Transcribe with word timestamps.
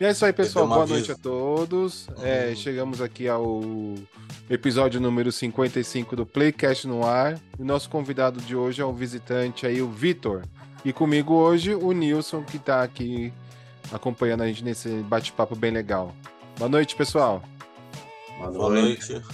E 0.00 0.04
é 0.04 0.10
isso 0.10 0.24
aí, 0.24 0.32
pessoal. 0.32 0.66
Boa 0.66 0.82
aviso. 0.82 0.94
noite 0.94 1.12
a 1.12 1.16
todos. 1.16 2.08
É, 2.22 2.48
Uhum. 2.48 2.56
chegamos 2.56 3.00
aqui 3.02 3.28
ao 3.28 3.60
episódio 4.48 4.98
número 5.00 5.30
55 5.30 6.16
do 6.16 6.24
Playcast 6.24 6.86
no 6.88 7.04
ar. 7.06 7.38
E 7.58 7.62
nosso 7.62 7.90
convidado 7.90 8.40
de 8.40 8.56
hoje 8.56 8.80
é 8.80 8.84
o 8.84 8.92
visitante 8.94 9.66
aí, 9.66 9.82
o 9.82 9.90
Vitor. 9.90 10.42
E 10.84 10.92
comigo 10.92 11.34
hoje 11.34 11.74
o 11.74 11.92
Nilson, 11.92 12.42
que 12.42 12.58
tá 12.58 12.82
aqui 12.82 13.30
acompanhando 13.92 14.42
a 14.42 14.46
gente 14.46 14.64
nesse 14.64 14.88
bate-papo 15.02 15.54
bem 15.54 15.70
legal. 15.70 16.14
Boa 16.58 16.70
noite, 16.70 16.96
pessoal. 16.96 17.42
Boa 18.38 18.50
Boa 18.52 18.70
noite. 18.70 19.12
noite. 19.12 19.26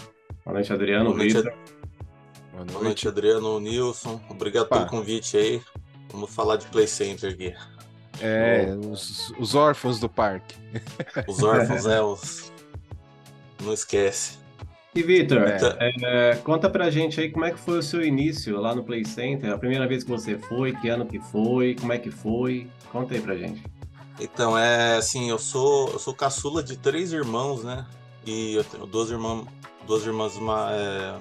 Boa 0.44 0.54
noite, 0.54 0.72
Adriano. 0.72 1.04
Boa 1.10 1.16
noite, 1.18 1.36
Vitor. 1.36 1.52
Boa 2.52 2.64
Boa 2.64 2.82
noite, 2.84 3.06
Adriano, 3.06 3.60
Nilson. 3.60 4.20
Obrigado 4.28 4.64
Opa. 4.64 4.78
pelo 4.78 4.88
convite 4.90 5.36
aí. 5.36 5.62
Vamos 6.10 6.34
falar 6.34 6.56
de 6.56 6.66
Play 6.66 6.88
Center 6.88 7.30
aqui. 7.32 7.54
É, 8.20 8.74
os, 8.90 9.30
os 9.38 9.54
órfãos 9.54 9.98
do 10.00 10.08
parque. 10.08 10.56
Os 11.26 11.42
órfãos, 11.42 11.84
né? 11.84 12.00
Os... 12.02 12.52
Não 13.62 13.72
esquece. 13.72 14.38
E 14.94 15.02
Vitor, 15.02 15.42
É. 15.46 15.92
é, 16.02 16.36
conta 16.36 16.70
pra 16.70 16.88
gente 16.90 17.20
aí 17.20 17.30
como 17.30 17.44
é 17.44 17.50
que 17.50 17.58
foi 17.58 17.78
o 17.78 17.82
seu 17.82 18.02
início 18.02 18.58
lá 18.58 18.74
no 18.74 18.82
Play 18.82 19.04
Center, 19.04 19.52
a 19.52 19.58
primeira 19.58 19.86
vez 19.86 20.02
que 20.02 20.10
você 20.10 20.38
foi, 20.38 20.72
que 20.74 20.88
ano 20.88 21.04
que 21.04 21.20
foi, 21.20 21.74
como 21.78 21.92
é 21.92 21.98
que 21.98 22.10
foi? 22.10 22.66
Conta 22.90 23.12
aí 23.14 23.20
pra 23.20 23.36
gente. 23.36 23.62
Então, 24.18 24.56
é 24.56 24.96
assim, 24.96 25.28
eu 25.28 25.38
sou, 25.38 25.90
eu 25.90 25.98
sou 25.98 26.14
caçula 26.14 26.62
de 26.62 26.78
três 26.78 27.12
irmãos, 27.12 27.62
né? 27.62 27.84
E 28.24 28.54
eu 28.54 28.64
tenho 28.64 28.86
duas 28.86 29.10
irmãs, 29.10 29.44
duas 29.86 30.04
irmãs 30.06 30.38
ma- 30.38 30.70
é, 30.72 31.14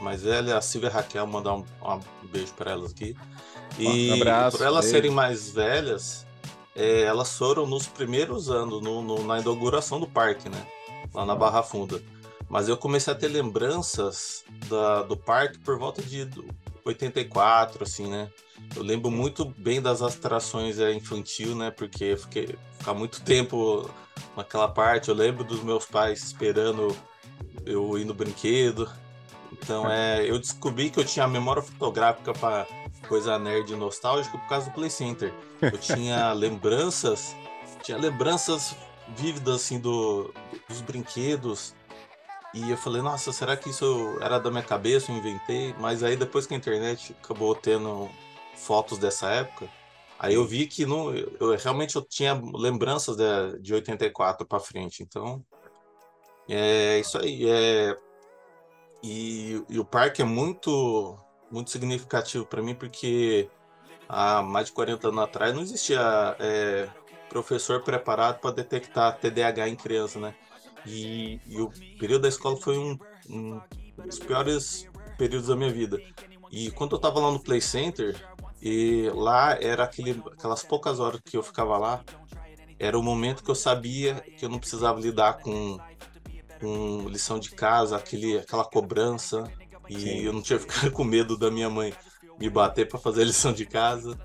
mais 0.00 0.22
velhas, 0.22 0.52
a 0.54 0.60
Silvia 0.60 0.88
e 0.88 0.90
a 0.92 0.94
Raquel, 0.94 1.26
mandar 1.26 1.54
um, 1.54 1.64
um 1.82 2.26
beijo 2.30 2.52
para 2.54 2.70
elas 2.70 2.92
aqui. 2.92 3.16
E 3.78 4.10
Um 4.10 4.14
abraço, 4.14 4.56
por 4.58 4.64
elas 4.66 4.84
beijo. 4.84 4.96
serem 4.96 5.10
mais 5.10 5.50
velhas, 5.50 6.25
é, 6.76 7.02
elas 7.02 7.36
foram 7.36 7.66
nos 7.66 7.86
primeiros 7.86 8.50
anos, 8.50 8.82
no- 8.82 9.02
no- 9.02 9.24
na 9.24 9.40
inauguração 9.40 9.98
do 9.98 10.06
parque, 10.06 10.48
né? 10.48 10.66
Lá 11.14 11.24
na 11.24 11.34
Barra 11.34 11.62
Funda. 11.62 12.02
Mas 12.48 12.68
eu 12.68 12.76
comecei 12.76 13.12
a 13.12 13.16
ter 13.16 13.28
lembranças 13.28 14.44
da- 14.68 15.02
do 15.02 15.16
parque 15.16 15.58
por 15.58 15.78
volta 15.78 16.00
de 16.02 16.28
84, 16.84 17.82
assim, 17.82 18.06
né? 18.08 18.30
Eu 18.74 18.82
lembro 18.82 19.10
muito 19.10 19.44
bem 19.44 19.80
das 19.82 20.02
atrações 20.02 20.78
é, 20.78 20.92
infantil, 20.92 21.54
né? 21.54 21.70
Porque 21.70 22.04
eu 22.04 22.16
fiquei 22.18 22.56
ficar 22.78 22.94
muito 22.94 23.20
tempo 23.22 23.90
naquela 24.36 24.68
parte. 24.68 25.08
Eu 25.08 25.14
lembro 25.14 25.42
dos 25.44 25.62
meus 25.62 25.84
pais 25.86 26.22
esperando 26.22 26.94
eu 27.64 27.98
ir 27.98 28.04
no 28.04 28.14
brinquedo. 28.14 28.90
Então, 29.52 29.90
é, 29.90 30.28
eu 30.28 30.38
descobri 30.38 30.90
que 30.90 30.98
eu 31.00 31.04
tinha 31.04 31.26
memória 31.26 31.62
fotográfica 31.62 32.32
para 32.32 32.66
coisa 33.06 33.38
nerd 33.38 33.72
e 33.72 33.76
nostálgica 33.76 34.36
por 34.36 34.48
causa 34.48 34.70
do 34.70 34.74
Play 34.74 34.90
Center. 34.90 35.32
Eu 35.60 35.78
tinha 35.78 36.32
lembranças, 36.34 37.34
tinha 37.82 37.96
lembranças 37.96 38.76
vívidas 39.08 39.56
assim 39.56 39.78
do, 39.78 40.32
dos 40.68 40.80
brinquedos. 40.80 41.74
E 42.54 42.70
eu 42.70 42.76
falei, 42.76 43.02
nossa, 43.02 43.32
será 43.32 43.56
que 43.56 43.68
isso 43.68 44.18
era 44.20 44.38
da 44.38 44.50
minha 44.50 44.62
cabeça, 44.62 45.12
eu 45.12 45.16
inventei? 45.16 45.74
Mas 45.78 46.02
aí 46.02 46.16
depois 46.16 46.46
que 46.46 46.54
a 46.54 46.56
internet 46.56 47.14
acabou 47.22 47.54
tendo 47.54 48.08
fotos 48.54 48.98
dessa 48.98 49.28
época, 49.28 49.68
aí 50.18 50.34
eu 50.34 50.44
vi 50.46 50.66
que 50.66 50.86
não, 50.86 51.14
eu 51.14 51.56
realmente 51.56 51.96
eu 51.96 52.02
tinha 52.02 52.40
lembranças 52.54 53.16
de, 53.16 53.58
de 53.60 53.74
84 53.74 54.46
para 54.46 54.58
frente. 54.58 55.02
Então, 55.02 55.44
é 56.48 56.98
isso 56.98 57.18
aí. 57.18 57.48
É, 57.48 57.96
e, 59.02 59.62
e 59.68 59.78
o 59.78 59.84
parque 59.84 60.22
é 60.22 60.24
muito, 60.24 61.18
muito 61.56 61.70
significativo 61.70 62.44
para 62.44 62.62
mim 62.62 62.74
porque 62.74 63.48
há 64.06 64.42
mais 64.42 64.66
de 64.66 64.72
40 64.72 65.08
anos 65.08 65.24
atrás 65.24 65.54
não 65.54 65.62
existia 65.62 66.36
é, 66.38 66.86
professor 67.30 67.82
preparado 67.82 68.40
para 68.40 68.54
detectar 68.54 69.18
TDAH 69.18 69.68
em 69.68 69.74
criança, 69.74 70.20
né? 70.20 70.34
E, 70.84 71.40
e 71.46 71.60
o 71.60 71.72
período 71.98 72.22
da 72.22 72.28
escola 72.28 72.56
foi 72.58 72.78
um, 72.78 72.98
um 73.28 73.60
dos 74.04 74.18
piores 74.18 74.86
períodos 75.16 75.48
da 75.48 75.56
minha 75.56 75.72
vida. 75.72 75.98
E 76.52 76.70
quando 76.70 76.94
eu 76.94 77.00
tava 77.00 77.18
lá 77.20 77.30
no 77.32 77.40
Play 77.40 77.60
Center, 77.60 78.14
e 78.62 79.10
lá 79.14 79.56
era 79.60 79.84
aquele, 79.84 80.22
aquelas 80.32 80.62
poucas 80.62 81.00
horas 81.00 81.20
que 81.24 81.36
eu 81.36 81.42
ficava 81.42 81.76
lá, 81.78 82.04
era 82.78 82.98
o 82.98 83.02
momento 83.02 83.42
que 83.42 83.50
eu 83.50 83.54
sabia 83.54 84.14
que 84.36 84.44
eu 84.44 84.48
não 84.48 84.58
precisava 84.58 85.00
lidar 85.00 85.38
com, 85.38 85.78
com 86.60 87.08
lição 87.08 87.38
de 87.38 87.50
casa, 87.50 87.96
aquele, 87.96 88.38
aquela 88.38 88.64
cobrança, 88.64 89.50
e 89.88 90.00
Sim. 90.00 90.18
eu 90.20 90.32
não 90.32 90.42
tinha 90.42 90.58
que 90.58 90.70
ficar 90.72 90.90
com 90.90 91.04
medo 91.04 91.36
da 91.36 91.50
minha 91.50 91.70
mãe 91.70 91.92
me 92.38 92.50
bater 92.50 92.88
para 92.88 92.98
fazer 92.98 93.22
a 93.22 93.26
lição 93.26 93.52
de 93.52 93.64
casa. 93.66 94.18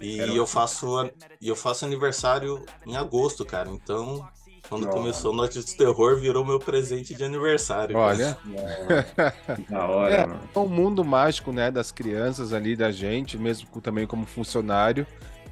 E 0.00 0.18
Era 0.20 0.32
eu 0.32 0.46
faço 0.46 1.10
e 1.40 1.48
eu 1.48 1.54
faço 1.54 1.84
aniversário 1.84 2.64
em 2.84 2.96
agosto, 2.96 3.44
cara. 3.44 3.70
Então, 3.70 4.26
quando 4.68 4.86
Nossa. 4.86 4.96
começou 4.96 5.32
Noite 5.32 5.60
do 5.60 5.76
Terror, 5.76 6.16
virou 6.18 6.44
meu 6.44 6.58
presente 6.58 7.14
de 7.14 7.22
aniversário. 7.24 7.96
Olha, 7.96 8.36
da 9.70 9.86
hora, 9.86 10.14
É. 10.14 10.26
mano. 10.26 10.40
é 10.54 10.58
um 10.58 10.66
mundo 10.68 11.04
mágico, 11.04 11.52
né, 11.52 11.70
das 11.70 11.92
crianças 11.92 12.52
ali, 12.52 12.74
da 12.74 12.90
gente, 12.90 13.38
mesmo 13.38 13.68
também 13.80 14.06
como 14.06 14.26
funcionário. 14.26 15.06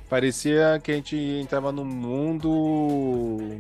Parecia 0.08 0.80
que 0.82 0.90
a 0.90 0.94
gente 0.96 1.16
entrava 1.16 1.70
num 1.70 1.84
mundo, 1.84 2.48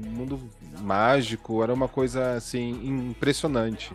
mundo 0.04 0.40
mágico, 0.80 1.62
era 1.62 1.72
uma 1.72 1.86
coisa 1.86 2.32
assim 2.32 2.70
impressionante. 2.84 3.92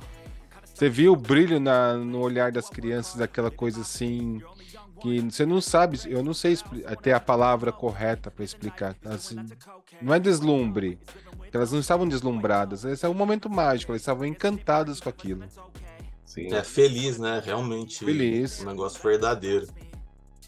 Você 0.75 0.89
viu 0.89 1.13
o 1.13 1.15
brilho 1.15 1.57
na- 1.57 1.95
no 1.95 2.19
olhar 2.19 2.51
das 2.51 2.69
crianças, 2.69 3.15
daquela 3.15 3.49
coisa 3.49 3.79
assim 3.79 4.41
que 5.01 5.21
você 5.21 5.45
não 5.45 5.61
sabe, 5.61 5.97
eu 6.05 6.21
não 6.21 6.33
sei 6.33 6.57
ter 7.01 7.13
a 7.13 7.19
palavra 7.19 7.71
correta 7.71 8.29
para 8.29 8.43
explicar. 8.43 8.93
Assim, 9.05 9.37
não 10.01 10.13
é 10.13 10.19
deslumbre, 10.19 10.99
porque 11.37 11.55
elas 11.55 11.71
não 11.71 11.79
estavam 11.79 12.05
deslumbradas, 12.05 12.83
esse 12.83 13.05
é 13.05 13.09
um 13.09 13.13
momento 13.13 13.49
mágico, 13.49 13.93
elas 13.93 14.01
estavam 14.01 14.25
encantadas 14.25 14.99
com 14.99 15.07
aquilo. 15.07 15.45
Sim. 16.25 16.53
É 16.53 16.61
feliz, 16.61 17.17
né? 17.17 17.41
Realmente. 17.43 18.03
Feliz. 18.03 18.61
Um 18.61 18.65
negócio 18.65 19.01
verdadeiro. 19.01 19.67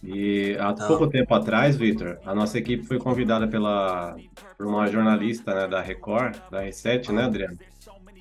E 0.03 0.57
há 0.59 0.73
Não. 0.73 0.87
pouco 0.87 1.07
tempo 1.07 1.33
atrás, 1.33 1.77
Vitor, 1.77 2.19
a 2.25 2.35
nossa 2.35 2.57
equipe 2.57 2.85
foi 2.85 2.99
convidada 2.99 3.47
pela, 3.47 4.17
por 4.57 4.67
uma 4.67 4.87
jornalista 4.87 5.55
né, 5.55 5.67
da 5.69 5.81
Record, 5.81 6.35
da 6.51 6.63
R7, 6.65 7.11
né, 7.13 7.23
Adriano? 7.23 7.57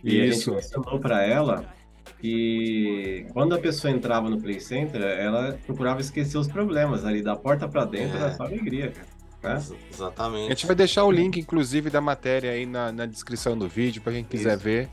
E 0.04 0.16
Isso. 0.28 0.52
a 0.54 0.60
gente 0.60 0.66
ensinou 0.66 1.00
para 1.00 1.24
ela 1.26 1.74
que 2.18 3.26
quando 3.32 3.54
a 3.54 3.58
pessoa 3.58 3.90
entrava 3.92 4.28
no 4.30 4.40
Play 4.40 4.60
Center, 4.60 5.00
ela 5.02 5.58
procurava 5.66 6.00
esquecer 6.00 6.38
os 6.38 6.48
problemas 6.48 7.04
ali, 7.04 7.22
da 7.22 7.36
porta 7.36 7.68
para 7.68 7.84
dentro 7.84 8.16
É. 8.18 8.20
era 8.20 8.32
só 8.34 8.44
alegria, 8.44 8.90
cara. 8.92 9.06
Né? 9.42 9.54
Ex- 9.54 9.70
A 9.72 9.76
Exatamente. 9.92 10.48
gente 10.48 10.66
vai 10.66 10.74
deixar 10.76 11.04
o 11.04 11.10
link, 11.10 11.38
inclusive, 11.38 11.90
da 11.90 12.00
matéria 12.00 12.50
aí 12.50 12.66
na, 12.66 12.90
na 12.90 13.06
descrição 13.06 13.56
do 13.56 13.68
vídeo, 13.68 14.02
para 14.02 14.12
quem 14.14 14.24
quiser 14.24 14.54
Isso. 14.56 14.64
ver. 14.64 14.88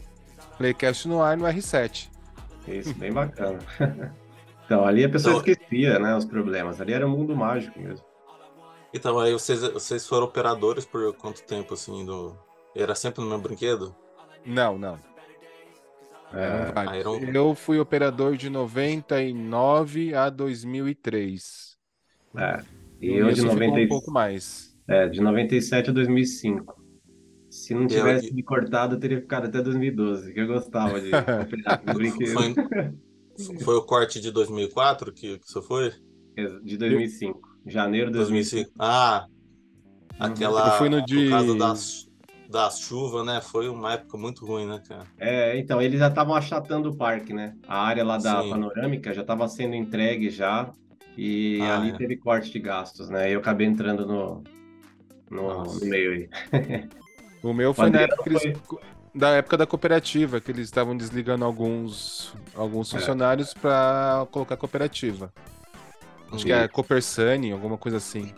Playcast 0.57 1.07
no 1.07 1.22
ar 1.23 1.35
no 1.38 1.46
R7. 1.46 2.09
Isso, 2.68 2.94
bem 2.96 3.12
bacana. 3.12 3.59
Então, 4.66 4.85
ali 4.85 5.03
a 5.03 5.09
pessoa 5.09 5.35
Então- 5.35 5.52
esquecia, 5.52 6.00
né, 6.00 6.16
os 6.16 6.23
problemas. 6.23 6.79
Ali 6.79 6.94
era 6.94 7.06
um 7.06 7.09
mundo 7.09 7.35
mágico 7.35 7.78
mesmo. 7.79 8.06
Então, 8.94 9.19
aí 9.19 9.34
vocês, 9.34 9.59
vocês 9.62 10.07
foram 10.07 10.23
operadores 10.25 10.85
por 10.85 11.13
quanto 11.16 11.44
tempo, 11.44 11.73
assim, 11.73 12.06
do... 12.06 12.34
Era 12.73 12.96
sempre 12.96 13.22
no 13.22 13.28
mesmo 13.29 13.44
brinquedo? 13.44 13.94
Não, 14.46 14.78
não. 14.79 14.97
É, 16.33 17.38
Eu 17.38 17.53
fui 17.55 17.79
operador 17.79 18.35
de 18.35 18.49
99 18.49 20.13
a 20.16 20.29
2003. 20.29 21.78
é. 22.37 22.61
E 23.02 23.08
eu 23.17 23.28
de, 23.34 23.41
Nilson 23.41 23.49
ficou 23.52 23.67
90, 23.67 23.81
um 23.81 23.87
pouco 23.90 24.11
mais. 24.11 24.73
é, 24.87 25.09
de 25.09 25.19
97 25.19 25.90
a 25.90 25.93
2005. 25.93 26.81
Se 27.49 27.73
não 27.73 27.85
tivesse 27.85 28.29
Eu- 28.29 28.34
me 28.34 28.41
cortado, 28.41 28.96
eu 28.96 28.99
teria 28.99 29.19
ficado 29.19 29.46
até 29.47 29.61
2012, 29.61 30.34
que 30.34 30.40
eu 30.40 30.47
gostava 30.47 30.99
de. 31.02 31.09
Foi, 32.34 32.53
foi 33.63 33.75
o 33.75 33.81
corte 33.84 34.22
de 34.22 34.31
2004 34.31 35.11
que, 35.11 35.37
que 35.37 35.52
você 35.52 35.61
foi? 35.61 35.91
De 36.63 36.78
2005. 36.78 37.40
Janeiro 37.67 38.08
de 38.09 38.17
2005. 38.17 38.72
2005. 38.72 38.72
Ah, 38.79 39.28
aquela. 40.19 40.67
Eu 40.69 40.78
fui 40.78 40.90
no 40.90 41.05
de- 41.05 41.29
causa 41.29 41.55
das, 41.58 42.09
das 42.53 42.79
chuvas, 42.79 43.26
né? 43.26 43.41
Foi 43.41 43.67
uma 43.67 43.94
época 43.94 44.16
muito 44.16 44.46
ruim, 44.46 44.67
né, 44.67 44.79
cara? 44.88 45.05
É, 45.17 45.58
então, 45.58 45.82
eles 45.82 46.00
já 46.00 46.08
estavam 46.08 46.35
achatando 46.35 46.91
o 46.91 46.96
parque, 46.96 47.34
né? 47.34 47.55
A 47.67 47.84
área 47.84 48.05
lá 48.05 48.17
da 48.17 48.41
Sim. 48.41 48.52
panorâmica 48.52 49.11
já 49.11 49.22
estava 49.22 49.47
sendo 49.47 49.73
entregue 49.76 50.29
já, 50.29 50.72
e 51.17 51.59
Ah, 51.61 51.78
ali 51.79 51.91
é. 51.91 51.97
teve 51.97 52.16
corte 52.17 52.52
de 52.52 52.59
gastos, 52.59 53.09
né? 53.09 53.29
E 53.29 53.34
eu 53.34 53.40
acabei 53.40 53.66
entrando 53.66 54.05
no, 54.05 54.44
no, 55.32 55.64
no 55.64 55.85
meio 55.85 56.11
aí. 56.11 56.29
O 57.41 57.53
meu 57.53 57.73
foi 57.73 57.90
na 57.90 58.02
época, 58.02 58.29
eles- 58.29 58.61
da 59.14 59.29
época 59.32 59.58
da 59.58 59.66
cooperativa, 59.66 60.40
que 60.40 60.52
eles 60.52 60.66
estavam 60.66 60.96
desligando 60.96 61.44
alguns, 61.44 62.34
alguns 62.56 62.94
É. 62.94 62.97
funcionários 62.97 63.53
para 63.53 64.28
colocar 64.32 64.56
cooperativa. 64.58 65.34
Acho 66.32 66.46
que 66.46 66.52
é 66.53 66.67
Copersani, 66.67 67.52
alguma 67.52 67.78
coisa 67.78 67.97
assim. 67.97 68.34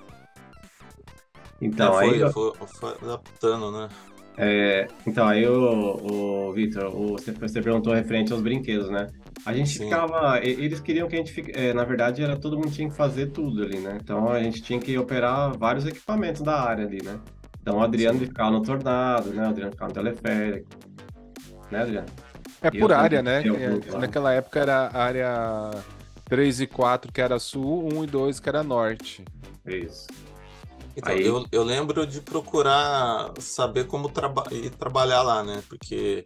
Então, 1.62 2.00
É, 2.00 2.06
aí, 2.06 2.19
foi, 2.31 2.54
foi, 2.56 2.68
foi 2.68 3.10
adaptando, 3.10 3.72
né? 3.72 3.90
é, 4.38 4.88
então, 5.07 5.25
aí 5.28 5.48
o, 5.48 6.48
o 6.50 6.54
Vitor, 6.54 6.94
o- 6.94 7.13
você, 7.13 7.31
você 7.31 7.62
perguntou 7.62 7.94
referente 7.94 8.34
aos 8.34 8.42
brinquedos, 8.42 8.90
né? 8.90 9.07
A 9.46 9.54
gente 9.54 9.69
Sim. 9.78 9.84
ficava. 9.86 10.40
Eles 10.44 10.80
queriam 10.80 11.07
que 11.07 11.16
a 11.16 11.19
gente 11.19 11.31
fique. 11.31 11.52
é, 11.54 11.74
na 11.74 11.84
verdade, 11.84 12.22
era 12.24 12.36
todo 12.36 12.57
mundo 12.57 12.72
tinha 12.72 12.90
que 12.90 12.96
fazer 12.96 13.28
tudo 13.28 13.63
ali, 13.63 13.78
né? 13.80 13.98
Então 14.02 14.28
a 14.30 14.42
gente 14.42 14.62
tinha 14.62 14.80
que 14.80 14.98
operar 14.98 15.56
vários 15.57 15.86
equipamentos 15.86 16.42
da 16.42 16.60
área 16.62 16.86
ali, 16.86 17.02
né? 17.04 17.19
Então 17.62 17.78
o 17.78 17.81
Adriano 17.84 18.19
ficava 18.19 18.51
no 18.51 18.62
tornado, 18.62 19.30
né? 19.30 19.44
O 19.46 19.50
Adriano 19.50 19.72
ficava 19.72 19.90
no 19.90 19.94
teleférico. 19.94 20.68
Né, 21.72 21.81
Adriano? 21.81 22.08
É 22.62 22.68
E 22.68 22.80
por 22.80 22.92
área, 22.92 23.22
né? 23.22 23.42
É. 23.42 23.98
Naquela 23.98 24.34
época 24.34 24.60
era 24.60 24.88
a 24.94 25.04
área 25.04 25.72
3 26.25 26.60
e 26.62 26.68
4 26.68 27.12
que 27.12 27.22
era 27.22 27.38
sul, 27.40 27.88
1 27.94 28.04
e 28.04 28.08
2 28.08 28.40
que 28.40 28.50
era 28.50 28.63
norte. 28.63 29.24
Isso. 29.66 30.08
Então, 30.96 31.14
Aí- 31.14 31.26
eu, 31.26 31.46
eu 31.52 31.64
lembro 31.64 32.06
de 32.08 32.22
procurar 32.22 33.34
saber 33.40 33.86
como 33.86 34.10
traba 34.10 34.46
ir 34.52 34.70
trabalhar 34.72 35.22
lá, 35.22 35.44
né? 35.44 35.62
Porque 35.68 36.24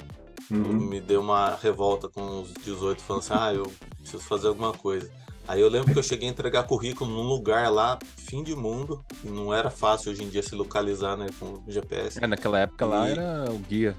Uhum. 0.52 0.90
me 0.90 1.00
deu 1.02 1.22
uma 1.22 1.56
revolta 1.56 2.08
com 2.10 2.42
os 2.42 2.54
18, 2.54 3.02
falando 3.02 3.24
assim, 3.24 3.34
ah, 3.34 3.54
eu 3.54 3.72
preciso 3.98 4.24
fazer 4.24 4.48
alguma 4.48 4.72
coisa. 4.74 5.10
Aí 5.48 5.60
eu 5.62 5.70
lembro 5.70 5.92
que 5.92 5.98
eu 5.98 6.04
cheguei 6.04 6.28
a 6.28 6.32
entregar 6.32 6.64
currículo 6.64 7.10
num 7.10 7.24
lugar 7.24 7.72
lá, 7.72 7.98
fim 8.18 8.44
de 8.44 8.56
mundo, 8.56 9.04
e 9.24 9.28
não 9.28 9.52
era 9.52 9.72
fácil 9.72 10.12
hoje 10.12 10.24
em 10.24 10.30
dia 10.30 10.44
se 10.44 10.54
localizar, 10.54 11.18
né, 11.18 11.28
com 11.40 11.46
o 11.46 11.64
GPS. 11.68 12.24
É, 12.24 12.28
naquela 12.28 12.60
época 12.60 12.86
lá 12.86 13.08
E- 13.08 13.12
era 13.14 13.52
o 13.52 13.58
guia. 13.58 13.96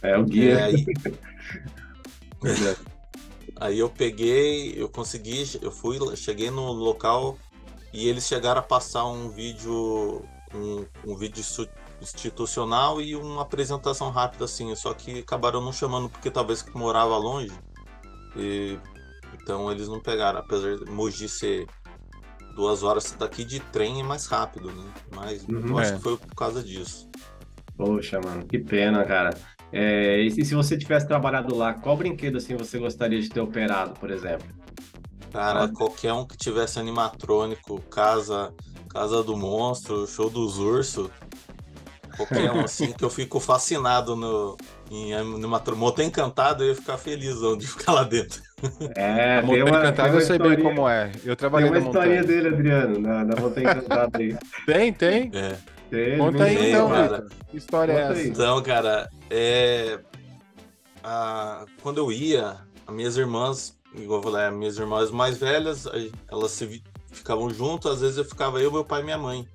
É 0.00 0.16
o 0.16 0.22
É, 0.22 0.24
guia. 0.24 0.64
aí, 0.64 0.84
Verdade. 2.42 2.78
aí 3.56 3.78
eu 3.78 3.90
peguei, 3.90 4.72
eu 4.80 4.88
consegui, 4.88 5.44
eu 5.60 5.70
fui, 5.70 5.98
cheguei 6.16 6.50
no 6.50 6.72
local 6.72 7.36
e 7.92 8.08
eles 8.08 8.26
chegaram 8.26 8.60
a 8.60 8.62
passar 8.64 9.04
um 9.06 9.28
vídeo, 9.30 10.22
um, 10.54 10.84
um 11.06 11.16
vídeo 11.16 11.42
institucional 12.00 13.00
e 13.00 13.14
uma 13.16 13.42
apresentação 13.42 14.10
rápida 14.10 14.44
assim, 14.44 14.74
só 14.74 14.94
que 14.94 15.20
acabaram 15.20 15.60
não 15.60 15.72
chamando 15.72 16.08
porque 16.08 16.30
talvez 16.30 16.64
morava 16.74 17.16
longe. 17.16 17.52
E, 18.36 18.78
então 19.34 19.70
eles 19.70 19.88
não 19.88 20.00
pegaram, 20.00 20.38
apesar 20.40 20.76
de 20.76 20.90
Mogi 20.90 21.28
ser 21.28 21.66
duas 22.54 22.82
horas 22.82 23.10
daqui 23.18 23.44
de 23.44 23.60
trem 23.60 24.00
é 24.00 24.02
mais 24.02 24.26
rápido, 24.26 24.70
né? 24.72 24.84
Mas 25.14 25.44
Uhum. 25.44 25.68
eu 25.70 25.78
acho 25.78 25.92
É. 25.92 25.96
que 25.96 26.02
foi 26.02 26.16
por 26.16 26.34
causa 26.34 26.62
disso. 26.62 27.08
Poxa, 27.76 28.20
mano, 28.20 28.44
que 28.46 28.58
pena, 28.58 29.04
cara. 29.04 29.30
É, 29.72 30.20
e 30.20 30.30
se 30.30 30.44
se 30.44 30.54
você 30.54 30.76
tivesse 30.76 31.06
trabalhado 31.06 31.54
lá, 31.54 31.74
qual 31.74 31.96
brinquedo 31.96 32.36
assim 32.36 32.56
você 32.56 32.78
gostaria 32.78 33.20
de 33.20 33.30
ter 33.30 33.40
operado, 33.40 33.94
por 33.98 34.10
exemplo? 34.10 34.48
Cara, 35.32 35.68
qualquer 35.68 36.12
um 36.12 36.26
que 36.26 36.36
tivesse 36.36 36.78
animatrônico, 36.78 37.80
casa, 37.82 38.52
casa 38.92 39.22
do 39.22 39.36
monstro, 39.36 40.06
show 40.06 40.28
dos 40.28 40.58
ursos, 40.58 41.08
qualquer 42.16 42.50
um 42.52 42.60
assim 42.64 42.92
que 42.92 43.04
eu 43.04 43.10
fico 43.10 43.38
fascinado 43.40 44.16
no 44.16 44.56
em 44.90 45.14
animatrônico. 45.14 45.84
Motor 45.86 46.04
encantado, 46.04 46.64
eu 46.64 46.70
ia 46.70 46.74
ficar 46.74 46.98
feliz 46.98 47.36
de 47.58 47.66
ficar 47.66 47.92
lá 47.92 48.02
dentro. 48.02 48.42
É, 48.96 49.38
a 49.38 49.42
montanha 49.42 49.68
encantada 49.68 50.14
eu 50.16 50.20
sei 50.20 50.38
bem 50.38 50.60
como 50.60 50.88
é. 50.88 51.12
Eu 51.24 51.36
Tem 51.36 51.36
trabalhei 51.36 51.70
uma 51.70 51.78
na 51.78 51.84
montanha. 51.86 52.24
dele, 52.24 52.48
Adriano, 52.48 52.98
na, 52.98 53.24
na 53.24 53.36
Montanha 53.40 53.70
Encantada 53.70 54.18
aí. 54.18 54.36
Tem, 54.66 54.92
tem. 54.92 55.30
É. 55.32 55.56
Tem, 55.88 56.18
Conta 56.18 56.44
aí 56.44 56.56
tem, 56.56 56.68
então, 56.70 56.88
cara. 56.90 57.26
Que 57.50 57.56
história 57.56 57.92
é 57.92 57.96
Conta 58.02 58.12
essa? 58.12 58.20
aí. 58.20 58.28
Então, 58.28 58.62
cara, 58.62 59.08
é... 59.30 59.98
a- 61.02 61.64
quando 61.82 61.98
eu 61.98 62.10
ia, 62.12 62.56
as 62.86 62.94
minhas 62.94 63.16
irmãs, 63.16 63.76
igual 63.94 64.20
eu 64.20 64.22
falei, 64.22 64.46
as 64.46 64.54
minhas 64.54 64.76
irmãs 64.78 65.10
mais 65.10 65.38
velhas, 65.38 65.84
elas 66.28 66.50
se 66.52 66.82
ficavam 67.10 67.50
juntas, 67.50 67.92
às 67.94 68.00
vezes 68.00 68.16
eu 68.18 68.24
ficava 68.24 68.60
eu, 68.60 68.70
meu 68.72 68.84
pai 68.84 69.00
e 69.00 69.04
minha 69.04 69.18
mãe. 69.18 69.46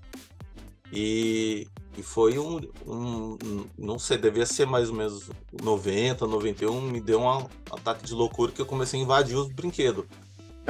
E, 0.91 1.67
e 1.97 2.03
foi 2.03 2.37
um, 2.37 2.59
um- 2.85 3.37
um- 3.43 3.65
não 3.77 3.97
sei, 3.99 4.17
devia 4.17 4.45
ser 4.45 4.65
mais 4.65 4.89
ou 4.89 4.95
menos 4.95 5.29
90, 5.61 6.27
91, 6.27 6.79
me 6.81 7.01
deu 7.01 7.21
um 7.21 7.47
ataque 7.71 8.05
de 8.05 8.13
loucura 8.13 8.51
que 8.51 8.61
eu 8.61 8.65
comecei 8.65 8.99
a 8.99 9.03
invadir 9.03 9.35
os 9.35 9.51
brinquedos. 9.51 10.05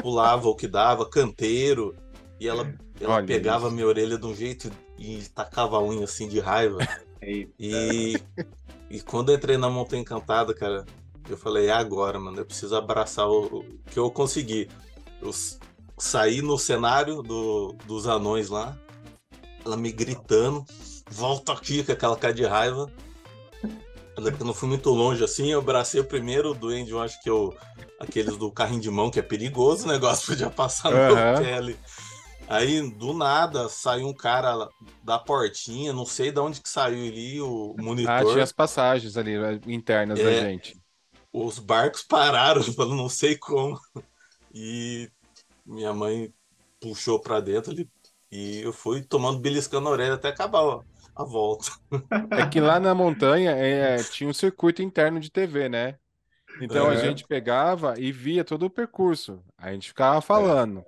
Pulava 0.01 0.47
o 0.47 0.55
que 0.55 0.67
dava, 0.67 1.07
canteiro, 1.09 1.95
e 2.39 2.47
ela, 2.47 2.73
ela 2.99 3.15
Olha 3.15 3.25
pegava 3.25 3.67
isso. 3.67 3.75
minha 3.75 3.87
orelha 3.87 4.17
de 4.17 4.25
um 4.25 4.35
jeito 4.35 4.71
e 4.97 5.21
tacava 5.33 5.77
a 5.77 5.83
unha 5.83 6.03
assim 6.05 6.27
de 6.27 6.39
raiva. 6.39 6.79
Eita. 7.21 7.51
E, 7.59 8.17
e 8.89 9.01
quando 9.01 9.29
eu 9.31 9.35
entrei 9.35 9.57
na 9.57 9.69
Montanha 9.69 10.01
Encantada, 10.01 10.53
cara, 10.53 10.85
eu 11.29 11.37
falei, 11.37 11.67
é 11.67 11.71
agora, 11.71 12.19
mano, 12.19 12.37
eu 12.39 12.45
preciso 12.45 12.75
abraçar 12.75 13.27
o, 13.27 13.45
o 13.45 13.79
que 13.91 13.97
eu 13.97 14.09
consegui. 14.11 14.69
Eu 15.21 15.31
saí 15.97 16.41
no 16.41 16.57
cenário 16.57 17.21
do, 17.21 17.73
dos 17.85 18.07
anões 18.07 18.49
lá, 18.49 18.77
ela 19.65 19.77
me 19.77 19.91
gritando, 19.91 20.65
volta 21.09 21.53
aqui 21.53 21.83
com 21.83 21.91
aquela 21.91 22.15
cara 22.15 22.33
de 22.33 22.45
raiva. 22.45 22.91
Eu 24.17 24.45
não 24.45 24.53
fui 24.53 24.69
muito 24.69 24.89
longe 24.91 25.23
assim, 25.23 25.51
eu 25.51 25.59
abracei 25.59 25.99
o 25.99 26.05
primeiro 26.05 26.53
duende, 26.53 26.91
eu 26.91 27.01
acho 27.01 27.21
que 27.21 27.29
eu. 27.29 27.55
Aqueles 27.99 28.37
do 28.37 28.51
carrinho 28.51 28.81
de 28.81 28.89
mão, 28.91 29.09
que 29.09 29.19
é 29.19 29.21
perigoso, 29.21 29.85
o 29.85 29.91
negócio 29.91 30.27
podia 30.31 30.49
passar 30.49 30.91
no 30.91 30.97
meu 30.97 31.15
Aham. 31.15 31.41
pé 31.41 31.53
ali. 31.55 31.77
Aí, 32.47 32.89
do 32.91 33.13
nada, 33.13 33.67
saiu 33.67 34.07
um 34.07 34.13
cara 34.13 34.69
da 35.03 35.17
portinha, 35.17 35.91
não 35.91 36.05
sei 36.05 36.31
de 36.31 36.39
onde 36.39 36.61
que 36.61 36.69
saiu 36.69 37.03
ali, 37.05 37.41
o 37.41 37.75
monitor. 37.79 38.13
Ah, 38.13 38.23
tinha 38.23 38.43
as 38.43 38.51
passagens 38.51 39.17
ali 39.17 39.37
né, 39.37 39.59
internas 39.65 40.19
da 40.19 40.29
É. 40.29 40.41
gente. 40.41 40.79
Os 41.37 41.59
barcos 41.59 42.03
pararam, 42.03 42.61
eu 42.79 42.95
não 42.95 43.09
sei 43.09 43.37
como. 43.37 43.79
E 44.53 45.11
minha 45.65 45.93
mãe 45.93 46.33
puxou 46.81 47.21
pra 47.21 47.39
dentro 47.41 47.71
ali, 47.71 47.89
e 48.31 48.59
eu 48.61 48.73
fui 48.73 49.03
tomando 49.03 49.39
beliscando 49.39 49.89
a 49.89 49.91
orelha 49.91 50.15
até 50.15 50.29
acabar 50.29 50.61
a, 50.63 51.23
a 51.23 51.25
volta. 51.25 51.71
É 52.33 52.43
que 52.43 52.59
lá 52.59 52.79
na 52.79 52.93
montanha 52.93 53.51
é, 53.51 54.03
tinha 54.03 54.29
um 54.29 54.33
circuito 54.33 54.81
interno 54.81 55.19
de 55.19 55.29
TV, 55.31 55.69
né? 55.69 55.97
Então 56.59 56.89
a 56.89 56.95
Aham. 56.95 56.97
gente 56.97 57.25
pegava 57.25 57.99
e 57.99 58.11
via 58.11 58.43
todo 58.45 58.65
o 58.65 58.69
percurso. 58.69 59.43
A 59.57 59.73
gente 59.73 59.89
ficava 59.89 60.21
falando: 60.21 60.85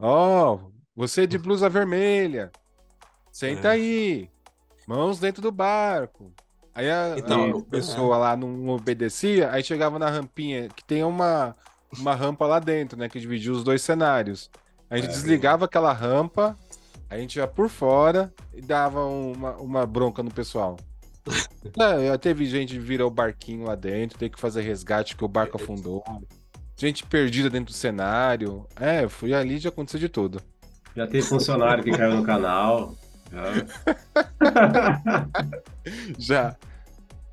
Ó, 0.00 0.70
você 0.94 1.26
de 1.26 1.38
blusa 1.38 1.68
vermelha, 1.70 2.54
senta 3.32 3.70
É. 3.70 3.72
aí, 3.72 4.30
mãos 4.86 5.20
dentro 5.20 5.42
do 5.42 5.52
barco. 5.52 6.34
Aí 6.74 6.90
a, 6.90 7.14
Então, 7.16 7.58
a 7.58 7.62
pessoa 7.70 8.16
lá 8.16 8.36
não 8.36 8.68
obedecia, 8.68 9.50
aí 9.52 9.62
chegava 9.62 9.98
na 9.98 10.10
rampinha, 10.10 10.68
que 10.68 10.82
tem 10.84 11.04
uma, 11.04 11.54
uma 11.98 12.14
rampa 12.14 12.46
lá 12.46 12.58
dentro, 12.58 12.98
né? 12.98 13.08
Que 13.08 13.20
dividia 13.20 13.52
os 13.52 13.62
dois 13.62 13.82
cenários. 13.82 14.50
A 14.90 14.96
gente 14.96 15.06
É. 15.06 15.12
desligava 15.12 15.64
aquela 15.66 15.92
rampa, 15.92 16.56
a 17.08 17.16
gente 17.16 17.36
ia 17.36 17.46
por 17.46 17.68
fora 17.68 18.32
e 18.52 18.60
dava 18.60 19.04
uma, 19.04 19.52
uma 19.56 19.86
bronca 19.86 20.22
no 20.22 20.30
pessoal. 20.32 20.76
É, 21.80 22.08
já 22.08 22.18
teve 22.18 22.44
gente 22.44 22.74
que 22.74 22.78
virou 22.78 23.08
o 23.08 23.10
barquinho 23.10 23.64
lá 23.66 23.74
dentro, 23.74 24.18
teve 24.18 24.34
que 24.34 24.40
fazer 24.40 24.60
resgate 24.60 25.14
porque 25.14 25.24
o 25.24 25.28
barco 25.28 25.56
afundou. 25.56 26.04
Gente 26.76 27.06
perdida 27.06 27.48
dentro 27.48 27.72
do 27.72 27.76
cenário. 27.76 28.66
É, 28.78 29.08
fui 29.08 29.32
ali 29.32 29.56
já 29.58 29.70
aconteceu 29.70 29.98
de 29.98 30.10
tudo. 30.10 30.42
Já 30.94 31.06
tem 31.06 31.22
funcionário 31.22 31.82
que 31.82 31.90
caiu 31.90 32.14
no 32.16 32.22
canal. 32.22 32.94
Já. 33.32 33.52
Já. 36.18 36.56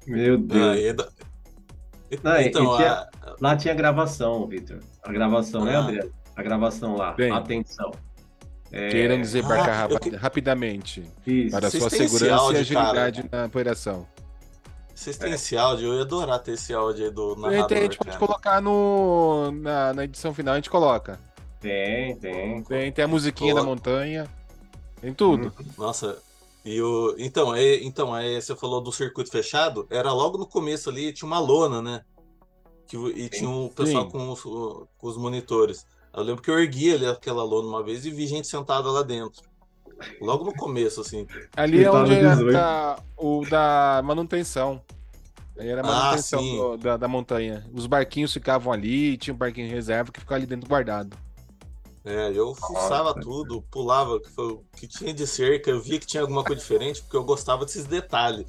Meu 0.07 0.37
Deus. 0.37 0.95
Da- 0.95 1.07
Não, 2.23 2.41
e- 2.41 2.47
então, 2.47 2.73
e 2.73 2.77
tinha- 2.77 2.91
a- 2.93 3.09
Lá 3.39 3.55
tinha 3.55 3.73
gravação, 3.73 4.47
Victor. 4.47 4.79
A 5.03 5.11
gravação, 5.11 5.63
né, 5.65 5.75
Ah. 5.75 5.79
Adriano? 5.79 6.11
A 6.35 6.43
gravação 6.43 6.95
lá. 6.95 7.13
Tem. 7.13 7.31
Atenção. 7.31 7.91
É, 8.71 8.89
Queiram 8.89 9.19
desembarcar 9.19 9.69
Ah, 9.83 9.87
eu 9.89 9.93
rapi- 9.95 10.15
rapidamente 10.15 11.03
isso. 11.25 11.51
para 11.57 11.69
sua 11.69 11.89
segurança 11.89 12.35
áudio, 12.35 12.57
e 12.57 12.61
agilidade 12.61 13.25
na 13.31 13.45
operação. 13.45 14.07
vocês 14.95 15.17
É. 15.19 15.23
têm 15.23 15.33
esse 15.33 15.57
áudio? 15.57 15.87
Eu 15.89 15.95
ia 15.95 16.01
adorar 16.03 16.39
ter 16.39 16.51
esse 16.53 16.73
áudio 16.73 17.05
aí 17.05 17.11
do 17.11 17.31
A 17.31 17.35
gente, 17.35 17.45
a 17.45 17.51
narrador, 17.51 17.77
gente 17.79 17.97
pode 17.97 18.09
cara. 18.11 18.19
colocar 18.19 18.61
no, 18.61 19.51
na, 19.51 19.93
na 19.93 20.03
edição 20.03 20.33
final, 20.33 20.53
a 20.53 20.57
gente 20.57 20.69
coloca. 20.69 21.19
Tem, 21.59 22.15
tem. 22.17 22.63
Tem, 22.63 22.91
tem 22.91 23.05
a 23.05 23.07
musiquinha 23.07 23.53
da 23.55 23.63
montanha, 23.63 24.25
tem 25.01 25.13
tudo. 25.13 25.51
Nossa, 25.77 26.17
e 26.63 26.81
o. 26.81 27.15
Então, 27.17 27.53
é, 27.55 27.75
então 27.83 28.15
é, 28.15 28.39
você 28.39 28.55
falou 28.55 28.79
do 28.81 28.91
circuito 28.91 29.31
fechado, 29.31 29.85
era 29.89 30.11
logo 30.13 30.37
no 30.37 30.45
começo 30.47 30.89
ali, 30.89 31.11
tinha 31.11 31.27
uma 31.27 31.39
lona, 31.39 31.81
né? 31.81 32.01
Que, 32.87 32.97
e 32.97 33.29
tinha 33.29 33.49
o 33.49 33.69
pessoal 33.69 34.05
Sim. 34.05 34.11
com 34.11 34.29
os, 34.31 34.41
com 34.41 35.07
os 35.07 35.17
monitores. 35.17 35.85
Eu 36.13 36.23
lembro 36.23 36.41
que 36.41 36.51
eu 36.51 36.59
ergui 36.59 36.93
ali 36.93 37.05
aquela 37.05 37.43
lona 37.43 37.67
uma 37.67 37.81
vez 37.83 38.05
e 38.05 38.11
vi 38.11 38.27
gente 38.27 38.47
sentada 38.47 38.89
lá 38.91 39.01
dentro. 39.01 39.41
Logo 40.19 40.43
no 40.43 40.53
começo, 40.53 40.99
assim. 41.01 41.25
Ali 41.55 41.83
é 41.83 41.91
onde 41.91 42.09
no 42.11 42.15
era 42.17 42.29
18. 42.35 42.51
tá 42.53 42.99
o 43.17 43.45
da 43.49 44.01
manutenção. 44.03 44.81
Aí 45.57 45.67
era 45.69 45.81
a 45.81 45.85
Ah, 45.85 45.93
manutenção 46.03 46.39
sim. 46.41 46.57
do- 46.57 46.77
da, 46.77 46.97
da 46.97 47.07
montanha. 47.07 47.65
Os 47.73 47.85
barquinhos 47.85 48.33
ficavam 48.33 48.73
ali, 48.73 49.15
tinha 49.17 49.33
um 49.33 49.37
barquinho 49.37 49.67
em 49.67 49.69
reserva 49.69 50.11
que 50.11 50.19
ficava 50.19 50.37
ali 50.39 50.45
dentro 50.45 50.67
guardado. 50.67 51.15
É, 52.03 52.31
eu 52.33 52.55
fuçava 52.55 53.13
tudo, 53.13 53.61
pulava 53.69 54.13
o 54.15 54.19
que, 54.19 54.31
que 54.75 54.87
tinha 54.87 55.13
de 55.13 55.27
cerca, 55.27 55.69
eu 55.69 55.79
via 55.79 55.99
que 55.99 56.05
tinha 56.07 56.21
alguma 56.21 56.43
coisa 56.43 56.59
diferente, 56.61 57.01
porque 57.01 57.15
eu 57.15 57.23
gostava 57.23 57.63
desses 57.63 57.85
detalhes. 57.85 58.45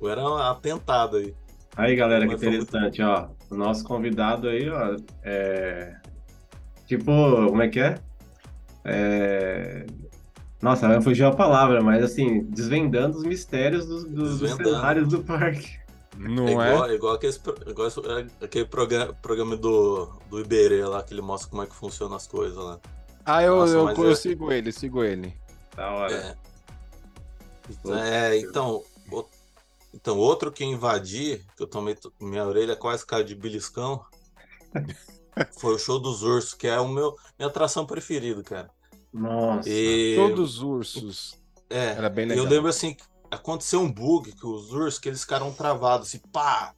Eu 0.00 0.08
era 0.08 0.50
atentado 0.50 1.16
aí. 1.16 1.34
Aí, 1.76 1.96
galera, 1.96 2.26
que 2.26 2.32
Mas 2.32 2.42
muito- 2.42 2.62
interessante, 2.62 3.00
ó. 3.02 3.28
O 3.50 3.54
nosso 3.54 3.84
convidado 3.84 4.48
aí, 4.48 4.68
ó, 4.68 4.96
é... 5.22 5.96
Tipo, 6.86 7.04
como 7.48 7.62
é 7.62 7.68
que 7.68 7.80
é? 7.80 7.98
É... 8.84 9.86
Nossa, 10.60 10.86
vai 10.88 11.00
fugir 11.00 11.24
a 11.24 11.30
palavra, 11.30 11.82
mas 11.82 12.04
assim, 12.04 12.44
desvendando 12.44 13.16
os 13.16 13.24
mistérios 13.24 13.86
dos, 13.86 14.04
dos- 14.04 14.40
dos 14.40 14.50
cenários 14.52 15.08
do 15.08 15.22
parque. 15.24 15.79
Não 16.20 16.46
é 16.46 16.50
é? 16.50 16.72
igual, 16.72 16.90
é 16.90 16.94
igual, 16.94 17.14
aqueles 17.14 17.40
igual 17.66 17.88
é 17.88 18.44
aquele 18.44 18.66
programa, 18.66 19.14
programa 19.14 19.56
do, 19.56 20.06
do 20.28 20.38
Iberê 20.38 20.84
lá, 20.84 21.02
que 21.02 21.14
ele 21.14 21.22
mostra 21.22 21.48
como 21.48 21.62
é 21.62 21.66
que 21.66 21.74
funcionam 21.74 22.14
as 22.14 22.26
coisas 22.26 22.58
lá. 22.58 22.78
Ah, 23.24 23.42
eu, 23.42 23.56
Nossa, 23.56 23.72
eu, 23.72 23.84
mas 23.84 23.98
eu 23.98 24.10
é- 24.10 24.14
sigo 24.14 24.52
ele, 24.52 24.70
sigo 24.70 25.02
ele. 25.02 25.34
Da 25.74 25.90
hora. 25.90 26.14
É. 26.14 26.50
É, 28.32 28.38
então, 28.38 28.82
então, 29.94 30.18
outro 30.18 30.52
que 30.52 30.62
eu 30.62 30.68
invadi, 30.68 31.42
que 31.56 31.62
eu 31.62 31.66
tomei 31.66 31.96
minha 32.20 32.44
orelha 32.44 32.76
quase 32.76 33.06
caiu 33.06 33.24
de 33.24 33.34
beliscão, 33.34 34.04
foi 35.58 35.74
o 35.74 35.78
show 35.78 35.98
dos 35.98 36.22
ursos, 36.22 36.52
que 36.52 36.66
é 36.66 36.78
o 36.78 36.88
meu 36.88 37.16
minha 37.38 37.48
atração 37.48 37.86
preferida, 37.86 38.42
cara. 38.42 38.70
Nossa. 39.12 39.68
E... 39.70 40.16
Show 40.16 40.34
dos 40.34 40.60
ursos. 40.60 41.40
É, 41.70 41.92
Era 41.92 42.10
bem 42.10 42.26
legal. 42.26 42.44
eu 42.44 42.50
lembro 42.50 42.68
assim, 42.68 42.96
aconteceu 43.30 43.80
um 43.80 43.90
bug 43.90 44.32
que 44.32 44.46
os 44.46 44.72
ursos, 44.72 44.98
que 44.98 45.08
eles 45.08 45.20
ficaram 45.20 45.52
travados, 45.52 46.08
assim, 46.08 46.18
pá! 46.32 46.74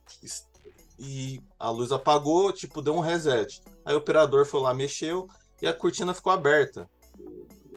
E 0.99 1.43
a 1.59 1.71
luz 1.71 1.91
apagou, 1.91 2.53
tipo, 2.53 2.83
deu 2.83 2.95
um 2.95 3.01
reset. 3.01 3.61
Aí 3.85 3.95
o 3.95 3.99
operador 3.99 4.45
foi 4.47 4.61
lá, 4.61 4.73
mexeu 4.75 5.29
e 5.61 5.67
a 5.67 5.73
cortina 5.73 6.15
ficou 6.15 6.33
aberta. 6.33 6.89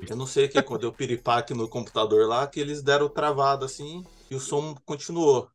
Eu 0.08 0.15
não 0.15 0.27
sei 0.27 0.46
o 0.46 0.50
que 0.50 0.62
quando 0.62 0.82
deu 0.82 0.94
piripaque 0.94 1.53
no 1.53 1.67
computador 1.67 2.27
lá, 2.27 2.46
que 2.46 2.60
eles 2.60 2.84
deram 2.84 3.10
travado 3.10 3.65
assim 3.65 4.03
e 4.29 4.36
o 4.36 4.39
som 4.39 4.75
continuou. 4.86 5.50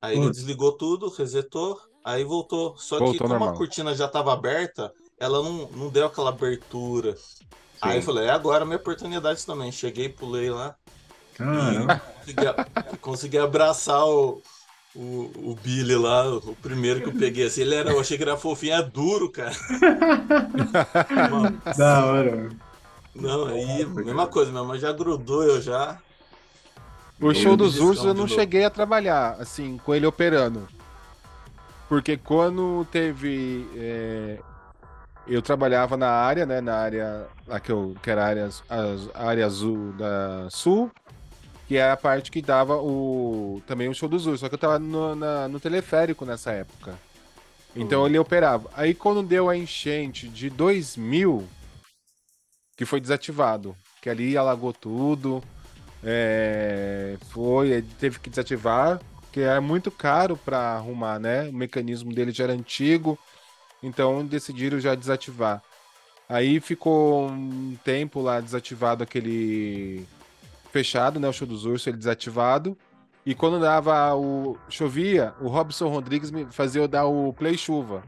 Aí 0.00 0.16
ele 0.16 0.30
desligou 0.30 0.72
tudo, 0.72 1.08
resetou, 1.08 1.80
aí 2.04 2.22
voltou. 2.22 2.76
Só 2.76 2.98
voltou 2.98 3.14
que 3.14 3.18
como 3.18 3.30
normal. 3.30 3.50
a 3.50 3.56
cortina 3.56 3.94
já 3.94 4.06
estava 4.06 4.32
aberta, 4.32 4.92
ela 5.18 5.42
não, 5.42 5.68
não 5.70 5.88
deu 5.88 6.06
aquela 6.06 6.30
abertura. 6.30 7.16
Sim. 7.16 7.46
Aí 7.80 7.98
eu 7.98 8.02
falei, 8.02 8.26
é 8.26 8.30
agora 8.30 8.62
a 8.62 8.66
minha 8.66 8.78
oportunidade 8.78 9.44
também. 9.44 9.72
Cheguei, 9.72 10.08
pulei 10.08 10.50
lá. 10.50 10.76
Consegui, 11.38 12.98
consegui, 13.00 13.38
abraçar 13.38 14.04
o, 14.04 14.42
o, 14.94 15.30
o 15.36 15.58
Billy 15.62 15.94
lá, 15.94 16.28
o 16.28 16.54
primeiro 16.56 17.00
que 17.00 17.08
eu 17.08 17.14
peguei 17.14 17.46
assim. 17.46 17.62
Ele 17.62 17.76
era, 17.76 17.90
eu 17.90 18.00
achei 18.00 18.16
que 18.16 18.22
era 18.22 18.36
fofinho, 18.36 18.74
é 18.74 18.82
duro, 18.82 19.30
cara. 19.30 19.52
da 21.76 22.04
hora. 22.04 22.50
Não, 23.14 23.46
aí, 23.46 23.86
mesma 23.86 24.26
coisa, 24.26 24.50
minha 24.50 24.64
mãe 24.64 24.78
já 24.78 24.92
grudou 24.92 25.44
eu 25.44 25.62
já. 25.62 25.98
O 27.20 27.34
show 27.34 27.56
dos 27.56 27.78
ursos 27.78 28.04
eu 28.04 28.14
não 28.14 28.28
cheguei 28.28 28.64
a 28.64 28.70
trabalhar, 28.70 29.36
assim, 29.40 29.78
com 29.78 29.94
ele 29.94 30.06
operando. 30.06 30.68
Porque 31.88 32.16
quando 32.16 32.86
teve. 32.92 33.66
É, 33.74 34.38
eu 35.26 35.42
trabalhava 35.42 35.96
na 35.96 36.10
área, 36.10 36.46
né? 36.46 36.60
Na 36.60 36.76
área. 36.76 37.26
Lá 37.46 37.58
que, 37.58 37.72
eu, 37.72 37.96
que 38.02 38.10
era 38.10 38.24
a 38.24 38.26
área, 38.26 38.48
a 39.14 39.26
área 39.26 39.46
azul 39.46 39.92
da 39.92 40.48
Sul, 40.50 40.90
que 41.68 41.76
é 41.76 41.90
a 41.90 41.96
parte 41.96 42.30
que 42.30 42.40
dava 42.40 42.78
o. 42.78 43.62
Também 43.66 43.88
o 43.88 43.94
show 43.94 44.08
dos 44.08 44.24
ursos. 44.24 44.40
Só 44.40 44.48
que 44.48 44.54
eu 44.54 44.58
tava 44.58 44.78
no, 44.78 45.14
na, 45.14 45.46
no 45.48 45.60
teleférico 45.60 46.24
nessa 46.24 46.50
época. 46.50 46.98
Então 47.76 48.00
uhum. 48.00 48.06
ele 48.06 48.18
operava. 48.18 48.70
Aí 48.74 48.94
quando 48.94 49.22
deu 49.22 49.50
a 49.50 49.56
enchente 49.56 50.26
de 50.28 50.48
2000, 50.48 51.46
que 52.74 52.86
foi 52.86 53.00
desativado. 53.00 53.76
Que 54.00 54.08
ali 54.08 54.34
alagou 54.34 54.72
tudo. 54.72 55.42
É, 56.02 57.18
foi, 57.30 57.84
teve 57.98 58.18
que 58.18 58.30
desativar, 58.30 59.00
que 59.32 59.40
é 59.40 59.58
muito 59.60 59.90
caro 59.90 60.36
para 60.36 60.76
arrumar, 60.76 61.18
né? 61.18 61.48
O 61.48 61.52
mecanismo 61.52 62.14
dele 62.14 62.30
já 62.30 62.44
era 62.44 62.52
antigo, 62.52 63.18
então 63.82 64.24
decidiram 64.24 64.78
já 64.78 64.94
desativar. 64.94 65.60
Aí 66.28 66.60
ficou 66.60 67.28
um 67.28 67.76
tempo 67.84 68.20
lá 68.20 68.40
desativado 68.40 69.02
aquele 69.02 70.06
fechado, 70.70 71.18
né? 71.18 71.28
O 71.28 71.32
show 71.32 71.46
dos 71.46 71.64
ursos, 71.64 71.86
ele 71.86 71.96
desativado. 71.96 72.76
E 73.24 73.34
quando 73.34 73.60
dava 73.60 74.14
o 74.14 74.56
chovia, 74.68 75.34
o 75.40 75.48
Robson 75.48 75.88
Rodrigues 75.88 76.30
me 76.30 76.46
fazia 76.46 76.82
eu 76.82 76.88
dar 76.88 77.06
o 77.06 77.32
play 77.32 77.58
chuva 77.58 78.02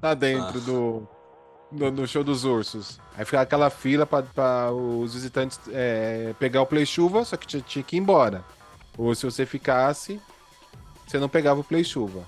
lá 0.00 0.14
dentro 0.14 0.58
ah. 0.58 0.64
do 0.64 1.08
no, 1.70 1.90
no, 1.90 2.06
show 2.06 2.24
dos 2.24 2.44
ursos. 2.44 3.00
Aí 3.16 3.24
ficava 3.24 3.42
aquela 3.42 3.70
fila 3.70 4.06
para 4.06 4.72
os 4.72 5.14
visitantes 5.14 5.60
é, 5.72 6.34
pegar 6.38 6.62
o 6.62 6.66
play 6.66 6.86
chuva, 6.86 7.24
só 7.24 7.36
que 7.36 7.46
tinha, 7.46 7.62
tinha, 7.62 7.82
que 7.82 7.96
ir 7.96 7.98
embora. 7.98 8.44
Ou 8.96 9.14
se 9.14 9.24
você 9.24 9.44
ficasse, 9.44 10.20
você 11.06 11.18
não 11.18 11.28
pegava 11.28 11.60
o 11.60 11.64
play 11.64 11.84
chuva. 11.84 12.24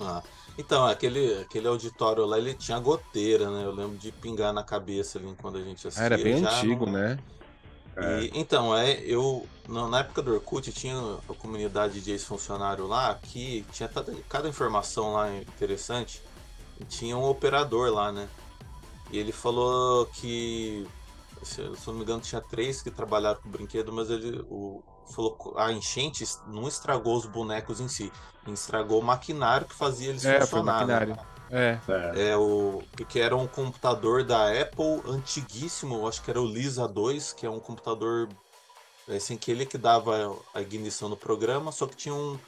Ah, 0.00 0.22
então, 0.56 0.86
aquele, 0.86 1.40
aquele 1.40 1.66
auditório 1.66 2.24
lá, 2.24 2.38
ele 2.38 2.54
tinha 2.54 2.78
goteira, 2.78 3.50
né? 3.50 3.64
Eu 3.64 3.72
lembro 3.72 3.96
de 3.96 4.12
pingar 4.12 4.52
na 4.52 4.62
cabeça 4.62 5.18
ali 5.18 5.34
quando 5.40 5.58
a 5.58 5.62
gente 5.62 5.86
assistia. 5.86 6.04
Era 6.04 6.16
bem 6.16 6.44
antigo, 6.44 6.86
não... 6.86 6.92
né? 6.92 7.18
E, 8.02 8.30
então, 8.34 8.76
é, 8.76 9.00
eu 9.00 9.46
na 9.68 10.00
época 10.00 10.20
do 10.20 10.34
Orkut 10.34 10.70
tinha 10.72 10.94
a 11.28 11.34
comunidade 11.34 12.00
de 12.00 12.10
ex-funcionário 12.10 12.86
lá 12.86 13.14
que 13.14 13.64
tinha 13.72 13.88
cada 14.28 14.48
informação 14.48 15.14
lá 15.14 15.34
interessante 15.34 16.20
tinha 16.88 17.16
um 17.16 17.24
operador 17.24 17.92
lá, 17.92 18.10
né? 18.10 18.28
E 19.10 19.18
ele 19.18 19.32
falou 19.32 20.06
que, 20.06 20.86
se 21.42 21.60
eu 21.60 21.76
não 21.86 21.94
me 21.94 22.02
engano, 22.02 22.20
tinha 22.20 22.40
três 22.40 22.82
que 22.82 22.90
trabalharam 22.90 23.40
com 23.40 23.48
o 23.48 23.52
brinquedo, 23.52 23.92
mas 23.92 24.10
ele 24.10 24.44
o, 24.50 24.82
falou 25.14 25.54
a 25.56 25.72
enchente 25.72 26.24
não 26.48 26.66
estragou 26.66 27.16
os 27.16 27.26
bonecos 27.26 27.80
em 27.80 27.88
si, 27.88 28.12
estragou 28.48 29.00
o 29.00 29.04
maquinário 29.04 29.66
que 29.66 29.74
fazia 29.74 30.10
eles 30.10 30.24
é, 30.24 30.40
funcionarem. 30.40 30.86
Foi 30.86 30.96
maquinário. 30.96 31.33
É. 31.50 31.78
é 32.30 32.36
o 32.36 32.82
que 33.08 33.20
era 33.20 33.36
um 33.36 33.46
computador 33.46 34.24
da 34.24 34.48
Apple 34.48 35.02
antiquíssimo, 35.06 36.08
acho 36.08 36.22
que 36.22 36.30
era 36.30 36.40
o 36.40 36.46
Lisa 36.46 36.88
2, 36.88 37.32
que 37.32 37.46
é 37.46 37.50
um 37.50 37.60
computador 37.60 38.28
assim 39.08 39.36
que 39.36 39.50
ele 39.50 39.66
que 39.66 39.76
dava 39.76 40.36
a 40.54 40.60
ignição 40.60 41.08
no 41.08 41.16
programa, 41.16 41.70
só 41.70 41.86
que 41.86 41.96
tinha 41.96 42.14
um, 42.14 42.38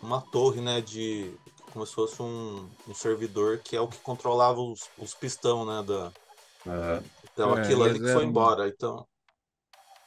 uma 0.00 0.20
torre, 0.20 0.60
né, 0.60 0.80
de 0.80 1.34
como 1.74 1.84
se 1.84 1.92
fosse 1.92 2.22
um, 2.22 2.68
um 2.88 2.94
servidor 2.94 3.58
que 3.58 3.74
é 3.74 3.80
o 3.80 3.88
que 3.88 3.98
controlava 3.98 4.60
os, 4.60 4.88
os 4.96 5.12
pistão, 5.12 5.66
né? 5.66 5.84
Da... 5.84 6.12
Uhum. 6.64 7.02
Então 7.32 7.58
é, 7.58 7.60
aquilo 7.60 7.82
ali 7.82 7.98
que 7.98 8.12
foi 8.12 8.24
embora. 8.24 8.68
Então. 8.68 9.04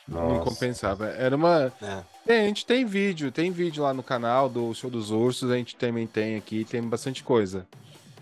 Nossa. 0.07 0.33
Não 0.33 0.39
compensava. 0.39 1.07
Era 1.07 1.35
uma. 1.35 1.73
É. 1.81 2.03
Tem, 2.25 2.39
a 2.39 2.45
gente 2.45 2.65
tem 2.65 2.85
vídeo, 2.85 3.31
tem 3.33 3.51
vídeo 3.51 3.83
lá 3.83 3.93
no 3.93 4.01
canal 4.01 4.47
do 4.47 4.73
Show 4.73 4.89
dos 4.89 5.11
Ursos, 5.11 5.51
a 5.51 5.57
gente 5.57 5.75
também 5.75 6.07
tem 6.07 6.37
aqui, 6.37 6.63
tem 6.63 6.81
bastante 6.81 7.21
coisa. 7.21 7.67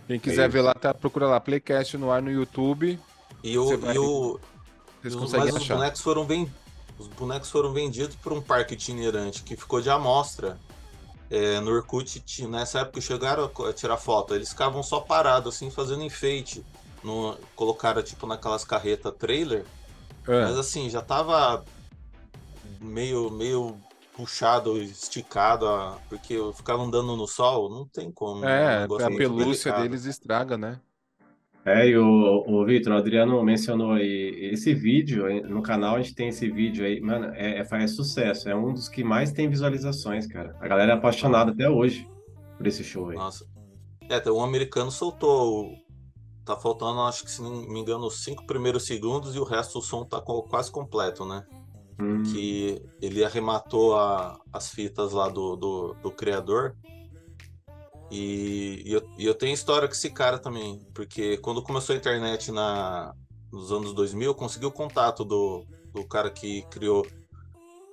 Quem 0.07 0.19
quiser 0.19 0.45
é 0.45 0.47
ver 0.47 0.62
lá, 0.62 0.74
tá, 0.74 0.93
procura 0.93 1.27
lá, 1.27 1.39
Playcast 1.39 1.97
no 1.97 2.12
ar 2.12 2.21
no 2.21 2.31
YouTube. 2.31 3.00
E 3.43 3.57
o. 3.57 3.77
Vai... 3.77 3.95
E 3.95 4.00
o... 4.00 4.39
Vocês 5.01 5.15
conseguem 5.15 5.47
mas 5.47 5.55
achar. 5.57 5.74
os 5.74 5.79
bonecos 5.79 6.01
foram 6.01 6.25
bem. 6.25 6.51
Os 6.97 7.07
bonecos 7.07 7.50
foram 7.50 7.74
vendidos 7.74 8.15
por 8.15 8.33
um 8.33 8.41
parque 8.41 8.74
itinerante 8.74 9.43
que 9.43 9.55
ficou 9.55 9.81
de 9.81 9.89
amostra 9.89 10.57
é, 11.29 11.59
no 11.59 11.71
Orkut, 11.71 12.24
nessa 12.47 12.81
época 12.81 13.01
chegaram 13.01 13.50
a 13.67 13.74
tirar 13.74 13.97
foto, 13.97 14.35
eles 14.35 14.50
ficavam 14.50 14.83
só 14.83 15.00
parados, 15.00 15.55
assim, 15.55 15.69
fazendo 15.69 16.03
enfeite. 16.03 16.63
No, 17.03 17.38
colocaram, 17.55 18.01
tipo, 18.01 18.25
naquelas 18.25 18.63
carretas 18.63 19.13
trailer. 19.17 19.65
É. 20.27 20.43
Mas, 20.43 20.57
assim, 20.57 20.89
já 20.89 21.01
tava 21.01 21.63
meio, 22.79 23.29
meio 23.29 23.77
puxado, 24.15 24.77
esticado, 24.81 25.65
porque 26.07 26.36
ficavam 26.55 26.86
andando 26.86 27.15
no 27.15 27.27
sol, 27.27 27.69
não 27.69 27.86
tem 27.86 28.12
como. 28.12 28.45
É, 28.45 28.88
um 28.89 28.95
a 28.95 29.10
pelúcia 29.10 29.72
delicado. 29.72 29.81
deles 29.81 30.05
estraga, 30.05 30.57
né? 30.57 30.79
É, 31.65 31.88
e 31.88 31.98
o, 31.98 32.43
o 32.48 32.63
Vitor, 32.63 32.93
o 32.93 32.98
Adriano 32.98 33.43
mencionou 33.43 33.93
aí 33.93 34.51
esse 34.53 34.72
vídeo, 34.74 35.25
no 35.50 35.63
canal 35.63 35.95
a 35.95 36.01
gente 36.01 36.13
tem 36.13 36.27
esse 36.27 36.48
vídeo 36.48 36.86
aí, 36.86 37.01
mano, 37.01 37.34
é, 37.34 37.57
é, 37.57 37.65
faz 37.65 37.95
sucesso, 37.95 38.48
é 38.48 38.55
um 38.55 38.72
dos 38.72 38.88
que 38.88 39.03
mais 39.03 39.31
tem 39.31 39.50
visualizações, 39.50 40.27
cara. 40.27 40.55
A 40.60 40.67
galera 40.67 40.91
é 40.91 40.95
apaixonada 40.95 41.51
até 41.51 41.67
hoje 41.67 42.07
por 42.55 42.67
esse 42.67 42.84
show 42.84 43.10
aí. 43.10 43.17
Nossa. 43.17 43.48
É, 44.07 44.31
um 44.31 44.43
americano 44.43 44.91
soltou, 44.91 45.72
tá 46.45 46.55
faltando, 46.55 47.01
acho 47.01 47.24
que 47.24 47.31
se 47.31 47.41
não 47.41 47.63
me 47.63 47.79
engano, 47.79 48.05
os 48.05 48.24
cinco 48.24 48.45
primeiros 48.45 48.86
segundos 48.86 49.36
e 49.36 49.39
o 49.39 49.43
resto 49.43 49.79
do 49.79 49.81
som 49.84 50.05
tá 50.05 50.22
quase 50.22 50.72
completo, 50.72 51.25
né? 51.25 51.43
Hum. 52.00 52.24
Que 52.24 52.82
ele 53.02 53.24
arrematou 53.24 53.96
a, 53.96 54.40
as 54.52 54.70
fitas 54.70 55.14
lá 55.14 55.30
do, 55.30 55.56
do, 55.56 55.94
do 56.02 56.12
criador 56.12 56.75
e, 58.12 58.84
e, 58.86 58.94
eu, 58.94 59.10
e, 59.18 59.25
eu, 59.25 59.34
tenho 59.34 59.54
história 59.54 59.88
com 59.88 59.94
esse 59.94 60.10
cara 60.10 60.38
também, 60.38 60.80
porque 60.94 61.38
quando 61.38 61.62
começou 61.62 61.94
a 61.94 61.98
internet 61.98 62.52
na, 62.52 63.14
nos 63.52 63.72
anos 63.72 63.94
2000, 63.94 64.30
eu 64.30 64.36
consegui 64.36 64.66
o 64.66 64.72
contato 64.72 65.25
do, 65.25 65.66
do 65.92 66.06
cara 66.06 66.30
que 66.30 66.62
criou. 66.70 67.06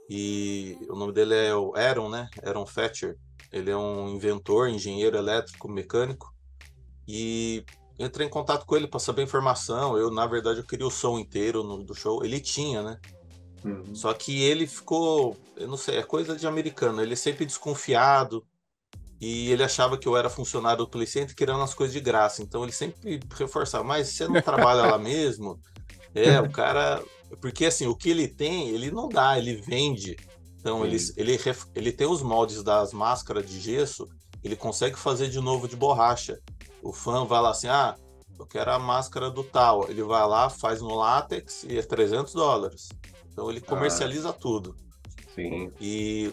E 0.08 0.76
o 0.90 0.94
nome 0.94 1.12
dele 1.12 1.34
é 1.34 1.54
o 1.54 1.74
Aaron, 1.74 2.10
né? 2.10 2.28
Aaron 2.44 2.66
Fetcher. 2.66 3.16
Ele 3.50 3.70
é 3.70 3.76
um 3.76 4.10
inventor, 4.10 4.68
engenheiro 4.68 5.16
elétrico, 5.16 5.68
mecânico. 5.68 6.34
E 7.08 7.64
entrei 7.98 8.26
em 8.26 8.30
contato 8.30 8.66
com 8.66 8.76
ele 8.76 8.86
para 8.86 9.00
saber 9.00 9.22
informação. 9.22 9.96
Eu, 9.96 10.10
na 10.10 10.26
verdade, 10.26 10.60
eu 10.60 10.64
queria 10.64 10.86
o 10.86 10.90
som 10.90 11.18
inteiro 11.18 11.62
no, 11.62 11.82
do 11.82 11.94
show. 11.94 12.22
Ele 12.22 12.40
tinha, 12.40 12.82
né? 12.82 13.00
Uhum. 13.64 13.94
Só 13.94 14.12
que 14.12 14.42
ele 14.42 14.66
ficou, 14.66 15.36
eu 15.56 15.68
não 15.68 15.76
sei, 15.76 15.98
é 15.98 16.02
coisa 16.02 16.36
de 16.36 16.46
americano. 16.46 17.02
Ele 17.02 17.12
é 17.12 17.16
sempre 17.16 17.46
desconfiado 17.46 18.44
e 19.20 19.52
ele 19.52 19.62
achava 19.62 19.96
que 19.96 20.08
eu 20.08 20.16
era 20.16 20.28
funcionário 20.28 20.78
do 20.78 20.90
Policente 20.90 21.34
querendo 21.34 21.60
as 21.62 21.74
coisas 21.74 21.94
de 21.94 22.00
graça. 22.00 22.42
Então 22.42 22.64
ele 22.64 22.72
sempre 22.72 23.20
reforçava, 23.36 23.84
mas 23.84 24.08
você 24.08 24.26
não 24.26 24.42
trabalha 24.42 24.82
lá 24.82 24.98
mesmo? 24.98 25.60
É, 26.14 26.38
o 26.38 26.50
cara. 26.50 27.02
Porque 27.40 27.64
assim, 27.64 27.86
o 27.86 27.96
que 27.96 28.10
ele 28.10 28.28
tem, 28.28 28.68
ele 28.68 28.90
não 28.90 29.08
dá, 29.08 29.38
ele 29.38 29.54
vende. 29.54 30.14
Então 30.60 30.84
ele, 30.84 30.98
ele, 31.16 31.38
ele 31.74 31.90
tem 31.90 32.06
os 32.06 32.20
moldes 32.20 32.62
das 32.62 32.92
máscaras 32.92 33.48
de 33.48 33.58
gesso, 33.58 34.06
ele 34.44 34.54
consegue 34.54 34.98
fazer 34.98 35.30
de 35.30 35.40
novo 35.40 35.66
de 35.66 35.74
borracha. 35.74 36.38
O 36.82 36.92
fã 36.92 37.24
vai 37.24 37.40
lá 37.40 37.48
assim, 37.48 37.68
ah, 37.68 37.96
eu 38.38 38.46
quero 38.46 38.72
a 38.72 38.78
máscara 38.78 39.30
do 39.30 39.42
tal. 39.42 39.88
Ele 39.88 40.02
vai 40.02 40.26
lá, 40.26 40.50
faz 40.50 40.82
no 40.82 40.94
látex 40.94 41.64
e 41.64 41.78
é 41.78 41.82
300 41.82 42.34
dólares. 42.34 42.88
Então 43.32 43.50
ele 43.50 43.60
comercializa 43.60 44.30
ah. 44.30 44.32
tudo. 44.32 44.76
Sim. 45.34 45.72
E, 45.80 46.32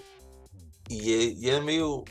e, 0.89 1.13
é, 1.13 1.23
e 1.33 1.49
é 1.49 1.59
meio. 1.59 2.03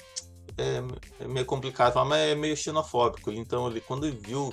É, 0.56 0.82
é 1.24 1.28
meio 1.28 1.46
complicado, 1.46 2.04
mas 2.04 2.18
é 2.20 2.34
meio 2.34 2.56
xenofóbico. 2.56 3.30
Então, 3.30 3.70
ele, 3.70 3.80
quando 3.80 4.06
ele 4.06 4.16
viu, 4.16 4.52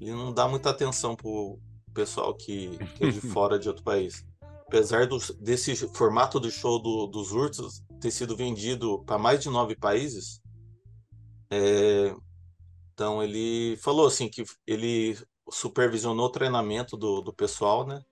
ele 0.00 0.12
não 0.12 0.32
dá 0.32 0.48
muita 0.48 0.70
atenção 0.70 1.14
pro 1.14 1.58
pessoal 1.92 2.34
que, 2.34 2.78
que 2.96 3.04
é 3.04 3.10
de 3.10 3.20
fora 3.32 3.58
de 3.58 3.68
outro 3.68 3.84
país. 3.84 4.24
Apesar 4.66 5.06
do, 5.06 5.18
desse 5.38 5.76
formato 5.88 6.40
do 6.40 6.50
show 6.50 6.78
do, 6.80 7.06
dos 7.06 7.30
Ursos 7.32 7.82
ter 8.00 8.10
sido 8.10 8.34
vendido 8.34 9.04
para 9.04 9.18
mais 9.18 9.42
de 9.42 9.50
nove 9.50 9.76
países, 9.76 10.40
é, 11.50 12.14
então 12.94 13.22
ele 13.22 13.76
falou 13.82 14.06
assim 14.06 14.30
que 14.30 14.44
ele 14.66 15.18
supervisionou 15.50 16.26
o 16.26 16.32
treinamento 16.32 16.96
do, 16.96 17.20
do 17.20 17.34
pessoal, 17.34 17.86
né? 17.86 18.02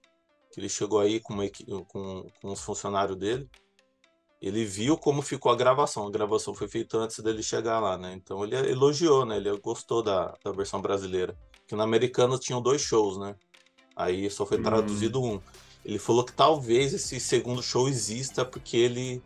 Que 0.60 0.66
ele 0.66 0.68
chegou 0.68 1.00
aí 1.00 1.20
com, 1.20 1.32
uma, 1.32 1.44
com, 1.88 2.26
com 2.42 2.52
os 2.52 2.60
funcionários 2.60 3.16
dele. 3.16 3.48
Ele 4.42 4.64
viu 4.64 4.96
como 4.96 5.22
ficou 5.22 5.50
a 5.50 5.56
gravação. 5.56 6.06
A 6.06 6.10
gravação 6.10 6.54
foi 6.54 6.68
feita 6.68 6.98
antes 6.98 7.18
dele 7.20 7.42
chegar 7.42 7.80
lá, 7.80 7.96
né? 7.96 8.12
Então 8.14 8.44
ele 8.44 8.56
elogiou, 8.56 9.24
né? 9.24 9.38
Ele 9.38 9.56
gostou 9.58 10.02
da, 10.02 10.36
da 10.44 10.52
versão 10.52 10.82
brasileira. 10.82 11.34
Que 11.66 11.74
no 11.74 11.82
americano 11.82 12.38
tinham 12.38 12.60
dois 12.60 12.82
shows, 12.82 13.16
né? 13.18 13.34
Aí 13.96 14.30
só 14.30 14.44
foi 14.44 14.60
traduzido 14.60 15.22
hum. 15.22 15.34
um. 15.34 15.40
Ele 15.82 15.98
falou 15.98 16.24
que 16.24 16.32
talvez 16.32 16.92
esse 16.92 17.18
segundo 17.18 17.62
show 17.62 17.88
exista 17.88 18.44
porque 18.44 18.76
ele 18.76 19.22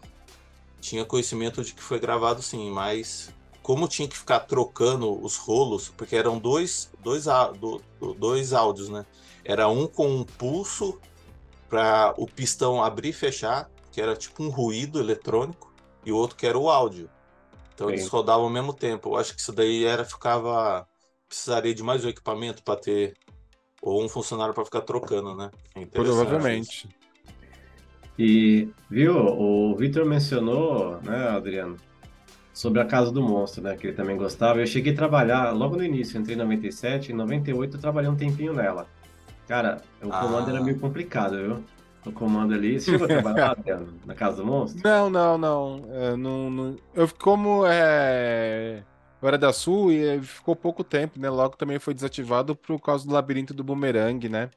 tinha 0.81 1.05
conhecimento 1.05 1.65
de 1.65 1.75
que 1.75 1.83
foi 1.83 1.99
gravado 1.99 2.43
sim, 2.43 2.71
mas 2.71 3.35
como 3.63 3.89
tinha 3.89 4.07
que 4.07 4.17
ficar 4.17 4.41
trocando 4.41 5.11
os 5.25 5.37
rolos, 5.37 5.89
porque 5.97 6.15
eram 6.15 6.39
dois, 6.39 6.91
dois, 7.03 7.25
dois 8.19 8.53
áudios, 8.53 8.89
né? 8.89 9.05
Era 9.45 9.69
um 9.69 9.87
com 9.87 10.07
um 10.07 10.23
pulso 10.23 11.01
para 11.75 12.15
o 12.17 12.25
pistão 12.25 12.81
abrir 12.81 13.09
e 13.09 13.13
fechar, 13.13 13.69
que 13.91 14.01
era 14.01 14.15
tipo 14.15 14.45
um 14.45 14.49
ruído 14.49 15.01
eletrônico, 15.01 15.75
e 16.07 16.13
o 16.13 16.17
outro 16.17 16.37
que 16.37 16.47
era 16.47 16.57
o 16.57 16.71
áudio. 16.71 17.11
Então 17.75 17.89
Sim. 17.89 17.95
eles 17.95 18.07
rodavam 18.07 18.45
ao 18.45 18.51
mesmo 18.51 18.73
tempo. 18.73 19.09
Eu 19.09 19.17
acho 19.17 19.35
que 19.35 19.41
isso 19.41 19.51
daí 19.51 19.85
era 19.85 20.05
ficava 20.05 20.87
precisaria 21.29 21.75
de 21.75 21.83
mais 21.83 22.05
um 22.05 22.09
equipamento 22.09 22.63
para 22.63 22.79
ter 22.79 23.15
ou 23.83 24.05
um 24.05 24.09
funcionário 24.09 24.55
para 24.55 24.65
ficar 24.65 24.83
trocando, 24.83 25.35
né? 25.35 25.51
É 25.75 25.85
Provavelmente. 25.85 26.89
E 28.17 28.69
viu, 28.89 29.17
o 29.17 29.75
Victor 29.75 30.05
mencionou, 30.05 31.01
né, 31.03 31.31
Adriano, 31.31 31.77
sobre 32.53 32.81
a 32.81 32.85
Casa 32.85 33.11
do 33.11 33.21
Monstro, 33.21 33.65
né? 33.65 33.77
Que 33.77 33.89
ele 33.89 33.97
também 33.97 34.17
gostava. 34.17 34.61
Eu 34.61 34.67
cheguei 34.69 34.93
a 34.93 34.97
trabalhar 34.97 35.51
logo 35.51 35.75
no 35.75 35.83
início, 35.83 36.21
entrei 36.21 36.37
em 36.37 36.39
97, 36.39 37.11
em 37.11 37.17
98 37.17 37.77
eu 37.77 37.81
trabalhei 37.81 38.09
um 38.09 38.15
tempinho 38.17 38.53
nela. 38.53 38.87
Cara, 39.47 39.83
o 40.03 40.09
ah. 40.11 40.21
comando 40.21 40.51
era 40.51 40.63
meio 40.63 40.79
complicado, 40.79 41.37
viu? 41.37 41.65
O 42.07 42.13
comando 42.13 42.55
ali. 42.55 42.79
Você 42.79 42.93
chegou 42.93 43.07
a 43.07 43.09
trabalhar 43.09 43.57
na 44.05 44.15
Casa 44.15 44.37
do 44.39 44.47
Monstro? 44.47 44.83
Não, 44.85 45.09
não, 45.09 45.39
não. 45.39 45.85
Eu, 45.91 46.17
não, 46.17 46.51
não... 46.51 46.77
eu 46.95 47.09
como 47.19 47.65
é... 47.67 48.83
eu 49.21 49.29
era 49.29 49.39
da 49.39 49.53
Sul 49.53 49.93
e 49.93 50.21
ficou 50.21 50.55
pouco 50.55 50.85
tempo, 50.85 51.19
né? 51.19 51.31
Logo 51.31 51.57
também 51.57 51.79
foi 51.79 51.95
desativado 51.95 52.55
por 52.55 52.81
causa 52.81 53.07
do 53.07 53.13
labirinto 53.13 53.55
do 53.55 53.65
bumerangue, 53.65 54.29
né? 54.29 54.51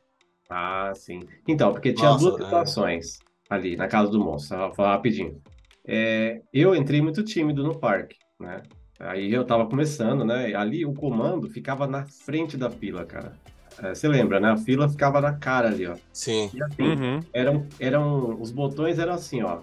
Ah, 0.50 0.92
sim. 0.96 1.22
Então, 1.48 1.72
porque 1.72 1.94
tinha 1.94 2.10
Nossa, 2.10 2.26
duas 2.26 2.42
é. 2.42 2.44
situações 2.44 3.20
é... 3.50 3.56
ali 3.56 3.76
na 3.76 3.88
Casa 3.88 4.12
do 4.12 4.20
Monstro. 4.20 4.58
Vou 4.58 4.74
falar 4.74 4.94
rapidinho. 4.94 5.42
É, 5.86 6.42
eu 6.54 6.76
entrei 6.76 7.02
muito 7.02 7.24
tímido 7.24 7.64
no 7.64 7.78
parque, 7.78 8.18
né? 8.40 8.62
Aí 9.00 9.32
eu 9.32 9.46
tava 9.46 9.68
começando, 9.68 10.26
né? 10.26 10.54
Ali 10.54 10.86
o 10.86 10.94
comando 10.94 11.50
ficava 11.50 11.88
na 11.88 12.06
frente 12.06 12.58
da 12.58 12.70
fila, 12.70 13.06
cara. 13.06 13.38
É, 13.82 13.94
você 13.94 14.08
lembra, 14.08 14.40
né? 14.40 14.52
A 14.52 14.58
fila 14.58 14.90
ficava 14.90 15.22
na 15.22 15.34
cara 15.34 15.68
ali, 15.68 15.86
ó. 15.88 15.96
Sim. 16.12 16.50
E 16.54 16.64
assim, 16.64 16.84
uhum. 16.84 17.20
eram, 17.34 17.68
eram, 17.80 18.42
os 18.42 18.52
botões 18.52 18.98
eram 18.98 19.14
assim, 19.14 19.44
ó. 19.44 19.60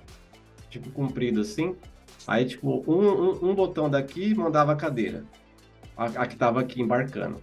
Tipo, 0.70 0.90
comprido 0.90 1.40
assim. 1.40 1.74
Aí, 2.27 2.44
tipo, 2.44 2.85
um, 2.87 3.09
um, 3.09 3.50
um 3.50 3.55
botão 3.55 3.90
daqui 3.90 4.35
mandava 4.35 4.72
a 4.72 4.77
cadeira. 4.77 5.24
A, 5.96 6.07
a, 6.07 6.27
que 6.27 6.37
tava 6.37 6.61
aqui 6.61 6.81
embarcando. 6.81 7.42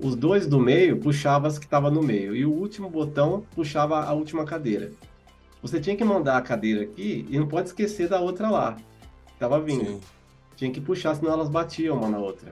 Os 0.00 0.14
dois 0.14 0.46
do 0.46 0.58
meio 0.58 0.98
puxavam 0.98 1.48
as 1.48 1.58
que 1.58 1.66
tava 1.66 1.90
no 1.90 2.02
meio. 2.02 2.34
E 2.34 2.44
o 2.44 2.52
último 2.52 2.88
botão 2.88 3.44
puxava 3.54 4.02
a 4.02 4.12
última 4.12 4.44
cadeira 4.44 4.92
você 5.60 5.80
tinha 5.80 5.96
que 5.96 6.04
mandar 6.04 6.36
a 6.36 6.42
cadeira 6.42 6.82
aqui 6.82 7.26
e 7.28 7.38
não 7.38 7.46
pode 7.46 7.68
esquecer 7.68 8.08
da 8.08 8.20
outra 8.20 8.48
lá. 8.48 8.76
Que 9.26 9.38
tava 9.38 9.60
vindo. 9.60 9.84
Sim. 9.84 10.00
Tinha 10.56 10.70
que 10.70 10.80
puxar, 10.80 11.14
senão 11.14 11.32
elas 11.32 11.48
batiam 11.48 11.96
uma 11.96 12.08
na 12.08 12.18
outra. 12.18 12.50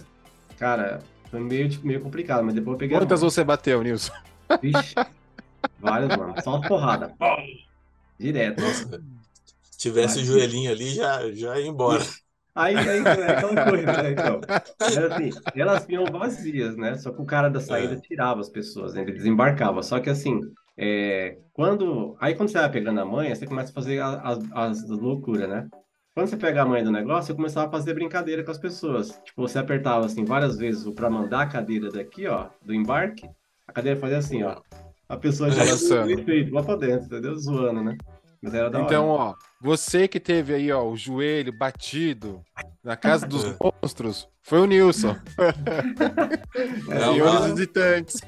Cara, 0.59 1.03
foi 1.31 1.41
meio, 1.41 1.69
tipo, 1.69 1.87
meio 1.87 2.01
complicado, 2.01 2.45
mas 2.45 2.55
depois 2.55 2.75
eu 2.75 2.79
peguei. 2.79 2.99
Quantas 2.99 3.21
você 3.21 3.45
bateu, 3.45 3.83
Nilson? 3.83 4.13
Vixe, 4.63 4.95
várias, 5.79 6.17
mano. 6.17 6.35
Só 6.43 6.57
uma 6.57 6.69
porrada. 6.69 7.15
Direto. 8.19 8.61
Nossa, 8.61 9.03
se 9.63 9.79
tivesse 9.79 10.21
o 10.21 10.25
joelhinho 10.25 10.71
ali, 10.71 10.91
já, 10.91 11.31
já 11.33 11.59
ia 11.59 11.67
embora. 11.67 12.03
Aí, 12.55 12.75
aí 12.75 12.99
é 13.05 13.31
aquela 13.33 13.71
coisa, 13.71 14.03
né? 14.03 14.13
Então, 14.13 14.41
era 14.81 15.15
assim, 15.15 15.31
elas 15.55 15.85
vinham 15.85 16.07
vazias, 16.07 16.75
né? 16.75 16.97
Só 16.97 17.13
que 17.13 17.21
o 17.21 17.27
cara 17.27 17.51
da 17.51 17.61
saída 17.61 17.95
é. 17.95 18.01
tirava 18.01 18.41
as 18.41 18.49
pessoas, 18.49 18.95
né? 18.95 19.03
ele 19.03 19.13
desembarcava. 19.13 19.83
Só 19.83 20.01
que 20.01 20.09
assim, 20.09 20.41
é, 20.79 21.37
quando, 21.53 22.17
aí 22.19 22.35
quando 22.35 22.49
você 22.49 22.59
vai 22.59 22.71
pegando 22.71 22.99
a 22.99 23.05
manha, 23.05 23.35
você 23.35 23.47
começa 23.47 23.71
a 23.71 23.75
fazer 23.75 24.01
as, 24.01 24.39
as 24.53 24.89
loucuras, 24.89 25.49
né? 25.49 25.69
Quando 26.17 26.29
você 26.29 26.37
pega 26.39 26.63
a 26.63 26.65
manha 26.65 26.83
do 26.83 26.91
negócio, 26.91 27.27
você 27.27 27.35
começava 27.35 27.67
a 27.67 27.71
fazer 27.71 27.93
brincadeira 27.93 28.43
com 28.43 28.51
as 28.51 28.57
pessoas. 28.57 29.21
Tipo, 29.23 29.43
você 29.47 29.59
apertava 29.59 30.07
assim 30.07 30.25
várias 30.25 30.57
vezes 30.57 30.89
para 30.95 31.11
mandar 31.11 31.43
a 31.43 31.47
cadeira 31.47 31.91
daqui, 31.91 32.27
ó, 32.27 32.47
do 32.65 32.73
embarque, 32.73 33.29
a 33.69 33.73
cadeira 33.73 34.01
fazia 34.01 34.17
assim, 34.17 34.43
ó. 34.43 34.57
A 35.11 35.19
pessoa 35.19 35.51
já 35.51 35.63
ia 35.63 36.15
efeito 36.15 36.55
lá 36.55 36.63
pra 36.63 36.77
dentro, 36.77 37.05
entendeu? 37.05 37.37
Zoando, 37.37 37.83
né? 37.85 37.99
Mas 38.41 38.55
era 38.55 38.71
da 38.71 38.81
então, 38.81 39.09
hora. 39.09 39.23
ó, 39.23 39.35
você 39.61 40.09
que 40.09 40.19
teve 40.19 40.55
aí, 40.55 40.73
ó, 40.73 40.89
o 40.89 40.97
joelho 40.97 41.53
batido 41.53 42.43
na 42.87 42.97
casa 42.97 43.27
dos 43.27 43.45
monstros, 43.59 44.29
foi 44.41 44.61
o 44.61 44.65
Nilson. 44.65 45.17
Não, 46.87 47.15
Senhores 47.15 47.47
visitantes. 47.47 48.21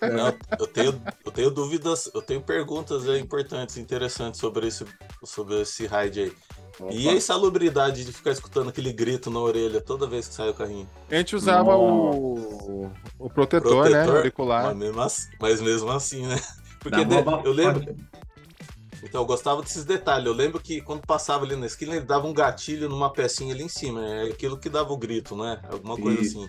Não, 0.00 0.34
eu 0.58 0.66
tenho, 0.66 1.02
eu 1.24 1.30
tenho 1.30 1.50
dúvidas, 1.52 2.10
eu 2.12 2.20
tenho 2.20 2.42
perguntas 2.42 3.06
importantes, 3.16 3.76
interessantes 3.76 4.40
sobre 4.40 4.66
esse, 4.66 4.84
sobre 5.24 5.60
esse 5.60 5.86
raid 5.86 6.20
aí. 6.20 6.32
Opa. 6.80 6.92
E 6.92 7.08
a 7.08 7.12
insalubridade 7.12 8.04
de 8.04 8.12
ficar 8.12 8.32
escutando 8.32 8.70
aquele 8.70 8.92
grito 8.92 9.30
na 9.30 9.38
orelha 9.38 9.80
toda 9.80 10.04
vez 10.08 10.26
que 10.26 10.34
sai 10.34 10.48
o 10.48 10.54
carrinho? 10.54 10.90
A 11.08 11.14
gente 11.14 11.36
usava 11.36 11.76
o, 11.76 12.90
o 13.20 13.30
protetor, 13.30 13.84
né, 13.84 13.90
protetor, 13.90 14.12
né? 14.14 14.18
Auricular. 14.18 14.64
Mas 14.64 14.76
mesmo 14.76 15.00
assim, 15.00 15.28
mas 15.40 15.60
mesmo 15.60 15.90
assim 15.92 16.26
né? 16.26 16.40
Porque 16.82 17.04
de, 17.04 17.14
eu 17.44 17.52
lembro. 17.52 17.94
Então, 19.02 19.22
eu 19.22 19.26
gostava 19.26 19.62
desses 19.62 19.84
detalhes. 19.84 20.26
Eu 20.26 20.32
lembro 20.32 20.60
que 20.60 20.80
quando 20.80 21.04
passava 21.04 21.44
ali 21.44 21.56
na 21.56 21.66
esquina, 21.66 21.96
ele 21.96 22.04
dava 22.04 22.26
um 22.26 22.32
gatilho 22.32 22.88
numa 22.88 23.12
pecinha 23.12 23.52
ali 23.52 23.64
em 23.64 23.68
cima. 23.68 24.04
É 24.06 24.22
aquilo 24.30 24.56
que 24.56 24.68
dava 24.68 24.92
o 24.92 24.96
grito, 24.96 25.36
né? 25.36 25.60
Alguma 25.70 25.96
coisa 25.96 26.20
assim. 26.20 26.48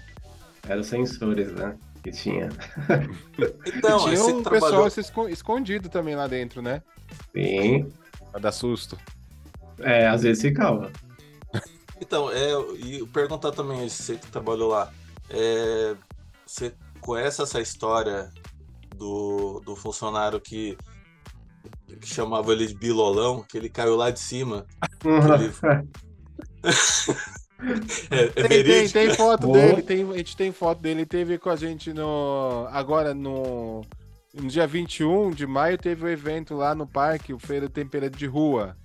Eram 0.67 0.81
os 0.81 0.87
sensores, 0.87 1.51
né? 1.51 1.77
Que 2.03 2.11
tinha. 2.11 2.49
Então, 3.65 4.07
e 4.07 4.15
tinha 4.15 4.25
um 4.25 4.43
trabalhou... 4.43 4.89
pessoal 4.89 5.29
escondido 5.29 5.89
também 5.89 6.15
lá 6.15 6.27
dentro, 6.27 6.61
né? 6.61 6.81
Sim. 7.33 7.91
Pra 8.31 8.39
dar 8.39 8.51
susto. 8.51 8.97
É, 9.79 10.07
às 10.07 10.21
vezes 10.21 10.41
ficava. 10.41 10.91
Então, 11.99 12.29
é, 12.29 12.51
e 12.77 13.05
perguntar 13.07 13.51
também, 13.51 13.87
você 13.89 14.15
que 14.15 14.27
trabalhou 14.27 14.69
lá, 14.69 14.91
é, 15.29 15.95
você 16.45 16.73
conhece 17.01 17.41
essa 17.41 17.59
história 17.61 18.29
do, 18.95 19.61
do 19.65 19.75
funcionário 19.75 20.39
que 20.39 20.77
que 21.99 22.08
chamava 22.08 22.51
ele 22.51 22.67
de 22.67 22.75
Bilolão, 22.75 23.43
que 23.43 23.58
ele 23.58 23.69
caiu 23.69 23.95
lá 23.95 24.12
de 24.12 24.19
cima. 24.19 24.65
Ele... 25.03 25.53
é, 28.12 28.23
é 28.23 28.47
tem, 28.47 28.63
tem, 28.63 28.89
tem, 28.89 29.13
foto 29.13 29.51
dele, 29.51 29.82
tem, 29.82 30.10
a 30.10 30.17
gente 30.17 30.38
tem 30.38 30.51
foto 30.51 30.82
dele, 30.82 31.01
ele 31.01 31.06
teve 31.06 31.38
com 31.38 31.49
a 31.49 31.56
gente 31.56 31.93
no. 31.93 32.67
Agora 32.71 33.13
no. 33.13 33.82
No 34.34 34.47
dia 34.47 34.65
21 34.65 35.29
de 35.29 35.45
maio 35.45 35.77
teve 35.77 36.03
o 36.03 36.08
um 36.08 36.10
evento 36.10 36.56
lá 36.56 36.73
no 36.73 36.88
parque, 36.88 37.34
o 37.34 37.39
Feira 37.39 37.69
Tempera 37.69 38.10
de 38.10 38.25
Rua. 38.25 38.75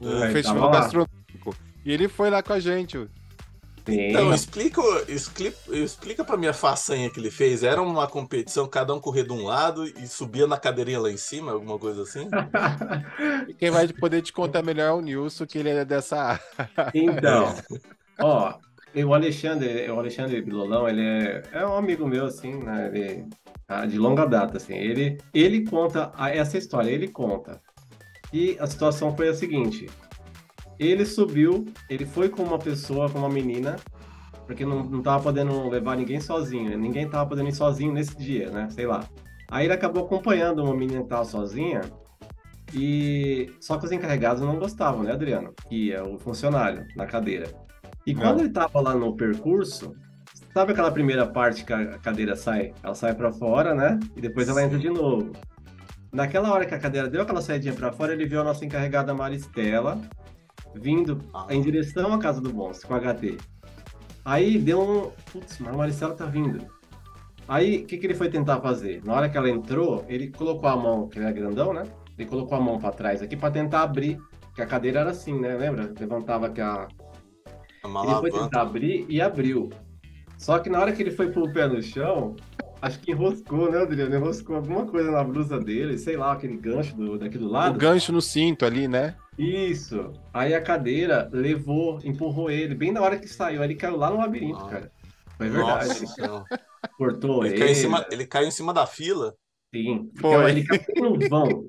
O 0.00 0.24
é, 0.24 0.32
Festival 0.32 0.68
Gastronômico. 0.68 1.54
E 1.84 1.92
ele 1.92 2.08
foi 2.08 2.28
lá 2.28 2.42
com 2.42 2.52
a 2.52 2.58
gente. 2.58 2.98
Então, 3.88 4.32
explica, 4.34 4.80
explica, 5.08 5.56
explica 5.76 6.24
pra 6.24 6.36
minha 6.36 6.52
façanha 6.52 7.10
que 7.10 7.18
ele 7.18 7.30
fez. 7.30 7.62
Era 7.62 7.80
uma 7.80 8.06
competição, 8.06 8.68
cada 8.68 8.94
um 8.94 9.00
corria 9.00 9.24
de 9.24 9.32
um 9.32 9.44
lado 9.44 9.84
e 9.86 10.06
subia 10.06 10.46
na 10.46 10.58
cadeirinha 10.58 11.00
lá 11.00 11.10
em 11.10 11.16
cima, 11.16 11.52
alguma 11.52 11.78
coisa 11.78 12.02
assim? 12.02 12.28
e 13.48 13.54
quem 13.54 13.70
vai 13.70 13.88
poder 13.88 14.22
te 14.22 14.32
contar 14.32 14.62
melhor 14.62 14.88
é 14.88 14.92
o 14.92 15.00
Nilson, 15.00 15.46
que 15.46 15.58
ele 15.58 15.70
é 15.70 15.84
dessa 15.84 16.40
Então, 16.94 17.54
ó, 18.20 18.54
o 18.94 19.14
Alexandre, 19.14 19.90
o 19.90 19.98
Alexandre 19.98 20.42
Bilolão, 20.42 20.88
ele 20.88 21.02
é, 21.02 21.42
é 21.52 21.66
um 21.66 21.76
amigo 21.76 22.06
meu, 22.06 22.26
assim, 22.26 22.54
né? 22.54 22.90
Ele, 22.92 23.26
tá, 23.66 23.86
de 23.86 23.98
longa 23.98 24.26
data, 24.26 24.56
assim. 24.56 24.74
Ele, 24.74 25.18
ele 25.32 25.64
conta 25.64 26.12
essa 26.18 26.58
história, 26.58 26.90
ele 26.90 27.08
conta. 27.08 27.60
E 28.32 28.56
a 28.60 28.66
situação 28.66 29.16
foi 29.16 29.28
a 29.28 29.34
seguinte: 29.34 29.88
ele 30.88 31.04
subiu, 31.04 31.66
ele 31.88 32.06
foi 32.06 32.28
com 32.28 32.42
uma 32.42 32.58
pessoa, 32.58 33.08
com 33.10 33.18
uma 33.18 33.28
menina, 33.28 33.76
porque 34.46 34.64
não, 34.64 34.82
não 34.82 35.02
tava 35.02 35.22
podendo 35.22 35.68
levar 35.68 35.96
ninguém 35.96 36.20
sozinho, 36.20 36.76
ninguém 36.78 37.08
tava 37.08 37.28
podendo 37.28 37.48
ir 37.48 37.54
sozinho 37.54 37.92
nesse 37.92 38.16
dia, 38.16 38.50
né? 38.50 38.68
Sei 38.70 38.86
lá. 38.86 39.04
Aí 39.50 39.66
ele 39.66 39.74
acabou 39.74 40.04
acompanhando 40.04 40.62
uma 40.64 40.74
menina 40.74 41.02
que 41.02 41.08
tava 41.08 41.24
sozinha, 41.24 41.82
E 42.72 43.52
só 43.60 43.76
que 43.78 43.84
os 43.84 43.90
encarregados 43.92 44.40
não 44.42 44.56
gostavam, 44.56 45.02
né, 45.02 45.12
Adriano? 45.12 45.52
Que 45.68 45.92
é 45.92 46.00
o 46.00 46.18
funcionário 46.18 46.86
na 46.96 47.04
cadeira. 47.04 47.48
E 48.06 48.14
quando 48.14 48.36
Não. 48.36 48.44
ele 48.44 48.52
tava 48.52 48.80
lá 48.80 48.94
no 48.94 49.16
percurso, 49.16 49.92
sabe 50.54 50.72
aquela 50.72 50.92
primeira 50.92 51.26
parte 51.26 51.64
que 51.64 51.72
a 51.72 51.98
cadeira 51.98 52.36
sai? 52.36 52.72
Ela 52.82 52.94
sai 52.94 53.12
para 53.14 53.32
fora, 53.32 53.74
né? 53.74 53.98
E 54.16 54.20
depois 54.20 54.48
ela 54.48 54.62
entra 54.62 54.78
de 54.78 54.88
novo. 54.88 55.32
Naquela 56.12 56.52
hora 56.52 56.64
que 56.64 56.74
a 56.74 56.78
cadeira 56.78 57.08
deu 57.08 57.22
aquela 57.22 57.42
saidinha 57.42 57.74
para 57.74 57.92
fora, 57.92 58.12
ele 58.12 58.24
viu 58.26 58.40
a 58.40 58.44
nossa 58.44 58.64
encarregada 58.64 59.12
Maristela 59.14 60.00
vindo 60.74 61.18
Ah. 61.34 61.46
em 61.50 61.60
direção 61.60 62.12
à 62.12 62.18
casa 62.18 62.40
do 62.40 62.52
monstro 62.54 62.88
com 62.88 62.94
HT. 62.94 63.36
Aí 64.24 64.58
deu 64.58 64.80
um. 64.80 65.10
Putz, 65.32 65.58
mas 65.58 65.74
a 65.74 65.76
Maristela 65.76 66.14
tá 66.14 66.26
vindo. 66.26 66.64
Aí, 67.48 67.78
o 67.82 67.86
que, 67.86 67.96
que 67.98 68.06
ele 68.06 68.14
foi 68.14 68.28
tentar 68.28 68.60
fazer? 68.60 69.02
Na 69.04 69.14
hora 69.14 69.28
que 69.28 69.36
ela 69.36 69.50
entrou, 69.50 70.04
ele 70.08 70.28
colocou 70.28 70.68
a 70.68 70.76
mão, 70.76 71.08
que 71.08 71.18
ele 71.18 71.26
é 71.26 71.32
grandão, 71.32 71.72
né? 71.72 71.82
Ele 72.16 72.28
colocou 72.28 72.56
a 72.56 72.60
mão 72.60 72.78
para 72.78 72.92
trás 72.92 73.22
aqui 73.22 73.36
para 73.36 73.50
tentar 73.50 73.82
abrir, 73.82 74.20
que 74.54 74.62
a 74.62 74.66
cadeira 74.66 75.00
era 75.00 75.10
assim, 75.10 75.36
né? 75.40 75.56
Lembra? 75.56 75.92
Levantava 75.98 76.46
aqui 76.46 76.60
a. 76.60 76.86
Ele 77.84 78.14
foi 78.20 78.30
tentar 78.30 78.60
abrir 78.62 79.06
e 79.08 79.20
abriu. 79.20 79.70
Só 80.38 80.58
que 80.58 80.70
na 80.70 80.78
hora 80.80 80.92
que 80.92 81.02
ele 81.02 81.10
foi 81.10 81.30
pôr 81.30 81.48
o 81.48 81.52
pé 81.52 81.66
no 81.66 81.82
chão, 81.82 82.36
acho 82.80 83.00
que 83.00 83.10
enroscou, 83.10 83.70
né, 83.70 83.78
Adriano? 83.82 84.14
Enroscou 84.14 84.56
alguma 84.56 84.86
coisa 84.86 85.10
na 85.10 85.24
blusa 85.24 85.58
dele, 85.58 85.98
sei 85.98 86.16
lá, 86.16 86.32
aquele 86.32 86.56
gancho 86.56 86.94
do, 86.96 87.18
daqui 87.18 87.36
do 87.38 87.46
O 87.46 87.50
lado. 87.50 87.78
gancho 87.78 88.12
no 88.12 88.20
cinto 88.22 88.64
ali, 88.64 88.86
né? 88.86 89.16
Isso. 89.40 90.12
Aí 90.34 90.54
a 90.54 90.60
cadeira 90.62 91.28
levou, 91.32 91.98
empurrou 92.04 92.50
ele, 92.50 92.74
bem 92.74 92.92
na 92.92 93.00
hora 93.00 93.18
que 93.18 93.28
saiu. 93.28 93.64
Ele 93.64 93.74
caiu 93.74 93.96
lá 93.96 94.10
no 94.10 94.18
labirinto, 94.18 94.58
Ah. 94.58 94.68
cara. 94.68 94.92
Foi 95.36 95.48
verdade. 95.48 95.88
Nossa, 95.88 96.06
senhora. 96.06 96.44
cortou 96.98 97.44
ele, 97.46 97.54
ele. 97.54 97.58
caiu 97.60 97.72
em 97.72 97.74
cima, 97.74 98.06
ele 98.10 98.26
caiu 98.26 98.48
em 98.48 98.50
cima 98.50 98.74
da 98.74 98.86
fila. 98.86 99.34
Sim. 99.74 100.10
Foi. 100.16 100.30
Então, 100.30 100.48
ele 100.48 100.64
caiu 100.64 101.10
no 101.18 101.28
vão 101.28 101.64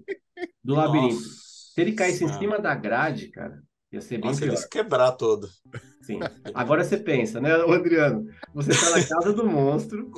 do 0.64 0.76
labirinto. 0.76 1.14
Nossa 1.16 1.30
Se 1.74 1.82
ele 1.82 1.94
caísse 1.94 2.26
em 2.26 2.34
cima 2.34 2.60
da 2.60 2.76
grade, 2.76 3.30
cara, 3.30 3.62
ia 3.92 4.02
ser 4.02 4.18
bem 4.18 4.28
Nossa, 4.28 4.42
pior. 4.42 4.50
ele 4.52 4.58
se 4.58 4.68
quebrar 4.70 5.12
todo. 5.14 5.48
Sim. 6.02 6.20
Agora 6.54 6.84
você 6.84 6.98
pensa, 6.98 7.40
né, 7.40 7.54
Adriano? 7.54 8.26
Você 8.54 8.72
tá 8.72 8.98
na 8.98 9.06
casa 9.08 9.32
do 9.34 9.46
monstro. 9.48 10.12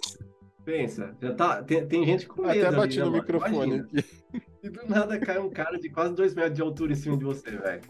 Pensa, 0.66 1.16
já 1.22 1.34
tá. 1.34 1.62
Tem, 1.62 1.86
tem 1.86 2.06
gente 2.06 2.26
com 2.26 2.42
medo. 2.42 2.52
Até 2.52 2.68
ali, 2.68 2.76
bati 2.78 3.00
no 3.00 3.12
microfone 3.12 3.56
Imagina. 3.56 3.84
aqui. 3.94 4.23
E 4.64 4.70
do 4.70 4.88
nada 4.88 5.20
cai 5.20 5.38
um 5.40 5.50
cara 5.50 5.78
de 5.78 5.90
quase 5.90 6.14
dois 6.16 6.34
metros 6.34 6.56
de 6.56 6.62
altura 6.62 6.94
em 6.94 6.96
cima 6.96 7.18
de 7.18 7.26
você, 7.26 7.52
velho. 7.52 7.82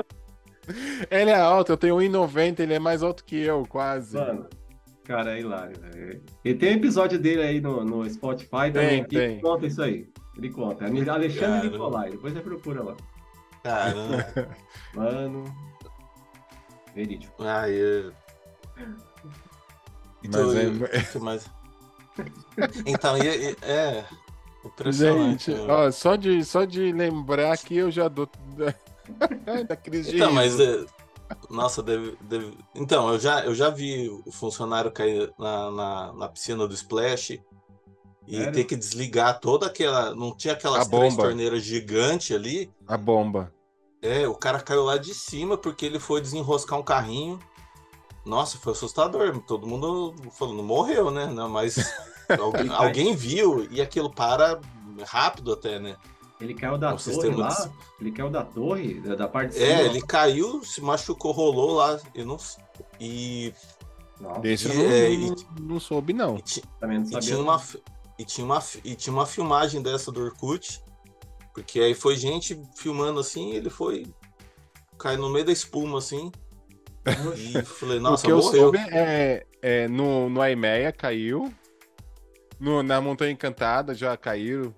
Ele 1.12 1.30
é 1.30 1.36
alto, 1.40 1.72
eu 1.74 1.78
tenho 1.78 1.98
1,90, 1.98 2.60
ele 2.62 2.74
é 2.74 2.80
mais 2.80 3.04
alto 3.04 3.24
que 3.24 3.36
eu, 3.36 3.66
quase. 3.68 4.16
Mano, 4.18 4.48
cara, 5.04 5.38
é 5.38 5.42
hilário, 5.42 5.80
velho. 5.80 6.24
E 6.44 6.54
tem 6.56 6.74
um 6.74 6.78
episódio 6.78 7.20
dele 7.20 7.42
aí 7.44 7.62
no, 7.62 7.84
no 7.84 8.10
Spotify 8.10 8.72
também 8.72 9.04
Tem, 9.04 9.04
que 9.06 9.16
tem. 9.18 9.42
conta 9.42 9.68
isso 9.68 9.82
aí. 9.84 10.10
Ele 10.38 10.50
conta. 10.50 10.86
Alexandre 10.86 11.38
Cara. 11.40 11.64
Nicolai. 11.70 12.10
Depois 12.10 12.34
você 12.34 12.42
procura 12.42 12.82
lá. 12.82 12.96
Caramba. 13.64 14.26
Mano. 14.96 15.44
Verídico. 16.96 17.36
Ai, 17.44 17.74
é... 17.74 18.12
Então, 20.24 20.48
Mas 20.48 20.56
é- 20.56 21.18
e- 21.18 21.20
mais? 21.20 21.50
Então, 22.86 23.18
e, 23.18 23.52
e- 23.52 23.58
é. 23.64 24.06
Gente, 24.92 25.52
né? 25.52 25.66
ó, 25.68 25.92
só 25.92 26.16
de, 26.16 26.44
só 26.44 26.64
de 26.66 26.92
lembrar 26.92 27.58
que 27.58 27.76
eu 27.76 27.92
já 27.92 28.08
dou. 28.08 28.30
da 29.68 29.76
crise 29.76 30.12
de 30.12 30.16
Então, 30.18 30.32
mas 30.32 30.58
riso. 30.58 30.64
é, 30.64 30.86
nossa, 31.50 31.84
deve, 31.84 32.18
deve- 32.22 32.58
então 32.76 33.10
eu 33.12 33.20
já 33.20 33.44
eu 33.44 33.54
já 33.54 33.70
vi 33.70 34.10
o 34.26 34.32
funcionário 34.32 34.92
cair 34.92 35.32
na, 35.38 35.72
na, 35.72 36.14
na 36.14 36.30
piscina 36.30 36.68
do 36.68 36.74
splash 36.74 37.32
e 38.26 38.38
Sério? 38.38 38.54
ter 38.54 38.64
que 38.64 38.76
desligar 38.76 39.40
toda 39.40 39.66
aquela, 39.68 40.16
não 40.16 40.34
tinha 40.36 40.54
aquelas 40.54 40.88
três 40.88 41.16
torneiras 41.18 41.62
gigantes 41.64 42.34
ali. 42.36 42.72
A 42.88 42.96
bomba. 42.98 43.54
É, 44.02 44.28
o 44.28 44.36
cara 44.36 44.60
caiu 44.62 44.84
lá 44.86 44.98
de 44.98 45.14
cima 45.14 45.58
porque 45.58 45.86
ele 45.86 46.00
foi 46.00 46.22
desenroscar 46.22 46.80
um 46.80 46.84
carrinho. 46.84 47.40
Nossa, 48.26 48.58
foi 48.58 48.72
assustador. 48.72 49.38
Todo 49.42 49.68
mundo 49.68 50.14
falando, 50.32 50.64
morreu, 50.64 51.12
né? 51.12 51.26
Não, 51.26 51.50
mas 51.50 51.76
alguém, 52.40 52.70
alguém 52.70 53.16
viu 53.16 53.68
e 53.72 53.82
aquilo 53.82 54.10
para 54.10 54.60
rápido 55.06 55.54
até, 55.54 55.80
né? 55.80 55.96
Ele 56.42 56.54
caiu 56.54 56.78
da 56.78 56.88
O 56.90 56.98
torre 56.98 57.00
sistema 57.02 57.38
lá. 57.38 57.48
de- 57.50 57.72
Ele 58.02 58.12
caiu 58.12 58.30
da 58.30 58.44
torre, 58.44 59.00
da, 59.00 59.28
parte 59.28 59.50
de 59.52 59.56
cima. 59.56 59.66
É, 59.68 59.86
ele 59.86 60.02
caiu, 60.02 60.64
se 60.64 60.82
machucou, 60.82 61.32
rolou 61.32 61.74
lá. 61.76 62.00
E, 62.14 62.24
não, 62.24 62.38
e, 63.00 63.54
Nossa, 64.20 64.48
Esse 64.48 64.66
eu 64.68 64.74
E- 64.74 64.78
não, 64.78 64.86
é, 64.92 65.10
não, 65.60 65.68
não 65.74 65.80
soube, 65.80 66.12
não. 66.14 66.38
e 66.38 66.42
ti- 66.42 66.64
também 66.80 66.98
não 67.00 67.06
E 67.06 67.10
sabia. 67.12 67.22
tinha, 67.28 67.40
uma, 67.40 67.64
e, 68.20 68.26
tinha 68.26 68.46
uma, 68.46 68.64
e 68.84 68.96
tinha 68.96 69.14
uma 69.14 69.26
filmagem 69.26 69.82
dessa 69.82 70.12
do 70.12 70.22
Orkut, 70.22 70.82
porque 71.54 71.80
aí 71.80 71.94
foi 71.94 72.16
gente 72.18 72.60
filmando 72.76 73.20
assim, 73.20 73.52
ele 73.52 73.70
foi 73.70 74.06
cair 74.98 75.18
no 75.18 75.30
meio 75.30 75.46
da 75.46 75.52
espuma 75.52 75.98
assim, 76.00 76.32
e 77.38 77.62
falei, 77.64 78.00
o 78.00 78.02
nossa, 78.02 78.26
que 78.26 78.32
eu 78.32 78.38
morreu. 78.38 78.52
soube 78.64 78.78
é, 78.92 79.46
é 79.62 79.88
no, 79.88 80.30
no 80.30 80.42
Aimeia 80.42 80.92
caiu. 80.92 81.54
No, 82.60 82.82
na 82.84 83.02
Montanha 83.02 83.32
Encantada 83.32 83.94
já 83.94 84.16
caíram. 84.16 84.74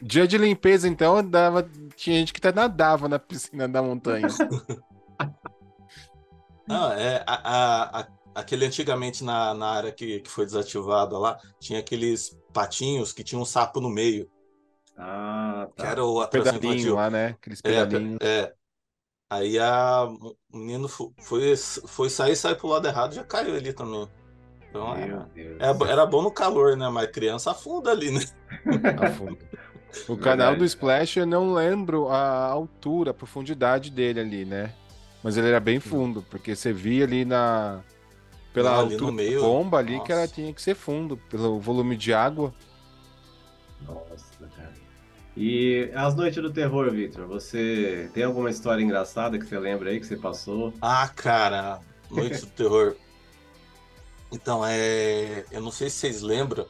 Dia 0.00 0.28
de 0.28 0.38
limpeza, 0.38 0.86
então, 0.86 1.22
dava, 1.28 1.68
tinha 1.96 2.18
gente 2.18 2.32
que 2.32 2.38
até 2.38 2.52
nadava 2.52 3.08
na 3.08 3.18
piscina 3.18 3.66
da 3.68 3.82
montanha. 3.82 4.28
Não, 6.68 6.92
é, 6.92 7.24
a, 7.26 7.34
a- 7.34 8.00
a- 8.00 8.08
aquele 8.34 8.66
antigamente 8.66 9.24
na, 9.24 9.54
na 9.54 9.68
área 9.70 9.90
que, 9.92 10.20
que 10.20 10.28
foi 10.30 10.44
desativada 10.44 11.18
lá, 11.18 11.38
tinha 11.58 11.80
aqueles 11.80 12.38
patinhos 12.52 13.12
que 13.12 13.24
tinham 13.24 13.42
um 13.42 13.46
sapo 13.46 13.80
no 13.80 13.88
meio, 13.88 14.30
Ah, 14.96 15.66
que 15.74 15.82
tá. 15.82 15.88
era 15.88 16.04
o 16.04 16.26
Pedalinho 16.28 16.94
lá, 16.94 17.08
né? 17.10 17.28
Aqueles 17.28 17.60
É, 17.64 17.84
pedalinhos. 17.86 18.18
é. 18.22 18.54
Aí 19.30 19.58
a, 19.58 20.04
o 20.04 20.36
menino 20.52 20.88
fo- 20.88 21.12
foi, 21.20 21.54
foi 21.56 22.08
sair, 22.08 22.36
saiu 22.36 22.56
pro 22.56 22.68
lado 22.68 22.86
errado 22.86 23.14
já 23.14 23.24
caiu 23.24 23.54
ali 23.54 23.72
também. 23.72 24.08
Então 24.70 24.94
Meu 24.94 25.02
era, 25.02 25.28
Deus. 25.34 25.56
era, 25.88 26.06
bom 26.06 26.22
no 26.22 26.30
calor, 26.30 26.76
né? 26.76 26.88
Mas 26.88 27.10
criança 27.10 27.50
afunda 27.50 27.90
ali, 27.90 28.10
né? 28.10 28.20
a 28.96 29.06
fundo. 29.10 29.38
O 30.06 30.16
canal 30.16 30.48
Verdade. 30.48 30.58
do 30.58 30.64
Splash, 30.66 31.16
eu 31.16 31.26
não 31.26 31.54
lembro 31.54 32.08
a 32.08 32.46
altura, 32.46 33.10
a 33.10 33.14
profundidade 33.14 33.90
dele 33.90 34.20
ali, 34.20 34.44
né? 34.44 34.72
Mas 35.22 35.36
ele 35.36 35.48
era 35.48 35.58
bem 35.60 35.80
fundo, 35.80 36.22
porque 36.30 36.54
você 36.54 36.72
via 36.72 37.04
ali 37.04 37.24
na. 37.24 37.80
Pela 38.52 38.70
Não, 38.72 38.80
ali 38.80 38.92
altura 38.94 39.10
no 39.10 39.16
meio, 39.16 39.40
da 39.40 39.46
bomba 39.46 39.78
ali, 39.78 40.00
que 40.00 40.12
ela 40.12 40.22
nossa. 40.22 40.34
tinha 40.34 40.52
que 40.52 40.60
ser 40.62 40.74
fundo, 40.74 41.16
pelo 41.30 41.58
volume 41.60 41.96
de 41.96 42.12
água. 42.12 42.52
Nossa, 43.86 44.46
cara. 44.56 44.74
E 45.36 45.90
as 45.94 46.14
noites 46.14 46.42
do 46.42 46.52
terror, 46.52 46.90
Victor, 46.90 47.26
você 47.26 48.10
tem 48.12 48.24
alguma 48.24 48.50
história 48.50 48.82
engraçada 48.82 49.38
que 49.38 49.46
você 49.46 49.58
lembra 49.58 49.90
aí 49.90 50.00
que 50.00 50.06
você 50.06 50.16
passou? 50.16 50.72
Ah, 50.80 51.08
cara, 51.08 51.80
Noite 52.10 52.40
do 52.40 52.46
Terror. 52.48 52.96
Então, 54.30 54.64
é. 54.64 55.44
Eu 55.50 55.60
não 55.60 55.70
sei 55.70 55.88
se 55.90 55.96
vocês 55.98 56.22
lembram 56.22 56.66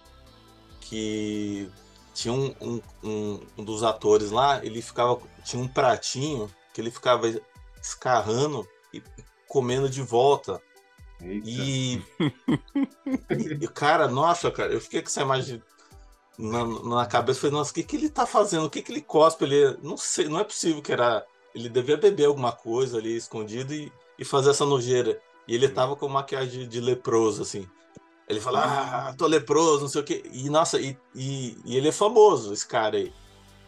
que 0.80 1.70
tinha 2.14 2.32
um, 2.34 2.54
um, 2.60 2.80
um- 3.02 3.40
um 3.58 3.64
dos 3.64 3.82
atores 3.82 4.30
lá, 4.30 4.64
ele 4.64 4.82
ficava. 4.82 5.20
Tinha 5.44 5.62
um 5.62 5.68
pratinho 5.68 6.50
que 6.72 6.80
ele 6.80 6.90
ficava 6.90 7.26
escarrando 7.82 8.66
e 8.92 9.02
comendo 9.48 9.88
de 9.88 10.02
volta. 10.02 10.60
Eita. 11.20 11.48
E, 13.30 13.64
e, 13.64 13.68
cara, 13.68 14.08
nossa, 14.08 14.50
cara, 14.50 14.72
eu 14.72 14.80
fiquei 14.80 15.00
com 15.02 15.08
essa 15.08 15.22
imagem 15.22 15.62
na, 16.38 16.64
na 16.66 17.06
cabeça. 17.06 17.40
Falei, 17.40 17.56
nossa, 17.56 17.70
o 17.70 17.74
que, 17.74 17.82
que 17.82 17.96
ele 17.96 18.08
tá 18.10 18.26
fazendo? 18.26 18.66
O 18.66 18.70
que, 18.70 18.82
que 18.82 18.92
ele 18.92 19.02
cospe? 19.02 19.44
Ele, 19.44 19.76
não 19.82 19.96
sei, 19.96 20.28
não 20.28 20.40
é 20.40 20.44
possível 20.44 20.82
que 20.82 20.92
era. 20.92 21.26
Ele 21.54 21.68
devia 21.68 21.96
beber 21.96 22.26
alguma 22.26 22.52
coisa 22.52 22.98
ali 22.98 23.16
escondido 23.16 23.72
e, 23.74 23.92
e 24.18 24.24
fazer 24.24 24.50
essa 24.50 24.64
nojeira. 24.66 25.20
E 25.48 25.54
ele 25.54 25.68
tava 25.68 25.96
com 25.96 26.06
maquiagem 26.06 26.61
de, 26.61 26.66
de 26.66 26.80
leproso, 26.80 27.40
assim. 27.40 27.66
Ele 28.28 28.38
fala, 28.38 29.08
ah, 29.08 29.14
tô 29.16 29.26
leproso, 29.26 29.80
não 29.80 29.88
sei 29.88 30.02
o 30.02 30.04
quê. 30.04 30.22
E, 30.30 30.50
nossa, 30.50 30.78
e, 30.78 30.94
e, 31.14 31.56
e 31.64 31.76
ele 31.76 31.88
é 31.88 31.92
famoso, 31.92 32.52
esse 32.52 32.68
cara 32.68 32.98
aí. 32.98 33.11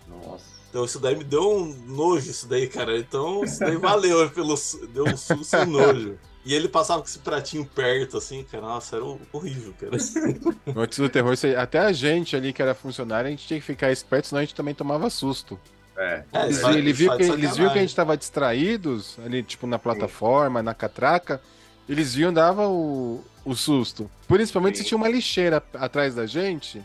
Nossa. 0.06 0.44
Então 0.68 0.84
isso 0.84 1.00
daí 1.00 1.16
me 1.16 1.24
deu 1.24 1.50
um 1.50 1.64
nojo, 1.86 2.30
isso 2.30 2.46
daí, 2.46 2.68
cara. 2.68 2.98
Então 2.98 3.42
isso 3.42 3.58
daí 3.58 3.76
valeu, 3.76 4.28
pelo, 4.30 4.54
deu 4.92 5.04
um 5.04 5.16
susto 5.16 5.56
e 5.56 5.60
um 5.60 5.66
nojo. 5.66 6.18
E 6.44 6.54
ele 6.54 6.68
passava 6.68 7.00
com 7.00 7.08
esse 7.08 7.18
pratinho 7.18 7.64
perto, 7.64 8.18
assim, 8.18 8.44
cara. 8.44 8.64
Nossa, 8.64 8.96
era 8.96 9.04
horrível, 9.32 9.74
cara. 9.78 9.96
Noites 10.74 10.98
do 10.98 11.08
terror, 11.08 11.34
até 11.58 11.78
a 11.78 11.92
gente 11.92 12.36
ali 12.36 12.52
que 12.52 12.62
era 12.62 12.74
funcionário, 12.74 13.28
a 13.28 13.30
gente 13.30 13.46
tinha 13.46 13.58
que 13.58 13.66
ficar 13.66 13.90
esperto, 13.90 14.28
senão 14.28 14.40
a 14.40 14.44
gente 14.44 14.54
também 14.54 14.74
tomava 14.74 15.10
susto. 15.10 15.58
É. 15.96 16.24
É, 16.32 16.44
Eles, 16.44 16.62
ele 16.62 16.92
viu 16.92 17.14
que, 17.16 17.22
eles 17.24 17.56
viram 17.56 17.72
que 17.72 17.78
a 17.78 17.82
gente 17.82 17.94
tava 17.94 18.16
distraídos, 18.16 19.18
ali, 19.24 19.42
tipo, 19.42 19.66
na 19.66 19.78
plataforma, 19.78 20.62
na 20.62 20.72
catraca. 20.72 21.42
Eles 21.90 22.14
viam, 22.14 22.32
dava 22.32 22.68
o, 22.68 23.22
o 23.44 23.54
susto. 23.56 24.08
Principalmente 24.28 24.78
se 24.78 24.84
Sim. 24.84 24.88
tinha 24.90 24.98
uma 24.98 25.08
lixeira 25.08 25.60
atrás 25.74 26.14
da 26.14 26.24
gente. 26.24 26.80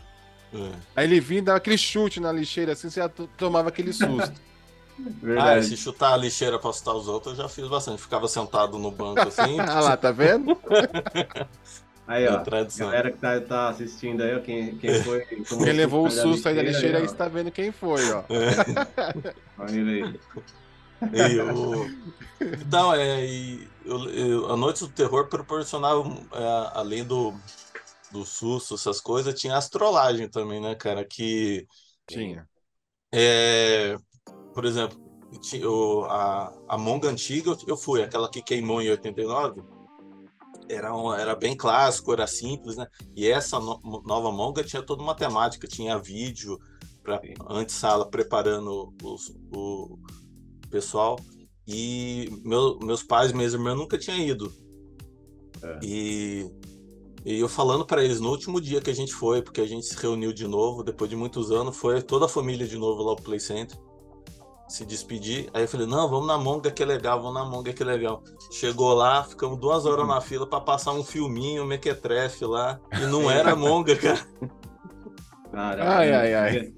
É. 0.52 0.70
Aí 0.96 1.04
ele 1.06 1.20
vinha 1.20 1.38
e 1.38 1.42
dava 1.42 1.58
aquele 1.58 1.78
chute 1.78 2.18
na 2.18 2.32
lixeira, 2.32 2.72
assim, 2.72 2.90
você 2.90 3.00
tomava 3.38 3.68
aquele 3.68 3.92
susto. 3.92 4.32
Ah, 4.98 5.10
Verdade. 5.22 5.66
se 5.66 5.76
chutar 5.76 6.14
a 6.14 6.16
lixeira 6.16 6.58
pra 6.58 6.70
assustar 6.70 6.94
os 6.94 7.06
outros, 7.06 7.38
eu 7.38 7.42
já 7.44 7.48
fiz 7.50 7.68
bastante. 7.68 8.00
Ficava 8.00 8.26
sentado 8.26 8.78
no 8.78 8.90
banco 8.90 9.20
assim. 9.28 9.60
ah 9.60 9.80
lá, 9.80 9.94
tá 9.94 10.10
vendo? 10.10 10.56
Aí, 12.08 12.26
ó. 12.26 12.36
É 12.36 12.38
tradição. 12.38 12.86
Galera 12.86 13.10
que 13.12 13.18
tá, 13.18 13.38
tá 13.42 13.68
assistindo 13.68 14.22
aí, 14.22 14.34
ó, 14.36 14.40
quem, 14.40 14.74
quem 14.78 15.02
foi. 15.02 15.20
tomou 15.46 15.64
Quem 15.64 15.74
levou 15.74 16.06
o 16.06 16.08
da 16.08 16.22
susto 16.22 16.48
aí 16.48 16.54
da 16.56 16.62
lixeira 16.62 16.96
aí 16.96 17.02
ó. 17.02 17.06
está 17.06 17.28
vendo 17.28 17.50
quem 17.50 17.70
foi, 17.72 18.00
ó. 18.10 18.22
Olha 19.58 19.76
ele 19.76 20.02
aí. 20.02 20.20
E 21.12 21.40
o- 21.40 21.90
Então, 22.40 22.94
é, 22.94 23.26
e 23.26 23.68
eu- 23.86 24.10
eu- 24.10 24.52
a 24.52 24.56
Noite 24.56 24.80
do 24.80 24.88
Terror 24.88 25.28
proporcionava, 25.28 26.02
é, 26.32 26.70
além 26.74 27.04
do, 27.04 27.32
do 28.10 28.24
susto, 28.24 28.74
essas 28.74 29.00
coisas, 29.00 29.38
tinha 29.38 29.56
as 29.56 29.68
trollagens 29.68 30.30
também, 30.30 30.60
né, 30.60 30.74
cara? 30.74 31.04
Que, 31.04 31.66
Tinha. 32.06 32.48
é, 33.12 33.96
por 34.52 34.64
exemplo, 34.64 34.98
o- 35.64 36.04
a, 36.04 36.52
a 36.68 36.78
Monga 36.78 37.08
antiga 37.08 37.50
eu- 37.50 37.58
eu 37.66 37.76
fui, 37.76 38.02
aquela 38.02 38.30
que 38.30 38.42
queimou 38.42 38.80
em 38.80 38.90
89. 38.90 39.62
Era, 40.68 40.94
um- 40.96 41.12
era 41.12 41.34
bem 41.36 41.56
clássico, 41.56 42.12
era 42.12 42.26
simples, 42.26 42.76
né? 42.76 42.86
E 43.14 43.28
essa 43.28 43.60
no- 43.60 43.80
nova 44.04 44.32
Monga 44.32 44.64
tinha 44.64 44.82
toda 44.82 45.02
uma 45.02 45.14
temática, 45.14 45.68
tinha 45.68 45.98
vídeo 45.98 46.58
para 47.02 47.20
Sim. 47.20 47.34
antessala 47.48 48.08
preparando 48.10 48.92
os, 49.02 49.32
o 49.54 49.96
pessoal. 50.68 51.16
E 51.66 52.40
meu- 52.44 52.78
meus 52.80 53.02
pais, 53.02 53.32
meus 53.32 53.52
irmãos 53.52 53.76
nunca 53.76 53.98
tinham 53.98 54.18
ido. 54.18 54.52
É. 55.62 55.78
E, 55.82 56.50
e 57.24 57.40
eu 57.40 57.48
falando 57.48 57.84
para 57.84 58.04
eles 58.04 58.20
no 58.20 58.30
último 58.30 58.60
dia 58.60 58.80
que 58.80 58.90
a 58.90 58.94
gente 58.94 59.12
foi, 59.12 59.42
porque 59.42 59.60
a 59.60 59.66
gente 59.66 59.84
se 59.86 59.96
reuniu 59.96 60.32
de 60.32 60.46
novo, 60.46 60.82
depois 60.84 61.10
de 61.10 61.16
muitos 61.16 61.50
anos, 61.50 61.76
foi 61.76 62.00
toda 62.02 62.26
a 62.26 62.28
família 62.28 62.66
de 62.66 62.78
novo 62.78 63.02
lá 63.02 63.14
pro 63.16 63.24
Play 63.24 63.40
Center 63.40 63.76
se 64.68 64.84
despedir. 64.84 65.48
Aí 65.54 65.62
eu 65.62 65.68
falei, 65.68 65.86
não, 65.86 66.08
vamos 66.08 66.26
na 66.26 66.36
Monga 66.36 66.72
que 66.72 66.82
é 66.82 66.86
legal, 66.86 67.20
vamos 67.22 67.34
na 67.34 67.44
Monga 67.44 67.72
que 67.72 67.82
é 67.84 67.86
legal. 67.86 68.22
Chegou 68.50 68.92
lá, 68.94 69.22
ficamos 69.22 69.58
duas 69.60 69.86
horas 69.86 70.06
na 70.08 70.20
fila 70.20 70.44
para 70.44 70.60
passar 70.60 70.92
um 70.92 71.04
filminho, 71.04 71.62
um 71.62 71.66
mequetrefe 71.66 72.44
lá, 72.44 72.80
e 73.00 73.06
não 73.06 73.30
era 73.30 73.54
Monga, 73.54 73.94
cara. 73.96 74.26
Cara, 75.52 75.96
Ai, 75.96 76.12
ai, 76.12 76.34
ai. 76.34 76.74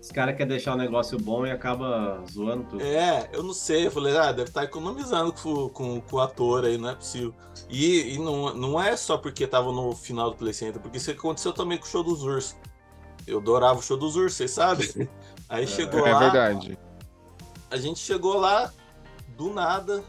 Os 0.00 0.08
caras 0.10 0.34
querem 0.34 0.48
deixar 0.48 0.72
o 0.74 0.78
negócio 0.78 1.18
bom 1.18 1.46
e 1.46 1.50
acaba 1.50 2.24
zoando 2.30 2.64
tudo. 2.64 2.82
É, 2.82 3.28
eu 3.32 3.42
não 3.42 3.52
sei. 3.52 3.86
Eu 3.86 3.90
falei, 3.90 4.16
ah, 4.16 4.32
deve 4.32 4.48
estar 4.48 4.64
economizando 4.64 5.32
com, 5.32 5.68
com, 5.68 6.00
com 6.00 6.16
o 6.16 6.20
ator 6.20 6.64
aí, 6.64 6.78
não 6.78 6.88
é 6.88 6.94
possível. 6.94 7.34
E, 7.68 8.14
e 8.14 8.18
não, 8.18 8.54
não 8.54 8.80
é 8.82 8.96
só 8.96 9.18
porque 9.18 9.46
tava 9.46 9.70
no 9.70 9.94
final 9.94 10.30
do 10.30 10.36
Play 10.36 10.54
Center, 10.54 10.80
porque 10.80 10.96
isso 10.96 11.10
aconteceu 11.10 11.52
também 11.52 11.76
com 11.76 11.84
o 11.84 11.88
show 11.88 12.02
dos 12.02 12.22
ursos. 12.22 12.56
Eu 13.26 13.38
adorava 13.38 13.78
o 13.78 13.82
show 13.82 13.96
dos 13.98 14.16
ursos, 14.16 14.34
vocês 14.38 14.50
sabem? 14.52 14.88
Aí 15.48 15.66
chegou 15.66 16.06
É 16.06 16.12
lá, 16.12 16.18
verdade. 16.18 16.78
a 17.70 17.76
gente 17.76 17.98
chegou 17.98 18.38
lá, 18.38 18.72
do 19.36 19.52
nada, 19.52 20.02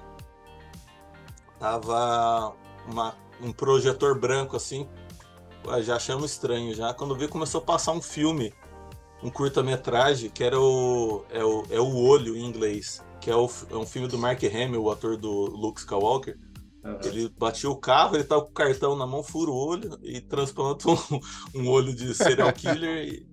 tava 1.60 2.54
uma, 2.88 3.16
um 3.42 3.52
projetor 3.52 4.18
branco 4.18 4.56
assim, 4.56 4.88
já 5.84 5.98
achamos 5.98 6.32
estranho 6.32 6.74
já. 6.74 6.94
Quando 6.94 7.16
vi, 7.16 7.28
começou 7.28 7.60
a 7.60 7.64
passar 7.64 7.92
um 7.92 8.02
filme, 8.02 8.54
um 9.24 9.30
curta-metragem, 9.30 10.30
que 10.30 10.44
era 10.44 10.60
o 10.60 11.24
é, 11.30 11.44
o. 11.44 11.64
é 11.70 11.80
o 11.80 11.96
Olho 11.96 12.36
em 12.36 12.46
inglês, 12.46 13.04
que 13.20 13.30
é, 13.30 13.36
o, 13.36 13.50
é 13.70 13.76
um 13.76 13.86
filme 13.86 14.08
do 14.08 14.18
Mark 14.18 14.42
Hamill, 14.44 14.84
o 14.84 14.92
ator 14.92 15.18
do 15.18 15.30
Luke 15.30 15.80
Skywalker. 15.80 16.38
Aham. 16.84 17.00
Ele 17.06 17.30
batia 17.38 17.70
o 17.70 17.76
carro, 17.76 18.16
ele 18.16 18.24
tava 18.24 18.42
com 18.42 18.50
o 18.50 18.54
cartão 18.54 18.96
na 18.96 19.06
mão, 19.06 19.22
fura 19.22 19.52
o 19.52 19.56
olho 19.56 20.00
e 20.02 20.20
transplanta 20.20 20.90
um, 20.90 20.98
um 21.54 21.70
olho 21.70 21.94
de 21.94 22.14
serial 22.16 22.52
killer 22.52 23.08
e, 23.08 23.28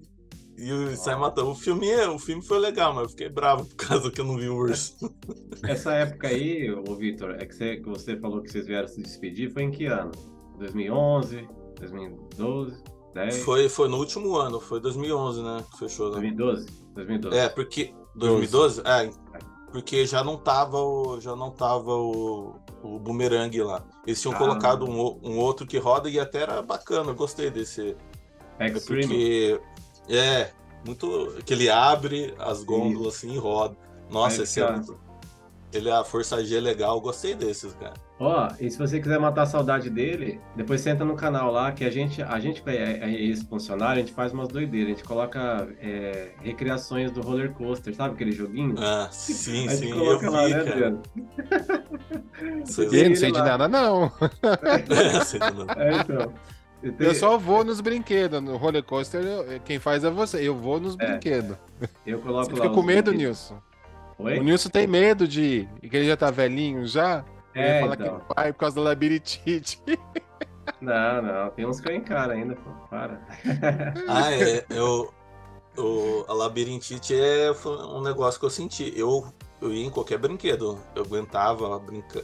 e 0.58 0.96
sai 0.96 1.16
matando. 1.16 1.50
O 1.50 1.54
filme, 1.54 1.88
é- 1.88 2.06
o 2.06 2.18
filme 2.18 2.42
foi 2.44 2.58
legal, 2.58 2.92
mas 2.92 3.04
eu 3.04 3.08
fiquei 3.08 3.30
bravo 3.30 3.64
por 3.64 3.76
causa 3.76 4.10
que 4.10 4.20
eu 4.20 4.26
não 4.26 4.36
vi 4.36 4.50
o 4.50 4.56
urso. 4.56 4.94
Essa 5.66 5.94
época 5.94 6.28
aí, 6.28 6.70
ô 6.70 6.94
Vitor, 6.94 7.36
é 7.38 7.46
que 7.46 7.54
você, 7.54 7.76
que 7.78 7.88
você 7.88 8.18
falou 8.18 8.42
que 8.42 8.50
vocês 8.50 8.66
vieram 8.66 8.86
se 8.86 9.00
despedir, 9.00 9.50
foi 9.50 9.62
em 9.62 9.70
que 9.70 9.86
ano? 9.86 10.12
2011, 10.58 11.48
2012, 11.80 12.82
10? 13.24 13.42
Foi, 13.44 13.68
foi 13.68 13.88
no 13.88 13.96
último 13.98 14.36
ano, 14.36 14.60
foi 14.60 14.80
2011, 14.80 15.42
né? 15.42 15.64
Que 15.72 15.78
fechou, 15.78 16.06
né? 16.06 16.12
2012? 16.12 16.66
2012. 16.94 17.36
É, 17.36 17.48
porque. 17.48 17.94
2012? 18.14 18.82
É, 18.84 19.10
porque 19.72 20.06
já 20.06 20.22
não 20.24 20.36
tava 20.36 20.78
o. 20.78 21.20
Já 21.20 21.34
não 21.36 21.50
tava 21.50 21.92
o, 21.94 22.54
o 22.82 22.98
boomerang 22.98 23.62
lá. 23.62 23.84
Eles 24.06 24.20
tinham 24.20 24.34
Ah. 24.34 24.38
colocado 24.38 24.88
um, 24.88 25.18
um 25.22 25.38
outro 25.38 25.66
que 25.66 25.78
roda 25.78 26.08
e 26.08 26.18
até 26.18 26.40
era 26.42 26.62
bacana, 26.62 27.10
eu 27.10 27.14
gostei 27.14 27.50
desse. 27.50 27.96
É 28.58 28.66
Extreme. 28.66 29.02
porque. 29.06 29.60
É, 30.08 30.50
muito. 30.86 31.34
Que 31.44 31.52
ele 31.54 31.68
abre 31.68 32.34
as 32.38 32.64
gôndolas 32.64 33.16
assim 33.16 33.32
e 33.34 33.38
roda. 33.38 33.76
Nossa, 34.10 34.38
Aí 34.38 34.42
esse 34.44 34.60
é 34.60 34.72
muito. 34.72 34.98
Ele, 35.72 35.90
a 35.90 36.02
Força 36.02 36.42
G 36.42 36.56
é 36.56 36.60
legal, 36.60 36.96
eu 36.96 37.00
gostei 37.00 37.34
desses, 37.34 37.74
cara. 37.74 37.92
Ó, 38.18 38.48
e 38.58 38.70
se 38.70 38.78
você 38.78 38.98
quiser 39.00 39.20
matar 39.20 39.42
a 39.42 39.46
saudade 39.46 39.90
dele, 39.90 40.40
depois 40.56 40.80
você 40.80 40.90
entra 40.90 41.04
no 41.04 41.14
canal 41.14 41.52
lá, 41.52 41.70
que 41.72 41.84
a 41.84 41.90
gente, 41.90 42.22
a 42.22 42.40
gente 42.40 42.62
que 42.62 42.70
é, 42.70 43.00
é 43.02 43.22
esse 43.24 43.44
funcionário, 43.46 44.02
a 44.02 44.04
gente 44.04 44.14
faz 44.14 44.32
umas 44.32 44.48
doideiras. 44.48 44.92
A 44.94 44.96
gente 44.96 45.04
coloca 45.06 45.68
é, 45.80 46.30
recriações 46.42 47.12
do 47.12 47.20
roller 47.20 47.52
coaster, 47.52 47.94
sabe 47.94 48.14
aquele 48.14 48.32
joguinho? 48.32 48.74
Ah, 48.78 49.08
sim, 49.12 49.68
a 49.68 49.70
gente 49.74 49.76
sim, 49.76 49.90
eu 49.90 49.98
coloca 49.98 50.30
vi, 50.30 50.36
lá, 50.36 50.42
né, 50.48 50.50
cara. 50.50 50.70
Adriano? 50.70 51.02
Vocês- 52.64 52.92
E 52.92 53.08
não 53.08 53.16
sei 53.16 53.32
de 53.32 53.38
nada, 53.38 53.68
não. 53.68 54.10
É, 55.76 55.96
então. 56.00 56.32
Eu, 56.82 56.92
tenho- 56.92 57.10
Eu 57.10 57.14
só 57.14 57.36
vou 57.36 57.64
nos 57.64 57.80
brinquedos. 57.80 58.40
No 58.40 58.56
roller 58.56 58.82
coaster, 58.82 59.22
eu- 59.22 59.60
quem 59.64 59.78
faz 59.78 60.04
é 60.04 60.10
você. 60.10 60.38
Eu 60.48 60.54
vou 60.56 60.78
nos 60.80 60.96
É. 60.98 61.06
brinquedos. 61.10 61.56
eu 62.06 62.18
coloco 62.20 62.46
Você 62.46 62.52
lá 62.52 62.62
fica 62.62 62.74
com 62.74 62.82
medo, 62.82 63.10
brinquedos. 63.10 63.50
Nilson? 63.50 63.67
Oi? 64.18 64.38
O 64.38 64.42
Nilson 64.42 64.68
tem 64.68 64.86
medo 64.86 65.26
de 65.28 65.42
ir. 65.42 65.68
E 65.82 65.88
que 65.88 65.96
ele 65.96 66.06
já 66.08 66.16
tá 66.16 66.30
velhinho 66.30 66.86
já. 66.86 67.24
Ele 67.54 67.64
É, 67.66 67.80
fala 67.80 67.94
então. 67.94 68.20
que 68.20 68.34
vai 68.34 68.52
por 68.52 68.58
causa 68.60 68.76
da 68.76 68.82
labirintite. 68.82 69.80
Não, 70.82 71.22
não, 71.22 71.50
tem 71.50 71.66
uns 71.66 71.80
que 71.80 71.88
eu 71.88 71.96
encaro 71.96 72.30
ainda, 72.30 72.54
pô. 72.54 72.70
Para. 72.90 73.20
Ah, 74.06 74.30
é. 74.32 74.64
Eu, 74.68 75.12
o, 75.76 76.24
a 76.28 76.34
labirintite 76.34 77.14
é 77.18 77.50
um 77.66 78.02
negócio 78.02 78.38
que 78.38 78.46
eu 78.46 78.50
senti. 78.50 78.92
Eu, 78.94 79.32
eu 79.60 79.72
ia 79.72 79.86
em 79.86 79.90
qualquer 79.90 80.18
brinquedo. 80.18 80.78
Eu 80.94 81.02
aguentava 81.04 81.78
brincar. 81.78 82.22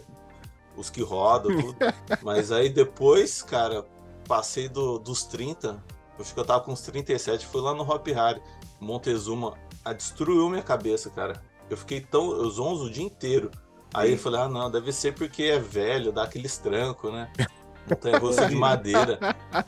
Os 0.76 0.90
que 0.90 1.02
rodam, 1.02 1.56
tudo. 1.58 1.76
Mas 2.22 2.52
aí 2.52 2.68
depois, 2.68 3.42
cara, 3.42 3.84
passei 4.28 4.68
do, 4.68 4.98
dos 4.98 5.24
30. 5.24 5.68
Eu 5.68 6.20
acho 6.20 6.34
que 6.34 6.38
eu 6.38 6.44
tava 6.44 6.60
com 6.60 6.72
uns 6.72 6.82
37. 6.82 7.46
Fui 7.46 7.62
lá 7.62 7.74
no 7.74 7.82
Hop 7.82 8.06
Harry. 8.08 8.42
Montezuma. 8.78 9.54
A 9.84 9.92
destruiu 9.92 10.48
minha 10.50 10.62
cabeça, 10.62 11.10
cara. 11.10 11.42
Eu 11.70 11.76
fiquei 11.76 12.00
tão. 12.00 12.30
Eu 12.32 12.48
zonzo 12.50 12.86
o 12.86 12.90
dia 12.90 13.04
inteiro. 13.04 13.50
Aí 13.92 14.12
eu 14.12 14.18
falei, 14.18 14.40
ah, 14.40 14.48
não, 14.48 14.70
deve 14.70 14.92
ser 14.92 15.14
porque 15.14 15.44
é 15.44 15.58
velho, 15.58 16.10
dá 16.12 16.24
aqueles 16.24 16.58
trancos, 16.58 17.12
né? 17.12 17.30
Montanha 17.88 18.18
russa 18.18 18.48
de 18.48 18.54
madeira. 18.56 19.18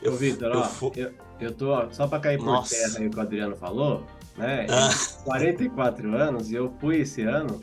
Ô, 0.05 0.11
Vitor, 0.13 0.53
eu 0.53 0.61
ó, 0.61 0.65
fu- 0.65 0.93
eu, 0.97 1.13
eu 1.39 1.55
tô, 1.55 1.69
ó, 1.71 1.91
só 1.93 2.09
pra 2.09 2.19
cair 2.19 2.39
por 2.39 2.47
Nossa. 2.47 2.75
terra 2.75 2.99
aí 2.99 3.07
o 3.07 3.11
que 3.11 3.19
o 3.19 3.21
Adriano 3.21 3.55
falou, 3.57 4.05
né? 4.37 4.67
Ah. 4.71 4.89
44 5.25 6.17
anos 6.17 6.51
e 6.51 6.55
eu 6.55 6.73
fui 6.81 6.97
esse 7.03 7.23
ano 7.23 7.63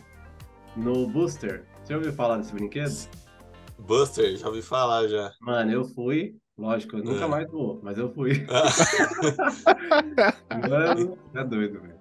no 0.78 1.08
Booster. 1.08 1.66
Você 1.84 1.96
ouviu 1.96 2.14
falar 2.14 2.38
desse 2.38 2.54
brinquedo? 2.54 2.94
Buster, 3.80 4.38
já 4.38 4.48
ouvi 4.48 4.62
falar 4.62 5.08
já. 5.08 5.34
Mano, 5.42 5.72
eu 5.72 5.84
fui, 5.84 6.36
lógico, 6.58 6.98
eu 6.98 7.04
nunca 7.04 7.26
É. 7.26 7.28
mais 7.28 7.50
vou, 7.52 7.80
mas 7.84 7.98
eu 7.98 8.14
fui. 8.14 8.46
Ah, 8.50 8.70
Mano, 10.70 11.18
é 11.34 11.44
doido, 11.44 11.82
velho. 11.82 11.93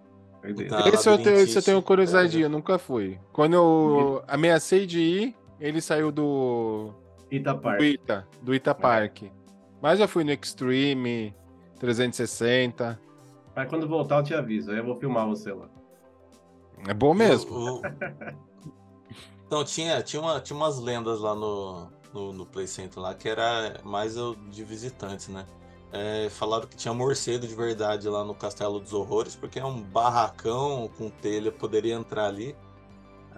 Tá. 0.68 0.88
esse, 0.88 1.08
eu 1.08 1.18
tenho, 1.18 1.36
esse 1.36 1.56
eu 1.56 1.62
tenho 1.62 1.80
curiosidade, 1.80 2.40
eu 2.40 2.48
nunca 2.48 2.76
fui. 2.76 3.18
Quando 3.32 3.54
eu 3.54 4.24
ameacei 4.26 4.86
de 4.86 5.00
ir, 5.00 5.36
ele 5.60 5.80
saiu 5.80 6.10
do, 6.10 6.92
Ita 7.30 7.54
do 7.54 7.60
Park. 7.60 7.80
Ita, 7.80 8.28
do 8.42 8.54
Ita 8.54 8.74
Park. 8.74 9.22
Mas 9.80 10.00
eu 10.00 10.06
fui 10.08 10.24
no 10.24 10.32
Extreme, 10.32 11.34
360. 11.78 13.00
Mas 13.54 13.68
quando 13.68 13.88
voltar 13.88 14.18
eu 14.18 14.22
te 14.22 14.34
aviso, 14.34 14.70
aí 14.70 14.78
eu 14.78 14.84
vou 14.84 14.96
filmar 14.96 15.26
você 15.26 15.52
lá. 15.52 15.68
É 16.86 16.92
bom 16.92 17.14
mesmo. 17.14 17.80
Então, 19.46 19.62
tinha, 19.64 20.02
tinha, 20.02 20.20
uma, 20.20 20.40
tinha 20.40 20.56
umas 20.56 20.78
lendas 20.78 21.20
lá 21.20 21.34
no, 21.34 21.88
no, 22.12 22.32
no 22.32 22.46
Play 22.46 22.66
Center 22.66 23.00
lá, 23.00 23.14
que 23.14 23.28
era 23.28 23.80
mais 23.84 24.16
o 24.18 24.34
de 24.50 24.62
visitantes, 24.64 25.28
né? 25.28 25.46
É, 25.92 26.28
falaram 26.30 26.66
que 26.66 26.74
tinha 26.76 26.94
morcego 26.94 27.46
de 27.46 27.54
verdade 27.54 28.08
lá 28.08 28.24
no 28.24 28.34
Castelo 28.34 28.80
dos 28.80 28.94
Horrores, 28.94 29.36
porque 29.36 29.58
é 29.58 29.64
um 29.64 29.82
barracão 29.82 30.90
com 30.96 31.10
telha, 31.10 31.52
poderia 31.52 31.94
entrar 31.94 32.26
ali. 32.26 32.56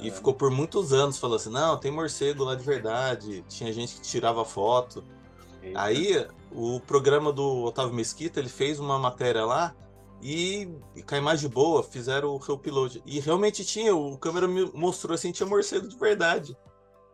E 0.00 0.08
Ah. 0.08 0.12
ficou 0.12 0.32
por 0.32 0.50
muitos 0.50 0.92
anos 0.92 1.18
falando 1.18 1.36
assim, 1.36 1.50
não, 1.50 1.76
tem 1.76 1.90
morcego 1.90 2.44
lá 2.44 2.54
de 2.54 2.64
verdade. 2.64 3.44
Tinha 3.48 3.72
gente 3.72 3.96
que 3.96 4.02
tirava 4.02 4.44
foto. 4.44 5.02
Eita. 5.62 5.80
Aí 5.82 6.26
o 6.52 6.78
programa 6.80 7.32
do 7.32 7.64
Otávio 7.64 7.92
Mesquita, 7.92 8.38
ele 8.38 8.48
fez 8.48 8.78
uma 8.78 8.98
matéria 9.00 9.44
lá 9.44 9.74
e, 10.22 10.68
e 10.94 11.02
com 11.02 11.14
a 11.16 11.18
imagem 11.18 11.50
boa 11.50 11.82
fizeram 11.82 12.28
o 12.30 12.36
reupload. 12.38 13.02
E 13.04 13.18
realmente 13.18 13.64
tinha, 13.64 13.94
o 13.96 14.16
câmera 14.16 14.46
me 14.46 14.70
mostrou 14.72 15.14
assim, 15.14 15.32
tinha 15.32 15.46
morcego 15.48 15.88
de 15.88 15.96
verdade. 15.96 16.56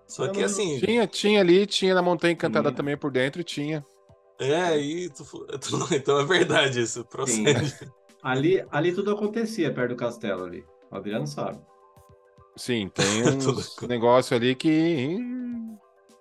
Só 0.07 0.26
que 0.29 0.42
assim, 0.42 0.79
Tinha, 0.81 1.07
tinha 1.07 1.40
ali, 1.40 1.66
tinha 1.66 1.94
na 1.94 2.03
Montanha 2.03 2.33
Encantada 2.33 2.68
Tinha. 2.70 2.76
também 2.76 2.96
por 2.96 3.11
dentro, 3.12 3.44
tinha. 3.44 3.85
É, 4.40 4.79
e 4.79 5.09
tu, 5.11 5.24
tu- 5.61 5.94
então 5.94 6.18
é 6.20 6.24
verdade 6.24 6.81
isso, 6.81 7.05
procede. 7.05 7.76
Ali, 8.22 8.64
ali 8.70 8.92
tudo 8.92 9.12
acontecia 9.12 9.72
perto 9.72 9.90
do 9.90 9.96
castelo 9.96 10.44
ali. 10.44 10.64
O 10.90 10.96
Adriano 10.96 11.26
sabe. 11.26 11.61
Sim, 12.57 12.88
tem 12.88 13.05
co- 13.79 13.87
negócio 13.87 14.37
ali 14.37 14.55
que. 14.55 15.18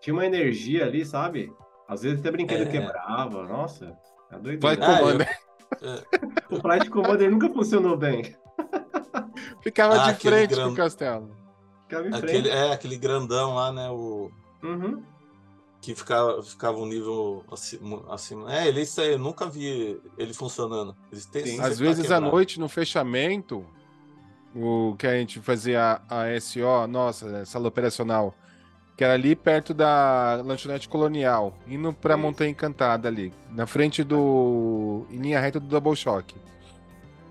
Tinha 0.01 0.13
uma 0.13 0.25
energia 0.25 0.85
ali, 0.85 1.05
sabe? 1.05 1.51
Às 1.87 2.03
vezes 2.03 2.19
até 2.19 2.31
brinquedo 2.31 2.61
É. 2.61 2.65
quebrava. 2.67 3.43
Nossa, 3.47 3.85
é 4.31 4.37
Flight 4.39 4.41
doideira. 4.59 4.85
Ah, 4.85 4.99
Commander. 4.99 5.39
O 6.49 6.59
Flight 6.61 6.89
Commander 6.89 7.29
nunca 7.29 7.49
funcionou 7.49 7.95
bem. 7.97 8.35
Ficava 9.61 10.01
Ah, 10.01 10.11
de 10.11 10.19
frente 10.19 10.55
gran- 10.55 10.67
pro 10.67 10.75
castelo. 10.75 11.35
Ficava 11.83 12.07
em 12.07 12.13
Aquele, 12.13 12.27
frente. 12.27 12.49
é, 12.49 12.71
aquele 12.71 12.97
grandão 12.97 13.55
lá, 13.55 13.71
né? 13.71 13.89
O, 13.89 14.31
Uhum. 14.63 15.03
Que 15.81 15.95
ficava, 15.95 16.41
ficava 16.43 16.77
um 16.77 16.85
nível 16.85 17.43
acima. 17.51 18.03
acima. 18.09 18.53
É, 18.53 18.67
ele 18.67 18.81
isso 18.81 18.99
aí, 19.01 19.13
eu 19.13 19.19
nunca 19.19 19.47
vi 19.47 19.99
ele 20.17 20.33
funcionando. 20.33 20.95
Sim. 21.13 21.59
Às 21.61 21.79
vezes 21.79 22.11
à 22.11 22.19
noite, 22.19 22.59
no 22.59 22.67
fechamento, 22.67 23.65
o 24.55 24.95
que 24.97 25.07
a 25.07 25.13
gente 25.13 25.39
fazia 25.39 26.01
a 26.09 26.39
SO, 26.39 26.87
nossa, 26.87 27.45
sala 27.45 27.67
operacional, 27.67 28.35
que 28.97 29.03
era 29.03 29.13
ali 29.13 29.35
perto 29.35 29.73
da 29.73 30.41
lanchonete 30.43 30.89
colonial, 30.89 31.57
indo 31.65 31.93
pra 31.93 32.15
Isso. 32.15 32.21
Montanha 32.21 32.51
Encantada 32.51 33.07
ali, 33.07 33.33
na 33.51 33.65
frente 33.65 34.03
do. 34.03 35.05
em 35.09 35.17
linha 35.17 35.39
reta 35.39 35.59
do 35.59 35.67
Double 35.67 35.95
Shock. 35.95 36.35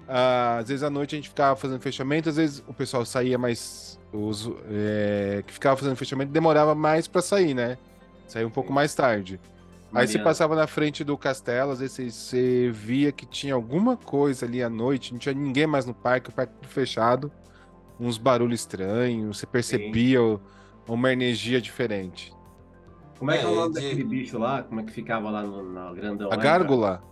Ah, 0.08 0.56
às 0.58 0.68
vezes 0.68 0.82
à 0.82 0.88
noite 0.88 1.14
a 1.14 1.18
gente 1.18 1.28
ficava 1.28 1.54
fazendo 1.54 1.80
fechamento, 1.80 2.30
às 2.30 2.36
vezes 2.36 2.64
o 2.66 2.72
pessoal 2.72 3.04
saía 3.04 3.36
mais. 3.36 3.98
Os, 4.10 4.50
é, 4.70 5.44
que 5.46 5.52
ficava 5.52 5.76
fazendo 5.76 5.94
fechamento 5.94 6.32
demorava 6.32 6.74
mais 6.74 7.06
pra 7.06 7.20
sair, 7.20 7.52
né? 7.52 7.76
Saía 8.28 8.46
um 8.46 8.50
pouco 8.50 8.68
Sim. 8.68 8.74
mais 8.74 8.94
tarde. 8.94 9.40
Aí 9.92 10.06
você 10.06 10.18
passava 10.18 10.54
na 10.54 10.66
frente 10.66 11.02
do 11.02 11.16
castelo, 11.18 11.72
às 11.72 11.80
vezes 11.80 11.96
você, 11.96 12.10
você 12.10 12.70
via 12.70 13.10
que 13.10 13.24
tinha 13.24 13.54
alguma 13.54 13.96
coisa 13.96 14.44
ali 14.46 14.62
à 14.62 14.68
noite, 14.68 15.12
não 15.12 15.18
tinha 15.18 15.34
ninguém 15.34 15.66
mais 15.66 15.86
no 15.86 15.94
parque, 15.94 16.28
o 16.28 16.32
parque 16.32 16.52
tudo 16.60 16.68
fechado, 16.70 17.32
uns 17.98 18.18
barulhos 18.18 18.60
estranhos, 18.60 19.38
você 19.38 19.46
percebia 19.46 20.22
o- 20.22 20.38
uma 20.86 21.10
energia 21.12 21.60
diferente. 21.60 22.32
Como 23.18 23.30
é 23.30 23.38
que 23.38 23.44
é 23.44 23.48
o 23.48 23.52
É, 23.52 23.54
nome 23.56 23.74
de- 23.74 23.80
daquele 23.80 24.04
bicho 24.04 24.38
lá? 24.38 24.62
Como 24.62 24.80
é 24.80 24.84
que 24.84 24.92
ficava 24.92 25.30
lá 25.30 25.42
no, 25.42 25.72
na 25.72 25.92
grandão? 25.94 26.28
A 26.30 26.36
lá, 26.36 26.42
gárgula, 26.42 27.02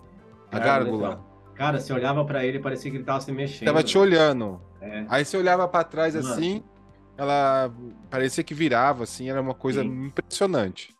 a 0.52 0.58
Gárgula, 0.58 1.08
então. 1.12 1.26
Cara, 1.54 1.80
você 1.80 1.92
olhava 1.92 2.24
pra 2.26 2.44
ele 2.44 2.58
parecia 2.60 2.90
que 2.90 2.98
ele 2.98 3.04
tava 3.04 3.20
se 3.20 3.32
mexendo. 3.32 3.66
tava 3.66 3.82
te 3.82 3.96
olhando. 3.98 4.60
É. 4.80 5.06
Aí 5.08 5.24
você 5.24 5.36
olhava 5.38 5.66
pra 5.66 5.82
trás 5.82 6.14
Mano. 6.14 6.28
assim, 6.28 6.62
ela 7.16 7.72
parecia 8.10 8.44
que 8.44 8.54
virava, 8.54 9.04
assim, 9.04 9.30
era 9.30 9.40
uma 9.40 9.54
coisa 9.54 9.82
Sim. 9.82 10.06
impressionante. 10.06 10.94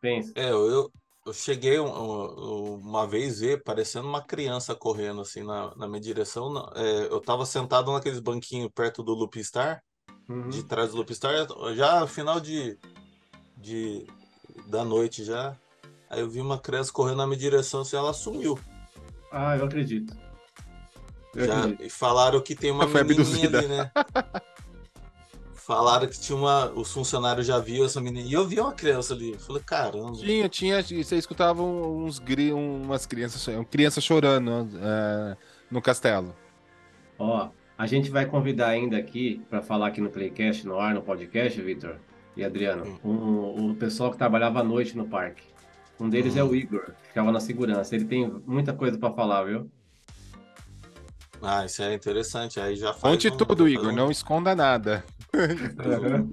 Pensa. 0.00 0.32
É, 0.34 0.50
eu, 0.50 0.90
eu 1.26 1.32
cheguei 1.32 1.78
um- 1.78 1.86
um- 1.86 2.74
uma 2.76 3.06
vez 3.06 3.40
ver 3.40 3.62
parecendo 3.62 4.08
uma 4.08 4.22
criança 4.22 4.74
correndo 4.74 5.20
assim 5.20 5.42
na, 5.42 5.74
na 5.76 5.86
minha 5.86 6.00
direção. 6.00 6.52
é, 6.74 7.04
eu 7.10 7.20
tava 7.20 7.44
sentado 7.46 7.92
naqueles 7.92 8.20
banquinhos 8.20 8.70
perto 8.74 9.02
do 9.02 9.12
Loop 9.14 9.42
Star, 9.44 9.82
Uhum. 10.28 10.48
de 10.48 10.62
trás 10.62 10.90
do 10.92 10.96
Loop 10.98 11.12
Star, 11.14 11.34
já 11.74 12.06
final 12.06 12.38
de, 12.40 12.78
de 13.56 14.06
da 14.66 14.84
noite 14.84 15.24
já. 15.24 15.56
Aí 16.08 16.20
eu 16.20 16.30
vi 16.30 16.40
uma 16.40 16.58
criança 16.58 16.92
correndo 16.92 17.18
na 17.18 17.26
minha 17.26 17.38
direção, 17.38 17.80
assim, 17.82 17.96
ela 17.96 18.12
sumiu. 18.12 18.58
Ah, 19.32 19.56
eu 19.56 19.64
acredito. 19.64 20.16
Eu 21.34 21.46
Já, 21.46 21.58
acredito. 21.58 21.82
e 21.84 21.90
falaram 21.90 22.40
que 22.40 22.54
tem 22.56 22.70
uma 22.70 22.86
Foi 22.88 23.02
menininha 23.04 23.46
abduzida. 23.48 23.58
ali, 23.58 23.68
né? 23.68 23.90
Falaram 25.70 26.08
que 26.08 26.18
tinha 26.18 26.36
uma. 26.36 26.68
Os 26.72 26.92
funcionários 26.92 27.46
já 27.46 27.60
viam 27.60 27.86
essa 27.86 28.00
menina. 28.00 28.28
E 28.28 28.32
eu 28.32 28.44
vi 28.44 28.58
uma 28.58 28.72
criança 28.72 29.14
ali. 29.14 29.34
Eu 29.34 29.38
falei, 29.38 29.62
caramba. 29.64 30.14
Tinha, 30.16 30.48
tinha, 30.48 30.80
e 30.80 31.04
você 31.04 31.14
escutava 31.14 31.62
uns 31.62 32.18
gri, 32.18 32.52
umas 32.52 33.06
crianças, 33.06 33.46
crianças 33.70 34.02
chorando 34.02 34.68
é, 34.82 35.36
no 35.70 35.80
castelo. 35.80 36.34
Ó, 37.16 37.50
a 37.78 37.86
gente 37.86 38.10
vai 38.10 38.26
convidar 38.26 38.66
ainda 38.66 38.96
aqui 38.96 39.42
para 39.48 39.62
falar 39.62 39.86
aqui 39.86 40.00
no 40.00 40.10
Playcast, 40.10 40.66
no 40.66 40.76
ar, 40.76 40.92
no 40.92 41.02
podcast, 41.02 41.62
Vitor 41.62 41.98
e 42.36 42.42
Adriano, 42.42 42.98
um, 43.04 43.70
o 43.70 43.76
pessoal 43.76 44.10
que 44.10 44.18
trabalhava 44.18 44.58
à 44.58 44.64
noite 44.64 44.96
no 44.96 45.06
parque. 45.06 45.44
Um 46.00 46.08
deles 46.10 46.36
é 46.36 46.42
o 46.42 46.52
Igor, 46.52 46.86
que 47.00 47.08
ficava 47.10 47.30
na 47.30 47.38
segurança. 47.38 47.94
Ele 47.94 48.06
tem 48.06 48.28
muita 48.44 48.72
coisa 48.72 48.98
para 48.98 49.12
falar, 49.12 49.44
viu? 49.44 49.70
Ah, 51.40 51.64
isso 51.64 51.80
é 51.80 51.94
interessante. 51.94 52.58
Aí 52.58 52.74
já 52.74 52.92
faz. 52.92 53.02
Conte 53.14 53.28
um- 53.28 53.36
tudo, 53.36 53.68
Igor, 53.68 53.92
um- 53.92 53.94
não 53.94 54.10
esconda 54.10 54.56
nada. 54.56 55.04
Um 55.34 55.76
tema 55.76 56.28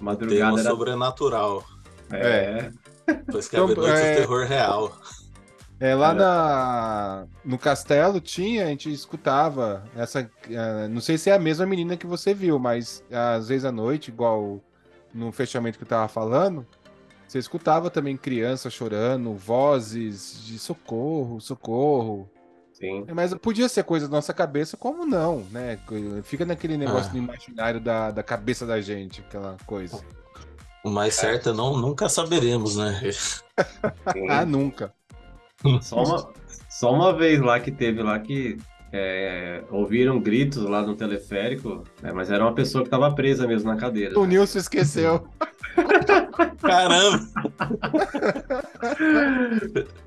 Madrugada 0.00 0.60
era... 0.60 0.70
sobrenatural. 0.70 1.64
É, 2.10 2.70
Depois 3.06 3.48
que 3.48 3.56
Então, 3.56 3.68
a 3.70 3.74
noite 3.74 4.02
é- 4.02 4.12
o 4.12 4.16
terror 4.16 4.46
real. 4.46 4.96
É, 5.80 5.96
lá 5.96 6.14
Cara. 6.14 6.18
na, 6.18 7.26
no 7.44 7.58
castelo 7.58 8.20
tinha, 8.20 8.64
a 8.64 8.68
gente 8.68 8.92
escutava 8.92 9.82
essa. 9.96 10.30
eh, 10.48 10.86
não 10.88 11.00
sei 11.00 11.18
se 11.18 11.28
é 11.28 11.34
a 11.34 11.40
mesma 11.40 11.66
menina 11.66 11.96
que 11.96 12.06
você 12.06 12.32
viu, 12.32 12.56
mas 12.56 13.02
às 13.10 13.48
vezes 13.48 13.64
à 13.64 13.72
noite, 13.72 14.08
igual 14.08 14.60
no 15.12 15.32
fechamento 15.32 15.78
que 15.78 15.82
eu 15.82 15.88
tava 15.88 16.06
falando, 16.06 16.64
você 17.26 17.38
escutava 17.40 17.90
também 17.90 18.16
crianças 18.16 18.72
chorando, 18.72 19.34
vozes 19.34 20.44
de 20.46 20.56
socorro, 20.56 21.40
socorro. 21.40 22.30
Sim. 22.82 23.06
Mas 23.14 23.32
podia 23.34 23.68
ser 23.68 23.84
coisa 23.84 24.08
da 24.08 24.16
nossa 24.16 24.34
cabeça, 24.34 24.76
como 24.76 25.06
não, 25.06 25.46
né? 25.50 25.78
Fica 26.24 26.44
naquele 26.44 26.76
negócio 26.76 27.08
Ah. 27.10 27.12
do 27.12 27.18
imaginário 27.18 27.80
da, 27.80 28.10
da 28.10 28.22
cabeça 28.22 28.66
da 28.66 28.80
gente, 28.80 29.20
aquela 29.20 29.56
coisa. 29.64 30.00
O 30.84 30.90
mais 30.90 31.14
certo 31.14 31.50
é 31.50 31.52
não, 31.52 31.76
nunca 31.76 32.08
saberemos, 32.08 32.76
né? 32.76 33.00
Ah, 34.28 34.44
nunca. 34.44 34.92
Só 35.80 36.02
uma, 36.02 36.32
só 36.68 36.92
uma 36.92 37.16
vez 37.16 37.40
lá 37.40 37.60
que 37.60 37.70
teve 37.70 38.02
lá 38.02 38.18
que 38.18 38.58
é, 38.92 39.62
ouviram 39.70 40.20
gritos 40.20 40.62
lá 40.64 40.82
no 40.82 40.94
teleférico, 40.94 41.82
né, 42.02 42.12
mas 42.12 42.30
era 42.30 42.44
uma 42.44 42.54
pessoa 42.54 42.82
que 42.82 42.88
estava 42.88 43.14
presa 43.14 43.46
mesmo 43.46 43.70
na 43.70 43.76
cadeira. 43.76 44.18
O 44.18 44.24
Nilson 44.26 44.58
esqueceu. 44.58 45.26
Caramba! 46.60 47.20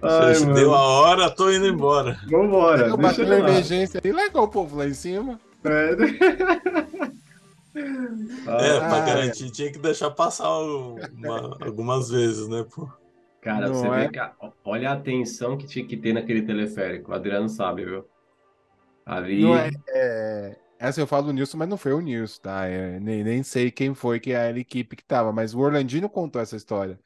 Ai, 0.02 0.36
Gente, 0.36 0.54
deu 0.54 0.74
a 0.74 0.80
hora, 0.82 1.30
tô 1.32 1.52
indo 1.52 1.66
embora. 1.68 2.20
Vambora, 2.30 2.88
Eu 2.88 2.98
bati 2.98 3.24
na 3.26 3.40
emergência 3.40 4.00
e 4.04 4.12
largou 4.12 4.44
o 4.44 4.48
povo 4.48 4.78
lá 4.78 4.86
em 4.88 4.94
cima. 4.94 5.40
É, 5.64 5.92
Ah, 8.46 8.80
pra 8.88 8.98
Ah, 8.98 9.06
garantir, 9.06 9.50
tinha 9.52 9.72
que 9.72 9.80
deixar 9.80 10.12
passar 10.12 10.50
uma- 10.60 11.58
algumas 11.62 12.10
vezes, 12.10 12.48
né, 12.48 12.64
pô? 12.74 12.88
Cara, 13.42 13.68
Não 13.68 13.76
você 13.76 13.88
é? 13.88 14.00
vê 14.06 14.10
que 14.10 14.20
a- 14.20 14.34
olha 14.64 14.90
a 14.90 14.94
atenção 14.94 15.58
que 15.58 15.68
tinha 15.68 15.86
que 15.86 15.98
ter 15.98 16.14
naquele 16.14 16.42
teleférico. 16.44 17.12
O 17.12 17.14
Adriano 17.16 17.48
sabe, 17.50 17.86
viu? 17.86 18.06
Ali. 19.06 19.42
Não 19.42 19.56
é, 19.56 19.70
é, 19.90 20.58
essa 20.80 21.00
eu 21.00 21.08
falo 21.08 21.28
do 21.28 21.34
Nilson, 21.34 21.58
mas 21.58 21.70
não 21.70 21.78
foi 21.78 21.94
o 21.94 22.02
Nilson, 22.02 22.42
tá? 22.42 22.66
É, 22.66 23.00
nem, 23.00 23.24
nem 23.24 23.44
sei 23.44 23.72
quem 23.72 23.94
foi 23.94 24.20
que 24.20 24.32
é 24.32 24.38
a 24.38 24.58
equipe 24.58 24.96
que 24.96 25.04
tava, 25.06 25.32
mas 25.32 25.54
o 25.54 25.60
Orlandino 25.60 26.10
contou 26.10 26.42
essa 26.42 26.56
história. 26.56 27.00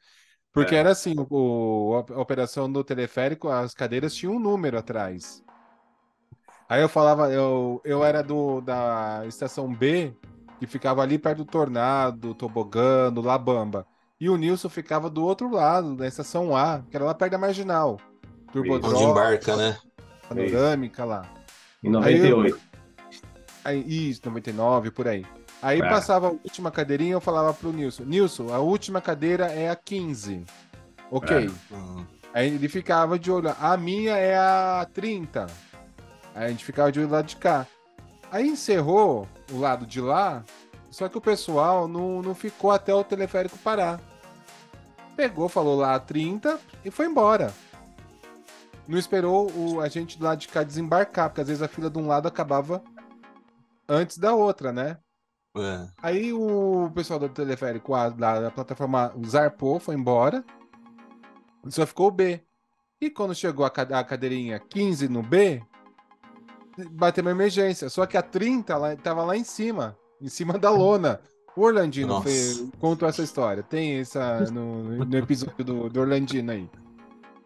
Porque 0.52 0.74
É. 0.74 0.78
era 0.78 0.90
assim, 0.90 1.14
o, 1.30 2.04
a 2.10 2.20
operação 2.20 2.70
do 2.72 2.82
teleférico, 2.84 3.48
as 3.48 3.74
cadeiras 3.74 4.14
tinham 4.14 4.34
um 4.34 4.40
número 4.40 4.78
atrás. 4.78 5.42
Aí 6.68 6.80
eu 6.82 6.88
falava, 6.88 7.30
eu, 7.32 7.80
eu 7.84 8.04
era 8.04 8.22
do, 8.22 8.60
da 8.60 9.24
estação 9.26 9.72
B, 9.74 10.14
que 10.58 10.66
ficava 10.66 11.02
ali 11.02 11.18
perto 11.18 11.38
do 11.38 11.44
Tornado, 11.44 12.34
Tobogã, 12.34 13.12
do 13.12 13.20
Labamba. 13.20 13.86
E 14.20 14.28
o 14.28 14.36
Nilson 14.36 14.68
ficava 14.68 15.10
do 15.10 15.24
outro 15.24 15.50
lado, 15.50 15.96
da 15.96 16.06
estação 16.06 16.56
A, 16.56 16.82
que 16.88 16.96
era 16.96 17.04
lá 17.04 17.14
perto 17.14 17.32
da 17.32 17.38
Marginal. 17.38 17.98
Onde 18.54 18.68
Turbodrome, 18.68 19.04
embarca, 19.04 19.56
né? 19.56 19.78
panorâmica 20.28 21.04
lá. 21.04 21.22
Em 21.82 21.90
98. 21.90 22.58
Aí, 23.64 23.84
isso, 24.10 24.20
99, 24.24 24.90
por 24.90 25.06
aí. 25.08 25.24
Aí 25.62 25.80
É. 25.80 25.88
passava 25.88 26.28
a 26.28 26.30
última 26.30 26.70
cadeirinha, 26.70 27.12
eu 27.12 27.20
falava 27.20 27.52
pro 27.52 27.72
Nilson, 27.72 28.04
Nilson, 28.04 28.52
a 28.52 28.58
última 28.58 29.00
cadeira 29.00 29.46
é 29.46 29.68
a 29.68 29.76
15. 29.76 30.44
Ok. 31.10 31.36
É. 31.36 31.50
Aí 32.32 32.46
ele 32.48 32.68
ficava 32.68 33.18
de 33.18 33.30
olho, 33.30 33.54
a 33.60 33.76
minha 33.76 34.16
é 34.16 34.36
a 34.36 34.86
30. 34.92 35.46
Aí 36.34 36.44
a 36.46 36.48
gente 36.48 36.64
ficava 36.64 36.90
de 36.90 37.00
olho 37.00 37.08
do 37.08 37.12
lado 37.14 37.26
de 37.26 37.36
cá. 37.36 37.66
Aí 38.30 38.46
encerrou 38.48 39.26
o 39.52 39.58
lado 39.58 39.84
de 39.84 40.00
lá, 40.00 40.44
só 40.90 41.08
que 41.08 41.18
o 41.18 41.20
pessoal 41.20 41.88
não, 41.88 42.22
não 42.22 42.34
ficou 42.34 42.70
até 42.70 42.94
o 42.94 43.02
teleférico 43.04 43.58
parar. 43.58 44.00
Pegou, 45.16 45.48
falou 45.48 45.76
lá 45.76 45.96
a 45.96 46.00
30 46.00 46.58
e 46.84 46.90
foi 46.90 47.06
embora. 47.06 47.52
Não 48.90 48.98
esperou 48.98 49.48
o, 49.52 49.80
a 49.80 49.88
gente 49.88 50.18
do 50.18 50.24
lado 50.24 50.40
de 50.40 50.48
cá 50.48 50.64
desembarcar, 50.64 51.28
porque 51.30 51.40
às 51.40 51.46
vezes 51.46 51.62
a 51.62 51.68
fila 51.68 51.88
de 51.88 51.96
um 51.96 52.08
lado 52.08 52.26
acabava 52.26 52.82
antes 53.88 54.18
da 54.18 54.34
outra, 54.34 54.72
né? 54.72 54.98
É. 55.56 55.88
Aí 56.02 56.32
o 56.32 56.90
pessoal 56.92 57.20
do 57.20 57.28
teleférico 57.28 57.94
A, 57.94 58.08
da, 58.08 58.40
da 58.40 58.50
plataforma 58.50 59.14
zarpou, 59.24 59.78
foi 59.78 59.94
embora. 59.94 60.44
Só 61.68 61.86
ficou 61.86 62.08
o 62.08 62.10
B. 62.10 62.42
E 63.00 63.08
quando 63.10 63.32
chegou 63.34 63.64
a, 63.64 63.70
cade- 63.70 63.94
a 63.94 64.02
cadeirinha 64.02 64.58
15 64.58 65.08
no 65.08 65.22
B, 65.22 65.62
bateu 66.90 67.22
uma 67.22 67.30
emergência. 67.30 67.88
Só 67.88 68.06
que 68.06 68.16
a 68.16 68.22
30 68.22 68.76
lá, 68.76 68.96
tava 68.96 69.24
lá 69.24 69.36
em 69.36 69.44
cima, 69.44 69.96
em 70.20 70.28
cima 70.28 70.58
da 70.58 70.70
lona. 70.70 71.20
O 71.56 71.62
Orlandino 71.62 72.14
contou 72.78 73.08
essa 73.08 73.22
história. 73.22 73.62
Tem 73.62 74.00
essa 74.00 74.40
no, 74.50 75.04
no 75.04 75.16
episódio 75.16 75.64
do, 75.64 75.88
do 75.88 76.00
Orlandino 76.00 76.50
aí. 76.52 76.68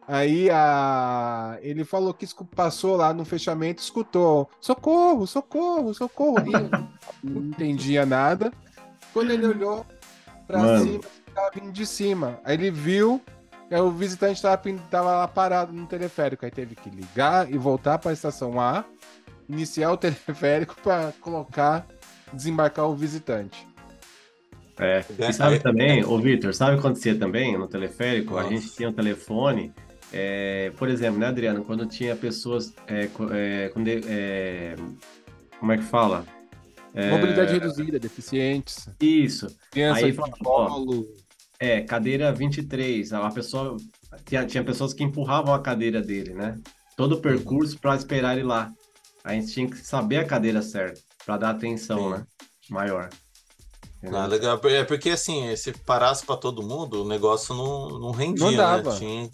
Aí 0.06 0.50
a... 0.50 1.58
ele 1.62 1.84
falou 1.84 2.12
que 2.12 2.26
passou 2.54 2.96
lá 2.96 3.12
no 3.12 3.24
fechamento, 3.24 3.82
escutou 3.82 4.50
socorro, 4.60 5.26
socorro, 5.26 5.94
socorro. 5.94 6.44
E 6.46 6.52
não 7.26 7.42
entendia 7.42 8.04
nada. 8.04 8.52
Quando 9.12 9.30
ele 9.30 9.46
olhou 9.46 9.86
pra 10.46 10.58
Mano. 10.58 10.84
cima, 10.84 11.04
tava 11.34 11.50
vindo 11.54 11.72
de 11.72 11.86
cima. 11.86 12.38
Aí 12.44 12.54
ele 12.54 12.70
viu 12.70 13.22
Aí 13.70 13.80
o 13.80 13.90
visitante 13.90 14.40
tava, 14.40 14.62
tava 14.90 15.12
lá 15.12 15.28
parado 15.28 15.72
no 15.72 15.86
teleférico. 15.86 16.44
Aí 16.44 16.50
teve 16.50 16.74
que 16.74 16.90
ligar 16.90 17.50
e 17.50 17.58
voltar 17.58 17.98
pra 17.98 18.12
estação 18.12 18.60
A, 18.60 18.84
iniciar 19.48 19.90
o 19.90 19.96
teleférico 19.98 20.76
pra 20.82 21.12
colocar, 21.20 21.86
desembarcar 22.32 22.86
o 22.86 22.94
visitante. 22.94 23.66
É. 24.78 25.04
É, 25.18 25.30
E 25.30 25.32
sabe 25.32 25.56
é, 25.56 25.58
também, 25.58 26.04
ô 26.04 26.18
Vitor, 26.18 26.52
sabe 26.52 26.72
o 26.72 26.74
que 26.74 26.86
acontecia 26.86 27.16
também 27.16 27.56
no 27.56 27.66
teleférico? 27.66 28.36
A 28.36 28.42
Nossa. 28.42 28.54
gente 28.54 28.74
tinha 28.74 28.88
um 28.88 28.92
telefone, 28.92 29.72
é, 30.16 30.70
por 30.78 30.88
exemplo, 30.88 31.18
né, 31.18 31.26
Adriano? 31.26 31.64
Quando 31.64 31.84
tinha 31.86 32.14
pessoas. 32.14 32.72
é, 32.86 33.08
co- 33.08 33.28
é, 33.32 33.68
quando, 33.70 33.88
é, 33.88 34.76
como 35.58 35.72
é 35.72 35.76
que 35.78 35.82
fala? 35.84 36.24
É, 36.94 37.10
Mobilidade 37.10 37.52
reduzida, 37.52 37.98
deficientes, 37.98 38.88
Isso. 39.00 39.48
criança 39.72 40.06
Aí 40.06 40.12
de 40.12 40.18
colo. 40.18 41.04
É, 41.58 41.80
cadeira 41.80 42.32
23. 42.32 43.12
A 43.12 43.28
pessoa. 43.30 43.76
Tinha, 44.24 44.46
tinha 44.46 44.62
pessoas 44.62 44.94
que 44.94 45.02
empurravam 45.02 45.52
a 45.52 45.58
cadeira 45.58 46.00
dele, 46.00 46.32
né? 46.34 46.56
Todo 46.96 47.16
o 47.16 47.20
percurso 47.20 47.76
para 47.80 47.96
esperar 47.96 48.34
ele 48.36 48.46
lá. 48.46 48.70
A 49.24 49.32
gente 49.32 49.52
tinha 49.52 49.66
que 49.68 49.76
saber 49.78 50.18
a 50.18 50.24
cadeira 50.24 50.62
certa, 50.62 51.00
para 51.26 51.36
dar 51.38 51.50
atenção, 51.50 51.98
Sim. 51.98 52.10
né? 52.10 52.26
Maior. 52.70 53.08
Ah, 54.12 54.26
legal. 54.26 54.60
É 54.64 54.84
porque 54.84 55.10
assim, 55.10 55.54
se 55.56 55.72
parasse 55.72 56.24
pra 56.24 56.36
todo 56.36 56.62
mundo, 56.62 57.02
o 57.02 57.08
negócio 57.08 57.54
não, 57.54 57.88
não 57.98 58.10
rendia, 58.10 58.44
Não 58.44 58.54
dava. 58.54 58.92
né? 58.92 58.98
Tinha 58.98 59.30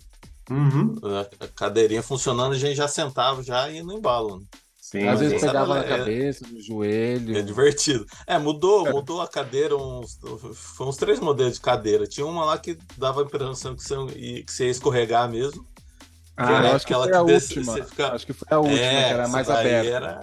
Uhum. 0.51 0.97
a 1.43 1.47
cadeirinha 1.49 2.03
funcionando, 2.03 2.53
a 2.55 2.59
gente 2.59 2.77
já 2.77 2.89
sentava 2.89 3.43
já 3.43 3.71
e 3.71 3.77
ia 3.77 3.85
no 3.85 3.93
embalo. 3.93 4.41
né? 4.41 4.45
Sim, 4.81 5.07
Às 5.07 5.21
vezes 5.21 5.35
sim. 5.35 5.47
sabe, 5.47 5.53
pegava 5.53 5.75
na 5.75 5.85
é- 5.85 5.99
cabeça, 5.99 6.45
no 6.51 6.61
joelho. 6.61 7.37
É 7.39 7.43
divertido. 7.43 8.05
É, 8.27 8.37
mudou, 8.39 8.91
mudou 8.91 9.23
a 9.23 9.29
cadeira 9.29 9.77
uns. 9.77 10.19
Foi 10.55 10.87
uns 10.89 10.97
três 10.97 11.21
modelos 11.21 11.55
de 11.55 11.61
cadeira. 11.61 12.07
Tinha 12.09 12.27
uma 12.27 12.45
lá 12.45 12.59
que 12.59 12.77
dava 12.99 13.21
a 13.21 13.25
impressão 13.25 13.77
que 13.77 13.83
você, 13.85 13.95
ia- 14.17 14.43
que 14.43 14.53
você 14.53 14.65
ia 14.65 14.71
escorregar 14.71 15.31
mesmo. 15.31 15.65
Ah, 16.37 16.65
eu 16.65 16.75
acho 16.75 16.87
que 16.87 16.95
foi 16.95 17.15
a 17.15 17.23
última. 17.23 17.85
fica- 17.85 18.13
Acho 18.15 18.27
que 18.27 18.33
foi 18.33 18.49
a 18.51 18.59
última, 18.59 18.79
que 18.79 18.85
era 18.85 19.29
mais 19.29 19.49
aberta. 19.49 19.89
Era, 19.89 20.21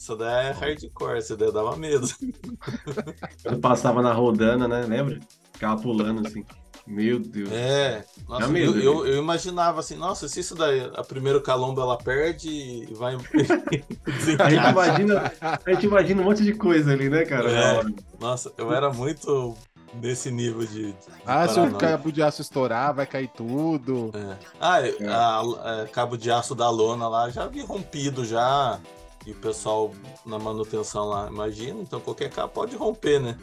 essa 0.00 0.16
daí 0.16 0.46
é 0.46 0.50
hardcore, 0.52 1.18
essa 1.18 1.36
daí 1.36 1.52
dava 1.52 1.76
medo. 1.76 2.08
Quando 3.42 3.58
passava 3.60 4.00
na 4.00 4.12
rodana, 4.14 4.66
né? 4.66 4.82
Lembra? 4.82 5.20
Ficava 5.52 5.80
pulando 5.82 6.26
assim. 6.26 6.44
Meu 6.86 7.18
Deus. 7.18 7.50
É, 7.50 8.04
nossa, 8.28 8.46
medo, 8.46 8.78
eu, 8.78 9.04
eu, 9.04 9.06
eu 9.14 9.18
imaginava 9.18 9.80
assim, 9.80 9.96
nossa, 9.96 10.28
se 10.28 10.38
isso 10.40 10.54
daí, 10.54 10.88
a 10.94 11.02
primeiro 11.02 11.40
calombo 11.40 11.80
ela 11.80 11.96
perde 11.98 12.48
e 12.48 12.94
vai. 12.94 13.16
A 14.38 14.50
gente, 14.50 14.70
imagina, 14.70 15.32
a 15.40 15.70
gente 15.72 15.86
imagina 15.86 16.22
um 16.22 16.24
monte 16.24 16.42
de 16.44 16.52
coisa 16.54 16.92
ali, 16.92 17.08
né, 17.08 17.24
cara? 17.24 17.50
É. 17.50 17.82
Nossa, 18.20 18.52
eu 18.56 18.72
era 18.72 18.92
muito 18.92 19.56
desse 19.94 20.30
nível 20.30 20.64
de. 20.66 20.92
de 20.92 20.96
Ah, 21.24 21.48
se 21.48 21.58
o 21.58 21.74
cabo 21.74 22.12
de 22.12 22.22
aço 22.22 22.40
estourar, 22.42 22.94
vai 22.94 23.06
cair 23.06 23.28
tudo. 23.28 24.10
É. 24.14 24.36
Ah, 24.60 24.80
eu- 24.82 25.10
a- 25.10 25.82
a- 25.82 25.86
cabo 25.88 26.16
de 26.16 26.30
aço 26.30 26.54
da 26.54 26.70
lona 26.70 27.08
lá 27.08 27.28
já 27.30 27.46
vi 27.46 27.62
rompido 27.62 28.24
já. 28.24 28.78
E 29.26 29.32
o 29.32 29.34
pessoal 29.34 29.90
na 30.24 30.38
manutenção 30.38 31.06
lá, 31.08 31.26
imagina, 31.28 31.80
então 31.82 31.98
qualquer 31.98 32.30
cabo 32.30 32.52
pode 32.52 32.76
romper, 32.76 33.18
né? 33.20 33.36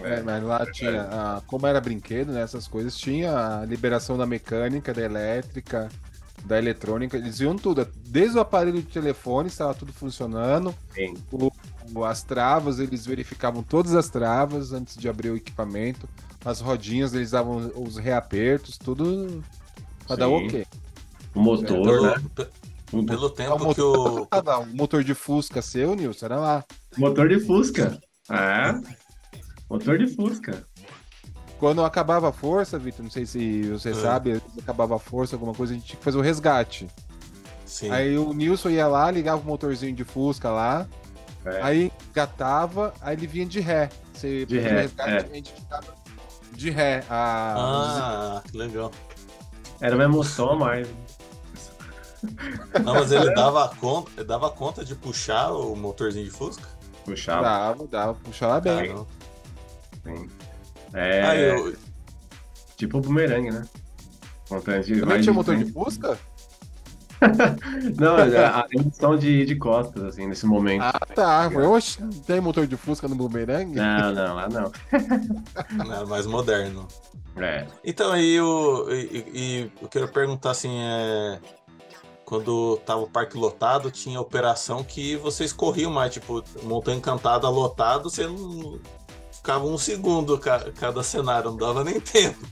É, 0.00 0.22
mas 0.22 0.42
lá 0.42 0.64
tinha, 0.72 1.02
a- 1.02 1.42
como 1.46 1.66
era 1.66 1.80
brinquedo, 1.80 2.32
né, 2.32 2.42
essas 2.42 2.66
coisas, 2.68 2.96
tinha 2.96 3.60
a 3.60 3.64
liberação 3.64 4.16
da 4.18 4.26
mecânica, 4.26 4.92
da 4.92 5.02
elétrica, 5.02 5.88
da 6.44 6.58
eletrônica, 6.58 7.16
eles 7.16 7.38
viam 7.38 7.56
tudo, 7.56 7.86
desde 8.06 8.36
o 8.36 8.40
aparelho 8.40 8.80
de 8.82 8.88
telefone 8.88 9.48
estava 9.48 9.74
tudo 9.74 9.92
funcionando, 9.92 10.74
Sim. 10.94 11.14
o- 11.32 12.04
as 12.04 12.22
travas, 12.22 12.78
eles 12.78 13.06
verificavam 13.06 13.62
todas 13.62 13.94
as 13.94 14.08
travas 14.08 14.72
antes 14.72 14.96
de 14.96 15.08
abrir 15.08 15.30
o 15.30 15.36
equipamento, 15.36 16.08
as 16.44 16.60
rodinhas, 16.60 17.14
eles 17.14 17.30
davam 17.32 17.72
os 17.76 17.96
reapertos, 17.96 18.76
tudo 18.78 19.42
pra 20.06 20.14
dar 20.16 20.28
o 20.28 20.36
ok. 20.44 20.64
O 21.34 21.40
motor, 21.40 22.02
né? 22.02 22.14
pe- 22.34 22.48
O 22.92 23.04
pelo 23.04 23.24
Ah, 23.24 23.26
O 23.26 23.30
tempo 23.30 23.58
que 23.58 23.64
motor, 23.64 24.20
o. 24.22 24.28
Ah, 24.30 24.42
não, 24.42 24.62
o 24.62 24.76
motor 24.76 25.02
de 25.02 25.12
Fusca 25.14 25.60
seu, 25.60 25.96
Nilson, 25.96 26.26
era 26.26 26.36
lá. 26.38 26.64
motor 26.96 27.28
de 27.28 27.40
Fusca. 27.40 27.98
É. 28.30 28.72
Motor 29.68 29.98
de 29.98 30.06
Fusca. 30.08 30.64
Quando 31.58 31.82
acabava 31.84 32.28
a 32.28 32.32
força, 32.32 32.78
Vitor, 32.78 33.02
não 33.02 33.10
sei 33.10 33.24
se 33.24 33.62
você 33.70 33.90
É. 33.90 33.94
sabe, 33.94 34.42
acabava 34.58 34.96
a 34.96 34.98
força, 34.98 35.34
alguma 35.36 35.54
coisa, 35.54 35.72
a 35.72 35.76
gente 35.76 35.86
tinha 35.86 35.98
que 35.98 36.04
fazer 36.04 36.18
o 36.18 36.20
resgate. 36.20 36.86
Sim. 37.64 37.90
Aí 37.90 38.16
o 38.18 38.32
Nilson 38.32 38.68
ia 38.70 38.86
lá, 38.86 39.10
ligava 39.10 39.40
o 39.40 39.44
motorzinho 39.44 39.94
de 39.94 40.04
Fusca 40.04 40.50
lá, 40.50 40.86
É. 41.44 41.62
aí 41.62 41.92
gatava, 42.14 42.92
aí 43.00 43.16
ele 43.16 43.26
vinha 43.26 43.46
de 43.46 43.60
ré. 43.60 43.88
Você 44.12 44.40
De 44.44 44.54
pedia 44.54 44.68
ré, 44.68 44.74
o 44.76 44.80
resgate, 44.82 45.10
é. 45.10 45.16
a 45.30 45.34
gente 45.34 45.52
ficava 45.52 45.94
de 46.52 46.70
ré. 46.70 47.04
A... 47.08 47.54
Ah, 47.58 48.42
que 48.48 48.56
legal. 48.56 48.90
Era 49.80 49.94
uma 49.94 50.04
emoção 50.04 50.50
a 50.52 50.56
mais. 50.56 50.88
Não, 52.84 52.94
mas 52.94 53.12
ele 53.12 53.32
dava 53.34 53.68
conta, 53.76 54.10
ele 54.16 54.24
dava 54.24 54.50
conta 54.50 54.84
de 54.84 54.94
puxar 54.94 55.52
o 55.52 55.74
motorzinho 55.76 56.24
de 56.24 56.30
Fusca? 56.30 56.66
Puxava. 57.04 57.42
Dava, 57.42 57.86
dava, 57.86 58.14
puxava 58.14 58.60
bem. 58.60 58.88
Caramba. 58.88 59.06
Sim. 60.06 60.30
É, 60.94 61.22
Ah, 61.22 61.36
eu, 61.36 61.76
tipo 62.76 62.98
o 62.98 63.00
bumerangue, 63.00 63.50
né? 63.50 63.64
Montante 64.50 64.86
de- 64.86 65.00
Também 65.00 65.14
vai 65.16 65.20
tinha 65.20 65.32
motor 65.34 65.56
de. 65.56 65.70
Fusca? 65.72 66.18
Não, 67.98 68.18
é 68.18 68.44
a 68.44 68.66
emoção 68.70 69.16
de, 69.16 69.44
de 69.46 69.56
costas, 69.56 70.02
assim, 70.04 70.26
nesse 70.26 70.44
momento. 70.46 70.82
Ah, 70.82 71.00
tá. 71.14 71.50
Eu, 71.52 71.72
Oxe, 71.72 72.00
não 72.02 72.10
tem 72.10 72.40
motor 72.42 72.66
de 72.66 72.76
Fusca 72.76 73.08
no 73.08 73.14
bumerangue? 73.14 73.76
Não, 73.76 74.12
não, 74.12 74.34
lá 74.34 74.48
não. 74.50 74.70
né, 75.86 76.04
mais 76.06 76.26
moderno. 76.26 76.86
É. 77.36 77.66
Então, 77.82 78.12
aí 78.12 78.34
eu, 78.34 78.86
e, 78.90 79.24
e 79.34 79.72
eu 79.80 79.88
quero 79.88 80.08
perguntar 80.08 80.50
assim, 80.50 80.78
é, 80.78 81.38
quando 82.24 82.76
tava 82.84 83.00
o 83.00 83.08
parque 83.08 83.36
lotado, 83.36 83.90
tinha 83.90 84.20
operação 84.20 84.84
que 84.84 85.16
vocês 85.16 85.52
corriam 85.54 85.90
mais, 85.90 86.12
tipo, 86.12 86.44
Montanha 86.64 86.98
Encantada 86.98 87.48
lotado, 87.48 88.10
você 88.10 88.26
não 88.26 88.78
ficava 89.46 89.64
um 89.64 89.78
segundo 89.78 90.36
ca- 90.38 90.72
cada 90.72 91.04
cenário, 91.04 91.50
não 91.50 91.56
dava 91.56 91.84
nem 91.84 92.00
tempo. 92.02 92.44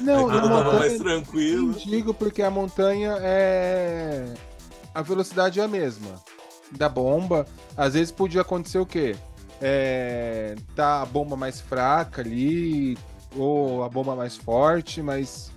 Não, 0.00 0.28
Aí 0.28 0.38
quando 0.40 0.48
tava 0.50 0.78
mais 0.78 0.98
tranquilo. 0.98 1.72
digo 1.72 2.12
porque 2.12 2.42
a 2.42 2.50
montanha 2.50 3.16
é. 3.20 4.34
A 4.94 5.00
velocidade 5.00 5.58
é 5.58 5.62
a 5.64 5.68
mesma. 5.68 6.22
Da 6.72 6.86
bomba. 6.88 7.46
Às 7.74 7.94
vezes 7.94 8.12
podia 8.12 8.42
acontecer 8.42 8.78
o 8.78 8.84
quê? 8.84 9.16
É... 9.60 10.54
Tá 10.76 11.00
a 11.00 11.06
bomba 11.06 11.34
mais 11.34 11.60
fraca 11.62 12.20
ali, 12.20 12.98
ou 13.34 13.82
a 13.82 13.88
bomba 13.88 14.14
mais 14.14 14.36
forte, 14.36 15.00
mas. 15.00 15.50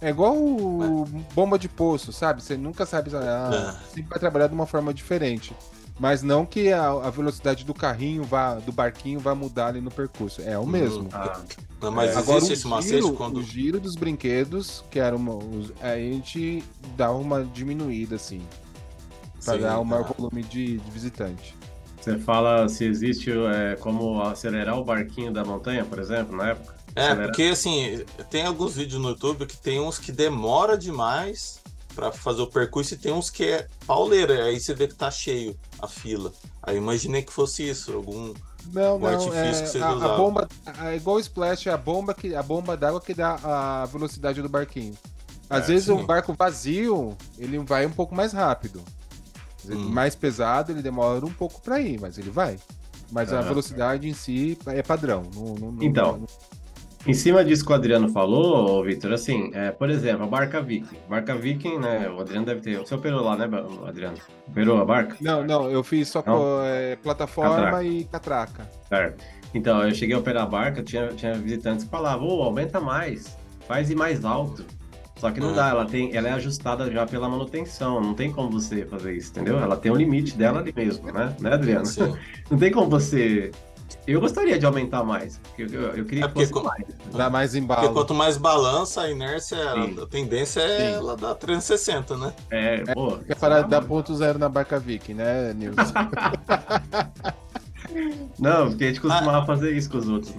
É 0.00 0.08
igual 0.08 0.34
o 0.36 1.04
bomba 1.34 1.56
de 1.58 1.68
poço, 1.68 2.12
sabe? 2.12 2.42
Você 2.42 2.56
nunca 2.56 2.86
sabe. 2.86 3.10
Ah, 3.14 3.76
Sempre 3.92 4.08
vai 4.10 4.18
trabalhar 4.18 4.46
de 4.48 4.54
uma 4.54 4.66
forma 4.66 4.92
diferente. 4.92 5.54
Mas 5.98 6.22
não 6.22 6.44
que 6.44 6.72
a, 6.72 6.90
a 6.90 7.10
velocidade 7.10 7.64
do 7.64 7.74
carrinho 7.74 8.24
vá, 8.24 8.54
do 8.56 8.72
barquinho 8.72 9.20
vai 9.20 9.34
mudar 9.34 9.68
ali 9.68 9.80
no 9.80 9.90
percurso. 9.90 10.40
É 10.42 10.58
o 10.58 10.66
mesmo. 10.66 11.08
Ah, 11.12 11.40
Não, 11.80 11.92
mas 11.92 12.16
É. 12.16 12.16
Agora, 12.16 12.44
esse 12.44 12.66
macete 12.66 13.12
quando. 13.12 13.36
o 13.38 13.42
giro 13.42 13.78
dos 13.80 13.94
brinquedos, 13.94 14.84
que 14.90 14.98
era 14.98 15.14
uma, 15.14 15.34
os- 15.34 15.72
a 15.80 15.96
gente 15.96 16.64
dá 16.96 17.12
uma 17.12 17.44
diminuída, 17.44 18.16
assim, 18.16 18.42
para 19.44 19.58
Sim, 19.58 19.60
dar 19.60 19.80
um 19.80 19.84
maior 19.84 20.06
ah, 20.10 20.12
volume 20.16 20.42
de, 20.42 20.78
de 20.78 20.90
visitante. 20.90 21.54
você 22.00 22.18
fala 22.18 22.68
se 22.68 22.84
existe 22.84 23.30
é, 23.30 23.76
como 23.76 24.22
acelerar 24.22 24.78
o 24.78 24.84
barquinho 24.84 25.32
da 25.32 25.44
montanha, 25.44 25.84
por 25.84 25.98
exemplo, 25.98 26.36
na 26.36 26.50
época? 26.50 26.74
É, 26.94 27.10
Acelera. 27.10 27.26
porque 27.28 27.42
assim, 27.44 28.04
tem 28.30 28.44
alguns 28.44 28.74
vídeos 28.76 29.00
no 29.00 29.10
YouTube 29.10 29.46
que 29.46 29.56
tem 29.56 29.80
uns 29.80 29.98
que 29.98 30.12
demora 30.12 30.76
demais 30.76 31.61
pra 31.94 32.10
fazer 32.12 32.42
o 32.42 32.46
percurso 32.46 32.94
e 32.94 32.96
tem 32.96 33.12
uns 33.12 33.30
que 33.30 33.44
é 33.44 33.66
pauleira, 33.86 34.44
aí 34.44 34.58
você 34.60 34.74
vê 34.74 34.88
que 34.88 34.94
tá 34.94 35.10
cheio 35.10 35.56
a 35.80 35.86
fila. 35.88 36.32
Aí 36.62 36.76
eu 36.76 36.82
imaginei 36.82 37.22
que 37.22 37.32
fosse 37.32 37.68
isso, 37.68 37.92
algum. 37.92 38.32
Não, 38.72 38.98
não, 38.98 39.08
artifício 39.08 39.80
é, 39.80 39.82
a, 39.82 39.90
a 39.90 40.16
bomba, 40.16 40.48
é 40.84 40.94
igual 40.96 41.16
o 41.16 41.20
splash, 41.20 41.66
é 41.66 41.72
a 41.72 41.76
bomba 41.76 42.14
que 42.14 42.34
a 42.34 42.42
bomba 42.42 42.76
d'água 42.76 43.00
que 43.00 43.12
dá 43.12 43.36
a 43.42 43.86
velocidade 43.86 44.40
do 44.40 44.48
barquinho. 44.48 44.94
Às 45.50 45.64
É, 45.64 45.66
vezes 45.68 45.86
sim. 45.86 45.92
um 45.92 46.06
barco 46.06 46.32
vazio, 46.38 47.16
ele 47.36 47.58
vai 47.58 47.84
um 47.86 47.90
pouco 47.90 48.14
mais 48.14 48.32
rápido. 48.32 48.80
Hum. 49.68 49.88
Mais 49.90 50.14
pesado, 50.14 50.72
ele 50.72 50.82
demora 50.82 51.24
um 51.26 51.32
pouco 51.32 51.60
para 51.60 51.80
ir, 51.80 52.00
mas 52.00 52.18
ele 52.18 52.30
vai. 52.30 52.58
Mas 53.10 53.32
a 53.32 53.40
Ah. 53.40 53.42
velocidade 53.42 54.08
em 54.08 54.14
si 54.14 54.56
é 54.66 54.82
padrão. 54.82 55.24
não- 55.34 55.54
não- 55.54 55.72
não- 55.72 55.82
Então, 55.82 56.18
não- 56.18 56.26
Em 57.04 57.14
cima 57.14 57.44
disso 57.44 57.64
que 57.64 57.72
o 57.72 57.74
Adriano 57.74 58.08
falou, 58.08 58.84
Vitor, 58.84 59.12
assim, 59.12 59.50
é, 59.54 59.72
por 59.72 59.90
exemplo, 59.90 60.22
a 60.22 60.26
barca 60.26 60.60
Viking. 60.60 60.98
Barca 61.08 61.34
Viking, 61.34 61.78
né? 61.78 62.08
O 62.08 62.20
Adriano 62.20 62.46
deve 62.46 62.60
ter. 62.60 62.78
Você 62.78 62.94
operou 62.94 63.22
lá, 63.22 63.36
né, 63.36 63.48
Adriano? 63.86 64.16
Operou 64.48 64.80
a 64.80 64.84
barca? 64.84 65.16
Não, 65.20 65.44
não, 65.44 65.68
eu 65.68 65.82
fiz 65.82 66.08
só 66.08 66.22
com 66.22 66.60
é, 66.62 66.96
plataforma 66.96 67.56
Catraca. 67.56 67.84
e 67.84 68.04
catraca. 68.04 68.70
Certo. 68.88 69.24
Então, 69.52 69.82
eu 69.82 69.92
cheguei 69.94 70.14
a 70.14 70.18
operar 70.18 70.44
a 70.44 70.46
barca, 70.46 70.82
tinha, 70.82 71.08
tinha 71.08 71.34
visitantes 71.34 71.84
que 71.84 71.90
falavam, 71.90 72.28
ô, 72.28 72.42
aumenta 72.42 72.80
mais, 72.80 73.36
faz 73.66 73.90
ir 73.90 73.96
mais 73.96 74.24
alto. 74.24 74.64
Só 75.16 75.30
que 75.30 75.38
não 75.38 75.52
dá, 75.54 75.68
ela, 75.68 75.84
tem, 75.84 76.16
ela 76.16 76.28
é 76.28 76.32
ajustada 76.32 76.90
já 76.90 77.06
pela 77.06 77.28
manutenção, 77.28 78.00
não 78.00 78.12
tem 78.12 78.32
como 78.32 78.50
você 78.50 78.84
fazer 78.84 79.14
isso, 79.14 79.30
entendeu? 79.30 79.56
Ela 79.58 79.76
tem 79.76 79.92
um 79.92 79.94
limite 79.94 80.36
dela 80.36 80.58
ali 80.58 80.72
mesmo, 80.74 81.12
né? 81.12 81.32
Né, 81.38 81.52
Adriano? 81.52 81.82
Assim, 81.82 82.12
Não 82.50 82.58
tem 82.58 82.72
como 82.72 82.88
você 82.90 83.52
Eu 84.06 84.20
gostaria 84.20 84.58
de 84.58 84.66
aumentar 84.66 85.02
mais. 85.04 85.40
Eu, 85.58 85.66
eu, 85.68 85.82
eu 85.96 86.04
queria 86.04 86.24
É 86.24 86.28
que 86.28 86.34
porque 86.34 86.46
fosse 86.48 86.64
mais. 86.64 86.84
Dá 87.12 87.30
mais 87.30 87.50
Porque 87.52 87.62
embalo. 87.64 87.92
quanto 87.92 88.14
mais 88.14 88.36
balança, 88.36 89.02
a 89.02 89.10
inércia, 89.10 89.56
Sim. 89.56 90.00
a 90.02 90.06
tendência 90.06 90.60
é 90.60 90.78
Sim. 90.78 90.94
ela 90.98 91.16
dar 91.16 91.34
360, 91.34 92.16
né? 92.16 92.32
É, 92.50 92.78
pô. 92.94 93.18
Quer 93.18 93.36
parar 93.36 93.62
de 93.62 93.68
dar 93.70 93.82
ponto 93.82 94.14
zero 94.14 94.38
na 94.38 94.48
barca 94.48 94.78
Viking, 94.78 95.14
né, 95.14 95.52
Nilson? 95.54 95.82
Não, 98.38 98.68
porque 98.70 98.84
a 98.84 98.88
gente 98.88 99.00
costumava 99.00 99.44
fazer 99.46 99.76
isso 99.76 99.90
com 99.90 99.98
os 99.98 100.08
outros. 100.08 100.32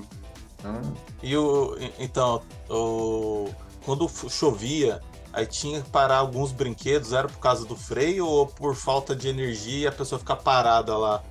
Ah, 0.63 0.81
E 1.21 1.35
o. 1.37 1.77
Então, 1.99 2.41
o, 2.69 3.49
quando 3.85 4.09
chovia, 4.29 5.01
aí 5.31 5.45
tinha 5.45 5.81
que 5.81 5.89
parar 5.89 6.17
alguns 6.17 6.51
brinquedos, 6.51 7.13
era 7.13 7.27
por 7.27 7.39
causa 7.39 7.65
do 7.65 7.75
freio 7.75 8.25
ou 8.25 8.47
por 8.47 8.75
falta 8.75 9.15
de 9.15 9.27
energia 9.27 9.79
e 9.79 9.87
a 9.87 9.91
pessoa 9.91 10.17
ficar 10.19 10.37
parada 10.37 10.97
lá, 10.97 11.21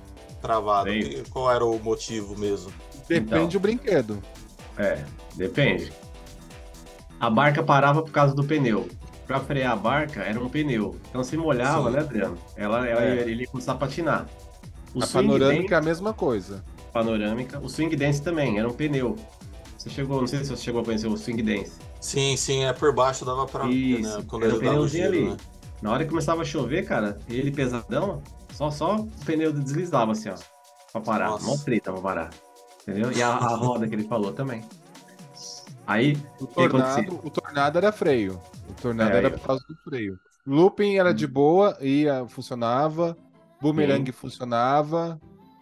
Que- 0.83 1.23
Qual 1.31 1.51
era 1.51 1.65
o 1.65 1.79
motivo 1.79 2.37
mesmo? 2.37 2.71
Depende 3.07 3.25
Então. 3.35 3.47
do 3.47 3.59
brinquedo. 3.59 4.21
É, 4.77 5.03
depende. 5.35 5.91
A 7.19 7.29
barca 7.29 7.63
parava 7.63 8.01
por 8.01 8.11
causa 8.11 8.33
do 8.35 8.43
pneu. 8.43 8.87
Pra 9.27 9.39
frear 9.39 9.71
a 9.71 9.75
barca 9.75 10.21
era 10.21 10.39
um 10.39 10.49
pneu. 10.49 10.97
Então 11.09 11.23
se 11.23 11.37
molhava, 11.37 11.89
Sim. 11.89 11.95
né, 11.95 12.01
Adriano? 12.01 12.37
Ela, 12.57 12.87
ela, 12.87 13.03
É. 13.03 13.21
ele 13.21 13.41
ia 13.43 13.47
começar 13.47 13.71
a 13.73 13.75
patinar. 13.75 14.27
O 14.93 15.01
a 15.03 15.07
panorâmica 15.07 15.61
dance, 15.61 15.73
é 15.73 15.77
a 15.77 15.81
mesma 15.81 16.13
coisa. 16.13 16.63
panorâmica. 16.91 17.59
O 17.59 17.67
swing 17.69 17.95
dance 17.95 18.21
também, 18.21 18.59
era 18.59 18.67
um 18.67 18.73
pneu. 18.73 19.15
Você 19.77 19.89
chegou, 19.89 20.19
não 20.19 20.27
sei 20.27 20.39
se 20.43 20.49
você 20.49 20.61
chegou 20.63 20.81
a 20.81 20.85
conhecer 20.85 21.07
o 21.07 21.17
swing 21.17 21.41
dance. 21.41 21.71
Sim, 21.99 22.35
sim, 22.37 22.63
é 22.65 22.71
por 22.73 22.93
baixo 22.93 23.25
dava 23.25 23.45
pra 23.47 23.65
ver, 23.65 23.73
Isso, 23.73 24.17
né? 24.19 24.25
Quando 24.27 24.43
era 24.43 24.51
ele 24.55 24.57
um 24.57 24.69
pneuzinho 24.69 25.11
giro, 25.11 25.17
ali. 25.25 25.29
né? 25.31 25.37
Na 25.81 25.91
hora 25.91 26.03
que 26.03 26.09
começava 26.09 26.41
a 26.41 26.45
chover, 26.45 26.85
cara, 26.85 27.17
ele 27.29 27.49
pesadão, 27.51 28.21
só, 28.53 28.69
só 28.71 28.95
o 28.97 29.07
pneu 29.25 29.51
deslizava 29.53 30.11
assim, 30.11 30.29
ó. 30.29 30.35
Pra 30.91 31.01
parar. 31.01 31.29
Nossa. 31.31 31.45
Mó 31.45 31.57
treta 31.57 31.91
pra 31.91 32.01
parar. 32.01 32.29
Entendeu? 32.81 33.11
E 33.11 33.21
a, 33.21 33.29
a 33.29 33.55
roda 33.55 33.87
que 33.87 33.95
ele 33.95 34.03
falou 34.07 34.33
também. 34.33 34.63
Aí, 35.85 36.17
O 36.39 36.47
tornado, 36.47 37.19
o 37.23 37.29
tornado 37.29 37.77
era 37.77 37.91
freio. 37.91 38.39
O 38.69 38.73
tornado 38.81 39.11
É, 39.15 39.17
era 39.17 39.27
aí, 39.27 39.33
por 39.33 39.41
causa 39.41 39.63
do 39.67 39.75
freio. 39.83 40.17
Looping 40.45 40.97
era 40.97 41.13
de 41.13 41.27
boa, 41.27 41.77
ia, 41.81 42.25
funcionava. 42.27 43.17
Boomerang 43.61 44.09
funcionava. 44.11 45.19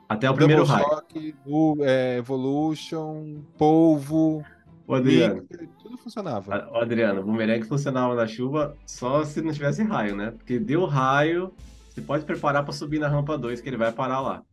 até 0.10 0.30
o 0.30 0.34
primeiro 0.36 0.64
raio. 0.64 0.86
Shock, 0.88 1.36
é, 1.82 2.18
Evolution, 2.18 3.42
Polvo, 3.58 4.44
Ô, 4.88 4.96
Adriano, 4.96 5.46
Mixer, 5.50 5.70
tudo 5.82 5.98
funcionava. 5.98 6.70
ô, 6.72 6.78
Adriano, 6.78 7.22
o 7.22 7.24
bumerangue 7.24 7.66
funcionava 7.66 8.14
na 8.16 8.28
chuva 8.28 8.76
só 8.86 9.24
se 9.24 9.42
não 9.42 9.54
tivesse 9.54 9.84
raio, 9.84 10.16
né? 10.16 10.32
Porque 10.32 10.60
deu 10.60 10.86
raio, 10.86 11.54
você 11.94 12.02
pode 12.02 12.26
preparar 12.26 12.64
pra 12.64 12.74
subir 12.74 13.00
na 13.00 13.08
rampa 13.08 13.38
2, 13.38 13.62
que 13.62 13.70
ele 13.70 13.78
vai 13.78 13.92
parar 13.92 14.22
lá. 14.22 14.44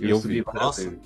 Eu, 0.00 0.10
Eu 0.10 0.18
subi 0.18 0.34
vi. 0.34 0.40
várias 0.42 0.62
Nossa. 0.64 0.98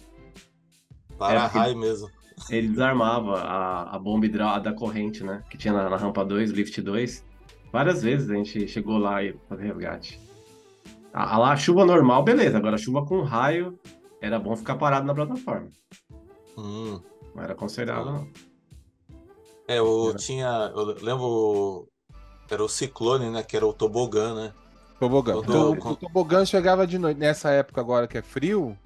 Para 1.19 1.45
É, 1.45 1.47
raio 1.47 1.77
mesmo. 1.79 2.09
Ele 2.51 2.69
desarmava 2.69 3.41
a, 3.41 3.97
a 3.97 3.99
bomba 3.99 4.27
hidráulica 4.27 4.71
da 4.71 4.73
corrente, 4.77 5.23
né? 5.23 5.43
Que 5.51 5.57
tinha 5.57 5.73
na, 5.73 5.89
na 5.89 5.97
rampa 5.97 6.25
2, 6.25 6.51
lift 6.51 6.81
2. 6.81 7.25
Várias 7.73 8.03
vezes 8.03 8.31
a 8.31 8.35
gente 8.35 8.67
chegou 8.69 8.99
lá 8.99 9.23
e 9.23 9.37
fazer 9.49 9.65
resgate. 9.65 10.21
A, 11.13 11.35
a 11.35 11.39
lá, 11.39 11.57
chuva 11.57 11.85
normal, 11.85 12.23
beleza. 12.25 12.57
Agora, 12.59 12.77
chuva 12.79 13.05
com 13.07 13.23
raio, 13.23 13.79
era 14.21 14.39
bom 14.39 14.57
ficar 14.57 14.77
parado 14.77 15.07
na 15.07 15.15
plataforma. 15.15 15.69
Hum. 16.57 17.01
Não 17.35 17.43
era 17.43 17.53
aconselhável, 17.53 18.05
não. 18.13 18.29
É, 19.69 19.79
eu 19.79 20.09
Era. 20.11 20.17
tinha. 20.17 20.73
Eu 20.75 20.85
lembro. 21.01 21.89
Era 22.51 22.63
o 22.63 22.69
Ciclone, 22.69 23.31
né? 23.31 23.43
Que 23.43 23.57
era 23.57 23.67
o 23.67 23.73
tobogã, 23.73 24.35
né? 24.35 24.53
Tobogã. 25.03 25.35
Então, 25.39 25.73
o 25.73 25.97
tobogã 25.97 26.45
chegava 26.45 26.87
de 26.87 26.97
noite. 26.97 27.19
Nessa 27.19 27.51
época 27.51 27.81
agora 27.81 28.07
que 28.07 28.17
é 28.17 28.23
frio, 28.23 28.79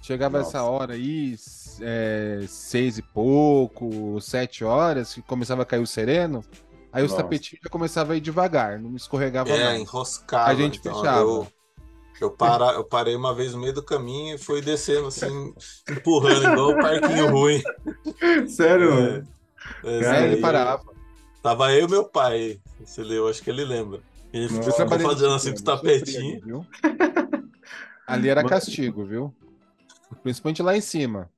chegava 0.00 0.38
Nossa. 0.38 0.50
essa 0.50 0.62
hora 0.62 0.94
aí, 0.94 1.34
é, 1.80 2.44
seis 2.46 2.98
e 2.98 3.02
pouco, 3.02 4.20
sete 4.20 4.64
horas, 4.64 5.14
que 5.14 5.22
começava 5.22 5.62
a 5.62 5.64
cair 5.64 5.80
o 5.82 5.86
sereno. 5.86 6.44
Aí 6.92 7.04
os 7.04 7.10
Nossa. 7.10 7.24
tapetinhos 7.24 7.60
já 7.64 7.68
começavam 7.68 8.14
a 8.14 8.16
ir 8.16 8.20
devagar, 8.20 8.78
não 8.78 8.94
escorregava 8.94 9.50
É, 9.50 9.64
mais. 9.64 9.80
enroscava. 9.80 10.48
A 10.48 10.54
gente 10.54 10.78
então, 10.78 10.94
fechava. 10.94 11.20
Eu, 11.20 11.46
eu, 12.20 12.30
para, 12.30 12.72
eu 12.74 12.84
parei 12.84 13.16
uma 13.16 13.34
vez 13.34 13.52
no 13.52 13.60
meio 13.60 13.74
do 13.74 13.82
caminho 13.82 14.36
e 14.36 14.38
fui 14.38 14.62
descendo 14.62 15.08
assim, 15.08 15.52
empurrando, 15.90 16.52
igual 16.52 16.70
o 16.70 16.78
parquinho 16.80 17.30
ruim. 17.34 17.60
Sério? 18.48 18.92
É, 18.92 18.94
mano? 18.94 19.28
é, 19.84 20.24
ele 20.24 20.36
parava. 20.36 20.84
Tava 21.42 21.72
eu 21.72 21.86
e 21.86 21.90
meu 21.90 22.04
pai. 22.04 22.60
Se 22.84 23.02
leu, 23.02 23.28
acho 23.28 23.42
que 23.42 23.50
ele 23.50 23.64
lembra. 23.64 24.00
Ele 24.32 24.48
ficou 24.48 25.00
fazendo 25.00 25.34
assim 25.34 25.52
com 25.52 25.60
o 25.60 25.64
tapetinho. 25.64 26.32
ali, 26.32 26.40
viu? 26.44 26.66
Ali 28.06 28.28
era 28.28 28.44
castigo, 28.44 29.04
viu? 29.04 29.34
Principalmente 30.22 30.62
lá 30.62 30.76
em 30.76 30.80
cima. 30.80 31.30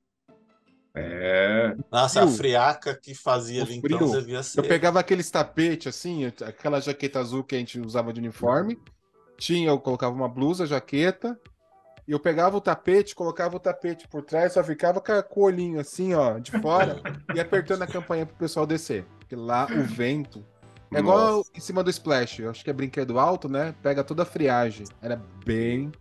É. 0.93 1.75
Nossa, 1.89 2.23
a 2.23 2.27
friaca 2.27 2.93
que 2.93 3.15
fazia 3.15 3.63
ali 3.63 3.77
então 3.77 4.11
devia 4.11 4.43
ser. 4.43 4.59
Eu 4.59 4.63
pegava 4.63 4.99
aqueles 4.99 5.29
tapetes 5.31 5.87
assim, 5.87 6.25
aquela 6.25 6.81
jaqueta 6.81 7.19
azul 7.19 7.43
que 7.43 7.55
a 7.55 7.57
gente 7.57 7.79
usava 7.79 8.11
de 8.11 8.19
uniforme. 8.19 8.77
Tinha, 9.37 9.69
eu 9.69 9.79
colocava 9.79 10.13
uma 10.13 10.27
blusa, 10.27 10.65
jaqueta. 10.65 11.39
E 12.07 12.11
eu 12.11 12.19
pegava 12.19 12.57
o 12.57 12.61
tapete, 12.61 13.15
colocava 13.15 13.55
o 13.55 13.59
tapete 13.59 14.07
por 14.07 14.23
trás, 14.23 14.53
só 14.53 14.63
ficava 14.63 14.99
com 14.99 15.23
com 15.23 15.41
o 15.41 15.43
olhinho 15.43 15.79
assim, 15.79 16.13
ó, 16.13 16.39
de 16.39 16.51
fora, 16.51 17.01
e 17.33 17.39
apertando 17.39 17.83
a 17.83 17.87
campanha 17.87 18.25
pro 18.25 18.35
pessoal 18.35 18.65
descer. 18.65 19.05
Porque 19.19 19.35
lá 19.35 19.65
o 19.65 19.83
vento. 19.83 20.45
É 20.93 20.99
igual 20.99 21.37
Nossa. 21.37 21.51
em 21.55 21.59
cima 21.59 21.83
do 21.83 21.89
splash. 21.89 22.39
Eu 22.39 22.49
acho 22.49 22.63
que 22.63 22.69
é 22.69 22.73
brinquedo 22.73 23.17
alto, 23.17 23.47
né? 23.47 23.73
Pega 23.81 24.03
toda 24.03 24.23
a 24.23 24.25
friagem. 24.25 24.85
Era 25.01 25.21
bem, 25.45 25.91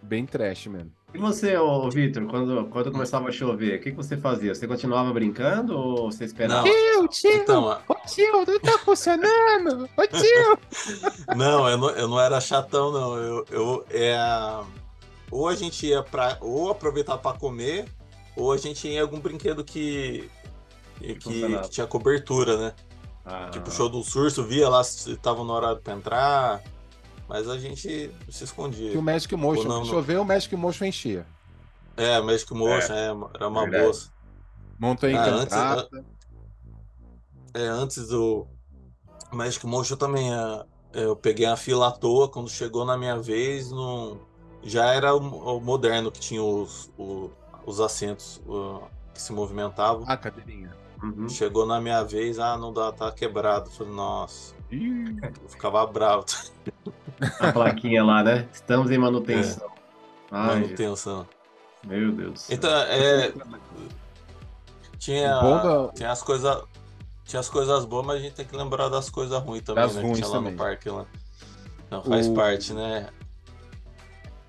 bem 0.00 0.24
trash 0.24 0.68
mesmo. 0.68 0.92
E 1.14 1.18
você, 1.18 1.56
ô, 1.58 1.90
Vitor, 1.90 2.26
quando, 2.26 2.66
quando 2.68 2.90
começava 2.90 3.28
a 3.28 3.32
chover, 3.32 3.78
o 3.78 3.82
que, 3.82 3.90
que 3.90 3.96
você 3.96 4.16
fazia? 4.16 4.54
Você 4.54 4.66
continuava 4.66 5.12
brincando 5.12 5.76
ou 5.76 6.10
você 6.10 6.24
esperava? 6.24 6.66
Não. 6.66 6.72
Tio, 6.72 7.08
tio! 7.08 7.30
Então, 7.34 7.68
a- 7.68 7.82
Ô 7.86 7.94
tio, 8.06 8.32
não 8.46 8.60
tá 8.60 8.78
funcionando! 8.78 9.88
Ô 9.94 10.06
tio! 10.06 10.58
não, 11.36 11.68
eu 11.68 11.76
não, 11.76 11.90
eu 11.90 12.08
não 12.08 12.18
era 12.18 12.40
chatão, 12.40 12.90
não. 12.92 13.16
Eu, 13.16 13.44
eu 13.50 13.84
é, 13.90 14.16
ou 15.30 15.48
a 15.48 15.54
gente 15.54 15.86
ia 15.86 16.02
pra. 16.02 16.38
ou 16.40 16.70
aproveitar 16.70 17.18
pra 17.18 17.32
comer, 17.34 17.84
ou 18.34 18.50
a 18.52 18.56
gente 18.56 18.86
ia 18.88 18.94
em 18.94 19.00
algum 19.00 19.20
brinquedo 19.20 19.62
que. 19.62 20.30
que, 20.98 21.14
que 21.16 21.68
tinha 21.68 21.86
cobertura, 21.86 22.56
né? 22.56 22.72
Ah, 23.24 23.48
Tipo, 23.50 23.70
show 23.70 23.88
do 23.88 24.02
surso, 24.02 24.42
via 24.44 24.68
lá 24.68 24.82
se 24.82 25.16
tava 25.16 25.44
no 25.44 25.52
horário 25.52 25.80
pra 25.80 25.94
entrar. 25.94 26.62
Mas 27.28 27.48
a 27.48 27.56
gente 27.58 28.10
se 28.28 28.44
escondia. 28.44 28.90
Que 28.90 28.98
o 28.98 29.02
Magic 29.02 29.34
Motion. 29.36 29.62
Ou 29.62 29.68
não, 29.68 30.02
não. 30.02 30.20
O 30.20 30.24
Magic 30.24 30.54
Motion 30.56 30.84
enchia. 30.86 31.26
É, 31.96 32.20
Magic 32.20 32.52
Motion, 32.52 32.92
é, 32.92 33.06
era 33.34 33.48
uma 33.48 33.62
verdade. 33.62 33.84
boa. 33.84 34.02
Montanha 34.78 35.20
Ah, 35.20 35.24
antes- 35.26 35.56
encantada. 35.56 36.04
É, 37.54 37.66
antes 37.66 38.08
do 38.08 38.46
Magic 39.32 39.64
Motion 39.66 39.96
também, 39.96 40.32
é, 40.34 40.64
eu 40.94 41.14
peguei 41.14 41.46
a 41.46 41.56
fila 41.56 41.88
à 41.88 41.90
toa, 41.92 42.28
quando 42.28 42.50
chegou 42.50 42.84
na 42.84 42.96
minha 42.98 43.18
vez, 43.18 43.70
não, 43.70 44.18
já 44.62 44.86
era 44.92 45.14
o, 45.14 45.56
o 45.56 45.60
moderno 45.60 46.10
que 46.10 46.18
tinha 46.20 46.42
os, 46.42 46.90
o- 46.98 47.30
os 47.64 47.80
assentos 47.80 48.40
o- 48.46 48.82
que 49.14 49.22
se 49.22 49.32
movimentavam. 49.32 50.04
Ah, 50.06 50.16
cadeirinha. 50.16 50.74
Uhum. 51.02 51.28
Chegou 51.28 51.66
na 51.66 51.80
minha 51.80 52.02
vez, 52.04 52.38
ah, 52.38 52.56
não 52.56 52.72
dá, 52.72 52.92
tá 52.92 53.10
quebrado. 53.12 53.70
Falei, 53.70 53.92
nossa, 53.92 54.54
Ih, 54.70 55.16
eu 55.42 55.48
ficava 55.48 55.86
bravo. 55.86 56.24
A 57.40 57.52
plaquinha 57.52 58.02
lá, 58.04 58.22
né? 58.22 58.48
Estamos 58.52 58.90
em 58.90 58.98
manutenção. 58.98 59.70
Ai, 60.30 60.60
Manutenção. 60.60 61.26
meu 61.86 62.10
Deus. 62.12 62.50
Então, 62.50 62.70
é, 62.70 63.32
tinha, 64.98 65.28
da- 65.40 65.88
tinha 65.94 66.10
as 66.10 66.22
coisas. 66.22 66.62
Tinha 67.24 67.40
as 67.40 67.48
coisas 67.48 67.84
boas, 67.84 68.04
mas 68.06 68.16
a 68.16 68.20
gente 68.20 68.34
tem 68.34 68.44
que 68.44 68.56
lembrar 68.56 68.88
das 68.88 69.08
coisas 69.08 69.40
ruins 69.42 69.62
também, 69.62 69.84
Das 69.84 69.94
né? 69.94 70.02
ruins 70.02 70.14
que 70.18 70.22
tinha 70.22 70.28
lá 70.28 70.38
também. 70.38 70.52
no 70.52 70.58
parque 70.58 70.88
lá. 70.90 71.06
Então 71.86 72.02
faz 72.02 72.26
O- 72.26 72.34
parte, 72.34 72.72
né? 72.72 73.08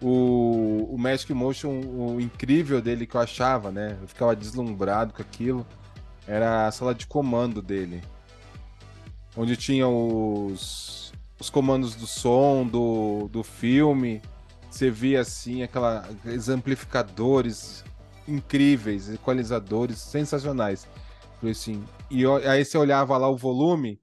O, 0.02 0.90
o 0.94 0.98
Magic 0.98 1.32
Motion, 1.34 1.70
o 1.82 2.20
incrível 2.20 2.82
dele 2.82 3.06
que 3.08 3.16
eu 3.16 3.22
achava, 3.22 3.72
né? 3.72 3.98
Eu 4.02 4.08
ficava 4.08 4.36
deslumbrado 4.36 5.14
com 5.14 5.22
aquilo. 5.22 5.66
Era 6.28 6.68
a 6.68 6.72
sala 6.72 6.94
de 6.96 7.08
comando 7.08 7.62
dele. 7.62 8.04
Onde 9.36 9.58
tinha 9.58 9.88
os, 9.88 11.12
os 11.40 11.50
comandos 11.50 11.96
do 11.96 12.06
som, 12.06 12.66
do, 12.68 13.28
do 13.30 13.44
filme. 13.44 14.22
Você 14.70 14.90
via 14.90 15.22
assim, 15.22 15.64
aquela, 15.64 16.00
aqueles 16.00 16.50
amplificadores 16.50 17.84
incríveis, 18.28 19.10
equalizadores 19.10 20.00
sensacionais. 20.00 20.88
Falei 21.40 21.52
assim, 21.52 21.84
e 22.10 22.26
aí 22.48 22.64
você 22.66 22.78
olhava 22.78 23.18
lá 23.18 23.30
o 23.30 23.38
volume 23.38 24.02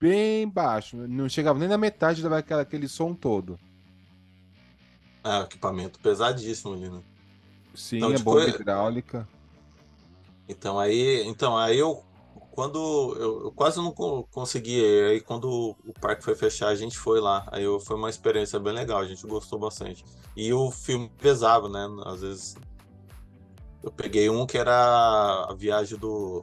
bem 0.00 0.48
baixo, 0.48 0.96
não 1.08 1.28
chegava 1.28 1.58
nem 1.58 1.68
na 1.68 1.78
metade 1.78 2.22
daquela 2.22 2.62
aquele 2.62 2.88
som 2.88 3.14
todo. 3.14 3.60
Ah, 5.24 5.40
equipamento 5.42 5.98
pesadíssimo 6.00 6.74
ali, 6.74 6.88
né? 6.90 7.02
Sim, 7.74 8.10
Então, 8.10 8.12
é 8.12 8.18
tipo, 8.18 8.38
bomba 8.38 8.48
é- 8.48 8.50
hidráulica. 8.50 9.28
Então 10.50 10.78
aí, 10.78 11.22
então 11.26 11.56
aí 11.56 11.78
eu 11.78 12.02
quando 12.50 13.14
eu, 13.18 13.44
eu 13.44 13.52
quase 13.52 13.78
não 13.78 13.92
co- 13.92 14.24
consegui, 14.24 14.84
aí 14.84 15.20
quando 15.20 15.48
o 15.86 15.92
parque 16.00 16.22
foi 16.24 16.34
fechar, 16.34 16.68
a 16.68 16.74
gente 16.74 16.98
foi 16.98 17.20
lá. 17.20 17.46
Aí 17.52 17.62
eu- 17.64 17.78
foi 17.80 17.96
uma 17.96 18.10
experiência 18.10 18.58
bem 18.58 18.72
legal, 18.74 18.98
a 18.98 19.06
gente 19.06 19.24
gostou 19.26 19.58
bastante. 19.58 20.04
E 20.36 20.52
o 20.52 20.70
filme 20.70 21.10
pesava, 21.18 21.68
né? 21.68 21.86
Às 22.04 22.20
vezes 22.22 22.56
Eu 23.82 23.90
peguei 23.90 24.28
um 24.28 24.44
que 24.44 24.58
era 24.58 25.46
a 25.48 25.54
viagem 25.54 25.96
do. 25.98 26.42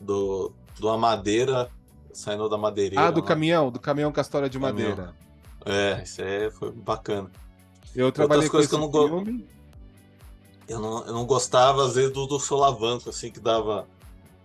do, 0.00 0.52
do 0.78 0.88
Amadeira, 0.88 1.68
saindo 2.12 2.48
da 2.48 2.56
madeireira. 2.56 3.06
Ah, 3.06 3.10
do 3.10 3.20
lá. 3.20 3.26
caminhão, 3.26 3.68
do 3.70 3.80
caminhão 3.80 4.12
com 4.12 4.20
a 4.20 4.22
história 4.22 4.48
de 4.48 4.60
Caminhão. 4.60 4.90
madeira. 4.90 5.14
É, 5.64 6.02
isso 6.04 6.22
aí 6.22 6.50
foi 6.52 6.70
bacana. 6.70 7.30
Eu 7.96 8.12
trabalhei 8.12 8.44
com 8.46 8.52
coisas 8.52 8.68
que 8.70 8.74
eu 8.76 8.78
não 8.80 8.88
go- 8.88 9.08
filme. 9.08 9.46
Eu 10.68 10.78
não, 10.80 11.06
eu 11.06 11.12
não 11.12 11.26
gostava, 11.26 11.84
às 11.84 11.94
vezes, 11.94 12.12
do, 12.12 12.26
do 12.26 12.38
solavanco, 12.38 13.10
assim, 13.10 13.30
que 13.30 13.40
dava. 13.40 13.86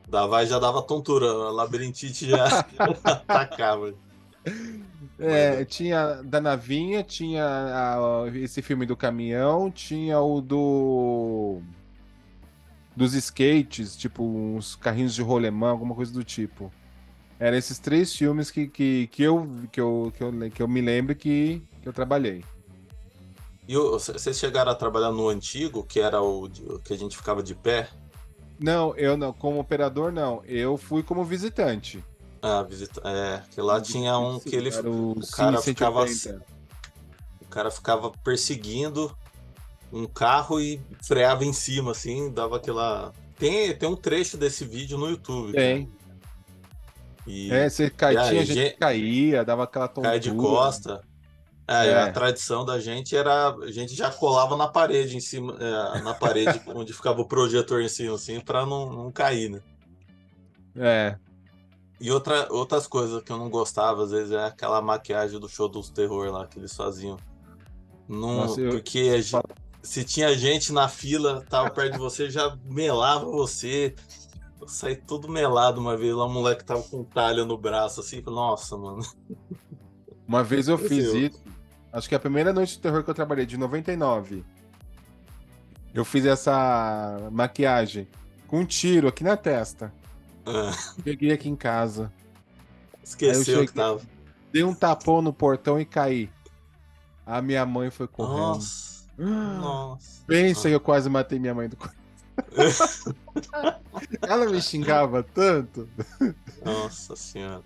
Dava 0.08 0.46
já 0.46 0.58
dava 0.58 0.82
tontura. 0.82 1.26
A 1.26 1.52
labirintite 1.52 2.30
já 2.30 2.48
atacava. 3.04 3.94
É, 5.20 5.66
tinha 5.66 6.22
da 6.24 6.40
navinha, 6.40 7.04
tinha 7.04 7.44
a- 7.46 8.26
esse 8.36 8.62
filme 8.62 8.86
do 8.86 8.96
caminhão, 8.96 9.70
tinha 9.70 10.20
o 10.22 10.40
do 10.42 11.62
dos 12.96 13.14
skates, 13.14 13.96
tipo 13.96 14.24
uns 14.24 14.76
carrinhos 14.76 15.14
de 15.14 15.22
rolemã, 15.22 15.70
alguma 15.70 15.94
coisa 15.94 16.12
do 16.14 16.24
tipo. 16.24 16.72
Eram 17.40 17.58
esses 17.58 17.78
três 17.78 18.16
filmes 18.16 18.50
que, 18.50 18.68
que, 18.68 19.08
que, 19.08 19.22
eu, 19.22 19.48
que, 19.72 19.80
eu, 19.80 20.12
que, 20.16 20.24
eu, 20.24 20.34
que 20.52 20.62
eu 20.64 20.68
me 20.68 20.82
lembro 20.82 21.14
que, 21.16 21.62
que 21.82 21.88
eu 21.88 21.94
trabalhei. 21.94 22.44
E 23.68 23.76
vocês 23.76 24.38
chegaram 24.38 24.72
a 24.72 24.76
trabalhar 24.76 25.12
no 25.12 25.28
antigo, 25.28 25.84
que 25.84 26.00
era 26.00 26.22
o 26.22 26.50
que 26.84 26.94
a 26.94 26.98
gente 26.98 27.18
ficava 27.18 27.44
de 27.44 27.54
pé? 27.54 27.90
Não, 28.60 28.96
eu 28.96 29.18
não, 29.18 29.34
como 29.34 29.60
operador 29.60 30.12
não, 30.12 30.42
eu 30.46 30.78
fui 30.78 31.04
como 31.04 31.24
visitante. 31.24 32.04
Ah, 32.42 32.64
visita. 32.64 33.02
É, 33.04 33.42
que 33.52 33.62
lá 33.62 33.82
tinha 33.82 34.18
um 34.18 34.40
que 34.40 34.56
ele. 34.56 34.70
O, 34.88 35.12
o 35.12 35.28
cara 35.32 35.62
ficava 35.62 36.08
180. 36.08 36.46
O 37.42 37.46
cara 37.48 37.72
ficava 37.72 38.12
perseguindo 38.24 39.16
um 39.92 40.06
carro 40.06 40.60
e 40.60 40.82
freava 41.04 41.46
em 41.46 41.54
cima, 41.54 41.92
assim, 41.92 42.32
dava 42.32 42.58
aquela. 42.58 43.12
Tem, 43.38 43.76
tem 43.76 43.90
um 43.90 43.96
trecho 43.96 44.38
desse 44.38 44.66
vídeo 44.66 44.98
no 44.98 45.10
YouTube. 45.10 45.54
Tem. 45.54 45.86
cara. 45.86 45.98
E 47.28 47.52
É, 47.52 47.70
você 47.70 47.90
caía, 47.90 48.22
aí, 48.22 48.30
tinha 48.30 48.46
gente 48.46 48.78
caía, 48.78 49.44
dava 49.44 49.66
aquela 49.66 49.88
tontura. 49.88 50.12
cai 50.12 50.20
de 50.20 50.32
costa. 50.32 51.02
É, 51.68 51.88
É. 51.88 52.02
A 52.04 52.12
tradição 52.12 52.64
da 52.64 52.80
gente 52.80 53.16
era. 53.16 53.50
A 53.56 53.72
gente 53.72 53.94
já 53.94 54.10
colava 54.10 54.56
na 54.56 54.68
parede 54.68 55.18
em 55.18 55.20
cima, 55.20 55.56
é, 55.60 56.02
na 56.02 56.14
parede 56.14 56.62
onde 56.68 56.94
ficava 56.94 57.20
o 57.22 57.28
projetor 57.28 57.82
em 57.82 57.90
cima, 57.90 58.16
assim, 58.16 58.40
pra 58.40 58.66
não, 58.66 58.92
não 58.92 59.12
cair, 59.12 59.50
né? 59.50 59.60
É, 60.78 61.18
E 62.00 62.12
outra, 62.12 62.48
outras 62.54 62.86
coisas 62.88 63.22
que 63.24 63.32
eu 63.32 63.38
não 63.38 63.50
gostava, 63.50 64.04
às 64.04 64.12
vezes, 64.12 64.32
é 64.32 64.46
aquela 64.46 64.82
maquiagem 64.82 65.40
do 65.40 65.50
show 65.50 65.68
dos 65.68 65.90
terror 65.90 66.32
lá 66.32 66.46
que 66.48 66.60
eles 66.60 66.74
faziam. 66.76 67.18
Não, 68.08 68.38
Nossa, 68.38 68.62
eu- 68.62 68.70
porque 68.70 69.12
a 69.16 69.20
gen- 69.20 69.42
se 69.82 70.04
tinha 70.06 70.34
gente 70.38 70.72
na 70.72 70.88
fila, 70.88 71.44
tava 71.50 71.70
perto 71.72 71.94
de 71.94 72.00
você, 72.00 72.30
já 72.30 72.56
melava 72.66 73.26
você. 73.26 73.94
Eu 74.62 74.68
saí 74.68 74.96
todo 74.96 75.28
melado 75.28 75.82
uma 75.82 75.98
vez 75.98 76.16
lá, 76.16 76.26
o 76.26 76.30
moleque 76.30 76.64
tava 76.64 76.84
com 76.84 77.04
talha 77.04 77.44
no 77.44 77.58
braço, 77.58 78.00
assim, 78.00 78.22
nossa, 78.22 78.78
mano. 78.78 79.02
Uma 80.28 80.44
vez 80.44 80.68
eu 80.68 80.78
fiz 80.78 81.06
isso. 81.14 81.44
Acho 81.92 82.10
que 82.10 82.16
a 82.16 82.20
primeira 82.20 82.52
noite 82.54 82.74
de 82.74 82.80
terror 82.80 83.04
que 83.04 83.10
eu 83.10 83.14
trabalhei, 83.14 83.46
de 83.46 83.58
99. 83.58 84.44
Eu 85.94 86.06
fiz 86.06 86.26
essa 86.26 87.30
maquiagem 87.32 88.08
com 88.48 88.60
um 88.60 88.66
tiro 88.66 89.08
aqui 89.08 89.24
na 89.24 89.36
testa. 89.38 89.92
Ah, 90.46 90.72
Cheguei 91.04 91.32
aqui 91.32 91.50
em 91.50 91.56
casa. 91.56 92.12
esqueceu 93.04 93.44
cheguei- 93.44 93.68
que 93.68 93.74
tava. 93.74 94.02
Dei 94.52 94.64
um 94.64 94.74
tapão 94.74 95.22
no 95.22 95.34
portão 95.34 95.80
e 95.80 95.86
caí. 95.86 96.30
A 97.26 97.42
minha 97.42 97.66
mãe 97.66 97.90
foi 97.90 98.08
correndo. 98.08 98.56
Nossa, 98.56 99.06
nossa. 99.18 100.22
Pensa 100.26 100.70
que 100.70 100.76
eu 100.76 100.80
quase 100.80 101.10
matei 101.10 101.40
minha 101.40 101.54
mãe 101.54 101.68
do. 101.68 101.78
Ela 104.22 104.46
me 104.46 104.62
xingava 104.62 105.24
tanto. 105.24 105.90
Nossa 106.64 107.16
senhora. 107.16 107.64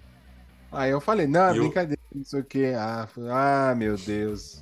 Aí 0.72 0.90
eu 0.92 1.02
falei, 1.02 1.28
não, 1.28 1.52
o- 1.52 1.56
brincadeira, 1.60 2.01
não 2.14 2.24
sei 2.26 2.42
o. 2.42 2.46
Ah, 2.78 3.08
ah, 3.30 3.76
meu 3.76 3.98
Deus. 3.98 4.62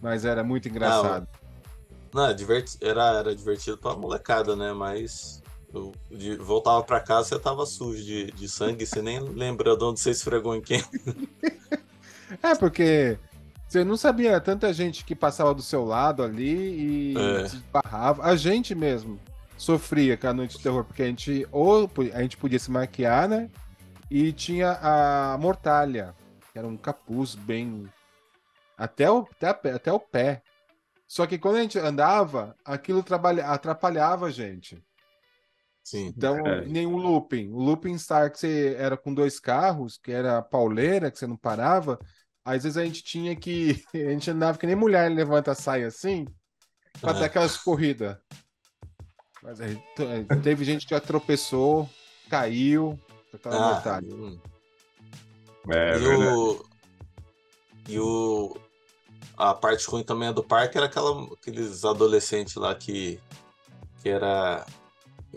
Mas 0.00 0.24
era 0.24 0.44
muito 0.44 0.68
engraçado. 0.68 1.26
Não, 2.14 2.26
é 2.26 2.34
diverti- 2.34 2.78
era, 2.80 3.18
era 3.18 3.34
divertido 3.34 3.76
pra 3.78 3.94
molecada, 3.96 4.54
né? 4.54 4.72
Mas 4.72 5.42
eu 5.74 5.92
de- 6.10 6.36
voltava 6.36 6.82
pra 6.82 7.00
casa, 7.00 7.28
você 7.30 7.38
tava 7.38 7.66
sujo 7.66 8.02
de, 8.04 8.30
de 8.32 8.48
sangue, 8.48 8.86
você 8.86 9.02
nem 9.02 9.18
lembra 9.20 9.76
de 9.76 9.84
onde 9.84 10.00
você 10.00 10.10
esfregou 10.10 10.54
em 10.54 10.60
quem. 10.60 10.82
É, 12.42 12.56
porque 12.56 13.16
você 13.68 13.84
não 13.84 13.96
sabia 13.96 14.40
tanta 14.40 14.72
gente 14.72 15.04
que 15.04 15.14
passava 15.14 15.54
do 15.54 15.62
seu 15.62 15.84
lado 15.84 16.24
ali 16.24 17.12
e 17.12 17.14
É. 17.16 17.48
se 17.48 17.56
esbarrava. 17.56 18.24
A 18.24 18.34
gente 18.34 18.74
mesmo 18.74 19.18
sofria 19.56 20.16
com 20.16 20.26
a 20.26 20.32
noite 20.34 20.56
de 20.56 20.62
terror, 20.62 20.82
porque 20.84 21.02
a 21.02 21.06
gente 21.06 21.46
ou 21.52 21.88
a 22.12 22.22
gente 22.22 22.36
podia 22.36 22.58
se 22.58 22.68
maquiar, 22.68 23.28
né? 23.28 23.48
E 24.10 24.32
tinha 24.32 24.72
a 24.80 25.36
mortalha, 25.38 26.14
que 26.52 26.58
era 26.58 26.66
um 26.66 26.76
capuz 26.76 27.34
bem 27.34 27.90
até 28.76 29.10
o, 29.10 29.26
até, 29.40 29.70
até 29.70 29.92
o 29.92 29.98
pé. 30.00 30.42
Só 31.08 31.26
que 31.26 31.38
quando 31.38 31.56
a 31.56 31.62
gente 31.62 31.78
andava, 31.78 32.54
aquilo 32.64 33.02
trabalha, 33.02 33.46
atrapalhava 33.46 34.26
a 34.26 34.30
gente. 34.30 34.82
Sim. 35.84 36.06
Então, 36.06 36.36
É. 36.46 36.64
nem 36.66 36.86
o 36.86 36.96
looping. 36.96 37.48
O 37.52 37.58
looping 37.58 37.96
star 37.98 38.30
que 38.30 38.38
você 38.38 38.74
era 38.78 38.96
com 38.96 39.14
dois 39.14 39.38
carros, 39.38 39.98
que 39.98 40.10
era 40.10 40.38
a 40.38 40.42
pauleira, 40.42 41.10
que 41.10 41.18
você 41.18 41.26
não 41.26 41.36
parava. 41.36 41.98
Às 42.44 42.64
vezes 42.64 42.76
a 42.76 42.84
gente 42.84 43.02
tinha 43.02 43.34
que. 43.36 43.82
A 43.94 44.10
gente 44.10 44.30
andava 44.30 44.58
que 44.58 44.66
nem 44.66 44.76
mulher 44.76 45.10
levanta 45.10 45.52
a 45.52 45.54
saia 45.54 45.86
assim, 45.88 46.26
pra 47.00 47.10
É. 47.12 47.14
ter 47.14 47.24
aquelas 47.24 47.56
corridas. 47.56 48.16
Mas 49.42 49.60
aí, 49.60 49.80
teve 50.42 50.64
gente 50.64 50.86
que 50.86 50.94
já 50.94 51.00
tropeçou, 51.00 51.88
caiu, 52.28 52.98
aquela 53.36 53.56
Ah, 53.56 53.72
mortalha. 53.74 54.06
hum. 54.14 54.38
É 55.68 55.96
e 55.96 55.98
verdade. 55.98 56.32
o. 56.36 56.64
E 57.88 57.98
o. 58.00 58.56
A 59.36 59.52
parte 59.54 59.86
ruim 59.88 60.02
também 60.02 60.28
é 60.28 60.32
do 60.32 60.42
parque 60.42 60.76
era 60.78 60.86
aquela, 60.86 61.24
aqueles 61.32 61.84
adolescentes 61.84 62.54
lá 62.56 62.74
que. 62.74 63.20
que 64.02 64.08
era. 64.08 64.64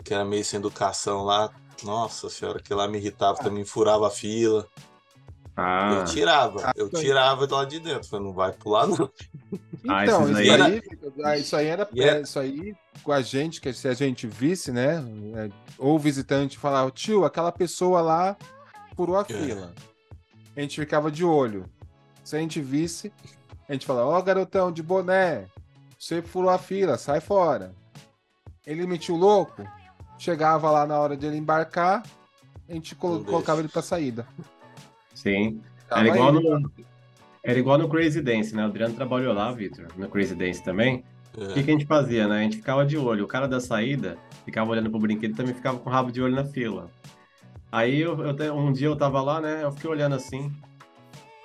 que 0.04 0.14
era 0.14 0.24
meio 0.24 0.44
sem 0.44 0.58
educação 0.58 1.24
lá. 1.24 1.50
Nossa 1.82 2.28
senhora, 2.28 2.60
que 2.60 2.74
lá 2.74 2.86
me 2.86 2.98
irritava, 2.98 3.38
também 3.38 3.64
furava 3.64 4.06
a 4.06 4.10
fila. 4.10 4.66
Ah, 5.56 5.92
Eu 5.94 6.04
tirava, 6.04 6.60
Ah, 6.66 6.72
eu 6.76 6.86
aí. 6.86 7.00
tirava 7.00 7.46
de 7.46 7.52
lá 7.54 7.64
de 7.64 7.80
dentro. 7.80 8.08
Falei, 8.08 8.26
não 8.26 8.32
vai 8.34 8.52
pular, 8.52 8.86
não. 8.86 9.10
Ah, 9.88 10.04
Então, 10.04 10.22
esses 10.30 10.38
isso 10.46 10.62
aí- 10.62 10.82
ah, 11.24 11.36
isso 11.38 11.56
aí 11.56 11.66
era 11.66 11.88
é- 11.96 12.20
isso 12.20 12.38
aí 12.38 12.74
com 13.02 13.12
a 13.12 13.20
gente, 13.22 13.60
que 13.60 13.72
se 13.72 13.88
a 13.88 13.94
gente 13.94 14.26
visse, 14.26 14.70
né? 14.70 15.02
é, 15.36 15.50
Ou 15.78 15.96
o 15.96 15.98
visitante 15.98 16.58
falava, 16.58 16.90
tio, 16.90 17.24
aquela 17.24 17.50
pessoa 17.50 18.00
lá 18.00 18.36
furou 18.96 19.16
a 19.16 19.22
É. 19.22 19.24
fila. 19.24 19.72
A 20.56 20.60
gente 20.60 20.78
ficava 20.80 21.10
de 21.10 21.24
olho. 21.24 21.64
Se 22.22 22.36
a 22.36 22.38
gente 22.38 22.60
visse, 22.60 23.12
a 23.68 23.72
gente 23.72 23.86
falava, 23.86 24.08
ó, 24.10 24.20
garotão 24.22 24.70
de 24.70 24.82
boné, 24.82 25.46
você 25.98 26.20
furou 26.22 26.50
a 26.50 26.58
fila, 26.58 26.98
sai 26.98 27.20
fora. 27.20 27.72
Ele 28.66 28.86
metia 28.86 29.14
o 29.14 29.18
louco, 29.18 29.66
chegava 30.18 30.70
lá 30.70 30.86
na 30.86 30.98
hora 30.98 31.16
de 31.16 31.26
ele 31.26 31.36
embarcar, 31.38 32.02
a 32.68 32.72
gente 32.72 32.94
Não 32.94 33.00
colocava 33.00 33.40
deixa. 33.56 33.60
ele 33.60 33.68
pra 33.68 33.82
saída. 33.82 34.26
sim. 35.14 35.60
Tava 35.88 36.02
Era 36.02 36.10
igual, 36.14 36.36
ele. 36.36 36.48
no, 36.50 36.72
era 37.44 37.58
igual 37.58 37.78
no 37.78 37.88
Crazy 37.88 38.20
Dance, 38.20 38.54
né? 38.54 38.62
O 38.62 38.66
Adriano 38.66 38.94
trabalhou 38.94 39.32
lá, 39.32 39.50
Victor, 39.52 39.86
no 39.96 40.08
Crazy 40.08 40.34
Dance 40.34 40.62
também. 40.62 41.04
O 41.34 41.52
que, 41.52 41.60
É. 41.60 41.62
que 41.62 41.70
a 41.70 41.72
gente 41.74 41.86
fazia, 41.86 42.26
né? 42.28 42.40
A 42.40 42.42
gente 42.42 42.56
ficava 42.56 42.84
de 42.84 42.96
olho. 42.98 43.24
O 43.24 43.28
cara 43.28 43.46
da 43.46 43.60
saída 43.60 44.18
ficava 44.44 44.70
olhando 44.70 44.90
pro 44.90 44.98
brinquedo 44.98 45.32
e 45.32 45.36
também 45.36 45.54
ficava 45.54 45.78
com 45.78 45.88
o 45.88 45.92
rabo 45.92 46.10
de 46.10 46.20
olho 46.20 46.34
na 46.34 46.44
fila. 46.44 46.90
Aí 47.72 48.00
eu, 48.00 48.20
eu 48.24 48.56
um 48.56 48.72
dia 48.72 48.88
eu 48.88 48.96
tava 48.96 49.22
lá, 49.22 49.40
né? 49.40 49.62
Eu 49.62 49.72
fiquei 49.72 49.88
olhando 49.88 50.14
assim. 50.16 50.52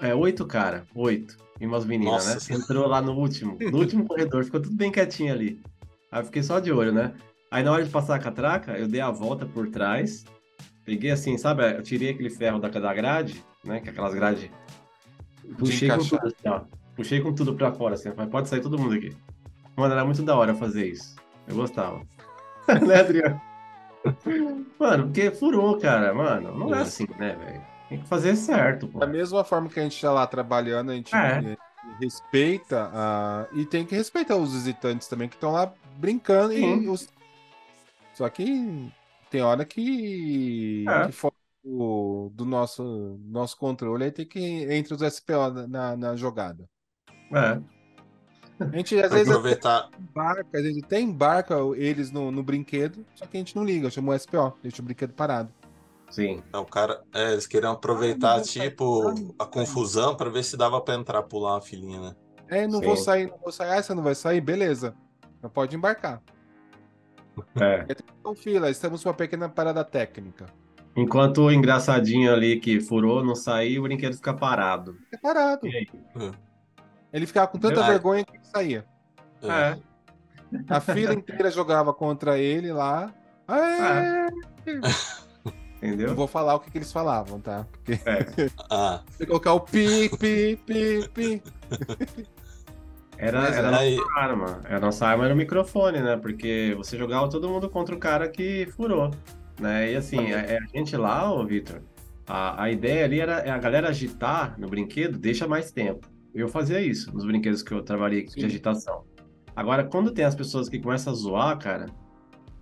É, 0.02 0.14
oito 0.14 0.46
cara, 0.46 0.86
oito. 0.96 1.38
E 1.62 1.66
umas 1.66 1.86
meninas, 1.86 2.26
Nossa. 2.26 2.52
né? 2.54 2.60
Entrou 2.60 2.86
lá 2.88 3.02
no 3.02 3.14
último, 3.14 3.58
no 3.62 3.78
último 3.78 4.04
corredor, 4.08 4.44
ficou 4.44 4.60
tudo 4.60 4.76
bem 4.76 4.92
quietinho 4.92 5.32
ali. 5.32 5.62
Aí 6.12 6.20
eu 6.22 6.26
fiquei 6.26 6.44
só 6.44 6.60
de 6.60 6.72
olho, 6.72 6.92
né? 6.92 7.14
Aí 7.50 7.64
na 7.64 7.72
hora 7.72 7.84
de 7.86 7.90
passar 7.90 8.16
a 8.16 8.20
catraca, 8.20 8.74
eu 8.78 8.88
dei 8.88 9.00
a 9.00 9.10
volta 9.12 9.46
por 9.46 9.70
trás, 9.70 10.26
peguei 10.84 11.12
assim, 11.12 11.38
sabe? 11.38 11.64
Eu 11.64 11.82
tirei 11.84 12.10
aquele 12.10 12.30
ferro 12.30 12.60
da, 12.60 12.68
da 12.68 12.94
grade, 12.94 13.42
né? 13.64 13.80
Que 13.80 13.88
é 13.88 13.92
aquelas 13.92 14.14
grades. 14.14 14.50
Puxei 15.58 15.90
com 15.90 15.98
tudo, 16.00 16.28
assim, 16.28 16.48
ó. 16.48 16.62
Puxei 16.96 17.22
com 17.22 17.34
tudo 17.34 17.54
pra 17.56 17.72
fora, 17.72 17.96
assim. 17.96 18.12
Mas 18.16 18.30
pode 18.30 18.50
sair 18.50 18.62
todo 18.62 18.78
mundo 18.80 18.96
aqui. 18.96 19.16
Mano, 19.76 19.94
era 19.94 20.06
muito 20.06 20.24
da 20.24 20.36
hora 20.36 20.54
fazer 20.56 20.88
isso. 20.88 21.16
Eu 21.48 21.56
gostava. 21.56 22.02
né, 22.88 23.00
Adriano? 23.00 23.42
Mano, 24.80 25.06
porque 25.06 25.32
furou, 25.32 25.78
cara. 25.80 26.14
Mano, 26.14 26.58
não 26.58 26.74
é 26.74 26.80
É. 26.80 26.82
assim, 26.82 27.08
né, 27.18 27.36
velho? 27.36 27.62
Tem 27.90 28.00
que 28.00 28.08
fazer 28.08 28.36
certo, 28.36 28.88
pô. 28.88 29.00
Da 29.00 29.08
mesma 29.08 29.44
forma 29.44 29.70
que 29.70 29.80
a 29.80 29.84
gente 29.84 29.96
está 29.96 30.12
lá 30.12 30.26
trabalhando, 30.26 30.92
a 30.92 30.96
gente 30.96 31.14
É. 31.16 31.54
eh, 31.54 31.58
respeita 32.00 32.90
a... 32.94 33.46
e 33.54 33.66
tem 33.66 33.86
que 33.86 33.94
respeitar 33.96 34.36
os 34.38 34.54
visitantes 34.54 35.08
também 35.08 35.28
que 35.30 35.36
estão 35.36 35.52
lá 35.52 35.72
brincando. 35.98 36.54
E 36.54 36.88
os... 36.90 37.08
Só 38.14 38.28
que 38.30 38.92
tem 39.30 39.42
hora 39.42 39.66
que, 39.66 40.86
É. 40.88 41.06
que 41.08 41.12
do, 41.66 42.30
do 42.34 42.46
nosso, 42.46 43.20
nosso 43.26 43.58
controle 43.58 44.04
aí 44.04 44.12
tem 44.12 44.26
que 44.26 44.40
entre 44.40 44.94
os 44.94 45.02
SPO 45.02 45.68
na, 45.68 45.98
na 45.98 46.16
jogada. 46.16 46.70
É. 47.34 47.60
A 48.60 48.78
gente 48.78 48.98
às 49.02 49.12
vezes 49.12 49.28
Aproveitar. 49.28 49.90
embarca, 50.00 50.58
a 50.58 50.62
gente 50.62 50.86
até 50.86 51.00
embarca 51.02 51.56
eles 51.76 52.12
no, 52.12 52.32
no 52.32 52.44
brinquedo, 52.44 53.06
só 53.16 53.26
que 53.26 53.36
a 53.36 53.40
gente 53.40 53.56
não 53.56 53.66
liga, 53.66 53.90
chama 53.90 54.14
o 54.14 54.20
SPO, 54.20 54.58
deixa 54.62 54.82
o 54.82 54.86
brinquedo 54.86 55.14
parado. 55.14 55.52
Sim. 56.10 56.42
Então, 56.48 56.62
o 56.62 56.66
cara, 56.66 57.04
é, 57.14 57.34
eles 57.34 57.48
queriam 57.48 57.74
aproveitar, 57.74 58.34
Ah, 58.34 58.36
vou 58.36 58.46
sair, 58.46 58.70
tipo, 58.70 59.04
não, 59.04 59.36
a 59.40 59.44
vou 59.44 59.52
confusão 59.52 60.16
pra 60.16 60.30
ver 60.30 60.44
se 60.44 60.56
dava 60.56 60.80
pra 60.80 60.94
entrar, 60.94 61.24
pular 61.24 61.56
uma 61.56 61.62
filhinha, 61.62 62.00
né? 62.00 62.16
É, 62.48 62.68
não 62.68 62.80
vou 62.80 62.96
Sim. 62.96 63.04
sair, 63.04 63.28
não 63.28 63.40
vou 63.40 63.52
sair. 63.52 63.72
Ah, 63.72 63.82
você 63.82 63.94
não 63.94 64.04
vai 64.04 64.14
sair? 64.14 64.40
Beleza. 64.40 64.96
Então 65.38 65.50
pode 65.50 65.76
embarcar. 65.76 66.22
É. 67.60 67.86
Então, 68.20 68.36
fila, 68.36 68.70
estamos 68.70 69.04
com 69.04 69.10
uma 69.10 69.16
pequena 69.16 69.50
parada 69.50 69.84
técnica. 69.84 70.46
Enquanto 70.96 71.42
o 71.44 71.52
engraçadinho 71.52 72.32
ali 72.32 72.60
que 72.60 72.80
furou 72.80 73.24
não 73.24 73.36
sair, 73.36 73.78
o 73.80 73.84
brinquedo 73.84 74.16
fica 74.16 74.34
parado. 74.34 74.98
É 75.12 75.18
parado. 75.18 75.68
E 75.68 75.76
aí? 75.76 75.88
Ele 77.12 77.26
ficava 77.28 77.48
com 77.48 77.58
tanta 77.58 77.84
Ah. 77.84 77.88
vergonha 77.88 78.24
que 78.24 78.32
ele 78.36 78.44
saía. 78.44 78.86
É. 79.44 79.78
A 80.70 80.80
fila 80.80 81.14
inteira 81.14 81.52
jogava 81.52 81.94
contra 81.94 82.38
ele 82.40 82.72
lá. 82.72 83.14
Ah, 83.48 84.28
Entendeu? 85.78 86.08
Não 86.10 86.16
vou 86.16 86.28
falar 86.28 86.56
o 86.56 86.60
que, 86.60 86.72
que 86.72 86.78
eles 86.78 86.92
falavam, 86.92 87.40
tá? 87.40 87.68
Porque 87.72 88.00
Ah, 88.70 89.02
se 89.12 89.26
colocar 89.26 89.54
o 89.54 89.60
pi, 89.60 90.10
pi, 90.18 90.60
pi, 90.66 91.10
pi. 91.14 91.44
Era, 93.18 93.42
Mas 93.42 93.56
era 93.58 93.70
a 93.70 93.80
aí, 93.80 93.96
nossa 93.98 94.20
arma. 94.20 94.62
A 94.70 94.80
nossa 94.80 95.08
arma 95.08 95.26
era 95.26 95.34
o 95.34 95.38
microfone, 95.38 96.00
né? 96.02 96.18
Porque 96.18 96.74
você 96.78 96.98
jogava 96.98 97.30
todo 97.30 97.48
mundo 97.50 97.70
contra 97.70 97.94
o 97.96 98.00
cara 98.00 98.28
que 98.28 98.66
furou, 98.76 99.12
né? 99.60 99.92
E 99.92 99.96
assim, 99.96 100.32
a, 100.32 100.58
a 100.58 100.78
gente 100.78 100.96
lá, 100.98 101.32
ô 101.32 101.46
Vitor, 101.46 101.82
a, 102.28 102.64
a 102.64 102.72
ideia 102.72 103.06
ali 103.06 103.20
era 103.20 103.54
a 103.54 103.58
galera 103.58 103.90
agitar 103.90 104.60
no 104.60 104.68
brinquedo, 104.68 105.18
deixa 105.18 105.48
mais 105.48 105.72
tempo. 105.72 106.08
Eu 106.34 106.48
fazia 106.50 106.82
isso 106.82 107.14
nos 107.14 107.26
brinquedos 107.26 107.64
que 107.64 107.74
eu 107.74 107.82
trabalhei 107.82 108.24
de 108.26 108.34
Sim. 108.34 108.46
agitação. 108.46 109.06
Agora, 109.56 109.84
quando 109.86 110.12
tem 110.12 110.26
as 110.26 110.36
pessoas 110.36 110.68
que 110.68 110.80
começam 110.80 111.14
a 111.14 111.16
zoar, 111.16 111.58
cara, 111.58 111.86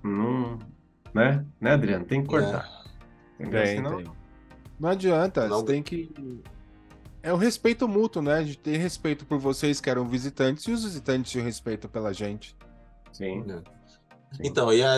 não. 0.03 0.59
Né? 1.13 1.45
Né, 1.59 1.71
Adriano? 1.71 2.05
Tem 2.05 2.21
que 2.21 2.27
cortar. 2.27 2.67
Entendeu? 3.39 3.63
Tem, 3.63 3.75
Senão- 3.77 3.97
tem. 3.97 4.05
Não 4.79 4.89
adianta, 4.89 5.47
Não- 5.47 5.59
você 5.59 5.65
tem 5.65 5.81
que. 5.83 6.11
É 7.21 7.31
o 7.31 7.37
respeito 7.37 7.87
mútuo, 7.87 8.21
né? 8.21 8.33
A 8.33 8.43
gente 8.43 8.57
tem 8.59 8.75
respeito 8.75 9.25
por 9.25 9.39
vocês 9.39 9.79
que 9.79 9.89
eram 9.89 10.05
visitantes 10.07 10.65
e 10.65 10.71
os 10.71 10.83
visitantes 10.83 11.31
tinham 11.31 11.45
respeito 11.45 11.87
pela 11.87 12.13
gente. 12.13 12.55
Sim. 13.13 13.45
É. 13.49 13.61
sim. 14.33 14.43
Então, 14.43 14.71
e 14.73 14.83
a, 14.83 14.91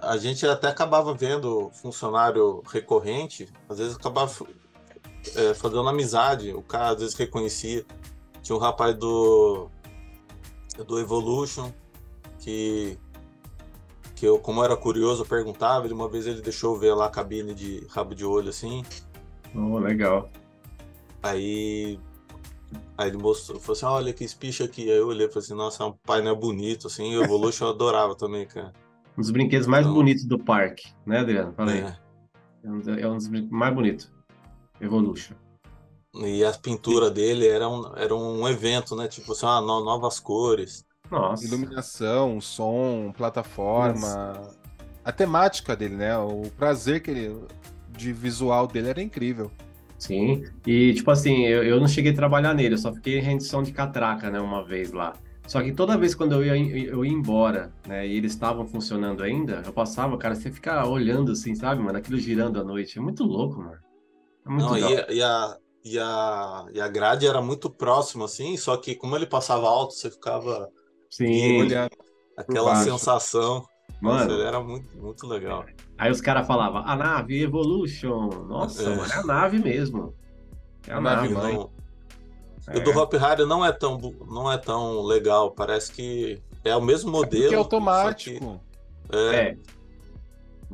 a- 0.00 0.10
a 0.12 0.16
gente 0.16 0.46
até 0.46 0.68
acabava 0.68 1.12
vendo 1.14 1.70
funcionário 1.72 2.62
recorrente, 2.68 3.48
às 3.68 3.78
vezes 3.78 3.96
acabava 3.96 4.32
é, 5.36 5.54
fazendo 5.54 5.88
amizade, 5.88 6.52
o 6.52 6.62
cara 6.62 6.90
às 6.90 7.00
vezes 7.00 7.14
reconhecia. 7.14 7.84
Tinha 8.42 8.56
um 8.56 8.60
rapaz 8.60 8.96
do, 8.96 9.68
do 10.86 10.98
Evolution, 10.98 11.72
que, 12.40 12.98
que 14.16 14.26
eu, 14.26 14.38
como 14.38 14.64
era 14.64 14.76
curioso, 14.76 15.22
eu 15.22 15.26
perguntava, 15.26 15.86
ele, 15.86 15.94
uma 15.94 16.08
vez 16.08 16.26
ele 16.26 16.40
deixou 16.42 16.74
eu 16.74 16.80
ver 16.80 16.92
lá 16.94 17.06
a 17.06 17.10
cabine 17.10 17.54
de 17.54 17.86
rabo 17.90 18.14
de 18.14 18.24
olho 18.24 18.48
assim, 18.50 18.84
Oh, 19.54 19.78
legal. 19.78 20.28
aí, 21.22 22.00
aí 23.02 23.08
ele 23.10 23.18
mostrou, 23.18 23.58
falou 23.60 23.72
assim, 23.76 23.86
olha 23.86 24.12
que 24.12 24.24
espicha 24.24 24.64
aqui, 24.64 24.82
aí 24.90 24.96
eu 24.98 25.08
olhei 25.08 25.26
e 25.26 25.28
falei 25.28 25.44
assim, 25.44 25.54
nossa, 25.54 25.82
é 25.82 25.86
um 25.86 25.92
painel 26.06 26.36
bonito, 26.36 26.86
assim, 26.86 27.16
o 27.16 27.22
Evolution 27.24 27.66
eu 27.66 27.70
adorava 27.70 28.14
também, 28.14 28.46
cara. 28.46 28.72
Um 29.16 29.20
dos 29.20 29.30
brinquedos 29.30 29.66
mais 29.66 29.84
Então- 29.84 29.94
bonitos 29.94 30.24
do 30.24 30.38
parque, 30.38 30.88
né, 31.04 31.18
Adriano? 31.20 31.52
Fala 31.52 31.72
aí. 31.72 31.80
É. 31.80 31.96
É 32.64 32.70
um, 32.70 32.80
é 32.98 33.08
um 33.08 33.16
dos 33.16 33.26
brinquedos 33.26 33.56
mais 33.58 33.74
bonitos. 33.74 34.12
Evolution. 34.80 35.34
E 36.14 36.44
a 36.44 36.52
pintura 36.52 37.10
dele 37.10 37.46
era 37.48 37.68
um, 37.68 37.96
era 37.96 38.14
um 38.14 38.46
evento, 38.48 38.94
né? 38.96 39.08
Tipo 39.08 39.32
assim, 39.32 39.46
ah, 39.46 39.60
no- 39.60 39.84
novas 39.84 40.18
cores. 40.20 40.84
Nossa. 41.10 41.44
Iluminação, 41.44 42.40
som, 42.40 43.12
plataforma. 43.16 44.50
A 45.04 45.12
temática 45.12 45.74
dele, 45.76 45.96
né? 45.96 46.16
O 46.18 46.42
prazer 46.56 47.02
que 47.02 47.10
ele. 47.10 47.44
de 47.90 48.12
visual 48.12 48.66
dele 48.66 48.88
era 48.88 49.02
incrível. 49.02 49.50
Sim. 50.02 50.42
E, 50.66 50.92
tipo 50.94 51.08
assim, 51.12 51.46
eu, 51.46 51.62
eu 51.62 51.78
não 51.78 51.86
cheguei 51.86 52.10
a 52.10 52.14
trabalhar 52.14 52.52
nele, 52.54 52.74
eu 52.74 52.78
só 52.78 52.92
fiquei 52.92 53.20
em 53.20 53.22
rendição 53.22 53.62
de 53.62 53.70
catraca, 53.70 54.28
né, 54.30 54.40
uma 54.40 54.64
vez 54.64 54.90
lá. 54.90 55.12
Só 55.46 55.62
que 55.62 55.72
toda 55.72 55.96
vez 55.96 56.12
quando 56.12 56.32
eu 56.32 56.44
ia, 56.44 56.56
eu 56.86 57.04
ia 57.04 57.12
embora, 57.12 57.72
né, 57.86 58.04
e 58.04 58.16
eles 58.16 58.32
estavam 58.32 58.66
funcionando 58.66 59.22
ainda, 59.22 59.62
eu 59.64 59.72
passava, 59.72 60.18
cara, 60.18 60.34
você 60.34 60.50
fica 60.50 60.84
olhando 60.84 61.30
assim, 61.30 61.54
sabe, 61.54 61.80
mano, 61.80 61.98
aquilo 61.98 62.18
girando 62.18 62.60
à 62.60 62.64
noite. 62.64 62.98
É 62.98 63.00
muito 63.00 63.22
louco, 63.22 63.60
mano. 63.60 63.78
É 64.44 64.50
muito 64.50 64.64
Não, 64.64 64.76
e, 64.76 65.14
e 65.18 65.22
a, 65.22 65.56
e, 65.84 65.98
a, 66.00 66.66
e 66.74 66.80
a 66.80 66.88
grade 66.88 67.24
era 67.24 67.40
muito 67.40 67.70
próxima, 67.70 68.24
assim, 68.24 68.56
só 68.56 68.76
que 68.76 68.96
como 68.96 69.14
ele 69.14 69.26
passava 69.26 69.68
alto, 69.68 69.94
você 69.94 70.10
ficava 70.10 70.68
Sim, 71.08 71.60
Olhando. 71.60 71.92
aquela 72.36 72.74
sensação. 72.74 73.64
Nossa, 74.02 74.24
mano. 74.26 74.32
ele 74.38 74.42
era 74.48 74.60
muito, 74.60 74.96
muito 74.98 75.26
legal. 75.26 75.64
Aí 75.96 76.10
os 76.10 76.20
caras 76.20 76.46
falavam, 76.46 76.82
a 76.84 76.96
nave 76.96 77.40
Evolution. 77.42 78.28
Nossa, 78.48 78.82
É. 78.82 78.96
mano, 78.96 79.12
é 79.12 79.16
a 79.16 79.22
nave 79.24 79.58
mesmo. 79.58 80.14
É 80.86 80.92
a 80.92 80.96
A 80.96 81.00
nave 81.00 81.28
nave, 81.28 81.54
mãe. 81.54 81.66
É. 82.68 82.78
O 82.78 82.84
do 82.84 82.90
Hop 82.98 83.12
Harry 83.14 83.44
não 83.44 83.64
é 83.64 83.72
tão 83.72 83.98
não 84.28 84.50
é 84.50 84.56
tão 84.58 85.02
legal. 85.02 85.50
Parece 85.52 85.92
que 85.92 86.40
é 86.64 86.74
o 86.76 86.80
mesmo 86.80 87.10
modelo. 87.10 87.42
Porque 87.42 87.54
é 87.54 87.58
só 87.58 87.62
automático. 87.64 88.60
que- 89.10 89.16
é, 89.16 89.36
É. 89.36 89.56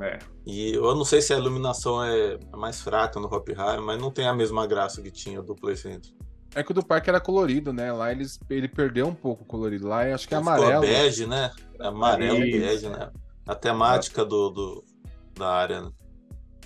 É. 0.01 0.19
E 0.47 0.75
eu 0.75 0.95
não 0.95 1.05
sei 1.05 1.21
se 1.21 1.35
a 1.35 1.37
iluminação 1.39 2.03
é 2.05 2.39
mais 2.57 2.81
fraca 2.81 3.19
no 3.19 3.27
Hop 3.27 3.49
Harry, 3.49 3.83
mas 3.83 4.01
não 4.01 4.11
tem 4.11 4.27
a 4.27 4.33
mesma 4.35 4.67
graça 4.67 5.03
que 5.03 5.11
tinha 5.11 5.43
do 5.43 5.55
Play 5.55 5.77
Center. 5.77 6.11
É 6.55 6.63
que 6.63 6.71
o 6.71 6.75
do 6.75 6.85
parque 6.85 7.11
era 7.11 7.21
colorido, 7.21 7.73
né? 7.73 7.93
Lá 7.93 8.11
eles, 8.13 8.39
ele 8.49 8.69
perdeu 8.69 9.07
um 9.09 9.15
pouco 9.15 9.43
o 9.43 9.47
colorido. 9.47 9.87
Lá 9.89 10.07
eu 10.09 10.15
acho 10.15 10.27
que 10.29 10.35
é 10.35 10.39
Ficou 10.39 10.53
amarelo. 10.55 10.81
bege, 10.81 11.27
né? 11.27 11.51
Amarelo 11.81 12.43
e 12.45 12.59
bege, 12.59 12.89
né? 12.89 13.11
A 13.47 13.55
temática 13.55 14.25
do, 14.25 14.51
do- 14.51 14.85
da 15.35 15.49
área, 15.51 15.81
né? 15.83 15.91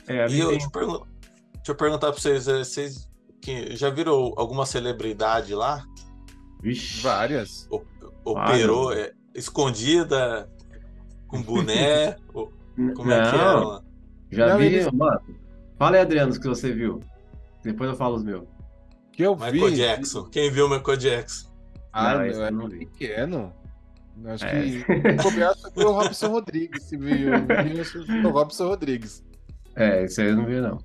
É, 0.09 0.25
ali 0.25 0.37
E 0.37 0.41
eu, 0.41 0.49
tem- 0.49 0.59
deixa, 0.59 0.67
eu 0.67 0.71
pergun- 0.71 1.07
deixa 1.55 1.71
eu 1.73 1.75
perguntar 1.77 2.11
pra 2.13 2.21
vocês, 2.21 2.49
eh, 2.49 2.65
vocês 2.65 3.09
que 3.41 3.77
já 3.77 3.91
viram 3.91 4.33
alguma 4.37 4.65
celebridade 4.67 5.55
lá? 5.55 5.85
Vixe. 6.63 7.03
Várias. 7.03 7.67
O- 7.71 7.83
Várias. 8.35 8.63
Operou 8.65 8.93
é, 8.93 9.13
escondida, 9.35 10.49
com 11.29 11.43
boné? 11.43 12.17
o- 12.35 12.47
como 12.95 13.13
é 13.13 13.23
que 13.23 13.37
Não, 13.37 13.41
era 13.41 13.61
lá? 13.65 13.83
Já 14.31 14.47
Não, 14.49 14.59
vi, 14.59 14.67
eles- 14.67 14.87
mano. 14.93 15.21
Fala 15.79 15.97
aí, 15.97 16.03
Adriano, 16.03 16.31
os 16.33 16.39
que 16.39 16.49
você 16.49 16.73
viu. 16.73 17.01
Depois 17.63 17.91
eu 17.91 17.97
falo 17.97 18.17
os 18.17 18.23
meus. 18.25 18.45
Que 19.13 19.23
eu 19.25 19.35
Michael 19.37 19.67
vi. 19.71 19.77
Jackson. 19.77 20.25
Quem 20.31 20.51
viu 20.51 20.67
o 20.67 20.71
Michael 20.71 20.97
Jackson? 20.97 21.51
Ah, 21.93 22.13
Não, 22.15 22.19
não, 22.21 22.27
eu 22.27 22.43
era 22.43 22.51
não 22.51 22.69
vi. 22.69 22.87
pequeno. 22.87 23.53
Acho 24.27 24.45
É. 24.47 24.63
que. 24.63 24.85
Que 24.85 25.23
foi 25.75 25.85
o 25.85 25.93
Robson 25.93 26.29
Rodrigues. 26.29 26.83
Se 26.85 26.97
viu, 26.97 27.31
o 28.25 28.31
Robson 28.31 28.69
Rodrigues. 28.69 29.25
É, 29.75 30.05
esse 30.05 30.21
aí 30.21 30.29
eu 30.29 30.37
não 30.37 30.45
vi, 30.47 30.61
não. 30.61 30.79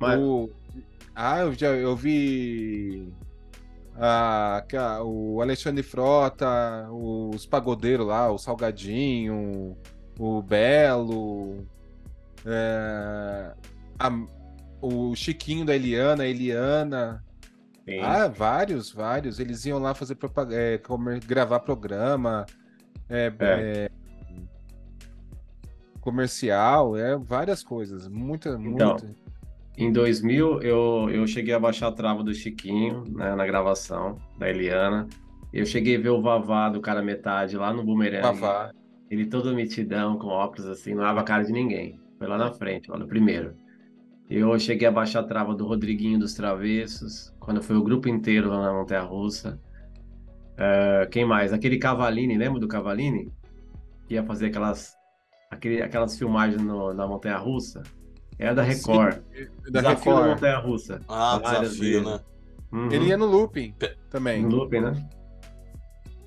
Mas, 0.00 0.18
O... 0.18 0.50
Ah, 1.14 1.40
eu 1.40 1.52
já 1.52 1.68
eu 1.68 1.94
vi 1.94 3.12
a, 3.96 4.64
que 4.66 4.76
a- 4.76 5.02
o 5.02 5.42
Alexandre 5.42 5.82
Frota, 5.82 6.88
os 6.90 7.44
pagodeiros 7.46 8.06
lá, 8.06 8.30
o 8.32 8.38
Salgadinho, 8.38 9.76
o 10.18 10.42
Belo, 10.42 11.66
é, 12.46 13.52
a- 13.98 14.24
o 14.80 15.14
Chiquinho 15.14 15.64
da 15.66 15.74
Eliana, 15.76 16.24
a 16.24 16.28
Eliana. 16.28 17.22
Sim. 17.84 17.98
Ah, 18.00 18.28
vários, 18.28 18.92
vários. 18.92 19.38
Eles 19.40 19.64
iam 19.66 19.78
lá 19.78 19.94
fazer 19.94 20.14
propag- 20.16 20.52
é, 20.54 20.80
gravar 21.26 21.60
programa, 21.60 22.46
é, 23.08 23.32
É. 23.38 23.44
é, 23.84 23.90
comercial, 26.00 26.96
é 26.96 27.16
várias 27.16 27.62
coisas. 27.62 28.08
Muita, 28.08 28.50
Então, 28.60 28.90
muita. 28.92 29.14
Em 29.76 29.90
2000, 29.90 30.60
eu, 30.62 31.08
eu 31.10 31.26
cheguei 31.26 31.54
a 31.54 31.58
baixar 31.58 31.88
a 31.88 31.92
trava 31.92 32.22
do 32.22 32.34
Chiquinho, 32.34 33.04
né, 33.08 33.34
na 33.34 33.46
gravação, 33.46 34.18
da 34.38 34.48
Eliana. 34.48 35.08
Eu 35.52 35.64
cheguei 35.64 35.96
a 35.96 36.00
ver 36.00 36.10
o 36.10 36.20
Vavá 36.20 36.68
do 36.68 36.80
cara 36.80 37.02
metade 37.02 37.56
lá 37.56 37.72
no 37.72 37.82
Boomerang. 37.82 38.22
Vavá. 38.38 38.70
Ele 39.10 39.26
todo 39.26 39.54
mitidão, 39.54 40.18
com 40.18 40.26
óculos 40.28 40.66
assim, 40.66 40.94
não 40.94 41.02
dava 41.02 41.20
a 41.20 41.24
cara 41.24 41.42
de 41.44 41.52
ninguém. 41.52 41.98
Foi 42.18 42.26
lá 42.26 42.36
na 42.38 42.52
frente, 42.52 42.90
olha, 42.90 43.04
o 43.04 43.08
primeiro. 43.08 43.54
Eu 44.28 44.58
cheguei 44.58 44.86
a 44.86 44.90
baixar 44.92 45.20
a 45.20 45.24
trava 45.24 45.54
do 45.54 45.66
Rodriguinho 45.66 46.18
dos 46.18 46.34
Travessos, 46.34 47.31
quando 47.44 47.62
foi 47.62 47.76
o 47.76 47.82
grupo 47.82 48.08
inteiro 48.08 48.48
lá 48.48 48.62
na 48.62 48.72
Montanha 48.72 49.02
Russa. 49.02 49.60
Eh, 50.56 51.08
quem 51.10 51.24
mais? 51.24 51.52
Aquele 51.52 51.78
Cavalini, 51.78 52.36
lembra 52.36 52.60
do 52.60 52.68
Cavalini? 52.68 53.32
Que 54.06 54.14
ia 54.14 54.22
fazer 54.24 54.46
aquelas, 54.46 54.94
aquele, 55.50 55.82
aquelas 55.82 56.16
filmagens 56.18 56.62
no- 56.62 56.92
na 56.92 57.06
Montanha 57.06 57.36
Russa. 57.38 57.82
Era 58.38 58.54
da 58.54 58.62
Record. 58.62 59.22
Da 59.70 59.80
Desafio 59.80 59.82
da 59.82 59.88
Record. 59.90 60.28
Montanha 60.28 60.58
Russa. 60.58 61.00
Ah, 61.08 61.38
Várias 61.38 61.70
desafio, 61.72 62.02
vezes. 62.04 62.06
né? 62.06 62.20
Uhum. 62.72 62.90
Ele 62.90 63.06
ia 63.06 63.16
no 63.16 63.26
looping 63.26 63.72
Pe- 63.78 63.96
também. 64.10 64.42
No 64.42 64.56
looping, 64.56 64.80
né? 64.80 65.08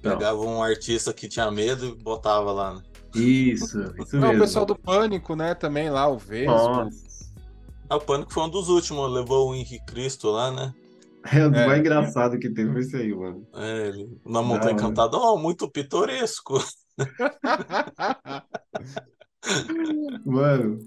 Não. 0.03 0.11
Pegava 0.11 0.39
um 0.41 0.61
artista 0.61 1.11
que 1.11 1.27
tinha 1.27 1.49
medo 1.49 1.85
e 1.85 1.95
botava 1.95 2.51
lá, 2.51 2.75
né? 2.75 2.81
Isso, 3.15 3.81
isso 3.99 4.17
Não, 4.17 4.35
o 4.35 4.39
pessoal 4.39 4.65
do 4.65 4.75
Pânico, 4.77 5.35
né? 5.35 5.55
Também 5.55 5.89
lá, 5.89 6.07
o 6.07 6.17
Vespo. 6.17 6.51
Nossa. 6.51 7.31
Ah, 7.89 7.95
o 7.95 8.01
Pânico 8.01 8.31
foi 8.33 8.43
um 8.43 8.49
dos 8.49 8.69
últimos, 8.69 9.11
levou 9.11 9.49
o 9.49 9.55
Henrique 9.55 9.79
Cristo 9.85 10.29
lá, 10.29 10.51
né? 10.51 10.73
É 11.31 11.47
o 11.47 11.53
É. 11.55 11.67
mais 11.67 11.79
engraçado 11.79 12.37
que 12.39 12.49
teve 12.49 12.71
foi 12.71 12.81
isso 12.81 12.97
aí, 12.97 13.13
mano. 13.13 13.47
É, 13.55 13.87
ele, 13.87 14.09
na 14.25 14.41
Montanha 14.41 14.73
hora. 14.73 14.73
Encantada, 14.73 15.17
oh, 15.17 15.37
muito 15.37 15.69
pitoresco. 15.69 16.57
Mano, 20.25 20.79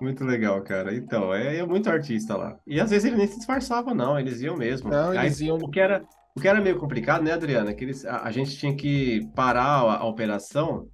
muito 0.00 0.24
legal, 0.24 0.62
cara. 0.62 0.94
Então, 0.94 1.32
é, 1.34 1.56
é 1.58 1.66
muito 1.66 1.88
artista 1.90 2.36
lá. 2.36 2.56
E 2.66 2.80
às 2.80 2.90
vezes 2.90 3.06
ele 3.06 3.16
nem 3.16 3.26
se 3.26 3.36
disfarçava, 3.36 3.94
não, 3.94 4.18
eles 4.18 4.40
iam 4.40 4.56
mesmo. 4.56 4.90
Não, 4.90 5.10
Aí, 5.10 5.26
eles 5.26 5.40
iam- 5.40 5.56
O 5.56 5.70
que 5.70 5.80
era, 5.80 6.04
o 6.36 6.40
que 6.40 6.48
era 6.48 6.60
meio 6.60 6.78
complicado, 6.78 7.22
né, 7.22 7.32
Adriana? 7.32 7.74
Que 7.74 7.84
eles, 7.84 8.04
a, 8.04 8.22
a 8.22 8.30
gente 8.30 8.56
tinha 8.56 8.74
que 8.76 9.26
parar 9.34 9.80
a, 9.82 9.96
a 9.98 10.04
operação. 10.06 10.88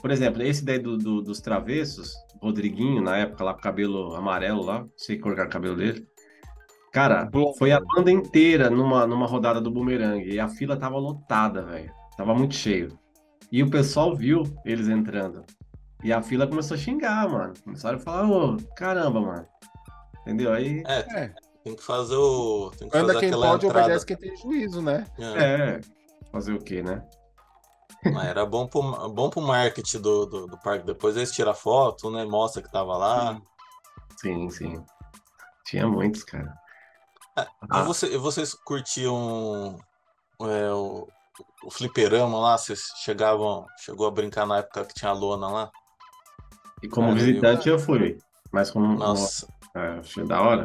Por 0.00 0.10
exemplo, 0.10 0.42
esse 0.42 0.64
daí 0.64 0.78
do, 0.78 0.96
do- 0.96 1.22
dos 1.22 1.40
travessos, 1.40 2.12
Rodriguinho, 2.40 3.02
na 3.02 3.16
época, 3.18 3.44
lá 3.44 3.52
com 3.52 3.58
o 3.58 3.62
cabelo 3.62 4.14
amarelo 4.14 4.62
lá, 4.62 4.80
não 4.80 4.90
sei 4.96 5.18
colocar 5.18 5.46
o 5.46 5.50
cabelo 5.50 5.76
dele. 5.76 6.06
Cara, 6.98 7.30
foi 7.56 7.70
a 7.70 7.78
banda 7.78 8.10
inteira 8.10 8.68
numa, 8.68 9.06
numa 9.06 9.24
rodada 9.24 9.60
do 9.60 9.70
Boomerang 9.70 10.20
e 10.28 10.40
a 10.40 10.48
fila 10.48 10.76
tava 10.76 10.98
lotada, 10.98 11.62
velho. 11.62 11.94
Tava 12.16 12.34
muito 12.34 12.56
cheio. 12.56 12.98
E 13.52 13.62
o 13.62 13.70
pessoal 13.70 14.16
viu 14.16 14.42
eles 14.64 14.88
entrando. 14.88 15.44
E 16.02 16.12
a 16.12 16.20
fila 16.20 16.44
começou 16.44 16.74
a 16.74 16.78
xingar, 16.78 17.28
mano. 17.28 17.54
Começaram 17.62 17.98
a 17.98 18.00
falar, 18.00 18.28
ô, 18.28 18.56
caramba, 18.74 19.20
mano. 19.20 19.46
Entendeu? 20.22 20.52
Aí, 20.52 20.82
É, 20.88 21.22
É, 21.22 21.34
tem 21.62 21.76
que 21.76 21.84
fazer 21.84 22.16
o. 22.16 22.72
Tem 22.76 22.88
que 22.88 22.98
anda 22.98 23.14
fazer 23.14 23.20
quem 23.20 23.28
aquela 23.28 23.46
pode, 23.46 23.66
entrada. 23.66 23.86
obedece 23.86 24.06
quem 24.06 24.16
tem 24.16 24.36
juízo, 24.36 24.82
né? 24.82 25.06
É, 25.20 25.44
é, 25.44 25.80
fazer 26.32 26.52
o 26.52 26.58
quê, 26.58 26.82
né? 26.82 27.06
mas 28.12 28.26
era 28.26 28.44
bom 28.44 28.66
pro, 28.66 29.08
bom 29.10 29.30
pro 29.30 29.40
marketing 29.40 30.00
do, 30.00 30.26
do, 30.26 30.46
do 30.48 30.58
parque. 30.58 30.84
Depois 30.84 31.16
eles 31.16 31.30
tiram 31.30 31.54
foto, 31.54 32.10
né? 32.10 32.24
Mostra 32.24 32.60
que 32.60 32.72
tava 32.72 32.96
lá. 32.96 33.40
Sim, 34.20 34.50
sim. 34.50 34.84
Tinha 35.64 35.86
muitos, 35.86 36.24
cara. 36.24 36.52
E 37.42 37.66
Ah, 37.70 37.82
você, 37.82 38.14
e 38.14 38.16
vocês 38.16 38.54
curtiam 38.54 39.78
é, 40.40 40.70
o, 40.72 41.06
o 41.64 41.70
fliperama 41.70 42.38
lá? 42.38 42.58
Vocês 42.58 42.80
chegavam, 43.04 43.66
chegou 43.78 44.06
a 44.06 44.10
brincar 44.10 44.46
na 44.46 44.58
época 44.58 44.84
que 44.84 44.94
tinha 44.94 45.10
a 45.10 45.14
lona 45.14 45.48
lá? 45.48 45.70
e 46.82 46.88
como 46.88 47.08
cara, 47.08 47.18
visitante 47.18 47.68
eu 47.68 47.78
fui. 47.78 48.18
Mas 48.52 48.70
como. 48.70 48.96
Nossa, 48.96 49.46
É, 49.74 49.98
achei 49.98 50.24
da 50.24 50.40
hora. 50.40 50.64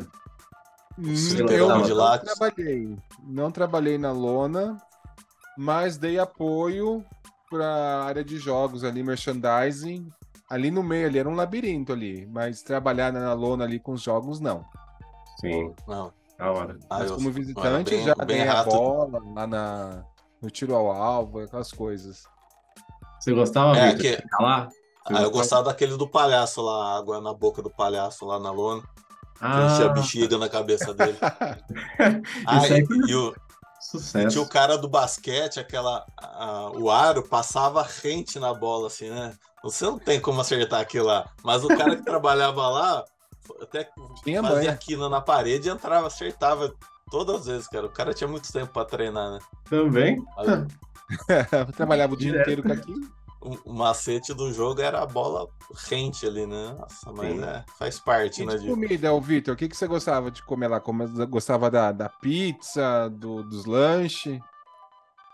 Hum, 0.98 1.16
fliperama 1.16 1.78
eu 1.80 1.84
de 1.84 1.90
não 1.90 1.98
lá. 1.98 2.18
trabalhei. 2.20 2.98
Não 3.24 3.52
trabalhei 3.52 3.98
na 3.98 4.12
lona, 4.12 4.78
mas 5.58 5.98
dei 5.98 6.20
apoio 6.20 7.04
para 7.50 8.04
área 8.04 8.24
de 8.24 8.38
jogos 8.38 8.84
ali, 8.84 9.04
merchandising. 9.04 10.08
Ali 10.50 10.70
no 10.70 10.84
meio 10.84 11.08
ali 11.08 11.18
era 11.18 11.28
um 11.30 11.36
labirinto 11.36 11.92
ali, 11.92 12.28
mas 12.28 12.62
trabalhar 12.62 13.12
na 13.12 13.34
lona 13.34 13.64
ali 13.64 13.80
com 13.80 13.94
os 13.94 14.02
jogos 14.04 14.40
não. 14.40 14.64
Sim, 15.40 15.74
não. 15.88 16.14
Da 16.38 16.52
hora. 16.52 16.78
Ah, 16.90 17.00
Mas 17.00 17.12
como 17.12 17.32
visitante 17.32 17.92
bem- 17.96 18.06
já 18.06 18.14
bem 18.16 18.26
ganhei 18.38 18.48
a 18.48 18.54
rato. 18.56 18.70
bola 18.72 19.20
lá 19.36 19.48
na, 19.48 20.04
no 20.42 20.50
tiro 20.50 20.76
ao 20.76 20.92
alvo, 20.92 21.40
aquelas 21.40 21.72
coisas. 21.72 22.24
Você 23.20 23.34
gostava, 23.34 23.78
É, 23.78 23.96
que- 23.96 24.22
lá? 24.40 24.68
Você 25.08 25.14
Ah, 25.14 25.22
eu 25.22 25.32
gostava? 25.32 25.64
daquele 25.64 25.98
do 25.98 26.08
palhaço 26.08 26.62
lá, 26.62 26.98
água 26.98 27.20
na 27.22 27.34
boca 27.34 27.62
do 27.62 27.70
palhaço 27.70 28.26
lá 28.26 28.40
na 28.40 28.52
lona, 28.52 28.84
Ah, 29.42 29.62
enchia 29.66 29.86
a 29.88 29.90
bexiga 29.90 30.38
na 30.38 30.48
cabeça 30.50 30.94
dele. 30.94 31.18
Ah, 32.48 32.58
Isso 32.58 32.74
aí 32.74 32.80
e, 33.08 33.12
e 33.12 33.16
o, 33.16 33.30
e 33.32 33.36
sucesso. 33.82 34.28
tinha 34.30 34.42
o 34.42 34.48
cara 34.48 34.78
do 34.78 34.88
basquete, 34.88 35.60
aquela. 35.60 36.06
a- 36.18 36.72
o 36.76 36.90
aro 36.90 37.24
passava 37.28 37.82
rente 38.02 38.40
na 38.40 38.54
bola, 38.54 38.88
assim, 38.88 39.10
né? 39.10 39.34
Você 39.64 39.86
não 39.86 39.98
tem 40.00 40.20
como 40.20 40.40
acertar 40.42 40.80
aquilo 40.82 41.06
lá. 41.06 41.26
Mas 41.44 41.64
o 41.64 41.70
cara 41.76 41.96
que 41.96 42.04
trabalhava 42.04 42.68
lá 42.70 43.04
até 43.62 43.90
fazia 44.24 44.42
manha. 44.42 44.72
aquilo 44.72 45.10
na 45.10 45.22
parede 45.22 45.68
e 45.68 45.72
entrava, 45.72 46.08
acertava 46.08 46.74
todas 47.12 47.42
as 47.42 47.46
vezes, 47.46 47.68
cara. 47.68 47.86
O 47.86 47.90
cara 47.92 48.14
tinha 48.14 48.28
muito 48.28 48.52
tempo 48.52 48.72
pra 48.74 48.86
treinar, 48.86 49.32
né? 49.32 49.40
Também? 49.70 50.24
Aí, 50.38 50.48
Trabalhava 51.76 52.14
o 52.14 52.18
dia 52.18 52.32
Direto. 52.32 52.42
inteiro 52.50 52.64
com 52.64 52.72
aquilo. 52.74 53.08
o, 53.42 53.72
o 53.72 53.74
macete 53.74 54.34
do 54.34 54.52
jogo 54.54 54.82
era 54.82 55.02
a 55.02 55.06
bola 55.06 55.48
rente 55.90 56.26
ali, 56.26 56.46
né? 56.48 56.76
Nossa, 56.80 57.12
mas 57.12 57.34
Sim. 57.36 57.44
é, 57.44 57.66
faz 57.78 58.00
parte, 58.00 58.42
E 58.42 58.46
né? 58.46 58.56
de 58.58 58.66
comida, 58.68 59.14
ô 59.14 59.20
Vitor, 59.22 59.54
o 59.54 59.58
que, 59.58 59.68
que 59.68 59.76
você 59.76 59.86
gostava 59.86 60.32
de 60.32 60.42
comer 60.44 60.68
lá? 60.70 60.80
Como- 60.80 61.08
Gostava 61.28 61.70
da, 61.70 61.92
da 61.92 62.08
pizza, 62.10 63.10
do- 63.10 63.44
dos 63.44 63.66
lanches? 63.66 64.40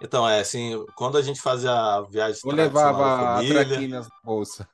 Então, 0.01 0.28
é 0.28 0.39
assim, 0.39 0.84
quando 0.95 1.18
a 1.18 1.22
gente 1.22 1.41
fazia 1.41 1.72
a 1.72 2.01
viagem 2.01 2.39
Ou 2.45 2.51
da 2.55 2.64
levava 2.64 3.36
família, 3.36 3.66
traquinas 3.66 4.07
na 4.07 4.16
bolsa? 4.24 4.68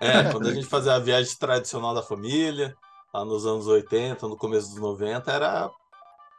É, 0.00 0.24
quando 0.32 0.48
a 0.48 0.54
gente 0.54 0.66
fazia 0.66 0.94
a 0.94 0.98
viagem 0.98 1.34
tradicional 1.36 1.94
da 1.94 2.02
família, 2.02 2.74
lá 3.12 3.24
nos 3.24 3.46
anos 3.46 3.66
80, 3.66 4.26
no 4.28 4.36
começo 4.36 4.68
dos 4.70 4.80
90, 4.80 5.30
era, 5.30 5.70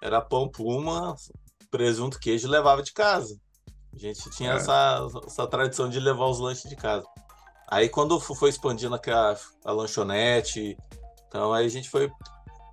era 0.02 0.22
pão 0.22 0.50
pluma, 0.50 1.16
presunto, 1.70 2.20
queijo 2.20 2.48
levava 2.48 2.82
de 2.84 2.92
casa. 2.94 3.36
A 3.94 3.98
gente 3.98 4.30
tinha 4.32 4.54
É. 4.54 4.56
essa, 4.56 5.08
essa 5.28 5.48
tradição 5.48 5.90
de 5.90 6.00
levar 6.00 6.26
os 6.26 6.40
lanches 6.40 6.70
de 6.70 6.76
casa. 6.76 7.06
Aí 7.70 7.88
quando 7.90 8.20
fo- 8.20 8.36
foi 8.36 8.50
expandindo 8.50 8.96
aquela, 8.96 9.38
a 9.64 9.72
lanchonete, 9.72 10.78
então 11.28 11.54
aí 11.54 11.66
a 11.66 11.70
gente 11.70 11.90
foi 11.90 12.12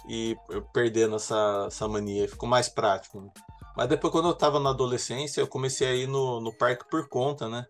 e 0.08 0.34
perdendo 0.72 1.16
essa, 1.16 1.64
essa 1.66 1.86
mania, 1.86 2.26
ficou 2.28 2.48
mais 2.48 2.68
prático. 2.68 3.20
né? 3.20 3.28
Mas 3.76 3.88
depois, 3.88 4.10
quando 4.10 4.26
eu 4.28 4.32
estava 4.32 4.58
na 4.58 4.70
adolescência, 4.70 5.40
eu 5.40 5.46
comecei 5.46 5.86
a 5.86 5.94
ir 5.94 6.06
no, 6.08 6.40
no 6.40 6.52
parque 6.52 6.88
por 6.90 7.08
conta, 7.08 7.48
né? 7.48 7.64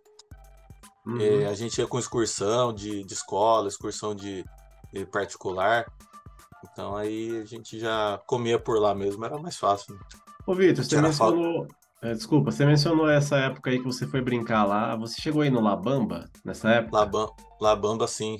Uhum. 1.08 1.18
É, 1.20 1.46
a 1.46 1.54
gente 1.54 1.78
ia 1.78 1.86
com 1.86 1.98
excursão 1.98 2.72
de, 2.72 3.02
de 3.02 3.14
escola, 3.14 3.66
excursão 3.66 4.14
de, 4.14 4.44
de 4.92 5.06
particular. 5.06 5.86
Então 6.70 6.94
aí 6.96 7.40
a 7.40 7.44
gente 7.46 7.78
já 7.78 8.20
comia 8.26 8.58
por 8.58 8.78
lá 8.78 8.94
mesmo, 8.94 9.24
era 9.24 9.38
mais 9.38 9.56
fácil. 9.56 9.94
né? 9.94 10.00
Ô, 10.46 10.54
Vitor, 10.54 10.84
você 10.84 11.00
mencionou. 11.00 11.66
é, 12.02 12.12
desculpa, 12.12 12.50
você 12.50 12.66
mencionou 12.66 13.08
essa 13.08 13.36
época 13.36 13.70
aí 13.70 13.78
que 13.78 13.84
você 13.84 14.06
foi 14.06 14.20
brincar 14.20 14.64
lá. 14.66 14.94
Você 14.96 15.20
chegou 15.20 15.40
aí 15.42 15.50
no 15.50 15.60
Labamba 15.60 16.28
nessa 16.44 16.68
época? 16.70 16.96
Labam, 16.98 17.34
Labamba, 17.60 18.04
assim, 18.04 18.38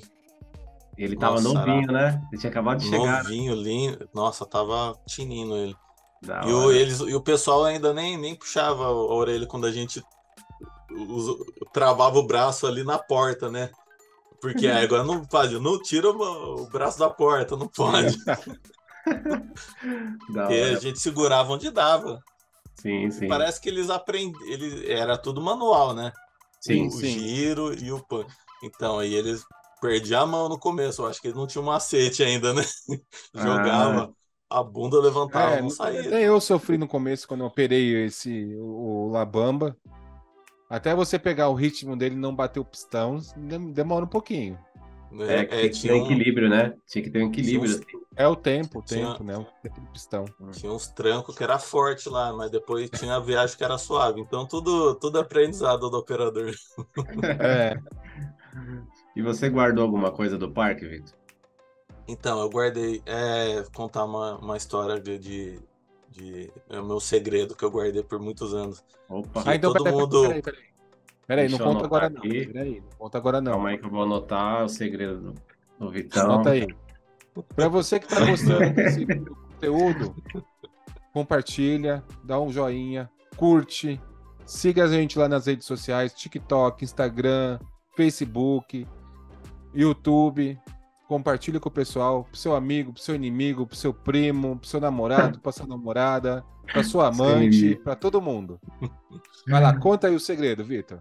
Ele 0.97 1.15
tava 1.15 1.41
Nossa, 1.41 1.65
novinho, 1.65 1.91
né? 1.91 2.21
Ele 2.31 2.39
tinha 2.39 2.51
acabado 2.51 2.79
de 2.79 2.87
chegar. 2.89 3.23
novinho, 3.23 3.55
lindo. 3.55 4.07
Nossa, 4.13 4.45
tava 4.45 4.93
tinindo 5.07 5.55
ele. 5.55 5.75
Da 6.21 6.41
E 6.45 6.51
o, 6.51 6.71
eles, 6.71 6.99
e 6.99 7.15
o 7.15 7.21
pessoal 7.21 7.63
ainda 7.63 7.93
nem, 7.93 8.17
nem 8.17 8.35
puxava 8.35 8.83
a 8.83 8.91
orelha 8.91 9.47
quando 9.47 9.65
a 9.65 9.71
gente 9.71 10.03
travava 11.73 12.19
o 12.19 12.25
braço 12.25 12.67
ali 12.67 12.83
na 12.83 12.97
porta, 12.97 13.49
né? 13.49 13.69
Porque 14.41 14.67
aí 14.67 14.83
agora 14.83 15.03
não 15.03 15.25
pode, 15.25 15.59
não 15.59 15.81
tira 15.81 16.09
o, 16.09 16.61
o 16.61 16.69
braço 16.69 16.97
da 16.97 17.09
porta, 17.09 17.57
não 17.57 17.67
pode. 17.67 18.17
Porque 20.27 20.53
a 20.53 20.79
gente 20.79 20.99
segurava 20.99 21.51
onde 21.53 21.69
dava. 21.71 22.19
Sim, 22.75 23.11
sim. 23.11 23.27
Parece 23.27 23.59
que 23.59 23.67
eles 23.67 23.89
aprendem, 23.89 24.33
eles, 24.49 24.89
era 24.89 25.17
tudo 25.17 25.41
manual, 25.41 25.93
né? 25.93 26.13
Sim, 26.61 26.87
o 26.87 26.91
sim. 26.91 27.07
giro 27.07 27.73
e 27.73 27.91
o 27.91 27.99
pan. 27.99 28.25
Então 28.63 28.99
aí 28.99 29.13
eles 29.13 29.43
perdiam 29.81 30.23
a 30.23 30.25
mão 30.25 30.49
no 30.49 30.59
começo, 30.59 31.01
eu 31.01 31.07
acho 31.07 31.21
que 31.21 31.27
eles 31.27 31.37
não 31.37 31.47
tinham 31.47 31.63
macete 31.63 32.23
ainda, 32.23 32.53
né? 32.53 32.63
Jogava, 33.33 34.13
a 34.49 34.63
bunda 34.63 34.99
levantava, 34.99 35.55
É, 35.55 35.61
não 35.61 35.69
saía. 35.69 36.01
até 36.01 36.23
eu 36.23 36.39
sofri 36.39 36.77
no 36.77 36.87
começo 36.87 37.27
quando 37.27 37.41
eu 37.41 37.47
operei 37.47 38.05
esse, 38.05 38.55
o 38.57 39.09
Labamba. 39.11 39.75
Até 40.69 40.93
você 40.93 41.17
pegar 41.17 41.49
o 41.49 41.55
ritmo 41.55 41.97
dele 41.97 42.15
e 42.15 42.19
não 42.19 42.35
bater 42.35 42.59
o 42.59 42.65
pistão, 42.65 43.17
dem- 43.35 43.71
demora 43.71 44.05
um 44.05 44.07
pouquinho. 44.07 44.57
É, 45.21 45.43
que 45.43 45.49
tem 45.49 45.61
que 45.61 45.67
ter 45.69 45.69
tinha, 45.71 45.95
um- 45.95 46.05
equilíbrio, 46.05 46.47
né? 46.49 46.73
Tinha 46.85 47.03
que 47.03 47.09
ter 47.09 47.23
um 47.23 47.27
equilíbrio. 47.29 47.71
uns- 47.71 47.77
assim. 47.77 47.99
É 48.15 48.27
o 48.27 48.35
tempo, 48.35 48.79
o 48.79 48.81
Tinha- 48.83 49.11
tempo, 49.13 49.23
né? 49.23 49.37
O 49.37 49.45
tempo 49.63 49.81
do 49.81 49.87
pistão. 49.91 50.25
tinha 50.51 50.71
uns 50.71 50.87
trancos 50.89 51.35
que 51.35 51.43
era 51.43 51.57
forte 51.57 52.07
lá, 52.09 52.31
mas 52.33 52.51
depois 52.51 52.89
tinha 52.91 53.15
a 53.15 53.19
viagem 53.19 53.57
que 53.57 53.63
era 53.63 53.77
suave. 53.77 54.21
Então 54.21 54.45
tudo, 54.45 54.93
tudo 54.95 55.17
é 55.17 55.21
aprendizado 55.21 55.89
do 55.89 55.97
operador. 55.97 56.51
É, 57.41 57.75
E 59.15 59.21
você 59.21 59.49
guardou 59.49 59.83
alguma 59.83 60.11
coisa 60.11 60.37
do 60.37 60.51
parque, 60.51 60.85
Vitor? 60.87 61.17
Então, 62.07 62.39
eu 62.41 62.49
guardei, 62.49 63.01
é, 63.05 63.63
contar 63.73 64.03
uma, 64.05 64.37
uma 64.37 64.57
história 64.57 64.99
de, 64.99 65.17
de, 65.19 65.59
de- 66.11 66.51
é 66.69 66.79
o 66.79 66.85
meu 66.85 66.99
segredo 66.99 67.55
que 67.55 67.63
eu 67.63 67.71
guardei 67.71 68.03
por 68.03 68.19
muitos 68.19 68.53
anos. 68.53 68.83
Opa, 69.07 69.43
Que 69.43 69.49
Ah, 69.49 69.55
então 69.55 69.71
todo 69.73 69.83
peraí, 69.83 69.99
mundo- 69.99 70.21
peraí, 70.27 70.41
peraí. 70.41 70.69
Peraí, 71.27 71.49
não 71.49 71.59
conta 71.59 71.85
agora 71.85 72.09
não. 72.09 72.21
Peraí, 72.21 72.81
não 72.81 72.89
conta 72.97 73.17
agora 73.19 73.41
não. 73.41 73.51
calma 73.51 73.69
aí 73.69 73.77
que 73.77 73.85
eu 73.85 73.89
vou 73.91 74.01
anotar 74.03 74.63
o 74.65 74.69
segredo 74.69 75.19
do, 75.19 75.35
do 75.79 75.91
Vitão. 75.91 76.25
Anota 76.25 76.49
aí. 76.51 76.67
Para 77.55 77.67
você 77.67 77.99
que 77.99 78.11
está 78.11 78.25
gostando 78.25 78.59
desse 78.73 79.05
conteúdo, 79.05 80.15
compartilha, 81.13 82.03
dá 82.23 82.39
um 82.41 82.51
joinha, 82.51 83.09
curte, 83.37 84.01
siga 84.45 84.85
a 84.85 84.87
gente 84.87 85.17
lá 85.19 85.27
nas 85.29 85.45
redes 85.45 85.65
sociais, 85.67 86.13
TikTok, 86.13 86.83
Instagram, 86.83 87.59
Facebook, 87.95 88.87
YouTube. 89.73 90.59
Compartilha 91.09 91.59
com 91.59 91.69
o 91.69 91.71
pessoal, 91.71 92.25
pro 92.25 92.37
seu 92.37 92.55
amigo, 92.55 92.93
pro 92.93 93.01
seu 93.01 93.15
inimigo, 93.15 93.65
pro 93.65 93.75
seu 93.75 93.91
primo, 93.91 94.59
pro 94.59 94.69
seu 94.69 94.79
namorado, 94.79 95.39
pra 95.39 95.51
sua 95.51 95.65
namorada, 95.65 96.45
pra 96.71 96.83
sua 96.83 97.07
amante, 97.07 97.69
Sim. 97.71 97.75
pra 97.83 97.95
todo 97.95 98.21
mundo. 98.21 98.61
Vai 99.47 99.59
lá, 99.59 99.75
conta 99.75 100.05
aí 100.05 100.13
o 100.13 100.19
segredo, 100.19 100.63
Vitor. 100.63 100.99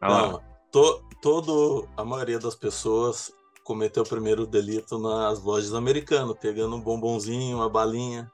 Olha 0.00 0.10
lá. 0.12 0.32
Não, 0.32 0.42
to, 0.72 1.04
todo, 1.20 1.86
a 1.94 2.02
maioria 2.06 2.38
das 2.38 2.54
pessoas 2.54 3.30
cometeu 3.64 4.02
o 4.02 4.08
primeiro 4.08 4.46
delito 4.46 4.98
nas 4.98 5.42
lojas 5.42 5.74
americanas, 5.74 6.34
pegando 6.40 6.74
um 6.74 6.80
bombonzinho, 6.80 7.58
uma 7.58 7.68
balinha. 7.68 8.32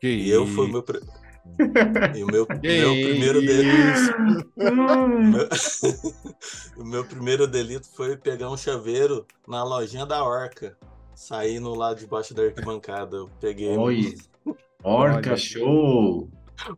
Que 0.00 0.08
E 0.08 0.30
eu 0.30 0.46
fui 0.46 0.64
o 0.64 0.68
isso. 0.68 0.72
meu. 0.72 1.21
E 2.16 2.22
o 2.22 2.26
meu, 2.26 2.46
meu 2.62 2.94
primeiro 2.94 3.40
delito. 3.40 4.54
o 6.76 6.84
meu 6.84 7.04
primeiro 7.04 7.46
delito 7.46 7.88
foi 7.94 8.16
pegar 8.16 8.50
um 8.50 8.56
chaveiro 8.56 9.26
na 9.46 9.62
lojinha 9.64 10.06
da 10.06 10.24
Orca. 10.24 10.76
Saindo 11.14 11.74
lá 11.74 11.94
debaixo 11.94 12.34
da 12.34 12.42
arquibancada. 12.42 13.16
Eu 13.16 13.30
peguei 13.40 13.76
um 13.76 13.82
Oi. 13.82 14.14
Orca 14.82 15.30
Olha. 15.30 15.36
show! 15.36 16.28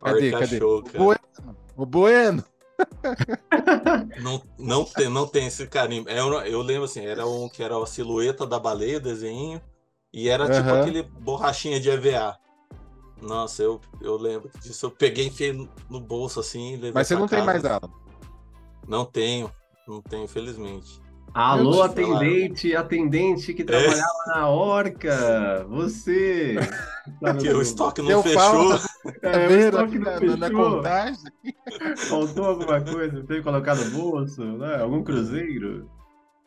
Cadê, 0.03 0.27
Orca 0.27 0.41
cadê? 0.41 0.59
Show, 0.59 0.83
cara. 0.83 0.99
Bueno. 0.99 1.57
O 1.77 1.87
Bueno. 1.87 2.45
Não, 4.21 4.43
não, 4.59 4.85
tem, 4.85 5.09
não 5.09 5.29
tem 5.29 5.47
esse 5.47 5.67
carimbo. 5.69 6.11
Eu, 6.11 6.33
eu 6.41 6.61
lembro 6.61 6.85
assim, 6.85 7.05
era 7.05 7.27
um 7.27 7.49
que 7.49 7.62
era 7.62 7.81
a 7.81 7.87
silhueta 7.87 8.45
da 8.45 8.59
baleia, 8.59 8.99
o 8.99 9.01
desenho, 9.01 9.62
e 10.12 10.29
era 10.29 10.51
tipo 10.51 10.69
Aham. 10.69 10.81
aquele 10.81 11.03
borrachinha 11.03 11.79
de 11.79 11.89
EVA. 11.89 12.37
Nossa, 13.23 13.62
eu, 13.62 13.81
eu 14.01 14.17
lembro 14.17 14.51
disso. 14.61 14.87
Eu 14.87 14.91
peguei, 14.91 15.27
enfiei 15.27 15.53
no, 15.53 15.69
no 15.89 16.01
bolso 16.01 16.41
assim 16.41 16.73
e 16.73 16.77
levei 16.77 16.93
Mas 16.93 17.09
você 17.09 17.15
não 17.15 17.27
tem 17.27 17.39
casa. 17.39 17.47
mais 17.47 17.65
ela. 17.65 17.91
Não 18.87 19.05
tenho, 19.05 19.51
não 19.89 20.03
tenho, 20.03 20.25
infelizmente. 20.25 21.03
Alô, 21.33 21.83
atendente, 21.83 22.77
atendente 22.77 23.53
que 23.55 23.65
trabalhava 23.65 24.07
na 24.29 24.49
Orca! 24.49 25.65
Você! 25.69 26.55
Porque 27.21 27.49
o 27.49 27.61
estoque 27.61 28.01
não 28.03 28.09
Deu 28.09 28.23
fechou. 28.23 28.79
É, 29.23 29.49
o 29.49 29.59
estoque 29.59 29.99
não 29.99 30.05
na, 30.12 30.21
na- 30.21 30.37
na 30.37 30.47
fechou. 30.49 30.77
contagem? 30.77 31.33
Faltou 32.09 32.45
alguma 32.45 32.81
coisa? 32.81 33.17
Teve 33.25 33.39
que 33.39 33.43
colocar 33.43 33.75
no 33.75 33.91
bolso? 33.91 34.45
Né? 34.45 34.77
Algum 34.81 35.03
cruzeiro? 35.03 35.91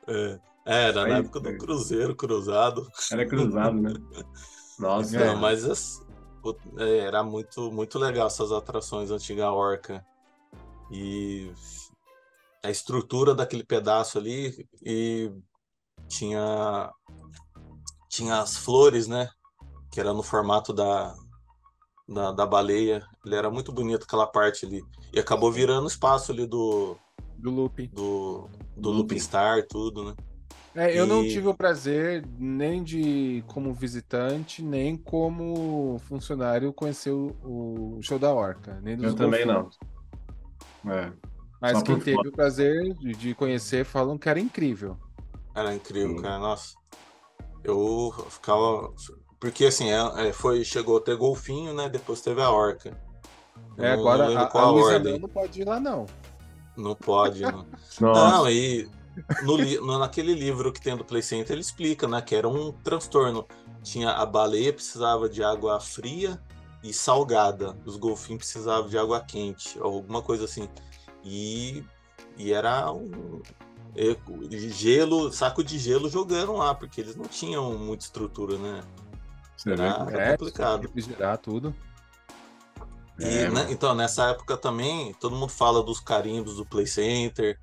É, 0.08 0.40
era 0.66 0.94
na 0.94 1.04
Aí, 1.06 1.22
época 1.22 1.40
do 1.42 1.50
é. 1.50 1.58
Cruzeiro, 1.58 2.16
cruzado. 2.16 2.88
Era 3.12 3.28
cruzado, 3.28 3.82
né? 3.82 3.94
Nossa, 4.80 5.18
É. 5.18 5.26
Não, 5.26 5.36
mas 5.38 5.66
é, 5.66 5.74
era 6.78 7.24
muito, 7.24 7.72
muito 7.72 7.98
legal 7.98 8.28
essas 8.28 8.52
atrações 8.52 9.10
antiga 9.12 9.52
Orca. 9.52 10.06
E 10.92 11.52
a 12.64 12.70
estrutura 12.70 13.34
daquele 13.34 13.64
pedaço 13.64 14.18
ali 14.18 14.68
e 14.84 15.32
tinha 16.08 16.92
tinha 18.10 18.40
as 18.40 18.58
flores, 18.58 19.08
né? 19.08 19.30
Que 19.92 20.00
era 20.00 20.14
no 20.14 20.24
formato 20.24 20.74
da, 20.74 21.16
da, 22.08 22.32
da 22.32 22.46
baleia. 22.46 23.06
Ele 23.26 23.36
era 23.36 23.50
muito 23.50 23.72
bonito 23.72 24.04
aquela 24.04 24.28
parte 24.28 24.66
ali. 24.66 24.84
E 25.14 25.20
acabou 25.20 25.52
virando 25.52 25.88
espaço 25.88 26.32
ali 26.32 26.46
do, 26.46 26.98
Do 27.38 27.52
looping. 27.52 27.88
do, 27.88 28.50
do 28.76 28.90
Looping. 28.90 28.98
Looping 28.98 29.20
Star, 29.20 29.66
tudo, 29.68 30.04
né? 30.04 30.16
É, 30.78 30.96
eu 30.98 31.08
não 31.08 31.24
E- 31.24 31.30
tive 31.30 31.48
o 31.48 31.56
prazer 31.56 32.24
nem 32.38 32.84
de, 32.84 33.44
como 33.48 33.74
visitante, 33.74 34.62
nem 34.62 34.96
como 34.96 35.98
funcionário, 36.08 36.72
conhecer 36.72 37.10
o, 37.10 37.36
o 37.44 38.00
show 38.04 38.20
da 38.20 38.32
Orca. 38.32 38.80
Nem 38.84 38.96
dos 38.96 39.08
eu 39.08 39.16
também 39.16 39.44
não. 39.44 39.70
É. 40.88 41.12
Mas 41.60 41.80
Só 41.80 41.84
quem 41.84 42.00
teve 42.00 42.16
fora. 42.18 42.30
o 42.30 42.32
prazer 42.32 42.94
de, 42.94 43.14
de 43.14 43.34
conhecer 43.34 43.86
falam 43.86 44.20
que 44.20 44.30
era 44.30 44.40
incrível. 44.40 44.96
Era 45.56 45.74
incrível, 45.74 46.16
Sim. 46.18 46.22
cara. 46.22 46.38
Nossa. 46.38 46.76
Eu 47.64 48.14
ficava. 48.30 48.94
Porque 49.40 49.66
assim, 49.66 49.90
é, 49.90 50.28
é, 50.28 50.32
foi, 50.32 50.64
chegou 50.64 50.98
a 50.98 51.02
ter 51.02 51.16
golfinho, 51.18 51.74
né? 51.74 51.90
Depois 51.90 52.22
teve 52.22 52.40
a 52.40 52.52
orca. 52.52 52.96
Eu 53.76 53.84
É, 53.84 53.94
não- 53.96 54.00
agora 54.00 54.30
não 54.30 54.38
a, 54.38 54.44
a 54.44 54.62
a 54.62 54.70
Luísa 54.72 55.00
não 55.18 55.28
pode 55.28 55.62
ir 55.62 55.66
lá, 55.66 55.80
não. 55.80 56.06
Não 56.78 56.94
pode, 56.96 57.42
não. 57.42 57.66
Nossa, 58.00 58.38
Não, 58.38 58.52
e 58.52 58.88
no, 59.44 59.58
no- 59.58 60.00
naquele 60.00 60.34
livro 60.34 60.72
que 60.72 60.82
tem 60.82 60.96
do 60.96 61.06
Play 61.06 61.22
Center, 61.22 61.54
ele 61.54 61.62
explica, 61.62 62.08
né? 62.08 62.22
Que 62.22 62.36
era 62.36 62.48
um 62.48 62.72
transtorno. 62.72 63.48
Tinha 63.84 64.12
a 64.12 64.26
baleia 64.26 64.74
precisava 64.74 65.30
de 65.30 65.44
água 65.44 65.80
fria 65.80 66.42
e 66.84 66.94
salgada. 66.94 67.78
Os 67.86 67.96
golfinhos 67.98 68.40
precisavam 68.40 68.90
de 68.90 68.98
água 68.98 69.20
quente, 69.22 69.80
ou 69.80 69.96
alguma 69.96 70.22
coisa 70.22 70.46
assim. 70.46 70.70
E, 71.24 71.84
e 72.38 72.52
era 72.54 72.92
um 72.92 73.42
gelo, 74.70 75.32
saco 75.32 75.64
de 75.64 75.80
gelo 75.80 76.10
jogando 76.10 76.54
lá, 76.54 76.74
porque 76.76 77.02
eles 77.02 77.16
não 77.16 77.26
tinham 77.26 77.78
muita 77.78 78.06
estrutura, 78.06 78.58
né? 78.58 78.84
Era, 79.66 80.08
era 80.12 80.24
É, 80.24 80.32
complicado. 80.38 80.82
refrigerar 80.84 81.38
tudo. 81.40 81.76
E, 83.20 83.26
É, 83.26 83.50
né, 83.50 83.68
então, 83.72 83.96
nessa 83.96 84.30
época 84.30 84.56
também, 84.56 85.14
todo 85.16 85.36
mundo 85.36 85.50
fala 85.50 85.82
dos 85.82 86.00
carimbos 86.00 86.58
do 86.58 86.66
Play 86.66 86.86
Center. 86.86 87.60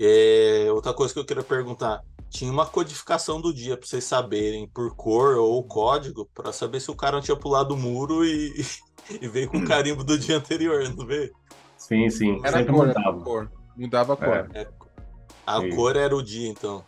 É, 0.00 0.68
outra 0.72 0.94
coisa 0.94 1.12
que 1.12 1.20
eu 1.20 1.24
queria 1.24 1.42
perguntar: 1.42 2.02
tinha 2.30 2.50
uma 2.50 2.64
codificação 2.64 3.40
do 3.40 3.52
dia 3.52 3.76
para 3.76 3.86
vocês 3.86 4.04
saberem 4.04 4.66
por 4.68 4.96
cor 4.96 5.36
ou 5.36 5.62
código, 5.62 6.28
para 6.34 6.52
saber 6.52 6.80
se 6.80 6.90
o 6.90 6.94
cara 6.96 7.16
não 7.16 7.20
tinha 7.20 7.36
pulado 7.36 7.74
o 7.74 7.76
muro 7.76 8.24
e, 8.24 8.64
e 9.20 9.28
veio 9.28 9.48
com 9.50 9.58
o 9.58 9.66
carimbo 9.66 10.02
do 10.02 10.18
dia 10.18 10.38
anterior, 10.38 10.82
não 10.96 11.06
veio? 11.06 11.30
Sim, 11.76 12.08
sim. 12.08 12.40
Era 12.44 12.58
Sempre 12.58 12.72
cor, 12.72 12.88
era 12.88 12.98
mudava. 12.98 13.24
cor. 13.24 13.52
Mudava 13.76 14.12
a 14.14 14.16
cor. 14.16 14.50
É. 14.54 14.68
A 15.46 15.60
Sim. 15.60 15.70
cor 15.74 15.96
era 15.96 16.14
o 16.14 16.22
dia, 16.22 16.48
então. 16.48 16.84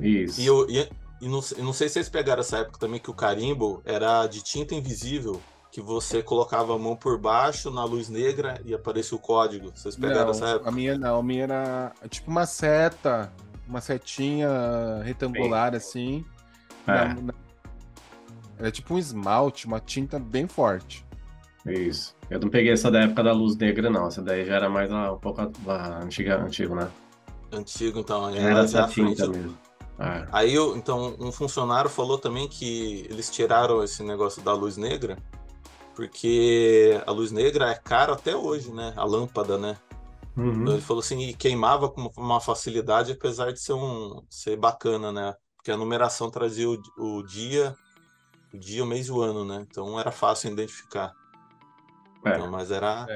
Isso. 0.00 0.40
E 0.40 0.46
eu, 0.46 0.68
e, 0.68 0.88
e 1.20 1.28
não, 1.28 1.40
e 1.56 1.62
não 1.62 1.72
sei 1.72 1.88
se 1.88 1.94
vocês 1.94 2.08
pegaram 2.08 2.40
essa 2.40 2.58
época 2.58 2.78
também 2.78 3.00
que 3.00 3.10
o 3.10 3.14
carimbo 3.14 3.80
era 3.84 4.26
de 4.26 4.42
tinta 4.42 4.74
invisível, 4.74 5.40
que 5.76 5.80
você 5.82 6.22
colocava 6.22 6.74
a 6.74 6.78
mão 6.78 6.96
por 6.96 7.18
baixo 7.18 7.70
na 7.70 7.84
luz 7.84 8.08
negra 8.08 8.58
e 8.64 8.72
aparecia 8.72 9.14
o 9.14 9.20
código. 9.20 9.70
Vocês 9.74 9.94
pegaram 9.94 10.24
Não, 10.24 10.30
essa 10.30 10.46
época? 10.46 10.70
a 10.70 10.72
minha 10.72 10.96
não. 10.96 11.18
A 11.18 11.22
minha 11.22 11.42
era 11.44 11.92
tipo 12.08 12.30
uma 12.30 12.46
seta, 12.46 13.30
uma 13.68 13.82
setinha 13.82 14.48
retangular 15.04 15.74
assim. 15.74 16.24
É, 16.86 16.92
Na- 17.08 17.14
na- 17.20 17.34
Era 18.58 18.70
tipo 18.70 18.94
um 18.94 18.98
esmalte, 18.98 19.66
uma 19.66 19.78
tinta 19.78 20.18
bem 20.18 20.48
forte. 20.48 21.04
isso. 21.66 22.16
Eu 22.30 22.40
não 22.40 22.48
peguei 22.48 22.72
essa 22.72 22.90
da 22.90 23.00
época 23.00 23.22
da 23.22 23.32
luz 23.34 23.54
negra, 23.58 23.90
não. 23.90 24.06
Essa 24.06 24.22
daí 24.22 24.46
já 24.46 24.54
era 24.54 24.70
mais 24.70 24.90
a- 24.90 25.12
um 25.12 25.18
pouco 25.18 25.42
antiga, 26.02 26.40
antigo, 26.42 26.74
né? 26.74 26.88
Antigo, 27.52 27.98
então. 27.98 28.30
Era 28.30 28.66
já 28.66 28.84
essa 28.84 28.88
tinta 28.94 29.28
mesmo. 29.28 29.58
É. 29.98 30.26
Aí, 30.32 30.54
eu, 30.54 30.74
então, 30.74 31.14
um 31.20 31.30
funcionário 31.30 31.90
falou 31.90 32.16
também 32.16 32.48
que 32.48 33.06
eles 33.10 33.28
tiraram 33.30 33.84
esse 33.84 34.02
negócio 34.02 34.40
da 34.42 34.54
luz 34.54 34.78
negra, 34.78 35.18
porque 35.96 37.00
a 37.06 37.10
luz 37.10 37.32
negra 37.32 37.70
é 37.70 37.74
cara 37.74 38.12
até 38.12 38.36
hoje, 38.36 38.70
né? 38.70 38.92
A 38.96 39.04
lâmpada, 39.04 39.56
né? 39.56 39.78
Então, 40.36 40.44
Uhum. 40.44 40.72
ele 40.74 40.82
falou 40.82 41.00
assim, 41.00 41.18
e 41.20 41.34
queimava 41.34 41.88
com 41.88 42.12
uma 42.18 42.40
facilidade, 42.40 43.12
apesar 43.12 43.52
de 43.52 43.58
ser 43.58 43.72
um 43.72 44.22
ser 44.28 44.56
bacana, 44.56 45.10
né? 45.10 45.34
Porque 45.56 45.70
a 45.70 45.76
numeração 45.76 46.30
trazia 46.30 46.68
o, 46.68 46.78
o 46.98 47.22
dia, 47.22 47.74
o 48.52 48.58
dia, 48.58 48.84
o 48.84 48.86
mês 48.86 49.06
e 49.08 49.12
o 49.12 49.22
ano, 49.22 49.44
né? 49.44 49.66
Então 49.68 49.98
era 49.98 50.12
fácil 50.12 50.52
identificar. 50.52 51.12
É. 52.24 52.30
Então, 52.32 52.50
mas 52.50 52.70
era. 52.70 53.06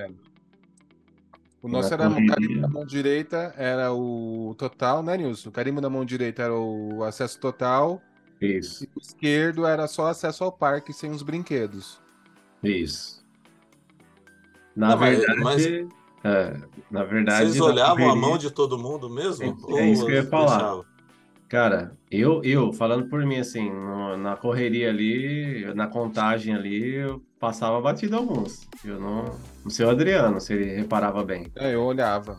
O 1.62 1.68
nosso 1.68 1.92
Era 1.92 2.04
era 2.04 2.14
o 2.14 2.26
carimbo 2.26 2.58
na 2.58 2.68
mão 2.68 2.86
direita, 2.86 3.52
era 3.56 3.92
o 3.92 4.54
total, 4.56 5.02
né, 5.02 5.18
Nilson? 5.18 5.50
O 5.50 5.52
carimbo 5.52 5.80
na 5.82 5.90
mão 5.90 6.06
direita 6.06 6.42
era 6.42 6.54
o 6.58 7.04
acesso 7.04 7.38
total, 7.38 8.00
Isso, 8.40 8.84
e 8.84 8.86
o 8.96 8.98
esquerdo 8.98 9.66
era 9.66 9.86
só 9.86 10.06
acesso 10.06 10.42
ao 10.42 10.50
parque 10.50 10.92
sem 10.94 11.10
os 11.10 11.22
brinquedos. 11.22 12.00
Isso. 12.62 13.20
Na 14.76 14.90
Não, 14.90 14.98
verdade, 14.98 15.40
mas- 15.40 15.66
é, 16.24 16.56
na 16.90 17.04
verdade, 17.04 17.46
Vocês 17.50 17.60
olhavam 17.60 17.94
a 17.94 17.98
correria- 18.10 18.20
mão 18.28 18.38
de 18.38 18.50
todo 18.50 18.78
mundo 18.78 19.08
mesmo? 19.10 19.58
É- 19.70 19.80
é 19.80 19.90
isso 19.90 20.04
que 20.06 20.12
eu 20.12 20.16
ia 20.16 20.26
falar. 20.26 20.56
deixava? 20.58 20.90
Cara, 21.48 21.96
eu, 22.10 22.40
eu, 22.44 22.72
falando 22.72 23.08
por 23.08 23.24
mim, 23.26 23.38
assim, 23.38 23.68
no- 23.70 24.16
na 24.16 24.36
correria 24.36 24.88
ali, 24.88 25.64
na 25.74 25.88
contagem 25.88 26.54
ali, 26.54 26.94
eu 26.94 27.20
passava 27.40 27.80
batido 27.80 28.16
alguns. 28.16 28.68
Eu 28.84 29.00
não. 29.00 29.24
Não 29.64 29.70
sei 29.70 29.84
o 29.84 29.90
Adriano, 29.90 30.40
se 30.40 30.52
ele 30.52 30.64
reparava 30.76 31.24
bem. 31.24 31.50
É, 31.56 31.74
eu 31.74 31.82
olhava. 31.82 32.38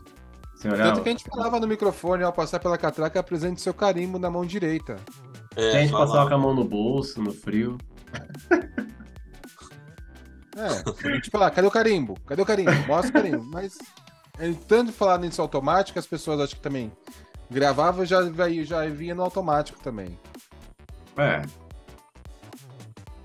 Você 0.54 0.68
olhava. 0.68 0.92
Tanto 0.92 1.02
que 1.02 1.08
a 1.10 1.12
gente 1.12 1.24
falava 1.24 1.60
no 1.60 1.66
microfone, 1.68 2.22
ao 2.22 2.32
passar 2.32 2.58
pela 2.58 2.78
catraca, 2.78 3.20
apresente 3.20 3.60
seu 3.60 3.74
carimbo 3.74 4.18
na 4.18 4.30
mão 4.30 4.46
direita. 4.46 4.96
É, 5.56 5.68
a 5.76 5.80
gente 5.82 5.90
falava. 5.90 6.10
passava 6.12 6.28
com 6.30 6.34
a 6.36 6.38
mão 6.38 6.54
no 6.54 6.64
bolso, 6.64 7.20
no 7.20 7.32
frio. 7.32 7.76
É, 10.56 11.08
a 11.08 11.14
gente 11.14 11.30
fala, 11.30 11.50
cadê 11.50 11.66
o 11.66 11.70
carimbo? 11.70 12.18
Cadê 12.26 12.42
o 12.42 12.46
carimbo? 12.46 12.70
Mostra 12.86 13.10
o 13.10 13.12
carimbo. 13.22 13.44
Mas, 13.44 13.78
é, 14.38 14.52
tanto 14.68 14.92
falar 14.92 15.18
nisso 15.18 15.40
automático, 15.40 15.98
as 15.98 16.06
pessoas 16.06 16.40
acho 16.40 16.56
que 16.56 16.62
também 16.62 16.92
gravavam 17.50 18.02
e 18.04 18.06
já, 18.06 18.20
vai- 18.30 18.64
já 18.64 18.84
vinha 18.86 19.14
no 19.14 19.22
automático 19.22 19.78
também. 19.82 20.18
É. 21.16 21.42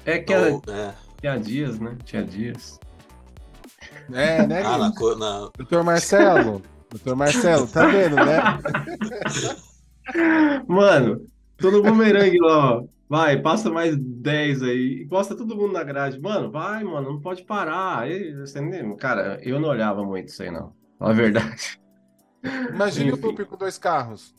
É 0.06 0.20
que 0.20 0.34
Ou- 0.34 0.62
a- 0.68 0.72
é. 0.72 0.94
tinha 1.20 1.38
dias, 1.38 1.80
né? 1.80 1.98
Tinha 2.06 2.24
dias. 2.24 2.80
É, 4.14 4.48
né, 4.48 4.62
Ah, 4.66 4.78
na, 4.78 4.90
na, 5.18 5.50
Doutor 5.58 5.84
Marcelo, 5.84 6.62
doutor 6.90 7.16
Marcelo, 7.16 7.68
tá 7.68 7.86
vendo, 7.88 8.16
né? 8.16 8.38
Mano, 10.68 11.26
todo 11.58 11.84
bumerangue 11.84 12.40
lá, 12.40 12.76
ó. 12.76 12.84
Vai, 13.10 13.42
passa 13.42 13.70
mais 13.70 13.96
10 13.98 14.62
aí. 14.64 15.04
Encosta 15.04 15.36
todo 15.36 15.56
mundo 15.56 15.72
na 15.74 15.84
grade. 15.84 16.20
Mano, 16.20 16.52
vai, 16.52 16.84
mano, 16.84 17.14
não 17.14 17.22
pode 17.22 17.44
parar. 17.46 18.06
Você 18.40 18.60
nem- 18.60 18.96
Cara, 18.98 19.40
eu 19.42 19.60
não 19.60 19.70
olhava 19.70 20.04
muito 20.04 20.28
isso 20.30 20.44
aí, 20.44 20.52
não. 20.52 20.74
Fala 21.00 21.12
a 21.12 21.14
verdade. 21.16 21.80
Imagina 22.70 23.14
o. 23.14 23.18
Pupi 23.18 23.46
com 23.46 23.56
dois 23.56 23.78
carros. 23.78 24.36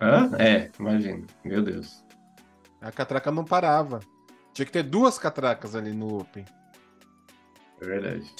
Hã? 0.00 0.30
É, 0.38 0.70
imagina. 0.78 1.26
Meu 1.44 1.62
Deus. 1.62 2.04
A 2.80 2.92
catraca 2.92 3.30
não 3.32 3.44
parava. 3.44 4.00
Tinha 4.52 4.64
que 4.66 4.72
ter 4.72 4.82
duas 4.84 5.18
catracas 5.18 5.74
ali 5.74 5.92
no 5.92 6.06
looping. 6.18 6.44
É 7.80 7.84
verdade. 7.84 8.30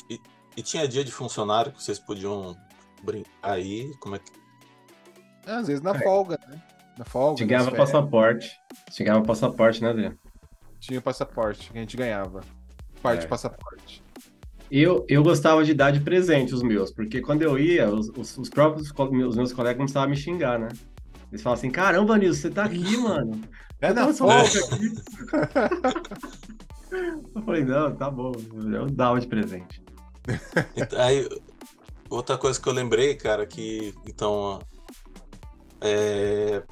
E 0.56 0.62
tinha 0.62 0.86
dia 0.88 1.04
de 1.04 1.12
funcionário 1.12 1.72
que 1.72 1.82
vocês 1.82 1.98
podiam 1.98 2.56
brincar 3.02 3.30
aí, 3.42 3.92
como 4.00 4.14
é 4.16 4.18
que. 4.18 4.32
É, 5.46 5.52
às 5.52 5.66
vezes 5.66 5.82
na 5.82 5.90
É. 5.94 5.98
folga, 6.02 6.38
né? 6.48 6.62
Na 6.98 7.04
folga. 7.04 7.36
Passaporte. 7.76 8.50
Chegava 8.90 9.22
passaporte, 9.22 9.82
né, 9.82 9.90
Adriano? 9.90 10.18
Tinha 10.80 11.00
passaporte 11.00 11.70
que 11.70 11.78
a 11.78 11.80
gente 11.80 11.96
ganhava. 11.96 12.40
Parte 13.02 13.18
É. 13.18 13.22
de 13.22 13.28
passaporte. 13.28 14.02
Eu, 14.70 15.04
eu 15.08 15.22
gostava 15.22 15.64
de 15.64 15.72
dar 15.74 15.92
de 15.92 16.00
presente 16.00 16.52
os 16.54 16.62
meus, 16.62 16.90
porque 16.92 17.20
quando 17.20 17.42
eu 17.42 17.58
ia, 17.58 17.88
os, 17.88 18.08
os, 18.16 18.36
os 18.36 18.48
próprios 18.48 18.90
os 18.90 19.36
meus 19.36 19.52
colegas 19.52 19.76
começavam 19.76 20.06
a 20.06 20.10
me 20.10 20.16
xingar, 20.16 20.58
né? 20.58 20.68
Eles 21.30 21.42
falavam 21.42 21.60
assim: 21.60 21.70
caramba, 21.70 22.18
Nilson, 22.18 22.40
você 22.40 22.50
tá 22.50 22.64
aqui, 22.64 22.96
mano. 22.98 23.40
É 23.80 23.92
na 23.92 24.06
Nossa, 24.06 24.18
folga. 24.18 24.34
aqui. 24.44 24.92
Eu 27.34 27.42
falei, 27.42 27.64
não, 27.64 27.94
tá 27.94 28.10
bom, 28.10 28.32
eu 28.72 28.86
dava 28.86 29.20
de 29.20 29.26
presente. 29.26 29.82
Então, 30.76 31.00
Aí, 31.00 31.28
outra 32.08 32.38
coisa 32.38 32.60
que 32.60 32.68
eu 32.68 32.72
lembrei, 32.72 33.14
cara, 33.14 33.46
que 33.46 33.94
então 34.06 34.60
é, 35.80 36.62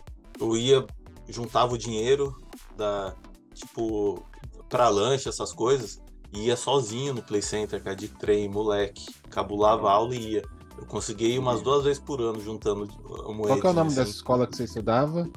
eu 0.40 0.56
ia, 0.56 0.86
juntava 1.28 1.74
o 1.74 1.78
dinheiro 1.78 2.36
da 2.76 3.14
tipo 3.54 4.24
pra 4.68 4.88
lanche, 4.88 5.28
essas 5.28 5.52
coisas, 5.52 6.02
e 6.32 6.46
ia 6.46 6.56
sozinho 6.56 7.14
no 7.14 7.22
Play 7.22 7.42
Center, 7.42 7.82
cara, 7.82 7.94
de 7.94 8.08
trem, 8.08 8.48
moleque, 8.48 9.06
cabulava 9.30 9.88
a 9.88 9.92
aula 9.92 10.14
e 10.14 10.32
ia. 10.32 10.42
Eu 10.76 10.86
consegui 10.86 11.34
ir 11.34 11.38
umas 11.38 11.62
duas 11.62 11.84
vezes 11.84 12.00
por 12.00 12.20
ano 12.20 12.40
juntando 12.40 12.88
a 13.26 13.32
moeda. 13.32 13.48
Qual 13.48 13.60
que 13.60 13.66
é 13.66 13.70
o 13.70 13.72
nome 13.72 13.88
assim, 13.88 14.00
dessa 14.00 14.10
escola 14.10 14.46
que 14.46 14.56
você 14.56 14.64
estudava? 14.64 15.30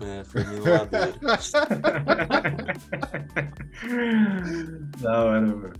É, 0.00 0.24
Firmino 0.24 0.64
Ladeira. 0.64 1.14
Da 5.00 5.24
hora, 5.24 5.40
mano. 5.40 5.72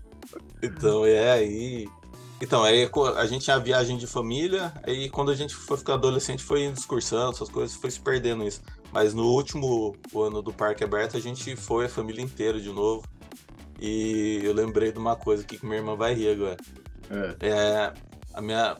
Então, 0.62 1.04
é 1.04 1.32
aí. 1.32 1.86
Então, 2.40 2.64
aí 2.64 2.88
a 3.16 3.26
gente 3.26 3.44
tinha 3.44 3.58
viagem 3.58 3.98
de 3.98 4.06
família, 4.06 4.72
aí 4.82 5.10
quando 5.10 5.30
a 5.30 5.34
gente 5.34 5.54
foi 5.54 5.76
ficar 5.76 5.94
adolescente 5.94 6.42
foi 6.42 6.64
indo 6.64 6.78
excursão, 6.78 7.30
essas 7.30 7.50
coisas, 7.50 7.76
foi 7.76 7.90
se 7.90 8.00
perdendo 8.00 8.44
isso. 8.44 8.62
Mas 8.90 9.12
no 9.12 9.26
último 9.26 9.94
ano 10.16 10.40
do 10.40 10.52
parque 10.52 10.82
aberto, 10.82 11.16
a 11.16 11.20
gente 11.20 11.54
foi 11.54 11.84
a 11.84 11.88
família 11.88 12.22
inteira 12.22 12.58
de 12.58 12.70
novo. 12.70 13.04
E 13.78 14.40
eu 14.42 14.54
lembrei 14.54 14.90
de 14.90 14.98
uma 14.98 15.16
coisa 15.16 15.42
aqui 15.42 15.58
que 15.58 15.66
minha 15.66 15.78
irmã 15.78 15.94
vai 15.96 16.14
rir 16.14 16.30
agora. 16.30 16.56
É. 17.10 17.48
É, 17.48 17.94
a 18.34 18.40
minha, 18.40 18.76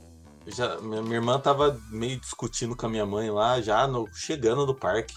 já, 0.47 0.79
minha, 0.81 1.03
minha 1.03 1.17
irmã 1.17 1.39
tava 1.39 1.79
meio 1.91 2.19
discutindo 2.19 2.77
com 2.77 2.87
a 2.87 2.89
minha 2.89 3.07
mãe 3.07 3.31
lá, 3.31 3.61
já 3.61 3.87
no, 3.87 4.09
chegando 4.15 4.65
do 4.65 4.75
parque. 4.75 5.15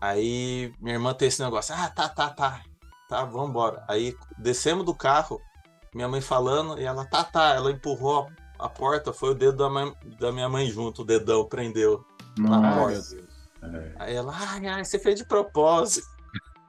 Aí 0.00 0.72
minha 0.80 0.94
irmã 0.94 1.12
tem 1.12 1.28
esse 1.28 1.42
negócio, 1.42 1.74
ah, 1.76 1.88
tá, 1.88 2.08
tá, 2.08 2.30
tá, 2.30 2.62
tá, 3.08 3.24
vambora. 3.24 3.84
Aí 3.88 4.14
descemos 4.38 4.84
do 4.84 4.94
carro, 4.94 5.40
minha 5.98 6.08
mãe 6.08 6.20
falando, 6.20 6.80
e 6.80 6.84
ela, 6.84 7.04
tá, 7.04 7.24
tá, 7.24 7.54
ela 7.56 7.72
empurrou 7.72 8.30
a, 8.56 8.68
porta, 8.68 9.12
foi 9.12 9.30
o 9.30 9.34
dedo 9.34 9.56
da, 9.56 9.68
mãe- 9.68 9.92
da 10.20 10.30
minha 10.30 10.48
mãe 10.48 10.70
junto, 10.70 11.02
o 11.02 11.04
dedão 11.04 11.44
prendeu. 11.44 12.04
Nossa. 12.38 13.16
porta. 13.16 13.76
É. 13.76 13.92
Aí 13.98 14.14
ela, 14.14 14.32
ai, 14.32 14.64
ai, 14.68 14.84
você 14.84 14.96
fez 14.96 15.16
de 15.16 15.26
propósito. 15.26 16.06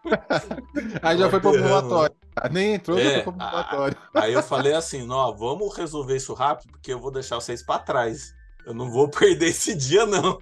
Aí 1.03 1.15
já 1.15 1.29
foi 1.29 1.39
pro 1.39 1.55
ambulatório. 1.55 2.15
Nem 2.49 2.73
entrou, 2.73 2.97
já 2.97 3.03
É, 3.03 3.13
foi 3.13 3.21
pro 3.21 3.31
ambulatório. 3.33 3.97
Aí 4.15 4.33
eu 4.33 4.41
falei 4.41 4.73
assim, 4.73 5.05
não, 5.05 5.37
vamos 5.37 5.75
resolver 5.77 6.15
isso 6.15 6.33
rápido, 6.33 6.71
porque 6.71 6.91
eu 6.91 6.99
vou 6.99 7.11
deixar 7.11 7.35
vocês 7.35 7.61
pra 7.61 7.77
trás. 7.77 8.33
Eu 8.65 8.73
não 8.73 8.89
vou 8.89 9.07
perder 9.11 9.49
esse 9.49 9.75
dia, 9.75 10.07
não. 10.07 10.39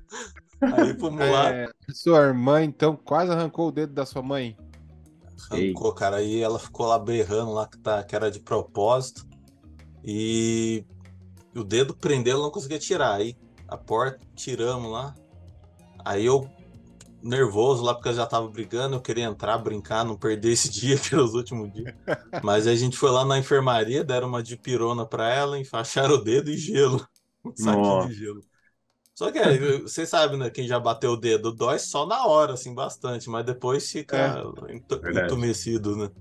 Aí 0.61 1.29
lá, 1.29 1.49
É, 1.53 1.69
sua 1.91 2.21
irmã, 2.21 2.63
então, 2.63 2.95
quase 2.95 3.33
arrancou 3.33 3.67
o 3.67 3.71
dedo 3.71 3.93
da 3.93 4.05
sua 4.05 4.21
mãe. 4.21 4.55
Arrancou, 5.49 5.93
cara. 5.93 6.17
Aí 6.17 6.41
ela 6.41 6.59
ficou 6.59 6.85
lá 6.85 6.97
berrando 6.97 7.51
lá 7.51 7.67
que, 7.67 7.77
tá, 7.77 8.03
que 8.03 8.15
era 8.15 8.31
de 8.31 8.39
propósito. 8.39 9.27
E 10.03 10.85
o 11.55 11.63
dedo 11.63 11.93
prendeu, 11.93 12.35
ela 12.35 12.43
não 12.43 12.51
conseguia 12.51 12.79
tirar. 12.79 13.15
Aí 13.15 13.35
a 13.67 13.77
porta, 13.77 14.19
tiramos 14.35 14.91
lá. 14.91 15.13
Aí 16.05 16.25
eu, 16.25 16.49
nervoso 17.21 17.83
lá, 17.83 17.93
porque 17.93 18.09
eu 18.09 18.13
já 18.13 18.25
tava 18.25 18.47
brigando, 18.47 18.95
eu 18.95 19.01
queria 19.01 19.25
entrar, 19.25 19.57
brincar, 19.57 20.05
não 20.05 20.15
perder 20.15 20.51
esse 20.51 20.69
dia, 20.71 20.97
que 20.97 21.13
era 21.13 21.23
os 21.23 21.33
últimos 21.33 21.71
dias. 21.73 21.93
Mas 22.43 22.67
a 22.67 22.75
gente 22.75 22.97
foi 22.97 23.11
lá 23.11 23.25
na 23.25 23.37
enfermaria, 23.37 24.03
deram 24.03 24.27
uma 24.27 24.41
dipirona 24.41 25.05
pra 25.05 25.33
ela, 25.33 25.59
enfaixaram 25.59 26.15
o 26.15 26.23
dedo 26.23 26.49
e 26.49 26.57
gelo. 26.57 27.05
Um 27.45 27.55
saquinho 27.55 27.81
Nossa. 27.81 28.09
de 28.09 28.13
gelo. 28.13 28.41
Só 29.17 29.31
que 29.31 29.39
é, 29.39 29.79
vocês 29.79 30.07
sabem, 30.09 30.37
né? 30.37 30.47
Quem 30.51 30.67
já 30.67 30.79
bateu 30.79 31.13
o 31.13 31.17
dedo 31.17 31.51
dói 31.51 31.79
só 31.79 32.05
na 32.05 32.27
hora, 32.27 32.53
assim, 32.53 32.71
bastante, 32.71 33.27
mas 33.31 33.43
depois 33.43 33.91
fica 33.91 34.43
Verdade. 35.01 35.25
entumecido, 35.25 35.95
né? 35.97 36.11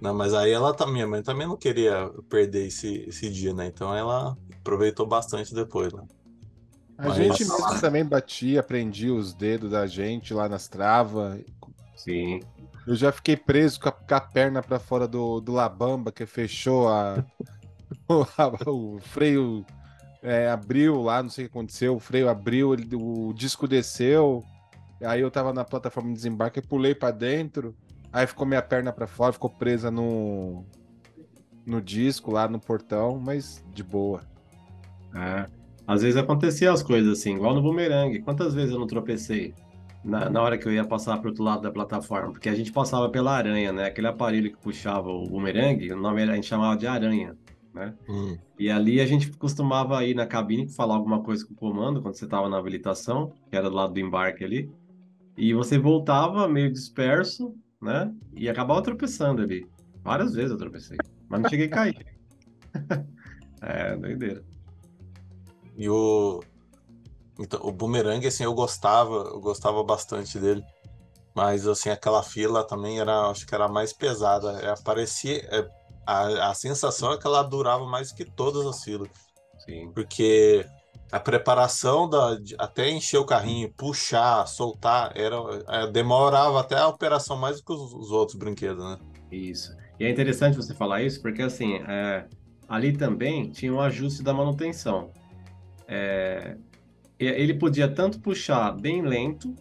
Não, 0.00 0.14
mas 0.14 0.32
aí 0.32 0.50
ela 0.50 0.72
tá, 0.72 0.86
minha 0.86 1.06
mãe 1.06 1.22
também 1.22 1.46
não 1.46 1.58
queria 1.58 2.10
perder 2.30 2.68
esse, 2.68 3.04
esse 3.06 3.28
dia, 3.28 3.52
né? 3.52 3.66
Então 3.66 3.94
ela 3.94 4.34
aproveitou 4.58 5.06
bastante 5.06 5.54
depois, 5.54 5.92
né? 5.92 6.02
A 6.96 7.08
Mas- 7.08 7.16
gente 7.16 7.44
mesmo 7.44 7.80
também 7.82 8.02
batia, 8.02 8.62
prendia 8.62 9.12
os 9.12 9.34
dedos 9.34 9.70
da 9.72 9.86
gente 9.86 10.32
lá 10.32 10.48
nas 10.48 10.66
travas. 10.68 11.38
Sim. 11.96 12.40
Eu 12.86 12.94
já 12.96 13.12
fiquei 13.12 13.36
preso 13.36 13.78
com 13.78 13.90
a, 13.90 13.92
com 13.92 14.14
a 14.14 14.20
perna 14.22 14.62
pra 14.62 14.78
fora 14.78 15.06
do, 15.06 15.38
do 15.38 15.52
Labamba, 15.52 16.10
que 16.10 16.24
fechou 16.24 16.88
a, 16.88 17.22
o, 18.08 18.22
a- 18.38 18.70
o 18.70 18.98
freio 19.00 19.66
é, 20.22 20.48
abriu 20.48 21.02
lá, 21.02 21.22
não 21.22 21.30
sei 21.30 21.44
o 21.46 21.48
que 21.48 21.52
aconteceu. 21.58 21.96
O 21.96 22.00
freio 22.00 22.28
abriu, 22.28 22.72
ele- 22.74 22.88
o 22.94 23.32
disco 23.34 23.66
desceu. 23.66 24.42
Aí 25.02 25.20
eu 25.20 25.30
tava 25.30 25.52
na 25.52 25.64
plataforma 25.64 26.10
de 26.10 26.14
desembarque, 26.14 26.62
pulei 26.62 26.94
pra 26.94 27.10
dentro. 27.10 27.74
Aí 28.12 28.26
ficou 28.26 28.46
minha 28.46 28.62
perna 28.62 28.92
pra 28.92 29.06
fora, 29.06 29.32
ficou 29.32 29.50
presa 29.50 29.90
no, 29.90 30.64
no 31.66 31.80
disco 31.80 32.30
lá 32.30 32.46
no 32.46 32.60
portão, 32.60 33.18
mas 33.18 33.64
de 33.72 33.82
boa. 33.82 34.20
É. 35.14 35.46
Às 35.86 36.02
vezes 36.02 36.16
acontecia 36.16 36.70
as 36.72 36.82
coisas 36.82 37.18
assim, 37.18 37.34
igual 37.34 37.54
no 37.54 37.62
bumerangue. 37.62 38.20
Quantas 38.20 38.54
vezes 38.54 38.72
eu 38.72 38.78
não 38.78 38.86
tropecei 38.86 39.52
na, 40.04 40.30
na 40.30 40.40
hora 40.40 40.56
que 40.56 40.66
eu 40.66 40.72
ia 40.72 40.84
passar 40.84 41.18
para 41.18 41.28
outro 41.28 41.42
lado 41.42 41.62
da 41.62 41.70
plataforma? 41.70 42.30
Porque 42.32 42.48
a 42.48 42.54
gente 42.54 42.70
passava 42.70 43.08
pela 43.08 43.32
aranha, 43.36 43.72
né? 43.72 43.86
Aquele 43.86 44.06
aparelho 44.06 44.50
que 44.52 44.58
puxava 44.58 45.08
o 45.08 45.24
bumerangue, 45.26 45.92
o 45.92 45.96
nome 45.96 46.22
era, 46.22 46.32
a 46.32 46.34
gente 46.36 46.46
chamava 46.46 46.76
de 46.76 46.86
aranha, 46.86 47.36
né? 47.74 47.94
Hum, 48.08 48.36
E 48.58 48.70
ali 48.70 49.00
a 49.00 49.06
gente 49.06 49.30
costumava 49.36 50.04
ir 50.04 50.14
na 50.14 50.26
cabine 50.26 50.68
falar 50.68 50.94
alguma 50.94 51.22
coisa 51.22 51.46
com 51.46 51.52
o 51.52 51.56
comando 51.56 52.02
quando 52.02 52.14
você 52.14 52.24
estava 52.24 52.48
na 52.48 52.58
habilitação, 52.58 53.32
que 53.50 53.56
era 53.56 53.68
do 53.70 53.76
lado 53.76 53.92
do 53.94 54.00
embarque 54.00 54.44
ali. 54.44 54.70
E 55.36 55.54
você 55.54 55.78
voltava 55.78 56.46
meio 56.46 56.70
disperso, 56.72 57.54
né? 57.80 58.12
E 58.34 58.48
acabava 58.48 58.82
tropeçando 58.82 59.42
ali. 59.42 59.66
Várias 60.02 60.34
vezes 60.34 60.50
eu 60.50 60.58
tropecei, 60.58 60.98
mas 61.28 61.40
não 61.42 61.48
cheguei 61.50 61.66
a 61.66 61.70
cair. 61.70 62.06
É, 63.64 63.94
doideira. 63.96 64.42
E 65.76 65.88
o. 65.88 66.42
Então, 67.38 67.60
o 67.62 67.70
bumerangue, 67.70 68.26
assim, 68.26 68.42
eu 68.42 68.52
gostava, 68.54 69.14
eu 69.14 69.40
gostava 69.40 69.84
bastante 69.84 70.36
dele. 70.36 70.64
Mas, 71.32 71.66
assim, 71.66 71.88
aquela 71.88 72.24
fila 72.24 72.66
também 72.66 72.98
era, 72.98 73.30
acho 73.30 73.46
que 73.46 73.54
era 73.54 73.68
mais 73.68 73.92
pesada. 73.92 74.50
É, 74.60 74.74
parecia. 74.82 75.38
é, 75.50 75.68
a, 76.06 76.50
a 76.50 76.54
sensação 76.54 77.12
é 77.12 77.18
que 77.18 77.26
ela 77.26 77.42
durava 77.42 77.86
mais 77.86 78.12
que 78.12 78.24
todas 78.24 78.66
as 78.66 78.82
filas. 78.82 79.08
Sim. 79.58 79.90
Porque 79.94 80.66
a 81.10 81.20
preparação 81.20 82.08
da, 82.08 82.38
até 82.58 82.90
encher 82.90 83.18
o 83.18 83.24
carrinho, 83.24 83.72
puxar, 83.76 84.46
soltar, 84.46 85.12
era, 85.14 85.36
é, 85.68 85.86
demorava 85.90 86.60
até 86.60 86.76
a 86.76 86.88
operação 86.88 87.36
mais 87.36 87.58
do 87.58 87.64
que 87.64 87.72
os, 87.72 87.92
os 87.92 88.10
outros 88.10 88.36
brinquedos, 88.38 88.82
né? 88.82 88.98
Isso. 89.30 89.76
E 90.00 90.04
é 90.04 90.10
interessante 90.10 90.56
você 90.56 90.74
falar 90.74 91.02
isso, 91.02 91.20
porque 91.20 91.42
assim, 91.42 91.76
é, 91.86 92.26
ali 92.68 92.96
também 92.96 93.50
tinha 93.50 93.72
um 93.72 93.80
ajuste 93.80 94.22
da 94.22 94.32
manutenção. 94.32 95.10
É, 95.86 96.56
ele 97.18 97.54
podia 97.54 97.86
tanto 97.86 98.18
puxar 98.18 98.72
bem 98.72 99.02
lento, 99.02 99.54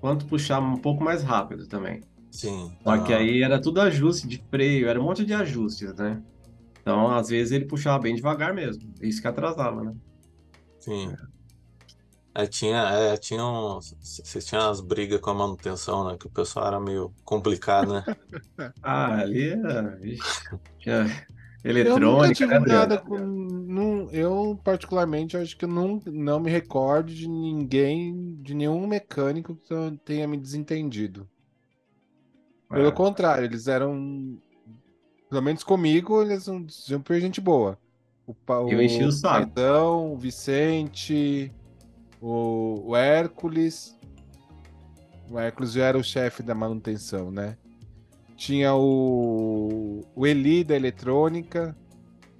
quanto 0.00 0.26
puxar 0.26 0.58
um 0.58 0.76
pouco 0.76 1.04
mais 1.04 1.22
rápido 1.22 1.66
também. 1.68 2.00
Sim. 2.34 2.76
Só 2.82 2.98
que 2.98 3.12
Ah, 3.12 3.18
aí 3.18 3.42
era 3.42 3.60
tudo 3.60 3.80
ajuste 3.80 4.26
de 4.28 4.44
freio, 4.50 4.88
era 4.88 5.00
um 5.00 5.04
monte 5.04 5.24
de 5.24 5.32
ajustes, 5.34 5.94
né? 5.96 6.22
Então, 6.82 7.10
às 7.14 7.28
vezes 7.28 7.52
ele 7.52 7.66
puxava 7.66 8.00
bem 8.02 8.14
devagar 8.16 8.54
mesmo. 8.54 8.92
Isso 9.02 9.20
que 9.22 9.28
atrasava, 9.28 9.84
né? 9.84 9.94
Sim. 10.78 11.14
Aí 12.34 12.48
tinha, 12.48 12.78
é, 12.90 13.16
tinha 13.16 13.44
um, 13.44 13.78
vocês 13.80 14.44
tinham 14.44 14.68
as 14.68 14.80
brigas 14.80 15.20
com 15.20 15.30
a 15.30 15.34
manutenção, 15.34 16.08
né? 16.08 16.16
Que 16.18 16.26
o 16.26 16.30
pessoal 16.30 16.66
era 16.66 16.80
meio 16.80 17.14
complicado, 17.24 17.92
né? 17.94 18.04
Ah, 18.82 19.18
ali 19.20 19.50
era. 19.50 19.96
Vixe, 19.96 20.40
tinha 20.78 21.04
Eu 21.82 21.98
nunca 22.00 22.30
eletrônica, 22.30 22.32
tive 22.32 22.58
né, 22.60 22.66
nada 22.66 22.98
com. 22.98 23.16
não- 23.18 24.10
eu, 24.10 24.58
particularmente, 24.64 25.36
acho 25.36 25.56
que 25.56 25.66
não, 25.66 26.00
não 26.06 26.40
me 26.40 26.50
recordo 26.50 27.12
de 27.14 27.28
ninguém, 27.28 28.36
de 28.42 28.54
nenhum 28.54 28.86
mecânico 28.86 29.56
que 29.56 29.74
tenha 30.04 30.26
me 30.28 30.38
desentendido. 30.38 31.28
Pelo 32.68 32.88
É. 32.88 32.92
contrário, 32.92 33.44
eles 33.44 33.66
eram. 33.68 34.38
Pelo 35.28 35.42
menos 35.42 35.62
comigo, 35.64 36.22
eles 36.22 36.44
são 36.44 36.66
sempre 36.68 37.20
gente 37.20 37.40
boa. 37.40 37.78
O, 38.26 38.32
Pa- 38.34 38.60
Eu 38.60 38.80
enchi 38.82 39.02
o 39.04 39.12
saco. 39.12 39.50
Paizão, 39.52 40.12
o 40.12 40.16
Vicente, 40.16 41.52
o, 42.20 42.82
o 42.90 42.96
Hércules. 42.96 43.98
O 45.30 45.38
Hércules 45.38 45.72
já 45.72 45.86
era 45.86 45.98
o 45.98 46.04
chefe 46.04 46.42
da 46.42 46.54
manutenção, 46.54 47.30
né? 47.30 47.56
Tinha 48.36 48.74
o, 48.74 50.00
o 50.14 50.26
Eli 50.26 50.64
da 50.64 50.74
eletrônica. 50.76 51.76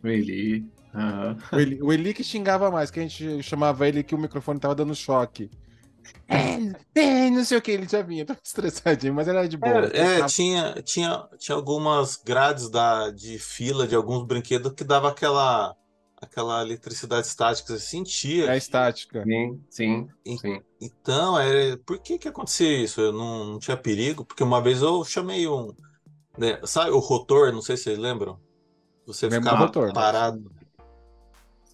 O 0.03 0.09
Eli. 0.09 0.67
aham. 0.95 1.37
O 1.53 1.57
Eli, 1.59 1.83
o 1.83 1.93
Eli 1.93 2.15
que 2.15 2.23
xingava 2.25 2.71
mais, 2.71 2.91
que 2.91 3.01
a 3.01 3.03
gente 3.03 3.43
chamava 3.43 3.89
ele 3.89 4.03
que 4.03 4.15
o 4.15 4.19
microfone 4.19 4.61
tava 4.61 4.75
dando 4.75 4.95
choque. 4.95 5.51
É, 6.29 7.01
é, 7.01 7.31
não 7.31 7.45
sei 7.45 7.59
o 7.59 7.63
que, 7.63 7.71
ele 7.71 7.89
já 7.89 8.03
vinha, 8.03 8.25
tava 8.25 8.41
estressadinho, 8.43 9.15
mas 9.15 9.29
era 9.29 9.47
de 9.47 9.57
boa. 9.57 9.87
É, 9.87 10.21
é, 10.21 10.27
tinha, 10.27 10.83
tinha, 10.83 11.29
tinha 11.39 11.55
algumas 11.57 12.17
grades 12.17 12.69
da, 12.69 13.11
de 13.11 13.39
fila 13.39 13.87
de 13.87 13.95
alguns 13.95 14.27
brinquedos 14.27 14.73
que 14.73 14.85
dava 14.85 15.09
aquela, 15.09 15.75
aquela 16.17 16.63
eletricidade 16.63 17.27
estática, 17.27 17.73
você 17.73 17.79
sentia. 17.79 18.47
É 18.47 18.51
a 18.51 18.57
estática. 18.57 19.23
Sim, 19.25 19.61
sim, 19.71 20.09
E- 20.25 20.39
sim. 20.39 20.61
Então, 20.81 21.39
é, 21.39 21.77
por 21.79 21.99
que 21.99 22.19
que 22.19 22.29
acontecia 22.29 22.77
isso? 22.83 23.01
Eu 23.01 23.13
não, 23.13 23.45
não 23.45 23.59
tinha 23.59 23.77
perigo, 23.77 24.25
porque 24.25 24.43
uma 24.43 24.61
vez 24.61 24.83
eu 24.83 25.05
chamei 25.05 25.49
um, 25.49 25.73
né, 26.37 26.61
sabe 26.65 26.91
o 26.91 26.99
rotor, 26.99 27.53
não 27.53 27.63
sei 27.63 27.77
se 27.77 27.85
vocês 27.85 27.99
lembram? 27.99 28.39
Você 29.07 29.31
ficava 29.31 29.67
rotor. 29.67 29.93
parado, 29.93 30.51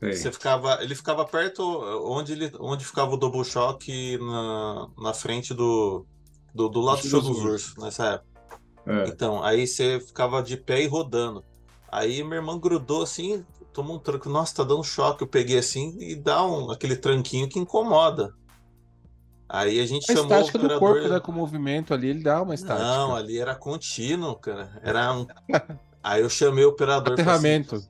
sei. 0.01 0.13
você 0.15 0.33
ficava, 0.33 0.83
ele 0.83 0.95
ficava 0.95 1.25
perto 1.25 1.63
onde 2.05 2.33
ele, 2.33 2.53
onde 2.59 2.85
ficava 2.85 3.13
o 3.15 3.17
double 3.17 3.45
choque 3.45 4.19
na, 4.19 4.89
na 4.99 5.13
frente 5.15 5.53
do, 5.55 6.07
do, 6.55 6.69
do 6.69 6.81
lado 6.81 6.99
do 6.99 7.03
Dos 7.03 7.11
show 7.11 7.21
dos 7.21 7.39
ursos. 7.45 7.77
nessa 7.77 8.07
época. 8.15 8.31
É. 8.87 9.09
Então, 9.09 9.43
aí 9.43 9.67
você 9.67 10.01
ficava 10.01 10.43
de 10.43 10.57
pé 10.57 10.83
e 10.83 10.87
rodando. 10.87 11.45
Aí 11.93 12.23
minha 12.25 12.37
irmã 12.37 12.59
grudou 12.59 13.03
assim, 13.03 13.45
tomou 13.73 13.97
um 13.97 13.99
tranco. 13.99 14.29
Nossa, 14.29 14.55
tá 14.57 14.65
dando 14.65 14.83
choque. 14.85 15.23
Eu 15.23 15.29
peguei 15.29 15.59
assim 15.59 15.97
e 16.01 16.15
dá 16.15 16.45
um, 16.47 16.71
aquele 16.71 16.97
tranquinho 16.97 17.49
que 17.49 17.59
incomoda. 17.59 18.33
Aí 19.49 19.81
a 19.81 19.87
gente 19.87 20.11
A 20.11 20.15
chamou 20.15 20.39
o 20.39 20.41
estática 20.41 20.59
do 20.59 20.67
operador. 20.67 20.95
corpo, 20.95 21.09
né? 21.09 21.21
Com 21.21 21.33
o 21.33 21.35
movimento 21.35 21.93
ali, 21.93 22.09
ele 22.09 22.23
dá 22.23 22.41
uma 22.41 22.55
estática. 22.55 22.87
Não, 22.87 23.15
ali 23.17 23.39
era 23.39 23.55
contínuo, 23.55 24.37
cara. 24.37 24.81
Era 24.83 25.13
um. 25.13 25.27
Aí 26.03 26.23
eu 26.23 26.31
chamei 26.31 26.65
o 26.65 26.69
operador. 26.71 27.15
assim, 27.15 27.23
Aterramento. 27.23 27.85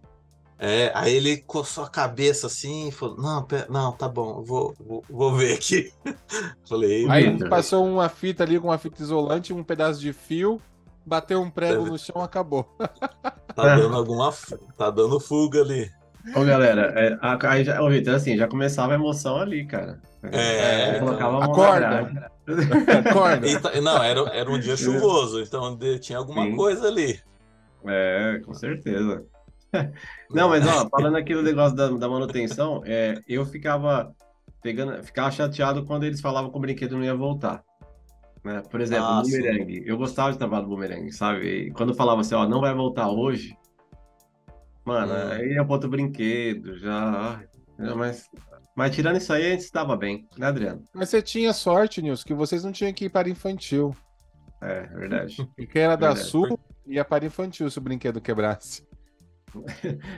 É, 0.62 0.92
aí 0.94 1.14
ele 1.16 1.38
coçou 1.38 1.84
a 1.84 1.88
cabeça 1.88 2.46
assim 2.46 2.88
e 2.88 2.92
falou: 2.92 3.16
Não, 3.16 3.42
pera, 3.42 3.66
não, 3.70 3.92
tá 3.92 4.06
bom, 4.06 4.42
vou, 4.42 4.74
vou, 4.78 5.02
vou 5.08 5.34
ver 5.34 5.54
aqui. 5.54 5.90
Falei, 6.68 7.08
Aí- 7.08 7.48
passou 7.48 7.86
uma 7.86 8.08
fita 8.10 8.44
ali 8.44 8.60
com 8.60 8.68
uma 8.68 8.76
fita 8.78 9.02
isolante, 9.02 9.52
um 9.54 9.64
pedaço 9.64 9.98
de 10.00 10.12
fio, 10.12 10.60
bateu 11.06 11.40
um 11.40 11.50
prego 11.50 11.78
Deve- 11.78 11.90
no 11.90 11.98
chão, 11.98 12.20
acabou. 12.22 12.64
tá 13.56 13.74
dando 13.76 13.96
alguma. 13.96 14.32
Tá 14.76 14.90
dando 14.90 15.18
fuga 15.18 15.62
ali. 15.62 15.90
Ô, 16.36 16.44
galera, 16.44 16.92
é, 16.94 17.18
a- 17.22 17.38
aí 17.50 17.64
já, 17.64 17.80
ô, 17.82 17.88
Vitor, 17.88 18.14
assim, 18.14 18.36
já 18.36 18.46
começava 18.46 18.92
a 18.92 18.96
emoção 18.96 19.36
ali, 19.40 19.64
cara. 19.66 19.98
É, 20.30 20.96
Eu 20.96 21.00
colocava 21.00 21.28
a 21.28 21.32
mão 21.32 21.40
na 21.40 21.46
Acorda. 21.46 22.30
Acorda. 23.08 23.46
E 23.48 23.58
tá- 23.58 23.80
não, 23.80 24.02
era, 24.02 24.20
era 24.36 24.50
um 24.50 24.58
dia 24.58 24.76
chuvoso, 24.76 25.40
então 25.40 25.74
de- 25.74 25.98
tinha 25.98 26.18
alguma 26.18 26.44
Sim. 26.44 26.56
coisa 26.56 26.86
ali. 26.86 27.18
É, 27.86 28.42
com 28.44 28.52
certeza. 28.52 29.24
Não, 30.30 30.48
mas 30.48 30.66
ó, 30.66 30.88
falando 30.88 31.16
aqui 31.16 31.34
do 31.34 31.42
negócio 31.42 31.76
da, 31.76 31.88
da 31.88 32.08
manutenção, 32.08 32.82
é, 32.84 33.20
eu 33.28 33.44
ficava 33.46 34.12
pegando, 34.62 35.02
ficava 35.02 35.30
chateado 35.30 35.84
quando 35.84 36.04
eles 36.04 36.20
falavam 36.20 36.50
que 36.50 36.56
o 36.56 36.60
brinquedo 36.60 36.96
não 36.96 37.04
ia 37.04 37.14
voltar. 37.14 37.62
Né? 38.44 38.62
Por 38.70 38.80
exemplo, 38.80 39.04
Ah, 39.06 39.22
bumerangue. 39.22 39.82
Eu 39.86 39.96
gostava 39.98 40.32
de 40.32 40.38
trabalhar 40.38 40.62
do 40.62 40.68
bumerangue, 40.68 41.12
sabe? 41.12 41.46
E 41.46 41.70
quando 41.72 41.94
falava 41.94 42.20
assim, 42.22 42.34
ó, 42.34 42.46
não 42.48 42.60
vai 42.60 42.74
voltar 42.74 43.10
hoje, 43.10 43.54
mano, 44.84 45.12
Hum. 45.12 45.32
aí 45.32 45.52
ia 45.52 45.64
pra 45.64 45.74
outro 45.74 45.90
brinquedo, 45.90 46.76
já. 46.78 47.38
ai, 47.38 47.46
já, 47.78 47.94
Mas, 47.94 48.28
mas 48.74 48.94
tirando 48.94 49.16
isso 49.18 49.32
aí, 49.32 49.46
a 49.46 49.50
gente 49.50 49.60
estava 49.60 49.96
bem, 49.96 50.26
né, 50.38 50.46
Adriano? 50.46 50.82
Mas 50.94 51.10
você 51.10 51.20
tinha 51.20 51.52
sorte, 51.52 52.00
Nilson, 52.00 52.24
que 52.24 52.34
vocês 52.34 52.64
não 52.64 52.72
tinham 52.72 52.92
que 52.92 53.06
ir 53.06 53.10
para 53.10 53.28
infantil. 53.28 53.94
É, 54.62 54.82
verdade. 54.88 55.36
Porque 55.56 55.78
era 55.78 55.96
da 55.96 56.08
Verdade. 56.08 56.28
Sul, 56.28 56.58
ia 56.86 57.04
para 57.04 57.24
infantil 57.26 57.70
se 57.70 57.78
o 57.78 57.82
brinquedo 57.82 58.20
quebrasse. 58.20 58.88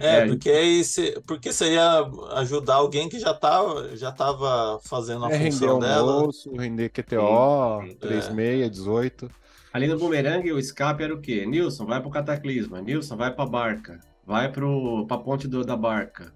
É, 0.01 0.17
É, 0.19 0.27
porque 0.27 0.51
aí 0.51 0.85
você, 0.85 1.21
porque 1.27 1.53
você 1.53 1.75
ia 1.75 2.01
ajudar 2.37 2.75
alguém 2.77 3.09
que 3.09 3.19
já 3.19 3.33
tava, 3.35 3.97
já 3.97 4.13
tava 4.13 4.79
fazendo 4.85 5.25
a 5.25 5.31
É 5.31 5.37
render 5.37 5.51
função 5.53 5.79
dela. 5.79 6.13
almoço, 6.15 6.53
render 6.57 6.89
QTO, 6.91 7.81
Sim, 7.83 7.89
sim. 7.91 7.97
36, 7.97 8.71
18. 8.71 9.31
Ali 9.73 9.87
no 9.87 9.99
bumerangue, 9.99 10.53
o 10.53 10.59
escape 10.59 11.03
era 11.03 11.15
o 11.15 11.21
quê? 11.21 11.47
Nilson, 11.47 11.87
vai 11.87 12.01
pro 12.01 12.11
Cataclisma. 12.11 12.81
Nilson, 12.83 13.17
vai 13.17 13.33
pra 13.35 13.47
barca. 13.47 13.99
Vai 14.27 14.53
pro, 14.53 15.07
pra 15.07 15.17
ponte 15.19 15.49
do- 15.49 15.65
da 15.65 15.77
barca. 15.77 16.33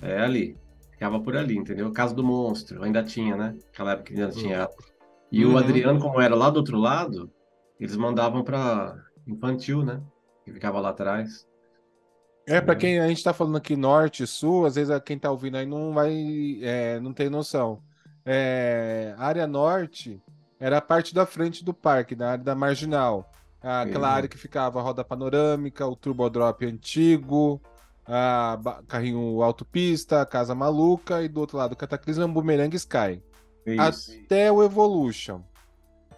É 0.00 0.20
ali. 0.20 0.56
Ficava 0.90 1.20
por 1.20 1.36
ali, 1.36 1.56
entendeu? 1.56 1.92
Casa 1.92 2.14
do 2.14 2.24
Monstro, 2.24 2.82
ainda 2.82 3.02
tinha, 3.02 3.36
né? 3.36 3.54
Aquela 3.72 3.92
época 3.92 4.14
que 4.14 4.20
ainda 4.20 4.32
tinha. 4.32 4.68
E 5.30 5.44
Uhum. 5.44 5.54
o 5.54 5.58
Adriano, 5.58 6.00
como 6.00 6.20
era 6.20 6.34
lá 6.34 6.48
do 6.48 6.56
outro 6.58 6.78
lado, 6.78 7.30
eles 7.78 7.96
mandavam 7.96 8.42
pra 8.42 8.96
infantil, 9.26 9.82
né? 9.84 10.00
Que 10.44 10.52
ficava 10.52 10.80
lá 10.80 10.90
atrás. 10.90 11.46
É, 12.46 12.60
pra 12.60 12.74
quem 12.74 13.00
a 13.00 13.08
gente 13.08 13.22
tá 13.24 13.32
falando 13.32 13.56
aqui 13.56 13.74
norte 13.76 14.22
e 14.22 14.26
sul, 14.26 14.66
às 14.66 14.74
vezes 14.74 14.94
quem 15.04 15.18
tá 15.18 15.30
ouvindo 15.30 15.56
aí 15.56 15.64
não 15.66 15.92
vai, 15.94 16.58
é, 16.62 17.00
não 17.00 17.12
tem 17.12 17.30
noção. 17.30 17.80
É, 18.24 19.14
a 19.18 19.26
área 19.26 19.46
norte 19.46 20.20
era 20.60 20.78
a 20.78 20.82
parte 20.82 21.14
da 21.14 21.24
frente 21.26 21.64
do 21.64 21.72
parque, 21.74 22.14
na 22.14 22.32
área 22.32 22.44
da 22.44 22.54
marginal. 22.54 23.30
Aquela 23.62 24.08
Uhum. 24.08 24.14
área 24.14 24.28
que 24.28 24.36
ficava 24.36 24.78
a 24.78 24.82
roda 24.82 25.02
panorâmica, 25.02 25.86
o 25.86 25.96
turbo 25.96 26.28
drop 26.28 26.66
antigo, 26.66 27.60
a 28.06 28.58
carrinho 28.86 29.42
autopista, 29.42 30.20
a 30.20 30.26
casa 30.26 30.54
maluca 30.54 31.22
e 31.22 31.28
do 31.28 31.40
outro 31.40 31.56
lado 31.56 31.72
o 31.72 31.76
Cataclisma 31.76 32.28
Boomerang 32.28 32.74
Sky. 32.76 33.22
Isso. 33.66 34.12
Até 34.26 34.52
o 34.52 34.62
Evolution. 34.62 35.40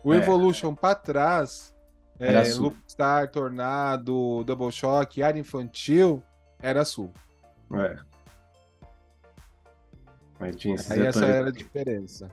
O 0.02 0.12
É. 0.12 0.16
Evolution 0.16 0.74
pra 0.74 0.96
trás, 0.96 1.72
Era 2.18 2.40
é, 2.40 2.44
sul. 2.44 2.64
Loopstar, 2.64 3.30
Tornado, 3.30 4.42
Double 4.44 4.72
Shock, 4.72 5.22
área 5.22 5.38
infantil, 5.40 6.22
era 6.60 6.84
sul. 6.84 7.12
É. 7.74 7.98
Mas 10.38 10.56
tinha 10.56 10.74
esses 10.74 10.90
Aí 10.90 11.00
essa 11.06 11.18
setores. 11.20 11.36
era 11.36 11.48
a 11.48 11.52
diferença. 11.52 12.30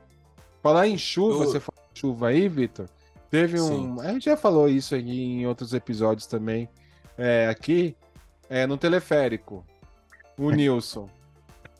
Falar 0.61 0.87
em 0.87 0.97
chuva, 0.97 1.43
Eu- 1.43 1.49
você 1.49 1.59
falou 1.59 1.83
em 1.93 1.99
chuva 1.99 2.27
aí, 2.29 2.47
Vitor? 2.47 2.87
Teve 3.29 3.59
um. 3.59 3.99
A 3.99 4.11
gente 4.13 4.25
já 4.25 4.37
falou 4.37 4.69
isso 4.69 4.93
aí 4.93 5.09
em 5.09 5.47
outros 5.47 5.73
episódios 5.73 6.27
também. 6.27 6.69
É, 7.17 7.47
aqui, 7.49 7.95
é, 8.49 8.67
no 8.67 8.77
teleférico. 8.77 9.65
O 10.37 10.51
Nilson. 10.51 11.09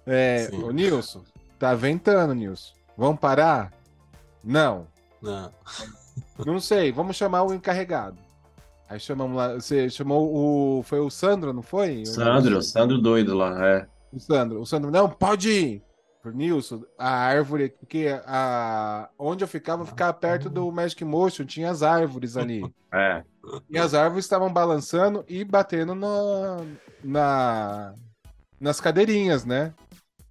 É, 0.06 0.48
Sim. 0.50 0.64
o 0.64 0.72
Nilson, 0.72 1.24
tá 1.58 1.74
ventando, 1.76 2.34
Nilson. 2.34 2.74
Vamos 2.98 3.20
parar? 3.20 3.72
Não. 4.44 4.88
Não. 5.22 5.52
Não 6.46 6.60
sei, 6.60 6.92
vamos 6.92 7.16
chamar 7.16 7.44
o 7.44 7.54
encarregado. 7.54 8.18
Aí 8.90 9.00
chamamos 9.00 9.36
lá. 9.36 9.54
Você 9.54 9.90
chamou 9.90 10.80
o. 10.80 10.84
Foi 10.84 11.00
o 11.00 11.10
Sandro, 11.10 11.54
não 11.54 11.62
foi? 11.62 12.06
Sandro, 12.06 12.62
Sandro 12.62 12.98
doido 13.00 13.36
lá, 13.36 13.68
é. 13.68 13.88
O 14.12 14.20
Sandro. 14.20 14.62
O 14.62 14.66
Sandro, 14.66 14.92
não, 14.92 15.10
pode 15.10 15.50
ir. 15.50 15.84
Nilson, 16.32 16.84
a 16.98 17.10
árvore, 17.10 17.76
porque 17.80 18.08
a, 18.26 19.10
onde 19.20 19.44
eu 19.44 19.48
ficava, 19.48 19.82
eu 19.82 19.86
ficava 19.86 20.14
perto 20.14 20.50
do 20.50 20.72
Magic 20.72 21.04
Motion, 21.04 21.44
tinha 21.44 21.70
as 21.70 21.84
árvores 21.84 22.38
ali. 22.38 22.64
É. 22.96 23.24
E 23.72 23.80
as 23.80 23.96
árvores 23.96 24.24
estavam 24.24 24.54
balançando 24.54 25.26
e 25.28 25.44
batendo 25.44 25.96
na, 25.96 26.58
na, 27.04 27.96
nas 28.62 28.80
cadeirinhas, 28.80 29.44
né? 29.44 29.74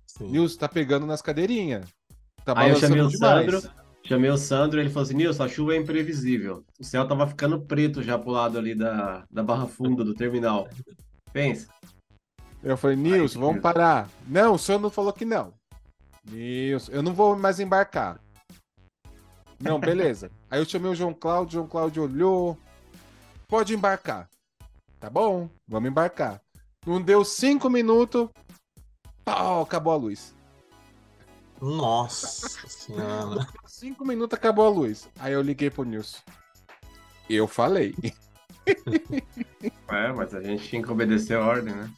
Sim. 0.07 0.31
Nilson 0.31 0.61
tá 0.61 0.69
pegando 0.69 1.05
nas 1.05 1.21
cadeirinhas. 1.21 1.85
Tá 2.45 2.55
Aí 2.57 2.71
eu 2.71 2.77
chamei 2.77 2.99
balançando 2.99 3.17
o 3.17 3.19
demais. 3.19 3.63
Sandro, 3.63 3.82
chamei 4.05 4.31
o 4.31 4.37
Sandro, 4.37 4.81
ele 4.81 4.89
falou 4.91 5.05
assim, 5.05 5.15
Nilson, 5.15 5.45
a 5.45 5.49
chuva 5.49 5.75
é 5.75 5.79
imprevisível. 5.79 6.65
O 6.79 6.85
céu 6.85 7.07
tava 7.07 7.27
ficando 7.27 7.61
preto 7.61 8.03
já 8.03 8.19
pro 8.19 8.31
lado 8.31 8.59
ali 8.59 8.75
da, 8.75 9.25
da 9.31 9.43
barra 9.43 9.67
funda 9.67 10.05
do 10.05 10.15
terminal. 10.15 10.69
Pensa. 11.33 11.69
Eu 12.63 12.77
falei, 12.77 12.97
Nilson, 12.97 13.41
vamos 13.41 13.55
Nilson. 13.57 13.63
parar. 13.63 14.09
Não, 14.27 14.55
o 14.55 14.59
Sandro 14.59 14.91
falou 14.91 15.13
que 15.13 15.25
não. 15.25 15.53
Nilson, 16.31 16.93
eu 16.93 17.03
não 17.03 17.13
vou 17.13 17.37
mais 17.37 17.59
embarcar. 17.59 18.21
Não, 19.61 19.79
beleza. 19.79 20.31
Aí 20.51 20.61
eu 20.61 20.65
chamei 20.65 20.91
o 20.91 20.95
João 20.95 21.15
Cláudio, 21.15 21.49
o 21.49 21.53
João 21.53 21.69
Cláudio 21.69 22.03
olhou. 22.05 22.59
Pode 23.49 23.75
embarcar. 23.75 24.29
Tá 24.99 25.11
bom, 25.11 25.49
vamos 25.67 25.91
embarcar. 25.91 26.41
Não 26.87 27.01
deu 27.01 27.25
cinco 27.25 27.69
minutos. 27.69 28.29
Pau, 29.25 29.63
acabou 29.63 29.93
a 29.93 29.97
luz. 29.97 30.35
Nossa 31.63 32.49
senhora. 32.69 33.47
Cinco 33.67 34.05
minutos 34.05 34.37
acabou 34.37 34.67
a 34.67 34.71
luz. 34.71 35.09
Aí 35.19 35.33
eu 35.33 35.41
liguei 35.41 35.71
pro 35.71 35.85
Nilson. 35.85 36.19
Eu 37.31 37.47
falei. 37.47 37.95
É, 39.89 40.13
mas 40.13 40.35
a 40.35 40.43
gente 40.43 40.69
tinha 40.69 40.83
que 40.83 40.91
obedecer 40.91 41.37
a 41.37 41.47
ordem, 41.47 41.73
né? 41.75 41.89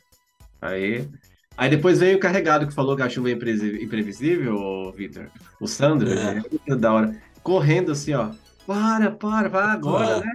Aí. 0.61 1.09
Aí 1.57 1.71
depois 1.71 1.99
veio 2.01 2.17
o 2.17 2.21
carregado 2.21 2.67
que 2.67 2.75
falou 2.75 2.95
que 2.97 3.03
a 3.03 3.09
chuva 3.09 3.31
é 3.31 3.33
imprevisível, 3.33 4.93
Vitor. 4.93 5.31
O 5.61 5.67
Sandro, 5.67 6.09
É. 6.11 6.13
ele 6.13 6.21
é 6.21 6.35
muito 6.51 6.77
da 6.77 6.93
hora. 6.93 7.23
Correndo 7.43 7.93
assim, 7.93 8.13
ó. 8.13 8.31
Para, 8.67 9.11
para, 9.13 9.49
para 9.49 9.73
agora, 9.73 10.17
Ah. 10.17 10.21
né? 10.21 10.33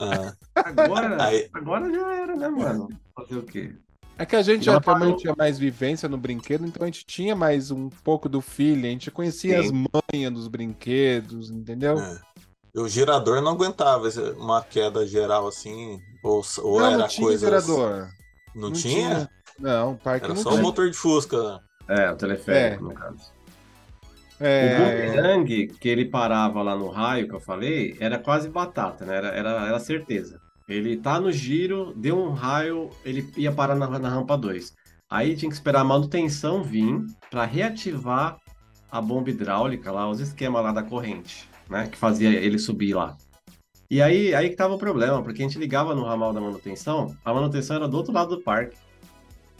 Ah, 0.00 0.34
Agora, 0.56 1.22
Aí- 1.24 1.48
agora 1.52 1.88
já 1.92 2.14
era, 2.14 2.36
né, 2.36 2.48
mano? 2.48 2.88
Fazer 3.14 3.36
o 3.36 3.42
quê? 3.44 3.74
É 4.18 4.26
que 4.26 4.36
a 4.36 4.42
gente 4.42 4.64
já 4.64 4.78
também 4.80 5.00
parou. 5.00 5.16
tinha 5.16 5.34
mais 5.36 5.58
vivência 5.58 6.08
no 6.08 6.16
brinquedo, 6.16 6.66
então 6.66 6.82
a 6.82 6.86
gente 6.86 7.04
tinha 7.04 7.34
mais 7.34 7.70
um 7.70 7.88
pouco 7.88 8.28
do 8.28 8.40
feeling, 8.40 8.88
a 8.88 8.90
gente 8.90 9.10
conhecia 9.10 9.60
Sim. 9.62 9.66
as 9.66 9.92
manhas 10.12 10.32
dos 10.32 10.48
brinquedos, 10.48 11.50
entendeu? 11.50 11.98
é. 11.98 12.20
O 12.74 12.88
girador 12.88 13.42
não 13.42 13.52
aguentava 13.52 14.08
uma 14.38 14.62
queda 14.62 15.06
geral 15.06 15.46
assim, 15.46 16.00
ou, 16.24 16.42
ou 16.62 16.80
não, 16.80 16.86
era 16.86 16.98
não 16.98 17.08
tinha 17.08 17.26
coisa. 17.26 17.44
gerador. 17.46 18.08
Não, 18.54 18.62
Não 18.62 18.72
tinha? 18.72 19.08
tinha. 19.14 19.30
Não, 19.58 19.92
o 19.92 19.96
parque 19.98 20.24
Era 20.24 20.34
não 20.34 20.42
só 20.42 20.50
tinha. 20.50 20.60
o 20.60 20.64
motor 20.64 20.90
de 20.90 20.96
Fusca. 20.96 21.60
É, 21.86 22.10
o 22.10 22.16
teleférico, 22.16 22.84
É. 22.84 22.88
no 22.88 22.94
caso. 22.94 23.32
O 24.40 24.44
É, 24.44 25.06
bumerangue 25.10 25.66
que 25.68 25.86
ele 25.88 26.06
parava 26.06 26.62
lá 26.62 26.74
no 26.74 26.88
raio 26.88 27.28
que 27.28 27.34
eu 27.34 27.40
falei 27.40 27.94
era 28.00 28.18
quase 28.18 28.48
batata, 28.48 29.04
né? 29.04 29.16
Era, 29.16 29.28
era, 29.28 29.50
era 29.68 29.78
certeza. 29.78 30.40
Ele 30.72 30.96
tá 30.96 31.20
no 31.20 31.30
giro, 31.30 31.92
deu 31.94 32.18
um 32.18 32.32
raio, 32.32 32.90
ele 33.04 33.30
ia 33.36 33.52
parar 33.52 33.74
na, 33.74 33.98
na 33.98 34.08
rampa 34.08 34.36
2. 34.36 34.74
Aí 35.10 35.36
tinha 35.36 35.50
que 35.50 35.54
esperar 35.54 35.80
a 35.80 35.84
manutenção 35.84 36.62
vir 36.62 37.04
para 37.30 37.44
reativar 37.44 38.38
a 38.90 39.00
bomba 39.00 39.30
hidráulica 39.30 39.92
lá, 39.92 40.08
os 40.08 40.20
esquemas 40.20 40.62
lá 40.62 40.72
da 40.72 40.82
corrente, 40.82 41.48
né? 41.68 41.86
Que 41.86 41.98
fazia 41.98 42.30
ele 42.30 42.58
subir 42.58 42.94
lá. 42.94 43.16
E 43.90 44.00
aí, 44.00 44.34
aí 44.34 44.48
que 44.48 44.56
tava 44.56 44.74
o 44.74 44.78
problema, 44.78 45.22
porque 45.22 45.42
a 45.42 45.46
gente 45.46 45.58
ligava 45.58 45.94
no 45.94 46.04
ramal 46.04 46.32
da 46.32 46.40
manutenção, 46.40 47.14
a 47.22 47.34
manutenção 47.34 47.76
era 47.76 47.86
do 47.86 47.94
outro 47.94 48.12
lado 48.12 48.36
do 48.36 48.42
parque. 48.42 48.76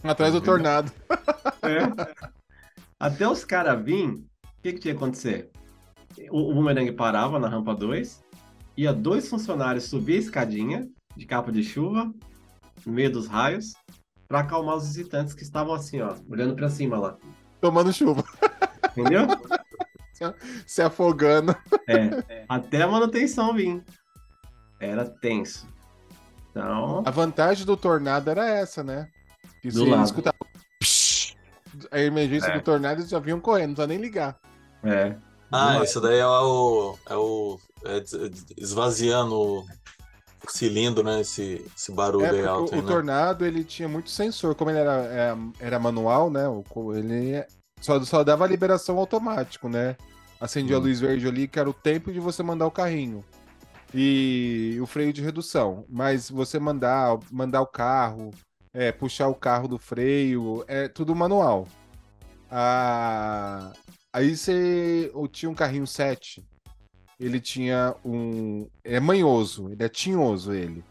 atrás 0.03 0.33
do 0.33 0.41
tornado. 0.41 0.91
É. 1.63 1.79
Até 2.99 3.25
os 3.25 3.45
caras 3.45 3.81
virem, 3.81 4.09
o 4.09 4.61
que, 4.61 4.73
que 4.73 4.79
tinha 4.79 4.93
que 4.93 4.97
acontecer? 4.97 5.49
O, 6.29 6.51
o 6.51 6.53
bumerangue 6.53 6.91
parava 6.91 7.39
na 7.39 7.47
rampa 7.47 7.73
2, 7.73 8.21
ia 8.75 8.91
dois 8.91 9.29
funcionários 9.29 9.85
subir 9.85 10.15
a 10.15 10.19
escadinha 10.19 10.89
de 11.15 11.25
capa 11.25 11.51
de 11.51 11.63
chuva, 11.63 12.11
no 12.85 12.91
meio 12.93 13.11
dos 13.11 13.27
raios, 13.27 13.73
para 14.27 14.39
acalmar 14.39 14.75
os 14.77 14.87
visitantes 14.87 15.33
que 15.33 15.43
estavam 15.43 15.73
assim, 15.73 16.01
ó, 16.01 16.15
olhando 16.29 16.55
para 16.55 16.69
cima 16.69 16.97
lá. 16.97 17.17
Tomando 17.61 17.93
chuva, 17.93 18.23
Entendeu? 18.91 19.27
se 20.65 20.81
afogando. 20.81 21.55
É. 21.87 22.45
Até 22.47 22.81
a 22.81 22.87
manutenção 22.87 23.53
vir. 23.53 23.83
Era 24.79 25.05
tenso. 25.05 25.67
Então, 26.51 27.03
A 27.05 27.09
vantagem 27.11 27.65
do 27.65 27.75
tornado 27.75 28.29
era 28.29 28.47
essa, 28.47 28.83
né? 28.83 29.07
Que 29.61 29.69
Do 29.69 29.83
se 29.85 29.89
lado. 29.89 30.03
escutava 30.03 30.35
a 31.91 31.99
emergência 31.99 32.47
É. 32.51 32.57
do 32.57 32.63
tornado, 32.63 32.99
eles 33.01 33.09
já 33.09 33.17
vinham 33.19 33.39
correndo, 33.39 33.69
não 33.69 33.75
precisa 33.75 33.87
nem 33.87 33.97
ligar. 33.99 34.37
é. 34.83 35.15
Ah, 35.55 35.83
isso 35.83 36.01
daí 36.01 36.17
é 36.17 36.25
o. 36.25 36.97
É 37.07 37.15
o. 37.15 37.59
é 37.85 38.01
esvaziando 38.57 39.35
o 39.35 39.65
cilindro, 40.47 41.03
né? 41.03 41.21
Esse, 41.21 41.65
esse 41.75 41.91
barulho 41.91 42.25
É, 42.25 42.29
aí 42.39 42.45
alto 42.45 42.71
o, 42.71 42.75
aí, 42.75 42.79
o 42.79 42.83
né? 42.83 42.87
tornado, 42.87 43.45
ele 43.45 43.63
tinha 43.63 43.87
muito 43.87 44.09
sensor. 44.09 44.55
Como 44.55 44.69
ele 44.71 44.79
era, 44.79 45.03
é, 45.05 45.35
era 45.59 45.79
manual, 45.79 46.29
né? 46.29 46.43
Ele 46.95 47.45
só, 47.81 48.01
só 48.03 48.23
dava 48.23 48.47
liberação 48.47 48.97
automático, 48.97 49.67
né? 49.69 49.95
Acendia 50.39 50.75
a 50.75 50.79
Hum. 50.79 50.83
luz 50.83 50.99
verde 50.99 51.27
ali, 51.27 51.47
que 51.47 51.59
era 51.59 51.69
o 51.69 51.73
tempo 51.73 52.11
de 52.11 52.19
você 52.19 52.43
mandar 52.43 52.65
o 52.67 52.71
carrinho. 52.71 53.23
E 53.93 54.77
o 54.81 54.85
freio 54.85 55.13
de 55.13 55.21
redução. 55.21 55.85
Mas 55.89 56.29
você 56.29 56.59
mandar, 56.59 57.17
mandar 57.31 57.61
o 57.61 57.67
carro, 57.67 58.31
é, 58.73 58.91
puxar 58.91 59.27
o 59.27 59.35
carro 59.35 59.67
do 59.67 59.77
freio, 59.77 60.63
é 60.67 60.87
tudo 60.87 61.15
manual. 61.15 61.67
Ah, 62.49 63.71
aí 64.13 64.35
você 64.35 65.09
ou 65.13 65.27
tinha 65.27 65.49
um 65.49 65.55
carrinho 65.55 65.87
7. 65.87 66.43
Ele 67.19 67.39
tinha 67.39 67.95
um. 68.03 68.67
É 68.83 68.99
manhoso, 68.99 69.69
ele 69.71 69.83
é 69.83 69.89
tinhoso 69.89 70.53
ele. 70.53 70.83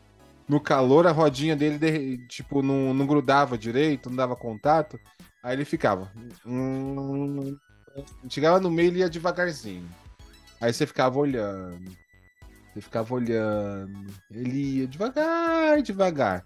No 0.49 0.61
calor, 0.61 1.07
a 1.07 1.13
rodinha 1.13 1.57
dele, 1.57 2.19
tipo, 2.29 2.63
não, 2.63 2.93
não 2.93 3.07
grudava 3.07 3.57
direito, 3.57 4.11
não 4.11 4.17
dava 4.17 4.37
contato. 4.37 4.99
Aí 5.43 5.55
ele 5.57 5.65
ficava. 5.65 6.11
hum, 6.47 7.57
Chegava 8.29 8.61
no 8.61 8.71
meio, 8.71 8.89
ele 8.91 8.99
ia 9.01 9.11
devagarzinho. 9.11 9.89
Aí 10.61 10.73
você 10.73 10.87
ficava 10.87 11.19
olhando. 11.19 11.91
Você 12.73 12.81
ficava 12.81 13.15
olhando. 13.15 14.07
Ele 14.31 14.79
ia 14.79 14.87
devagar, 14.87 15.83
devagar. 15.83 16.45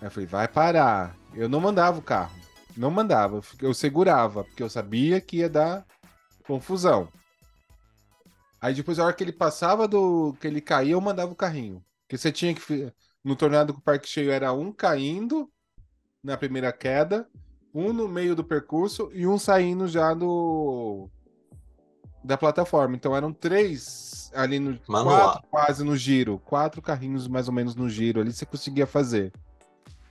Aí 0.00 0.06
eu 0.06 0.10
falei, 0.10 0.26
vai 0.26 0.48
parar. 0.48 1.16
Eu 1.34 1.48
não 1.48 1.60
mandava 1.60 1.98
o 1.98 2.02
carro. 2.02 2.34
Não 2.76 2.90
mandava. 2.90 3.40
Eu 3.60 3.74
segurava, 3.74 4.44
porque 4.44 4.62
eu 4.62 4.70
sabia 4.70 5.20
que 5.20 5.38
ia 5.38 5.48
dar 5.48 5.84
confusão. 6.46 7.08
Aí 8.60 8.74
depois, 8.74 8.98
a 8.98 9.04
hora 9.04 9.12
que 9.12 9.22
ele 9.22 9.32
passava 9.32 9.86
do. 9.86 10.36
que 10.40 10.46
ele 10.46 10.60
caía, 10.60 10.92
eu 10.92 11.00
mandava 11.00 11.32
o 11.32 11.36
carrinho. 11.36 11.84
Porque 12.02 12.18
você 12.18 12.32
tinha 12.32 12.54
que. 12.54 12.92
No 13.22 13.36
tornado 13.36 13.72
com 13.72 13.80
o 13.80 13.82
parque 13.82 14.08
cheio 14.08 14.30
era 14.30 14.52
um 14.52 14.72
caindo 14.72 15.50
na 16.22 16.36
primeira 16.36 16.72
queda, 16.72 17.28
um 17.74 17.92
no 17.92 18.08
meio 18.08 18.34
do 18.34 18.44
percurso 18.44 19.10
e 19.12 19.26
um 19.26 19.38
saindo 19.38 19.86
já 19.86 20.14
do. 20.14 21.08
da 22.24 22.36
plataforma. 22.36 22.96
Então 22.96 23.14
eram 23.14 23.32
três 23.32 24.30
ali 24.34 24.58
no. 24.58 24.78
Quatro 24.78 25.42
quase 25.50 25.84
no 25.84 25.96
giro. 25.96 26.40
Quatro 26.44 26.82
carrinhos 26.82 27.28
mais 27.28 27.48
ou 27.48 27.54
menos 27.54 27.74
no 27.74 27.88
giro 27.88 28.20
ali 28.20 28.32
você 28.32 28.46
conseguia 28.46 28.86
fazer. 28.86 29.32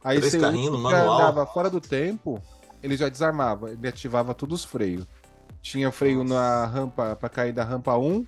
Aí 0.03 0.19
Três 0.19 0.33
você 0.33 0.39
andava 0.45 1.45
fora 1.45 1.69
do 1.69 1.81
tempo, 1.81 2.41
ele 2.81 2.95
já 2.95 3.09
desarmava, 3.09 3.71
ele 3.71 3.87
ativava 3.87 4.33
todos 4.33 4.61
os 4.61 4.65
freios. 4.65 5.05
Tinha 5.61 5.91
freio 5.91 6.23
na 6.23 6.65
rampa 6.65 7.15
para 7.15 7.27
cair 7.27 7.51
da 7.51 7.63
rampa 7.63 7.97
1, 7.97 8.25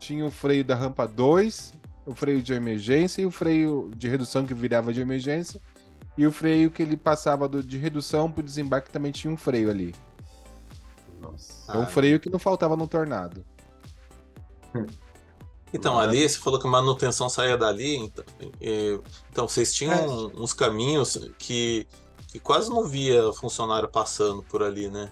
tinha 0.00 0.24
o 0.26 0.30
freio 0.30 0.64
da 0.64 0.74
rampa 0.74 1.06
2, 1.06 1.74
o 2.06 2.14
freio 2.14 2.42
de 2.42 2.52
emergência 2.54 3.22
e 3.22 3.26
o 3.26 3.30
freio 3.30 3.90
de 3.94 4.08
redução 4.08 4.44
que 4.46 4.54
virava 4.54 4.92
de 4.92 5.00
emergência. 5.00 5.60
E 6.18 6.26
o 6.26 6.32
freio 6.32 6.70
que 6.70 6.82
ele 6.82 6.96
passava 6.96 7.46
do- 7.48 7.62
de 7.62 7.78
redução 7.78 8.30
para 8.30 8.40
o 8.40 8.44
desembarque 8.44 8.90
também 8.90 9.12
tinha 9.12 9.32
um 9.32 9.36
freio 9.36 9.70
ali. 9.70 9.94
Nossa. 11.20 11.72
É 11.72 11.78
um 11.78 11.86
freio 11.86 12.18
que 12.18 12.28
não 12.30 12.38
faltava 12.38 12.76
no 12.76 12.88
tornado. 12.88 13.44
Então, 15.72 15.96
ali 16.00 16.28
você 16.28 16.36
falou 16.36 16.58
que 16.58 16.66
a 16.66 16.70
manutenção 16.70 17.28
saía 17.28 17.56
dali. 17.56 17.94
Então, 17.94 18.24
e- 18.60 18.98
então 19.30 19.46
vocês 19.46 19.72
tinham 19.72 19.92
É. 19.94 20.06
uns 20.36 20.52
caminhos 20.52 21.16
que, 21.38 21.86
que 22.26 22.40
quase 22.40 22.68
não 22.68 22.84
via 22.88 23.32
funcionário 23.34 23.88
passando 23.88 24.42
por 24.42 24.64
ali, 24.64 24.88
né? 24.88 25.08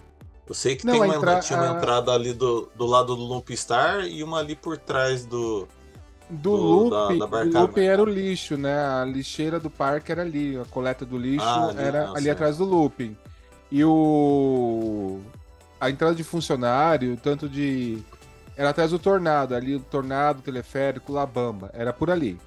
Eu 0.49 0.55
sei 0.55 0.75
que 0.75 0.83
Não, 0.85 0.93
tem 0.93 1.03
a 1.03 1.05
uma, 1.05 1.15
entra- 1.15 1.39
tinha 1.41 1.59
uma 1.61 1.77
entrada 1.77 2.11
ali 2.11 2.33
do, 2.33 2.69
do 2.75 2.85
lado 2.87 3.15
do 3.15 3.21
Loop 3.21 3.55
Star 3.55 4.01
e 4.07 4.23
uma 4.23 4.39
ali 4.39 4.55
por 4.55 4.77
trás 4.77 5.23
do. 5.23 5.67
Do 6.27 6.57
Do- 6.57 6.89
da- 6.89 7.07
looping, 7.09 7.19
da 7.51 7.59
o 7.59 7.61
looping 7.63 7.85
era 7.85 8.01
o 8.01 8.05
lixo, 8.05 8.57
né? 8.57 8.75
A 8.85 9.05
lixeira 9.05 9.59
do 9.59 9.69
parque 9.69 10.11
era 10.11 10.21
ali, 10.23 10.57
a 10.59 10.65
coleta 10.65 11.05
do 11.05 11.17
lixo 11.17 11.45
Ah, 11.45 11.69
ali, 11.69 11.79
era 11.79 12.05
ah, 12.07 12.11
ali 12.11 12.23
sim. 12.23 12.29
atrás 12.31 12.57
do 12.57 12.65
looping. 12.65 13.15
E 13.71 13.83
o 13.83 15.19
a 15.79 15.89
entrada 15.89 16.13
de 16.15 16.23
funcionário, 16.23 17.15
tanto 17.17 17.47
de 17.47 18.03
era 18.57 18.69
atrás 18.71 18.91
do 18.91 18.99
tornado, 18.99 19.55
ali 19.55 19.75
o 19.75 19.79
tornado, 19.79 20.41
teleférico, 20.41 21.13
Labamba, 21.13 21.69
era 21.73 21.93
por 21.93 22.09
ali. 22.11 22.39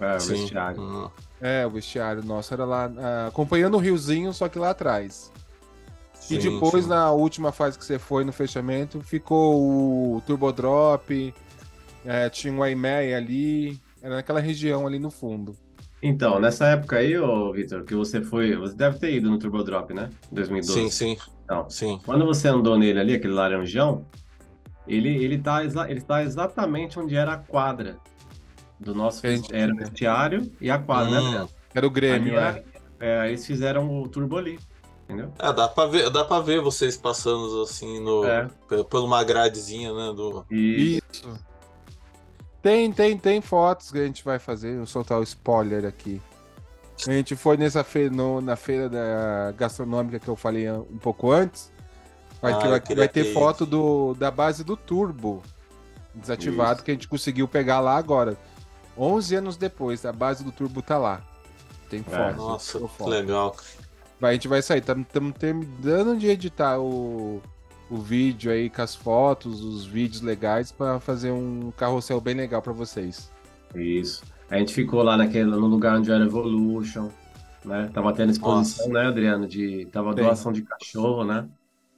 É, 0.00 0.16
o 0.16 0.20
Sim. 0.20 0.32
vestiário. 0.34 0.82
Hum. 0.82 1.08
É, 1.40 1.66
o 1.66 1.70
vestiário 1.70 2.22
nosso 2.24 2.52
era 2.52 2.64
lá, 2.64 2.90
ah, 2.98 3.26
acompanhando 3.28 3.74
o 3.76 3.80
riozinho, 3.80 4.32
só 4.34 4.48
que 4.48 4.58
lá 4.58 4.70
atrás. 4.70 5.32
Sim, 6.26 6.34
e 6.34 6.38
depois, 6.38 6.84
sim. 6.84 6.90
na 6.90 7.10
última 7.12 7.52
fase 7.52 7.78
que 7.78 7.84
você 7.84 7.98
foi 7.98 8.24
no 8.24 8.32
fechamento, 8.32 9.00
ficou 9.00 10.16
o 10.16 10.20
Turbo 10.26 10.52
Drop, 10.52 11.34
é, 12.04 12.28
tinha 12.30 12.52
um 12.52 12.64
IMEI 12.66 13.14
ali, 13.14 13.80
era 14.02 14.16
naquela 14.16 14.40
região 14.40 14.86
ali 14.86 14.98
no 14.98 15.10
fundo. 15.10 15.56
Então, 16.02 16.38
nessa 16.38 16.66
época 16.66 16.96
aí, 16.98 17.16
ô 17.18 17.52
Vitor, 17.52 17.84
que 17.84 17.94
você 17.94 18.20
foi, 18.20 18.54
você 18.56 18.74
deve 18.74 18.98
ter 18.98 19.12
ido 19.14 19.30
no 19.30 19.38
Turbo 19.38 19.62
Drop, 19.64 19.92
né? 19.94 20.10
2012. 20.32 20.80
Sim, 20.82 20.90
sim, 20.90 21.16
Então, 21.44 21.68
sim. 21.70 22.00
quando 22.04 22.24
você 22.26 22.48
andou 22.48 22.76
nele 22.78 22.98
ali, 23.00 23.14
aquele 23.14 23.32
laranjão, 23.32 24.04
ele, 24.86 25.08
ele, 25.24 25.38
tá, 25.38 25.64
exa- 25.64 25.90
ele 25.90 26.00
tá 26.00 26.22
exatamente 26.22 26.98
onde 26.98 27.16
era 27.16 27.32
a 27.32 27.38
quadra 27.38 27.96
do 28.78 28.94
nosso 28.94 29.26
gente- 29.26 29.52
era 29.54 29.72
o 29.72 29.76
vestiário 29.76 30.52
e 30.60 30.70
a 30.70 30.78
quadra, 30.78 31.10
né, 31.12 31.18
Hum. 31.20 31.26
Adriano? 31.26 31.48
Era 31.74 31.86
o 31.86 31.90
Grêmio, 31.90 32.36
Ali 32.38 32.44
é. 32.46 32.48
era- 32.48 32.64
é, 33.24 33.28
eles 33.28 33.44
fizeram 33.46 34.00
o 34.02 34.08
turbo 34.08 34.36
ali, 34.36 34.58
entendeu? 35.08 35.32
É, 35.38 35.52
dá 35.52 35.68
pra 35.68 35.86
ver, 35.86 36.10
dá 36.10 36.24
pra 36.24 36.40
ver 36.40 36.60
vocês 36.60 36.96
passando 36.96 37.62
assim 37.62 38.00
no, 38.00 38.24
É. 38.24 38.48
por 38.90 39.00
uma 39.04 39.22
gradezinha, 39.24 39.92
né? 39.92 40.12
Do... 40.14 40.44
Isso. 40.50 41.38
Tem, 42.62 42.90
tem, 42.92 43.16
tem 43.16 43.40
fotos 43.40 43.90
que 43.92 43.98
a 43.98 44.04
gente 44.04 44.24
vai 44.24 44.38
fazer, 44.38 44.76
vou 44.76 44.86
soltar 44.86 45.18
o 45.20 45.22
spoiler 45.22 45.84
aqui. 45.86 46.20
A 47.06 47.12
gente 47.12 47.36
foi 47.36 47.56
nessa 47.56 47.84
feira, 47.84 48.12
no- 48.12 48.40
na 48.40 48.56
feira 48.56 48.88
da 48.88 49.52
gastronômica 49.56 50.18
que 50.18 50.28
eu 50.28 50.34
falei 50.34 50.68
um 50.70 50.98
pouco 50.98 51.30
antes. 51.30 51.70
Vai, 52.40 52.52
Ah, 52.52 52.58
vai- 52.58 52.80
ter 52.80 53.08
ter 53.08 53.32
foto 53.32 53.64
do, 53.64 54.14
da 54.14 54.30
base 54.30 54.64
do 54.64 54.76
Turbo 54.76 55.42
desativado 56.14 56.76
Isso. 56.76 56.84
que 56.84 56.90
a 56.90 56.94
gente 56.94 57.06
conseguiu 57.08 57.46
pegar 57.46 57.80
lá 57.80 57.96
agora. 57.96 58.36
11 58.96 59.36
anos 59.36 59.56
depois, 59.58 60.04
a 60.06 60.12
base 60.12 60.42
do 60.42 60.50
Turbo 60.50 60.80
tá 60.82 60.96
lá. 60.98 61.22
Tem 61.90 62.02
foto. 62.02 62.16
É, 62.16 62.32
Nossa, 62.32 62.78
foto. 62.88 63.08
legal. 63.10 63.54
Vai, 64.20 64.30
a 64.30 64.34
gente 64.34 64.48
vai 64.48 64.62
sair. 64.62 64.78
Estamos 64.78 65.06
terminando 65.38 66.16
de 66.18 66.26
editar 66.28 66.78
o, 66.78 67.42
o 67.90 67.98
vídeo 67.98 68.50
aí 68.50 68.70
com 68.70 68.82
as 68.82 68.94
fotos, 68.94 69.62
os 69.62 69.86
vídeos 69.86 70.22
legais 70.22 70.72
para 70.72 70.98
fazer 71.00 71.30
um 71.30 71.70
carrossel 71.76 72.20
bem 72.20 72.34
legal 72.34 72.62
para 72.62 72.72
vocês. 72.72 73.30
isso. 73.74 74.24
A 74.48 74.58
gente 74.58 74.72
ficou 74.72 75.02
lá 75.02 75.16
naquele, 75.16 75.50
no 75.50 75.66
lugar 75.66 75.98
onde 75.98 76.10
era 76.10 76.24
Evolution, 76.24 77.10
né? 77.64 77.90
Tava 77.92 78.12
tendo 78.12 78.30
exposição, 78.30 78.88
né, 78.88 79.06
Adriano? 79.06 79.46
De, 79.46 79.86
tava 79.86 80.14
Tem. 80.14 80.24
doação 80.24 80.52
de 80.52 80.62
cachorro, 80.62 81.24
né? 81.24 81.48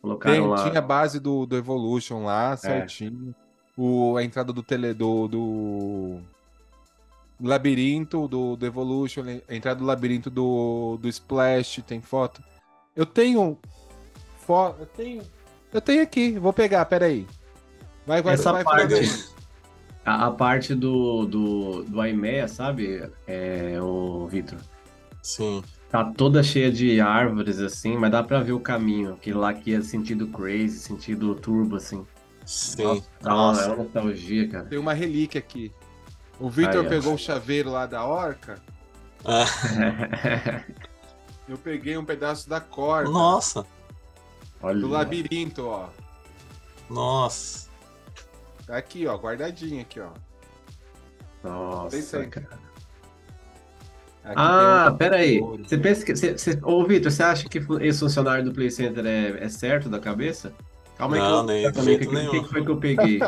Colocaram 0.00 0.34
Tem, 0.34 0.46
lá. 0.48 0.64
tinha 0.64 0.78
a 0.78 0.82
base 0.82 1.20
do, 1.20 1.44
do 1.44 1.56
Evolution 1.56 2.24
lá, 2.24 2.56
certinho. 2.56 3.34
o, 3.76 4.16
a 4.16 4.24
entrada 4.24 4.52
do 4.52 4.62
tele 4.62 4.94
do, 4.94 5.28
do 5.28 6.20
labirinto 7.40 8.26
do, 8.26 8.56
do 8.56 8.66
Evolution, 8.66 9.22
a 9.48 9.54
entrada 9.54 9.78
do 9.80 9.86
labirinto 9.86 10.28
do, 10.30 10.98
do 11.00 11.08
Splash, 11.08 11.82
tem 11.86 12.00
foto. 12.00 12.42
Eu 12.96 13.06
tenho 13.06 13.58
foto, 14.46 14.80
eu 14.80 14.86
tenho, 14.86 15.22
eu 15.72 15.80
tenho 15.80 16.02
aqui, 16.02 16.38
vou 16.38 16.52
pegar, 16.52 16.84
peraí. 16.86 17.26
Vai, 18.06 18.22
vai, 18.22 18.34
Essa 18.34 18.52
vai, 18.52 18.64
parte- 18.64 18.86
vai. 18.86 19.38
A, 20.04 20.26
a 20.26 20.30
parte 20.30 20.74
do, 20.74 21.26
do, 21.26 21.82
do 21.84 22.00
Aimea, 22.00 22.48
sabe, 22.48 23.08
é, 23.26 23.78
o 23.80 24.26
Vitor? 24.26 24.58
Sim. 25.22 25.62
Tá 25.90 26.04
toda 26.04 26.42
cheia 26.42 26.72
de 26.72 27.00
árvores, 27.00 27.60
assim, 27.60 27.96
mas 27.96 28.10
dá 28.10 28.22
pra 28.22 28.40
ver 28.40 28.52
o 28.52 28.60
caminho. 28.60 29.14
Aquele 29.14 29.36
lá 29.36 29.52
que 29.52 29.74
é 29.74 29.80
sentido 29.82 30.26
crazy, 30.28 30.78
sentido 30.78 31.34
turbo, 31.34 31.76
assim. 31.76 32.06
Sim. 32.44 33.02
É 33.20 33.24
Nossa. 33.28 33.66
uma 33.68 33.84
nostalgia, 33.84 34.48
cara. 34.48 34.64
Tem 34.64 34.78
uma 34.78 34.92
relíquia 34.94 35.38
aqui. 35.38 35.70
O 36.40 36.48
Victor 36.48 36.84
Aí, 36.84 36.88
pegou 36.88 37.14
o 37.14 37.18
chaveiro 37.18 37.70
lá 37.70 37.86
da 37.86 38.04
orca, 38.04 38.60
É. 39.24 40.62
eu 41.48 41.58
peguei 41.58 41.96
um 41.98 42.04
pedaço 42.04 42.48
da 42.48 42.60
corda 42.60 43.10
Nossa. 43.10 43.66
Olha. 44.62 44.80
do 44.80 44.88
labirinto, 44.88 45.66
ó. 45.66 45.88
Nossa. 46.88 47.68
Tá 48.66 48.76
aqui, 48.76 49.06
ó, 49.06 49.16
guardadinho 49.16 49.80
aqui, 49.80 50.00
ó. 50.00 50.10
Nossa, 51.42 52.26
cara. 52.26 52.58
Aqui 54.24 54.34
Ah, 54.36 54.90
um- 54.92 54.96
peraí. 54.96 55.40
Você 55.40 55.78
pensa 55.78 56.04
que. 56.04 56.14
Você, 56.14 56.36
você... 56.36 56.58
Ô, 56.62 56.84
Vitor, 56.84 57.10
você 57.10 57.22
acha 57.22 57.48
que 57.48 57.58
esse 57.80 58.00
funcionário 58.00 58.44
do 58.44 58.52
Play 58.52 58.70
Center 58.70 59.06
é, 59.06 59.44
é 59.44 59.48
certo 59.48 59.88
da 59.88 59.98
cabeça? 59.98 60.52
Calma 60.98 61.16
aí, 61.16 61.22
Não, 61.22 61.46
que 61.46 61.52
eu- 61.52 61.54
nem 61.54 61.66
de 61.66 61.72
também, 61.72 61.84
jeito 61.98 62.10
que, 62.10 62.30
que, 62.30 62.42
que 62.42 62.48
foi 62.48 62.64
que 62.64 62.70
eu 62.70 62.80
peguei? 62.80 63.20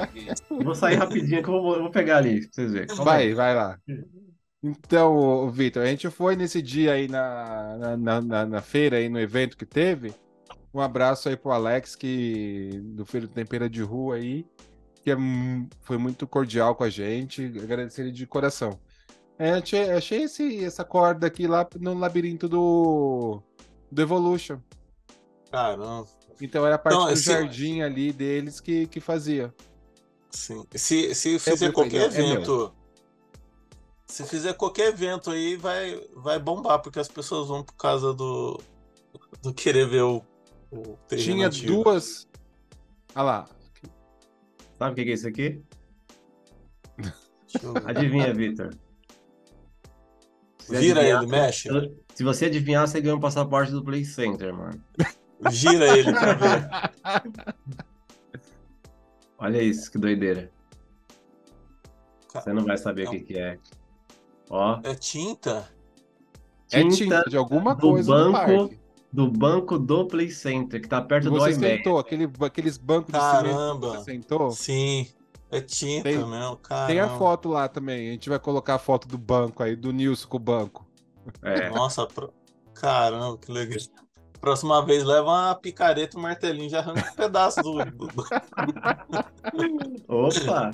Eu 0.51 0.65
vou 0.65 0.75
sair 0.75 0.97
rapidinho 0.97 1.43
que 1.43 1.49
eu 1.49 1.63
vou, 1.63 1.75
eu 1.77 1.83
vou 1.83 1.91
pegar 1.91 2.17
ali, 2.19 2.41
pra 2.41 2.49
vocês 2.53 2.73
verem. 2.73 2.89
Calma 2.89 3.05
Vai, 3.05 3.23
aí. 3.23 3.35
vai 3.35 3.55
lá. 3.55 3.79
Então, 4.63 5.51
Vitor, 5.51 5.83
a 5.83 5.87
gente 5.87 6.11
foi 6.11 6.37
nesse 6.37 6.61
dia 6.61 6.93
aí 6.93 7.09
na, 7.09 7.97
na, 7.97 8.21
na, 8.21 8.47
na- 8.47 8.61
feira, 8.63 8.97
aí 8.97 9.09
no 9.09 9.19
evento 9.19 9.57
que 9.57 9.65
teve. 9.65 10.13
Um 10.75 10.81
abraço 10.81 11.29
aí 11.29 11.37
pro 11.37 11.51
Alex, 11.53 11.97
que 11.97 12.71
do 12.83 13.05
do 13.05 13.29
Tempera 13.29 13.69
de 13.71 13.83
Rua 13.83 14.17
aí, 14.17 14.45
que 15.03 15.11
é 15.11 15.17
foi 15.81 15.97
muito 15.97 16.27
cordial 16.27 16.75
com 16.75 16.85
a 16.85 16.91
gente. 16.91 17.45
Agradecer 17.63 18.03
ele 18.03 18.13
de 18.13 18.27
coração. 18.27 18.79
É, 19.39 19.53
achei, 19.53 19.91
achei 19.91 20.23
esse, 20.25 20.63
essa 20.65 20.85
corda 20.85 21.27
aqui 21.27 21.47
lá 21.47 21.67
no 21.81 21.95
labirinto 21.95 22.47
do, 22.49 23.41
do 23.91 24.03
Evolution. 24.03 24.59
Caramba. 25.51 26.07
Então 26.41 26.65
era 26.67 26.77
a 26.77 26.79
parte 26.79 26.95
Então, 26.97 27.07
do 27.07 27.12
esse- 27.12 27.25
jardim 27.31 27.83
ali 27.83 28.12
deles 28.12 28.61
que, 28.61 28.87
que 28.87 29.01
fazia. 29.01 29.53
Sim. 30.31 30.65
Se, 30.75 31.15
se 31.15 31.39
fizer 31.39 31.73
qualquer 31.73 32.03
é 32.03 32.05
evento. 32.05 32.73
se 34.07 34.25
fizer 34.25 34.53
qualquer 34.55 34.89
evento 34.89 35.31
aí, 35.31 35.57
vai, 35.57 36.01
vai 36.15 36.39
bombar, 36.39 36.81
porque 36.81 36.99
as 37.01 37.09
pessoas 37.09 37.49
vão 37.49 37.62
por 37.65 37.75
causa 37.75 38.12
do. 38.15 38.61
do 39.43 39.53
querer 39.53 39.87
ver 39.89 40.03
o, 40.03 40.23
o 40.71 40.97
terreno 41.09 41.25
Tinha 41.35 41.47
antigo. 41.49 41.83
duas. 41.85 42.29
Olha 43.15 43.23
lá. 43.25 43.49
Sabe 44.79 44.93
o 44.93 44.95
que 44.95 45.05
que 45.05 45.11
é 45.11 45.15
isso 45.15 45.29
aqui? 45.29 45.62
Adivinha, 47.85 48.33
Vitor. 48.33 48.73
Se 50.59 50.77
Vira 50.79 51.01
adivinhar- 51.01 51.23
ele, 51.23 51.31
mexe. 51.31 51.69
Se 52.15 52.23
você 52.23 52.45
adivinhar, 52.47 52.87
você 52.87 53.01
ganha 53.01 53.17
um 53.17 53.21
passaporte 53.21 53.73
do 53.73 53.83
Play 53.83 54.05
Center, 54.05 54.55
mano. 54.55 54.81
Gira 55.51 55.97
ele 55.99 56.12
pra 56.12 56.33
ver. 56.35 56.69
Olha 59.39 59.62
isso, 59.62 59.91
que 59.91 59.99
doideira. 59.99 60.51
Você 62.33 62.53
não 62.53 62.65
vai 62.65 62.77
saber 62.77 63.09
o 63.09 63.11
que 63.11 63.21
que 63.21 63.39
é. 63.39 63.59
Ó, 64.49 64.81
É 64.85 64.95
tinta? 64.95 65.69
É 66.73 66.81
Tinta 66.83 66.95
tinta 66.97 67.23
de 67.29 67.37
alguma 67.37 67.75
do 67.75 67.81
coisa 67.81 68.17
no 68.25 68.33
banco 68.33 68.75
do 69.12 69.29
banco 69.29 69.79
do 69.79 70.07
Play 70.07 70.31
Center, 70.31 70.81
que 70.81 70.87
tá 70.89 71.01
perto 71.03 71.25
do 71.25 71.31
Você 71.41 71.51
iMac. 71.53 71.77
sentou, 71.79 71.99
aquele, 71.99 72.31
aqueles 72.43 72.77
bancos 72.79 73.12
de 73.12 73.19
cimento 73.19 73.43
Caramba. 73.57 73.89
você 73.99 74.05
sentou. 74.12 74.51
Sim. 74.53 75.09
É 75.51 75.61
tinta 75.61 76.05
Tem- 76.05 76.25
mesmo, 76.25 76.57
cara. 76.59 76.87
Tem 76.87 77.01
a 77.01 77.09
foto 77.09 77.49
lá 77.49 77.67
também. 77.67 78.09
A 78.11 78.12
gente 78.12 78.29
vai 78.29 78.39
colocar 78.39 78.77
a 78.77 78.79
foto 78.79 79.09
do 79.09 79.19
banco 79.19 79.65
aí, 79.65 79.75
do 79.75 79.91
Nilson 79.93 80.29
com 80.29 80.37
o 80.37 80.41
banco. 80.41 80.87
É. 81.43 81.71
Nossa, 81.71 82.07
pro- 82.07 82.33
caramba, 82.73 83.37
que 83.37 83.51
legal. 83.51 83.79
Próxima 84.41 84.85
vez 84.85 85.05
leva 85.05 85.29
uma 85.29 85.55
picareta, 85.55 86.17
um 86.19 86.23
martelinho, 86.23 86.71
já 86.71 86.79
arranca 86.79 87.11
um 87.12 87.15
pedaço 87.15 87.62
do. 87.62 87.79
Opa! 90.09 90.71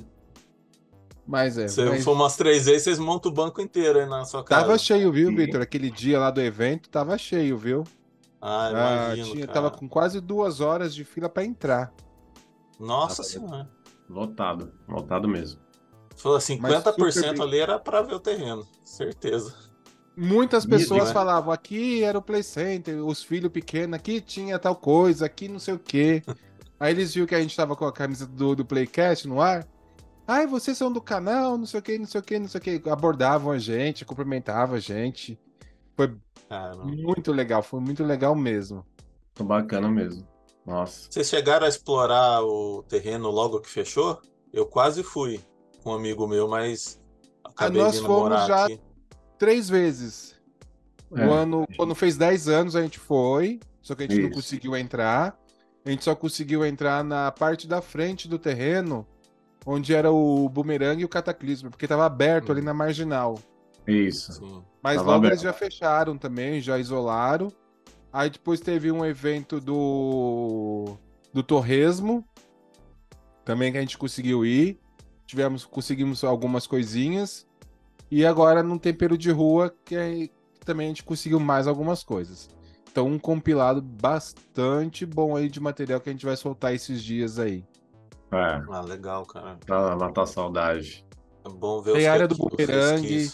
Mas 1.26 1.58
é. 1.58 1.66
Você 1.66 1.84
mas 1.84 2.04
for 2.04 2.12
umas 2.12 2.36
três 2.36 2.66
vezes, 2.66 2.84
vocês 2.84 2.98
montam 2.98 3.30
o 3.30 3.34
banco 3.34 3.60
inteiro 3.60 3.98
aí 3.98 4.06
na 4.06 4.24
sua 4.24 4.44
casa. 4.44 4.62
Tava 4.62 4.78
cheio, 4.78 5.10
viu. 5.12 5.34
Vitor? 5.34 5.60
Aquele 5.60 5.90
dia 5.90 6.18
lá 6.20 6.30
do 6.30 6.40
evento 6.40 6.88
tava 6.88 7.18
cheio, 7.18 7.58
viu? 7.58 7.82
Ah, 8.40 8.68
Ah, 8.68 8.70
imagino, 9.16 9.32
tinha, 9.32 9.46
cara. 9.46 9.52
tava 9.54 9.70
com 9.72 9.88
quase 9.88 10.20
duas 10.20 10.60
horas 10.60 10.94
de 10.94 11.02
fila 11.04 11.28
pra 11.28 11.44
entrar. 11.44 11.92
Nossa 12.78 13.16
Tava- 13.22 13.28
senhora. 13.28 13.70
Lotado, 14.08 14.72
lotado 14.88 15.26
mesmo. 15.26 15.60
Falou, 16.16 16.36
Mas 16.38 16.44
50% 16.44 17.12
super 17.12 17.32
bem. 17.34 17.42
ali 17.42 17.58
era 17.58 17.78
pra 17.78 18.02
ver 18.02 18.14
o 18.14 18.20
terreno, 18.20 18.64
certeza. 18.84 19.52
Muitas 20.16 20.64
pessoas 20.64 21.12
falavam, 21.12 21.52
aqui 21.52 22.02
era 22.02 22.16
o 22.16 22.22
Play 22.22 22.42
Center, 22.42 23.04
os 23.04 23.22
filhos 23.22 23.52
pequenos, 23.52 23.94
aqui 23.94 24.20
tinha 24.20 24.58
tal 24.58 24.74
coisa, 24.74 25.26
aqui 25.26 25.46
não 25.46 25.58
sei 25.58 25.74
o 25.74 25.78
quê. 25.78 26.22
Aí 26.80 26.92
eles 26.92 27.12
viram 27.14 27.26
que 27.26 27.34
a 27.34 27.40
gente 27.40 27.56
tava 27.56 27.74
com 27.76 27.84
a 27.86 27.92
camisa 27.92 28.26
do, 28.26 28.54
do 28.54 28.64
Playcast 28.64 29.26
no 29.28 29.40
ar. 29.40 29.66
Ai, 30.26 30.46
vocês 30.46 30.76
são 30.76 30.90
do 30.92 31.00
canal, 31.00 31.56
não 31.56 31.66
sei 31.66 31.80
o 31.80 31.82
que, 31.82 31.98
não 31.98 32.06
sei 32.06 32.20
o 32.20 32.24
que, 32.24 32.38
não 32.38 32.48
sei 32.48 32.58
o 32.58 32.62
que. 32.62 32.90
Abordavam 32.90 33.52
a 33.52 33.58
gente, 33.58 34.04
cumprimentavam 34.04 34.76
a 34.76 34.80
gente. 34.80 35.38
Foi 35.96 36.14
Caramba. 36.48 36.84
muito 36.84 37.32
legal, 37.32 37.62
foi 37.62 37.80
muito 37.80 38.02
legal 38.04 38.34
mesmo. 38.34 38.84
Tô 39.34 39.44
bacana 39.44 39.88
mesmo. 39.88 40.26
Nossa. 40.66 41.08
Vocês 41.10 41.28
chegaram 41.28 41.64
a 41.64 41.68
explorar 41.68 42.42
o 42.42 42.82
terreno 42.82 43.30
logo 43.30 43.60
que 43.60 43.68
fechou? 43.70 44.20
Eu 44.52 44.66
quase 44.66 45.02
fui 45.02 45.40
com 45.82 45.90
um 45.90 45.94
amigo 45.94 46.26
meu, 46.26 46.48
mas 46.48 47.00
acabei 47.44 47.80
Ah, 47.80 47.84
nós 47.84 47.98
fomos 48.00 48.46
já- 48.46 48.64
aqui. 48.64 48.80
Três 49.38 49.68
vezes. 49.68 50.34
É. 51.14 51.24
No 51.24 51.32
ano, 51.32 51.66
quando 51.76 51.94
fez 51.94 52.16
10 52.16 52.48
anos 52.48 52.76
a 52.76 52.82
gente 52.82 52.98
foi, 52.98 53.60
só 53.80 53.94
que 53.94 54.02
a 54.02 54.06
gente 54.06 54.18
não 54.20 54.28
Isso. 54.28 54.34
conseguiu 54.36 54.76
entrar. 54.76 55.38
A 55.84 55.90
gente 55.90 56.02
só 56.04 56.14
conseguiu 56.16 56.64
entrar 56.64 57.04
na 57.04 57.30
parte 57.30 57.68
da 57.68 57.80
frente 57.80 58.26
do 58.26 58.38
terreno, 58.38 59.06
onde 59.64 59.94
era 59.94 60.10
o 60.10 60.48
bumerangue 60.48 61.02
e 61.02 61.04
o 61.04 61.08
cataclismo, 61.08 61.70
porque 61.70 61.84
estava 61.84 62.04
aberto 62.04 62.50
ali 62.50 62.60
na 62.60 62.74
marginal. 62.74 63.38
Isso. 63.86 64.32
Sim. 64.32 64.64
Mas 64.82 64.96
Tava 64.96 65.06
logo 65.06 65.18
aberto. 65.18 65.32
eles 65.34 65.42
já 65.42 65.52
fecharam 65.52 66.18
também, 66.18 66.60
já 66.60 66.78
isolaram. 66.78 67.52
Aí 68.12 68.30
depois 68.30 68.60
teve 68.60 68.90
um 68.90 69.04
evento 69.04 69.60
do 69.60 70.96
do 71.32 71.42
Torresmo, 71.42 72.24
também 73.44 73.70
que 73.70 73.78
a 73.78 73.80
gente 73.80 73.98
conseguiu 73.98 74.44
ir. 74.44 74.80
Tivemos, 75.26 75.64
conseguimos 75.64 76.24
algumas 76.24 76.66
coisinhas. 76.66 77.46
E 78.10 78.24
agora 78.24 78.62
no 78.62 78.78
Tempero 78.78 79.18
de 79.18 79.30
Rua, 79.30 79.74
que, 79.84 79.96
aí 79.96 80.30
também 80.64 80.86
a 80.86 80.88
gente 80.88 81.04
conseguiu 81.04 81.40
mais 81.40 81.66
algumas 81.66 82.02
coisas. 82.04 82.48
Então 82.90 83.06
um 83.06 83.18
compilado 83.18 83.82
bastante 83.82 85.04
bom 85.04 85.36
aí 85.36 85.48
de 85.48 85.60
material 85.60 86.00
que 86.00 86.08
a 86.08 86.12
gente 86.12 86.24
vai 86.24 86.36
soltar 86.36 86.74
esses 86.74 87.02
dias 87.02 87.38
aí. 87.38 87.64
É, 88.32 88.62
Ah, 88.70 88.80
legal, 88.80 89.24
cara. 89.26 89.58
pra 89.64 89.96
matar 89.96 90.22
a 90.22 90.26
saudade. 90.26 91.04
É 91.44 91.48
bom 91.48 91.80
ver 91.80 91.92
Tem 91.92 92.02
os 92.02 92.06
a 92.06 92.12
área 92.12 92.28
do 92.28 92.36
bumerangue. 92.36 93.30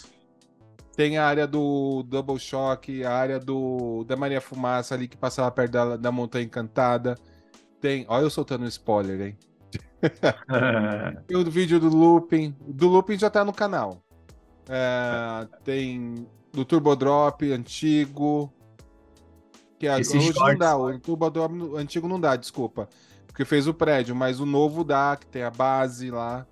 Tem 0.95 1.17
a 1.17 1.25
área 1.25 1.47
do 1.47 2.03
Double 2.03 2.37
Shock, 2.37 3.03
a 3.03 3.11
área 3.11 3.39
do 3.39 4.03
da 4.03 4.15
Maria 4.15 4.39
Fumaça 4.39 4.93
ali 4.93 5.07
que 5.07 5.17
passava 5.17 5.49
perto 5.49 5.71
da, 5.71 5.97
da 5.97 6.11
Montanha 6.11 6.45
Encantada. 6.45 7.17
Tem. 7.81 8.05
Olha 8.07 8.23
eu 8.23 8.29
soltando 8.29 8.65
um 8.65 8.67
spoiler, 8.67 9.19
hein? 9.19 9.37
Tem 11.25 11.37
o 11.37 11.49
vídeo 11.49 11.79
do 11.79 11.89
Looping. 11.89 12.55
Do 12.67 12.87
Looping 12.87 13.17
já 13.17 13.29
tá 13.29 13.43
no 13.43 13.53
canal. 13.53 14.02
É, 14.69 15.47
tem 15.63 16.27
do 16.51 16.63
Turbo 16.63 16.95
Drop 16.95 17.51
antigo. 17.51 18.51
Que 19.79 19.87
a, 19.87 19.99
Esse 19.99 20.17
hoje 20.17 20.33
não 20.35 20.57
dá. 20.57 20.77
O 20.77 20.99
Turbo 20.99 21.29
Drop 21.29 21.53
antigo 21.75 22.07
não 22.07 22.19
dá, 22.19 22.35
desculpa. 22.35 22.87
Porque 23.27 23.43
fez 23.43 23.67
o 23.67 23.73
prédio, 23.73 24.15
mas 24.15 24.39
o 24.39 24.45
novo 24.45 24.83
dá, 24.83 25.17
que 25.19 25.25
tem 25.25 25.43
a 25.43 25.49
base 25.49 26.11
lá. 26.11 26.45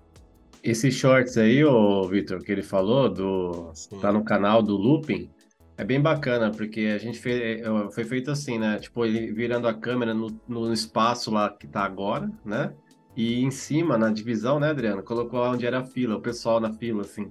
Esses 0.62 0.94
shorts 0.94 1.36
aí, 1.36 1.64
ô 1.64 2.06
Vitor, 2.08 2.40
que 2.42 2.52
ele 2.52 2.62
falou, 2.62 3.08
do 3.08 3.70
Sim. 3.74 3.98
tá 4.00 4.12
no 4.12 4.24
canal 4.24 4.62
do 4.62 4.76
Looping, 4.76 5.28
é 5.76 5.84
bem 5.84 6.00
bacana, 6.00 6.50
porque 6.50 6.92
a 6.94 6.98
gente 6.98 7.18
fez, 7.18 7.62
é, 7.62 7.90
foi 7.90 8.04
feito 8.04 8.30
assim, 8.30 8.58
né? 8.58 8.78
Tipo, 8.78 9.04
ele 9.04 9.32
virando 9.32 9.66
a 9.66 9.74
câmera 9.74 10.14
no, 10.14 10.28
no 10.46 10.72
espaço 10.72 11.30
lá 11.30 11.50
que 11.50 11.66
tá 11.66 11.82
agora, 11.82 12.30
né? 12.44 12.72
E 13.16 13.42
em 13.42 13.50
cima, 13.50 13.98
na 13.98 14.10
divisão, 14.10 14.58
né, 14.60 14.70
Adriano? 14.70 15.02
Colocou 15.02 15.40
lá 15.40 15.50
onde 15.50 15.66
era 15.66 15.80
a 15.80 15.84
fila, 15.84 16.16
o 16.16 16.20
pessoal 16.20 16.60
na 16.60 16.72
fila, 16.72 17.02
assim. 17.02 17.30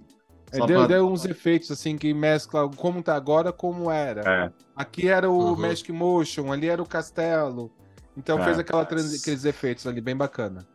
É, 0.51 0.57
Só 0.57 0.65
deu, 0.65 0.79
pra- 0.79 0.87
deu 0.87 1.07
uns 1.07 1.23
efeitos 1.25 1.71
assim 1.71 1.97
que 1.97 2.13
mescla 2.13 2.69
como 2.75 3.01
tá 3.01 3.15
agora, 3.15 3.53
como 3.53 3.89
era. 3.89 4.21
É, 4.47 4.51
Aqui 4.75 5.07
era 5.07 5.29
o 5.29 5.51
Uhum. 5.51 5.55
Magic 5.55 5.91
Motion, 5.91 6.51
ali 6.51 6.67
era 6.67 6.81
o 6.81 6.85
castelo. 6.85 7.71
Então 8.17 8.37
É. 8.39 8.43
fez 8.43 8.59
aquela 8.59 8.83
trans- 8.85 9.21
aqueles 9.21 9.45
efeitos 9.45 9.87
ali 9.87 10.01
bem 10.01 10.15
bacana. 10.15 10.67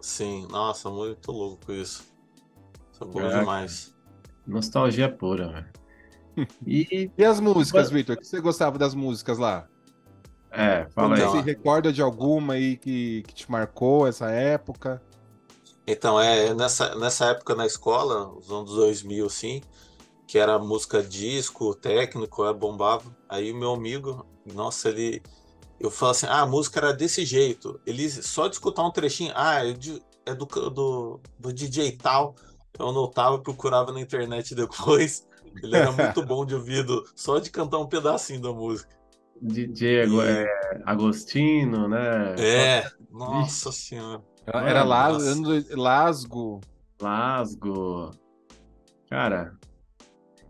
Sim, 0.00 0.46
nossa, 0.50 0.88
muito 0.88 1.30
louco 1.30 1.72
isso. 1.72 2.04
Isso 2.92 3.04
é 3.04 3.06
bom 3.06 3.28
demais. 3.28 3.94
Nostalgia 4.46 5.10
pura, 5.12 5.48
velho. 5.48 5.66
E, 6.66 7.10
E 7.18 7.24
as 7.24 7.40
músicas, 7.40 7.90
Vitor? 7.90 8.16
O 8.16 8.18
que 8.18 8.26
você 8.26 8.40
gostava 8.40 8.78
das 8.78 8.94
músicas 8.94 9.36
lá? 9.38 9.66
é, 10.50 10.86
fala 10.94 11.14
aí. 11.16 11.20
Você 11.20 11.38
se 11.38 11.44
recorda 11.44 11.92
de 11.92 12.00
alguma 12.00 12.54
aí 12.54 12.76
que, 12.78 13.22
que 13.26 13.34
te 13.34 13.50
marcou 13.50 14.06
essa 14.06 14.30
época? 14.30 15.02
Então, 15.90 16.20
é 16.20 16.52
nessa, 16.54 16.94
nessa 16.96 17.26
época 17.30 17.54
na 17.54 17.64
escola, 17.64 18.28
os 18.36 18.50
anos 18.50 18.74
2000, 18.74 19.24
assim, 19.26 19.62
que 20.26 20.38
era 20.38 20.58
música 20.58 21.02
disco, 21.02 21.74
técnico, 21.74 22.44
é, 22.46 22.52
bombava. 22.52 23.16
Aí 23.28 23.52
o 23.52 23.56
meu 23.56 23.72
amigo, 23.72 24.26
nossa, 24.44 24.90
ele. 24.90 25.22
Eu 25.80 25.90
falo 25.90 26.10
assim, 26.12 26.26
ah, 26.26 26.42
a 26.42 26.46
música 26.46 26.80
era 26.80 26.92
desse 26.92 27.24
jeito. 27.24 27.80
Ele 27.86 28.08
só 28.10 28.48
de 28.48 28.54
escutar 28.56 28.84
um 28.84 28.90
trechinho, 28.90 29.32
ah, 29.34 29.64
é, 29.66 29.72
de- 29.72 30.02
é 30.26 30.34
do, 30.34 30.44
do, 30.46 31.20
do 31.38 31.52
DJ 31.52 31.92
tal. 31.96 32.34
Eu 32.78 32.88
anotava, 32.90 33.38
procurava 33.38 33.92
na 33.92 34.00
internet 34.00 34.54
depois. 34.54 35.26
Ele 35.62 35.76
era 35.76 35.90
muito 35.92 36.22
bom 36.22 36.44
de 36.44 36.54
ouvido, 36.54 37.04
só 37.16 37.38
de 37.38 37.50
cantar 37.50 37.78
um 37.78 37.88
pedacinho 37.88 38.40
da 38.42 38.52
música. 38.52 38.94
DJ 39.40 40.04
E- 40.04 40.44
é, 40.44 40.82
Agostino, 40.84 41.88
né? 41.88 42.34
É, 42.36 42.90
nossa 43.10 43.72
senhora. 43.72 44.22
Era, 44.48 44.70
era 44.70 44.84
Las- 44.84 45.70
Lasgo. 45.70 46.60
Lasgo. 47.00 48.10
Cara. 49.10 49.58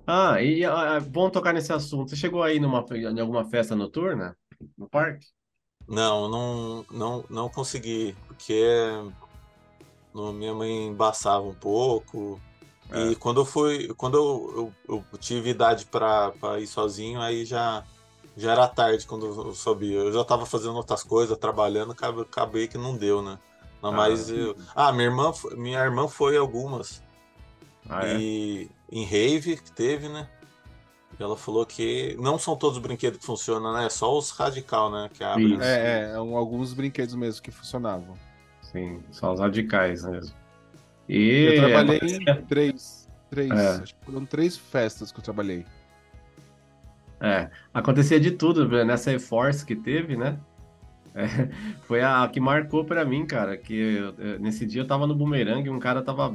Ah, 0.06 0.40
e 0.40 0.64
ah, 0.64 1.00
bom 1.00 1.28
tocar 1.28 1.52
nesse 1.52 1.72
assunto. 1.72 2.10
Você 2.10 2.16
chegou 2.16 2.42
aí 2.42 2.60
numa, 2.60 2.84
em 2.92 3.20
alguma 3.20 3.44
festa 3.44 3.74
noturna? 3.74 4.36
No 4.76 4.88
parque? 4.88 5.26
Não, 5.86 6.28
não, 6.28 6.84
não, 6.90 7.24
não 7.28 7.48
consegui, 7.48 8.14
porque 8.26 8.64
no- 10.14 10.32
minha 10.32 10.54
mãe 10.54 10.86
embaçava 10.86 11.44
um 11.44 11.54
pouco. 11.54 12.40
E 12.94 13.14
quando 13.16 13.40
eu 13.42 13.44
fui, 13.44 13.88
quando 13.94 14.16
eu, 14.16 14.72
eu, 14.88 15.04
eu 15.12 15.18
tive 15.18 15.50
idade 15.50 15.84
para 15.84 16.32
ir 16.58 16.66
sozinho, 16.66 17.20
aí 17.20 17.44
já, 17.44 17.84
já 18.34 18.52
era 18.52 18.66
tarde 18.66 19.06
quando 19.06 19.26
eu 19.26 19.54
subi. 19.54 19.92
Eu 19.92 20.10
já 20.10 20.22
estava 20.22 20.46
fazendo 20.46 20.74
outras 20.76 21.02
coisas, 21.02 21.36
trabalhando, 21.36 21.92
acabei, 21.92 22.22
acabei 22.22 22.68
que 22.68 22.78
não 22.78 22.96
deu, 22.96 23.20
né? 23.20 23.38
Não, 23.82 23.90
Ah, 23.90 23.92
mas 23.92 24.28
eu, 24.28 24.56
ah, 24.74 24.92
minha 24.92 25.04
irmã, 25.06 25.32
foi- 25.32 25.56
minha 25.56 25.78
irmã 25.80 26.08
foi 26.08 26.36
algumas 26.36 27.02
Ah, 27.88 28.06
é? 28.06 28.16
e 28.18 28.70
em 28.90 29.04
rave 29.04 29.56
que 29.56 29.70
teve, 29.72 30.08
né? 30.08 30.28
E 31.18 31.22
ela 31.22 31.36
falou 31.36 31.64
que 31.66 32.16
não 32.20 32.38
são 32.38 32.56
todos 32.56 32.76
os 32.76 32.82
brinquedos 32.82 33.18
que 33.20 33.26
funcionam, 33.26 33.72
né? 33.72 33.86
É 33.86 33.88
só 33.88 34.16
os 34.16 34.30
radical, 34.30 34.90
né? 34.90 35.08
Que 35.12 35.22
abrem. 35.24 35.54
Isso. 35.54 35.62
É, 35.62 35.76
é, 35.80 36.10
eram 36.10 36.36
alguns 36.36 36.72
brinquedos 36.74 37.14
mesmo 37.14 37.42
que 37.42 37.50
funcionavam. 37.50 38.14
Sim, 38.62 39.02
só 39.10 39.32
os 39.32 39.40
radicais 39.40 40.04
mesmo. 40.04 40.34
E 41.08 41.44
Eu 41.46 41.56
trabalhei 41.56 42.00
em 42.02 42.42
três. 42.46 43.08
Três. 43.30 43.50
É. 43.50 43.68
Acho 43.82 43.94
que 43.94 44.04
foram 44.04 44.24
três 44.26 44.56
festas 44.56 45.10
que 45.12 45.18
eu 45.18 45.24
trabalhei. 45.24 45.64
É, 47.20 47.50
acontecia 47.74 48.20
de 48.20 48.30
tudo 48.32 48.68
né? 48.68 48.84
nessa 48.84 49.12
E-Force 49.12 49.64
que 49.64 49.74
teve, 49.74 50.16
né? 50.16 50.38
É, 51.18 51.26
foi 51.82 52.00
a 52.00 52.28
que 52.32 52.38
marcou 52.38 52.84
pra 52.84 53.04
mim, 53.04 53.26
cara, 53.26 53.56
que 53.56 53.74
eu- 53.74 54.38
nesse 54.38 54.64
dia 54.64 54.82
eu 54.82 54.86
tava 54.86 55.06
no 55.06 55.14
bumerangue 55.14 55.68
e 55.68 55.70
um 55.70 55.78
cara 55.80 56.00
tava 56.02 56.34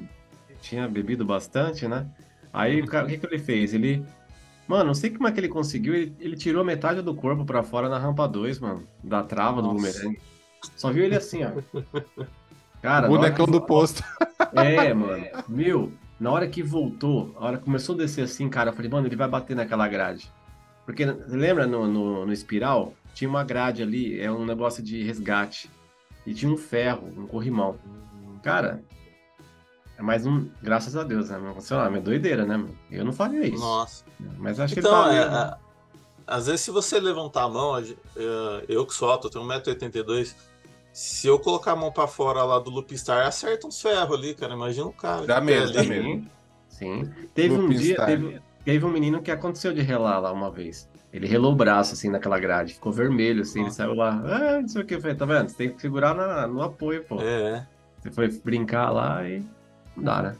tinha 0.62 0.88
bebido 0.88 1.26
bastante, 1.26 1.88
né? 1.88 2.06
Aí 2.52 2.82
o, 2.82 2.86
cara- 2.86 3.06
o 3.06 3.10
que 3.10 3.18
que 3.18 3.26
ele 3.26 3.40
fez? 3.40 3.74
Ele 3.74 4.06
Mano, 4.68 4.86
não 4.86 4.94
sei 4.94 5.10
como 5.10 5.28
é 5.28 5.32
que 5.32 5.40
ele 5.40 5.50
conseguiu, 5.50 5.94
ele, 5.94 6.16
ele 6.20 6.36
tirou 6.38 6.64
metade 6.64 7.02
do 7.02 7.14
corpo 7.14 7.44
pra 7.44 7.64
fora 7.64 7.90
na 7.90 7.98
rampa 7.98 8.28
2, 8.28 8.60
mano, 8.60 8.88
da 9.04 9.22
trava 9.22 9.62
do 9.62 9.74
Nossa. 9.74 9.76
bumerangue. 10.00 10.22
Só 10.76 10.92
viu 10.92 11.04
ele 11.04 11.16
assim, 11.16 11.42
ó. 11.44 11.52
Cara, 12.82 13.08
o 13.08 13.10
bonecão 13.10 13.46
do 13.46 13.62
posto. 13.62 14.04
é, 14.56 14.94
mano. 14.94 15.26
Meu, 15.48 15.92
na 16.20 16.32
hora 16.32 16.48
que 16.48 16.62
voltou, 16.64 17.34
a 17.38 17.46
hora 17.46 17.58
que 17.58 17.64
começou 17.64 17.96
a 17.96 17.98
descer 18.00 18.24
assim, 18.24 18.50
cara, 18.50 18.70
eu 18.70 18.74
falei, 18.74 18.90
mano, 18.90 19.08
ele 19.08 19.16
vai 19.16 19.28
bater 19.28 19.56
naquela 19.56 19.88
grade. 19.88 20.30
Porque 20.86 21.06
lembra 21.06 21.66
no, 21.66 21.88
no, 21.88 22.26
no 22.26 22.34
espiral? 22.34 22.94
Tinha 23.14 23.30
uma 23.30 23.44
grade 23.44 23.84
ali, 23.84 24.20
é 24.20 24.32
um 24.32 24.46
negócio 24.46 24.82
de 24.84 25.04
resgate. 25.04 25.70
E 26.26 26.34
tinha 26.34 26.52
um 26.52 26.58
ferro, 26.58 27.08
um 27.18 27.28
corrimão. 27.28 27.78
Cara, 28.42 28.82
é 29.98 30.02
mais 30.02 30.26
um. 30.26 30.50
Graças 30.62 30.96
a 30.96 31.04
Deus, 31.04 31.30
né? 31.30 31.38
Aconteceu 31.38 31.78
nada, 31.78 31.98
é 31.98 32.02
doideira, 32.02 32.46
né? 32.46 32.58
mano? 32.58 32.78
Eu 32.90 33.06
não 33.06 33.14
faria 33.14 33.46
isso. 33.46 33.60
Nossa. 33.60 34.04
Mas 34.38 34.60
acho 34.60 34.74
que 34.74 34.80
Então, 34.80 35.10
ele 35.10 35.20
é, 35.20 35.26
tá. 35.26 35.60
é, 35.60 35.64
às 36.26 36.48
vezes 36.48 36.62
se 36.62 36.72
você 36.72 37.00
levantar 37.00 37.44
a 37.44 37.50
mão, 37.50 37.78
é, 37.78 37.86
eu 38.68 38.86
que 38.86 38.94
sou 38.94 39.10
alto, 39.10 39.28
eu 39.28 39.32
tenho 39.32 39.46
1,82m, 39.46 40.34
se 40.92 41.28
eu 41.28 41.40
colocar 41.40 41.72
a 41.72 41.76
mão 41.76 41.92
pra 41.92 42.08
fora 42.08 42.44
lá 42.44 42.60
do 42.60 42.70
Loop 42.70 42.96
Star, 42.98 43.26
acerta 43.26 43.68
uns 43.68 43.82
ferros 43.82 44.18
ali, 44.18 44.34
cara. 44.34 44.54
Imagina 44.54 44.88
o 44.88 44.94
cara. 44.94 45.26
Dá 45.26 45.42
pé 45.42 45.68
dá 45.72 45.84
medo. 45.84 46.26
Sim. 46.70 47.10
Teve 47.34 47.56
um 47.56 47.62
Looping 47.62 47.78
dia, 47.78 48.06
teve, 48.06 48.42
teve 48.64 48.86
um 48.86 48.90
menino 48.90 49.22
que 49.22 49.32
aconteceu 49.32 49.74
de 49.74 49.82
relar 49.82 50.20
lá 50.20 50.32
uma 50.32 50.50
vez. 50.52 50.88
Ele 51.14 51.28
relou 51.28 51.52
o 51.54 51.56
braço 51.56 51.94
assim 51.94 52.10
naquela 52.10 52.40
grade, 52.40 52.74
ficou 52.74 52.92
vermelho 52.92 53.44
assim, 53.44 53.60
ele 53.60 53.66
Nossa. 53.68 53.78
saiu 53.78 53.94
lá, 53.94 54.20
ah, 54.26 54.62
não 54.62 54.68
sei 54.68 54.82
o 54.82 54.86
que, 54.86 54.96
eu 54.96 55.02
falei, 55.02 55.16
tá 55.16 55.26
vendo? 55.26 55.48
Você 55.50 55.56
tem 55.56 55.70
que 55.72 55.80
segurar 55.80 56.16
na- 56.16 56.48
no 56.48 56.62
apoio, 56.64 57.04
pô. 57.04 57.22
É. 57.22 57.68
Você 58.02 58.10
foi 58.12 58.28
brincar 58.44 58.90
lá 58.90 59.24
e 59.24 59.46
não 59.96 60.04
dá, 60.04 60.22
né? 60.24 60.36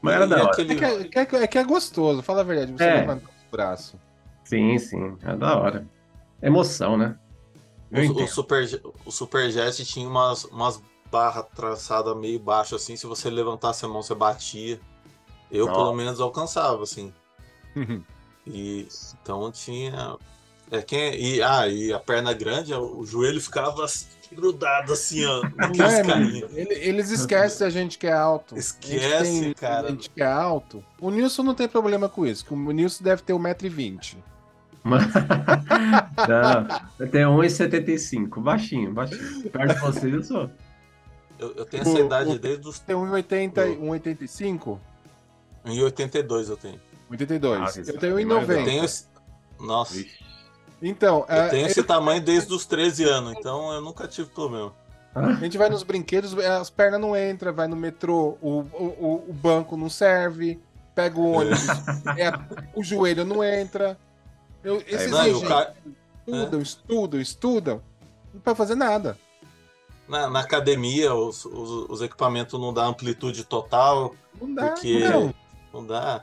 Mas 0.00 0.14
era 0.14 0.24
E 0.24 0.28
da 0.28 0.36
hora. 0.36 0.50
aquele- 0.52 0.72
É 0.72 0.76
que 0.76 0.84
é, 0.84 1.22
é 1.22 1.26
que 1.26 1.36
é 1.36 1.46
que 1.46 1.58
é 1.58 1.64
gostoso, 1.64 2.22
fala 2.22 2.40
a 2.40 2.44
verdade, 2.44 2.72
você 2.72 2.82
É. 2.84 3.00
levantar 3.00 3.28
o 3.28 3.50
braço. 3.50 4.00
Sim, 4.44 4.78
sim, 4.78 5.16
é 5.22 5.36
da 5.36 5.58
hora. 5.58 5.86
Emoção, 6.42 6.96
né? 6.96 7.16
O, 7.92 8.22
o. 8.22 8.26
Super, 8.26 8.64
o 9.04 9.10
Superjet 9.12 9.84
tinha 9.84 10.08
umas, 10.08 10.44
umas 10.46 10.82
barras 11.10 11.44
traçadas 11.54 12.16
meio 12.16 12.40
baixo 12.40 12.74
assim, 12.74 12.96
se 12.96 13.06
você 13.06 13.28
levantasse 13.28 13.84
a 13.84 13.88
mão, 13.88 14.02
você 14.02 14.14
batia. 14.14 14.80
Eu, 15.50 15.66
Nossa. 15.66 15.78
pelo 15.78 15.92
menos, 15.94 16.18
alcançava, 16.18 16.82
assim. 16.82 17.12
E 18.46 18.88
então 19.22 19.50
tinha. 19.52 20.16
É, 20.70 20.80
quem, 20.82 21.14
e, 21.14 21.42
ah, 21.42 21.68
e 21.68 21.92
a 21.92 21.98
perna 21.98 22.32
grande, 22.32 22.72
o 22.74 23.04
joelho 23.04 23.40
ficava 23.40 23.84
grudado 24.32 24.92
assim, 24.92 25.24
ó. 25.26 25.42
É, 26.56 26.88
Eles 26.88 27.10
esquecem 27.10 27.66
a 27.66 27.70
gente 27.70 27.98
que 27.98 28.06
é 28.06 28.12
alto. 28.12 28.56
Esquece, 28.56 29.40
tem- 29.42 29.52
cara. 29.54 29.88
A 29.88 29.90
gente 29.90 30.08
que 30.10 30.22
é 30.22 30.26
alto. 30.26 30.82
O 30.98 31.10
Nilson 31.10 31.42
não 31.42 31.54
tem 31.54 31.68
problema 31.68 32.08
com 32.08 32.24
isso, 32.26 32.44
que 32.44 32.54
o 32.54 32.70
Nilson 32.72 33.04
deve 33.04 33.22
ter 33.22 33.34
1,20m. 33.34 34.16
Mas- 34.82 35.04
Não, 36.28 36.80
eu 36.98 37.10
tenho 37.10 37.28
1,75, 37.36 38.40
baixinho, 38.40 38.92
baixinho. 38.92 39.50
Perto 39.50 39.74
de 39.74 39.80
vocês 39.80 40.14
eu 40.14 40.22
sou. 40.24 40.50
Eu, 41.38 41.52
eu 41.54 41.64
tenho 41.64 41.82
essa 41.82 41.90
O- 41.92 42.06
idade 42.06 42.30
o- 42.30 42.38
desde 42.38 42.68
os. 42.68 42.78
Tem 42.80 42.96
1,80, 42.96 43.78
1,85? 43.78 44.78
Em 45.66 45.80
82 45.82 46.48
eu 46.48 46.56
tenho. 46.56 46.80
82. 47.12 47.60
Ah, 47.60 47.80
eu 47.80 47.98
tenho 47.98 48.16
tem 48.16 48.24
mais, 48.26 48.48
Eu 48.48 48.54
1,90. 48.56 48.64
tenho 48.64 48.84
esse. 48.84 49.06
Nossa, 49.60 49.94
Vixe. 49.94 50.22
Então, 50.80 51.24
eu 51.28 51.34
é, 51.36 51.48
tenho 51.48 51.62
ele- 51.62 51.70
esse 51.70 51.82
tamanho 51.84 52.20
desde 52.20 52.52
os 52.52 52.66
13 52.66 53.04
anos, 53.04 53.34
então 53.38 53.72
eu 53.72 53.80
nunca 53.80 54.08
tive 54.08 54.28
problema. 54.30 54.72
a 55.14 55.34
gente 55.34 55.56
vai 55.56 55.68
nos 55.68 55.82
brinquedos, 55.84 56.36
as 56.38 56.70
pernas 56.70 57.00
não 57.00 57.16
entram, 57.16 57.52
vai 57.54 57.68
no 57.68 57.76
metrô, 57.76 58.36
o, 58.40 58.60
o, 58.72 59.24
o- 59.28 59.32
banco 59.32 59.76
não 59.76 59.88
serve, 59.88 60.58
pega 60.94 61.20
o 61.20 61.30
ônibus, 61.32 61.60
é, 62.18 62.32
o 62.74 62.82
joelho 62.82 63.24
não 63.24 63.44
entra. 63.44 63.96
Eu, 64.64 64.82
esses 64.86 65.10
Não, 65.10 65.26
e 65.26 65.30
o 65.30 65.38
gente 65.38 65.48
ca- 65.48 65.72
estudam, 66.26 66.60
estudam, 66.62 67.20
estudam, 67.20 67.82
não 68.34 68.40
pode 68.40 68.56
fazer 68.58 68.74
nada. 68.74 69.16
na, 70.08 70.28
na 70.28 70.40
academia, 70.40 71.14
os, 71.14 71.44
os, 71.44 71.90
os 71.90 72.02
equipamentos 72.02 72.58
não 72.60 72.72
dão 72.72 72.88
amplitude 72.90 73.44
total, 73.44 74.14
Não 74.40 74.52
dá, 74.52 74.70
porque 74.70 74.98
não. 75.00 75.34
não 75.72 75.86
dá. 75.86 76.22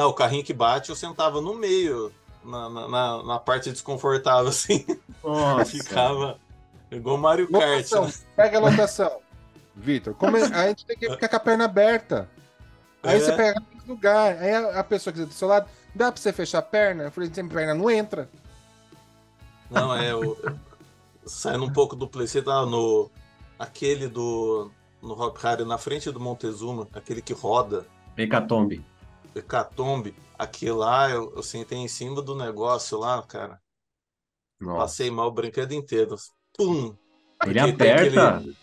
Ah, 0.00 0.06
o 0.06 0.12
carrinho 0.14 0.44
que 0.44 0.52
bate, 0.54 0.90
eu 0.90 0.94
sentava 0.94 1.40
no 1.40 1.54
meio, 1.56 2.12
na, 2.44 2.68
na, 2.70 2.88
na- 2.88 3.22
na 3.24 3.38
parte 3.40 3.72
desconfortável, 3.72 4.46
assim. 4.50 4.86
Nossa. 5.24 5.64
Ficava 5.72 6.38
igual 6.88 7.16
Mario 7.16 7.50
Kart. 7.50 7.64
Lotação, 7.90 8.04
né? 8.06 8.12
pega 8.36 8.58
a 8.58 8.60
lotação. 8.60 9.18
Vitor, 9.74 10.14
é- 10.22 10.54
a 10.54 10.68
gente 10.68 10.86
tem 10.86 10.96
que 10.96 11.10
ficar 11.10 11.28
com 11.28 11.34
a 11.36 11.40
perna 11.40 11.64
aberta. 11.64 12.30
Aí 13.02 13.16
É. 13.16 13.20
você 13.20 13.32
pega 13.32 13.60
no 13.60 13.92
lugar. 13.92 14.36
Aí 14.38 14.54
a, 14.54 14.84
pessoa 14.84 15.12
que 15.12 15.18
está 15.18 15.28
do 15.32 15.34
seu 15.36 15.48
lado, 15.48 15.68
dá 15.92 16.12
pra 16.12 16.20
você 16.20 16.32
fechar 16.32 16.58
a 16.60 16.62
perna? 16.62 17.02
Eu 17.04 17.10
falei, 17.10 17.28
sempre 17.34 17.56
perna 17.56 17.74
não 17.74 17.90
entra. 17.90 18.28
Não, 19.68 19.92
é. 19.96 20.14
O, 20.14 20.36
saindo 21.26 21.64
um 21.64 21.72
pouco 21.72 21.96
do 21.96 22.06
Play, 22.06 22.28
você 22.28 22.40
tá 22.40 22.64
no. 22.64 23.10
Aquele 23.58 24.06
do. 24.06 24.70
No 25.02 25.20
Hop 25.20 25.36
Harry, 25.42 25.64
na 25.64 25.76
frente 25.78 26.08
do 26.12 26.20
Montezuma, 26.20 26.86
aquele 26.92 27.20
que 27.20 27.32
roda, 27.32 27.84
Hecatombe. 28.16 28.84
Hecatombe, 29.34 30.14
aquele 30.38 30.72
lá, 30.72 31.10
eu, 31.10 31.32
eu 31.36 31.42
sentei 31.42 31.78
em 31.78 31.88
cima 31.88 32.20
do 32.22 32.34
negócio 32.34 32.98
lá, 32.98 33.22
cara. 33.22 33.60
Nossa. 34.60 34.78
Passei 34.80 35.10
mal 35.10 35.28
o 35.28 35.32
brinquedo 35.32 35.72
inteiro. 35.72 36.16
Pum! 36.56 36.96
Ele 37.44 37.54
Porque 37.54 37.54
tem 37.54 37.92
aperta. 37.92 38.28
aquele- 38.28 38.56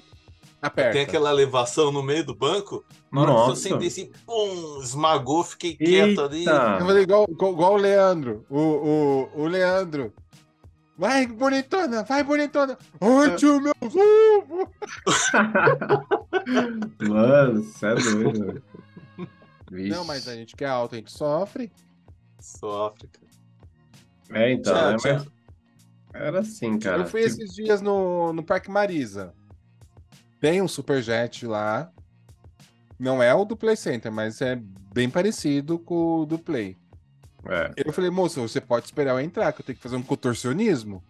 Aperta. 0.61 0.91
Tem 0.93 1.01
aquela 1.03 1.29
elevação 1.31 1.91
no 1.91 2.01
meio 2.01 2.25
do 2.25 2.33
banco. 2.35 2.83
Na 3.11 3.21
hora 3.21 3.31
que 3.31 3.37
eu 3.37 3.39
Nossa. 3.49 3.61
sentei 3.61 3.87
assim, 3.87 4.11
pum, 4.25 4.79
esmagou, 4.81 5.43
fiquei 5.43 5.75
quieto 5.77 6.19
ali. 6.21 6.43
Eu 6.45 6.85
falei 6.85 7.03
igual, 7.03 7.27
igual, 7.29 7.73
o 7.73 7.77
Leandro. 7.77 8.45
O, 8.49 8.59
o, 8.59 9.41
o 9.43 9.47
Leandro. 9.47 10.11
Vai, 10.97 11.27
bonitona, 11.27 12.03
vai, 12.03 12.23
bonitona. 12.23 12.77
Onde 12.99 13.45
o 13.45 13.61
meu 13.61 13.73
ovo? 13.81 14.71
Mano, 17.09 17.63
você 17.63 17.85
é 17.87 17.95
doido. 17.95 18.45
velho. 18.45 18.63
Vixe. 19.71 19.89
Não, 19.89 20.05
mas 20.05 20.27
a 20.27 20.35
gente 20.35 20.55
que 20.55 20.63
é 20.63 20.67
alto, 20.67 20.95
a 20.95 20.97
gente 20.97 21.11
sofre. 21.11 21.71
Sofre, 22.39 23.07
cara. 23.07 23.25
É, 24.41 24.51
então, 24.51 24.73
Tinha- 24.73 25.13
é, 25.13 25.17
tinha- 25.19 25.31
mas 26.13 26.21
era 26.21 26.39
assim, 26.39 26.79
cara. 26.79 27.01
eu 27.03 27.07
fui 27.07 27.21
Tipo, 27.23 27.41
esses 27.43 27.53
dias 27.55 27.81
no, 27.81 28.31
no 28.33 28.43
Parque 28.43 28.69
Marisa. 28.71 29.33
Tem 30.39 30.61
um 30.61 30.67
Superjet 30.67 31.45
lá. 31.45 31.91
Não 32.97 33.21
é 33.21 33.33
o 33.33 33.43
do 33.43 33.57
Play 33.57 33.75
Center, 33.75 34.11
mas 34.11 34.39
é 34.41 34.55
bem 34.93 35.09
parecido 35.09 35.77
com 35.77 36.21
o 36.21 36.25
do 36.25 36.39
Play. 36.39 36.77
é. 37.47 37.71
Eu 37.75 37.91
falei, 37.91 38.09
moço, 38.09 38.41
você 38.41 38.61
pode 38.61 38.85
esperar 38.85 39.11
eu 39.11 39.19
entrar, 39.19 39.51
que 39.51 39.61
eu 39.61 39.65
tenho 39.65 39.75
que 39.75 39.83
fazer 39.83 39.95
um 39.97 40.01
contorcionismo. 40.03 41.03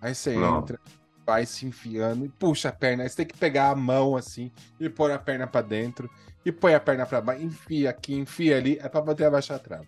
Aí 0.00 0.14
você 0.14 0.34
Não. 0.36 0.58
entra, 0.58 0.78
vai 1.26 1.46
se 1.46 1.66
enfiando 1.66 2.24
e 2.24 2.28
puxa 2.28 2.68
a 2.68 2.72
perna. 2.72 3.02
Aí 3.02 3.08
você 3.08 3.16
tem 3.16 3.26
que 3.26 3.36
pegar 3.36 3.70
a 3.70 3.76
mão 3.76 4.16
assim 4.16 4.50
e 4.78 4.88
pôr 4.88 5.10
a 5.10 5.18
perna 5.18 5.46
pra 5.46 5.62
dentro 5.62 6.10
e 6.44 6.50
põe 6.50 6.74
a 6.74 6.80
perna 6.80 7.06
pra 7.06 7.20
baixo, 7.20 7.42
enfia 7.42 7.90
aqui, 7.90 8.14
enfia 8.14 8.56
ali, 8.56 8.78
é 8.80 8.88
pra 8.88 9.00
bater 9.00 9.26
abaixar 9.26 9.56
a 9.56 9.60
trava. 9.60 9.86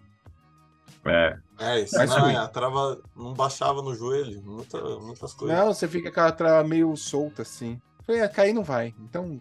É. 1.05 1.39
É, 1.59 1.81
isso 1.81 1.97
Mas 1.97 2.11
não, 2.11 2.21
fui. 2.21 2.35
a 2.35 2.49
trava 2.49 3.01
não 3.15 3.35
baixava 3.35 3.83
no 3.83 3.95
joelho, 3.95 4.43
muita, 4.43 4.81
muitas 5.01 5.35
coisas. 5.35 5.57
Não, 5.57 5.73
você 5.73 5.87
fica 5.87 6.11
com 6.11 6.21
a 6.21 6.33
trava 6.33 6.67
meio 6.67 6.97
solta 6.97 7.43
assim. 7.43 7.81
Falei, 8.05 8.23
ah, 8.23 8.29
cair 8.29 8.53
não 8.53 8.65
vai. 8.65 8.95
Então, 9.01 9.41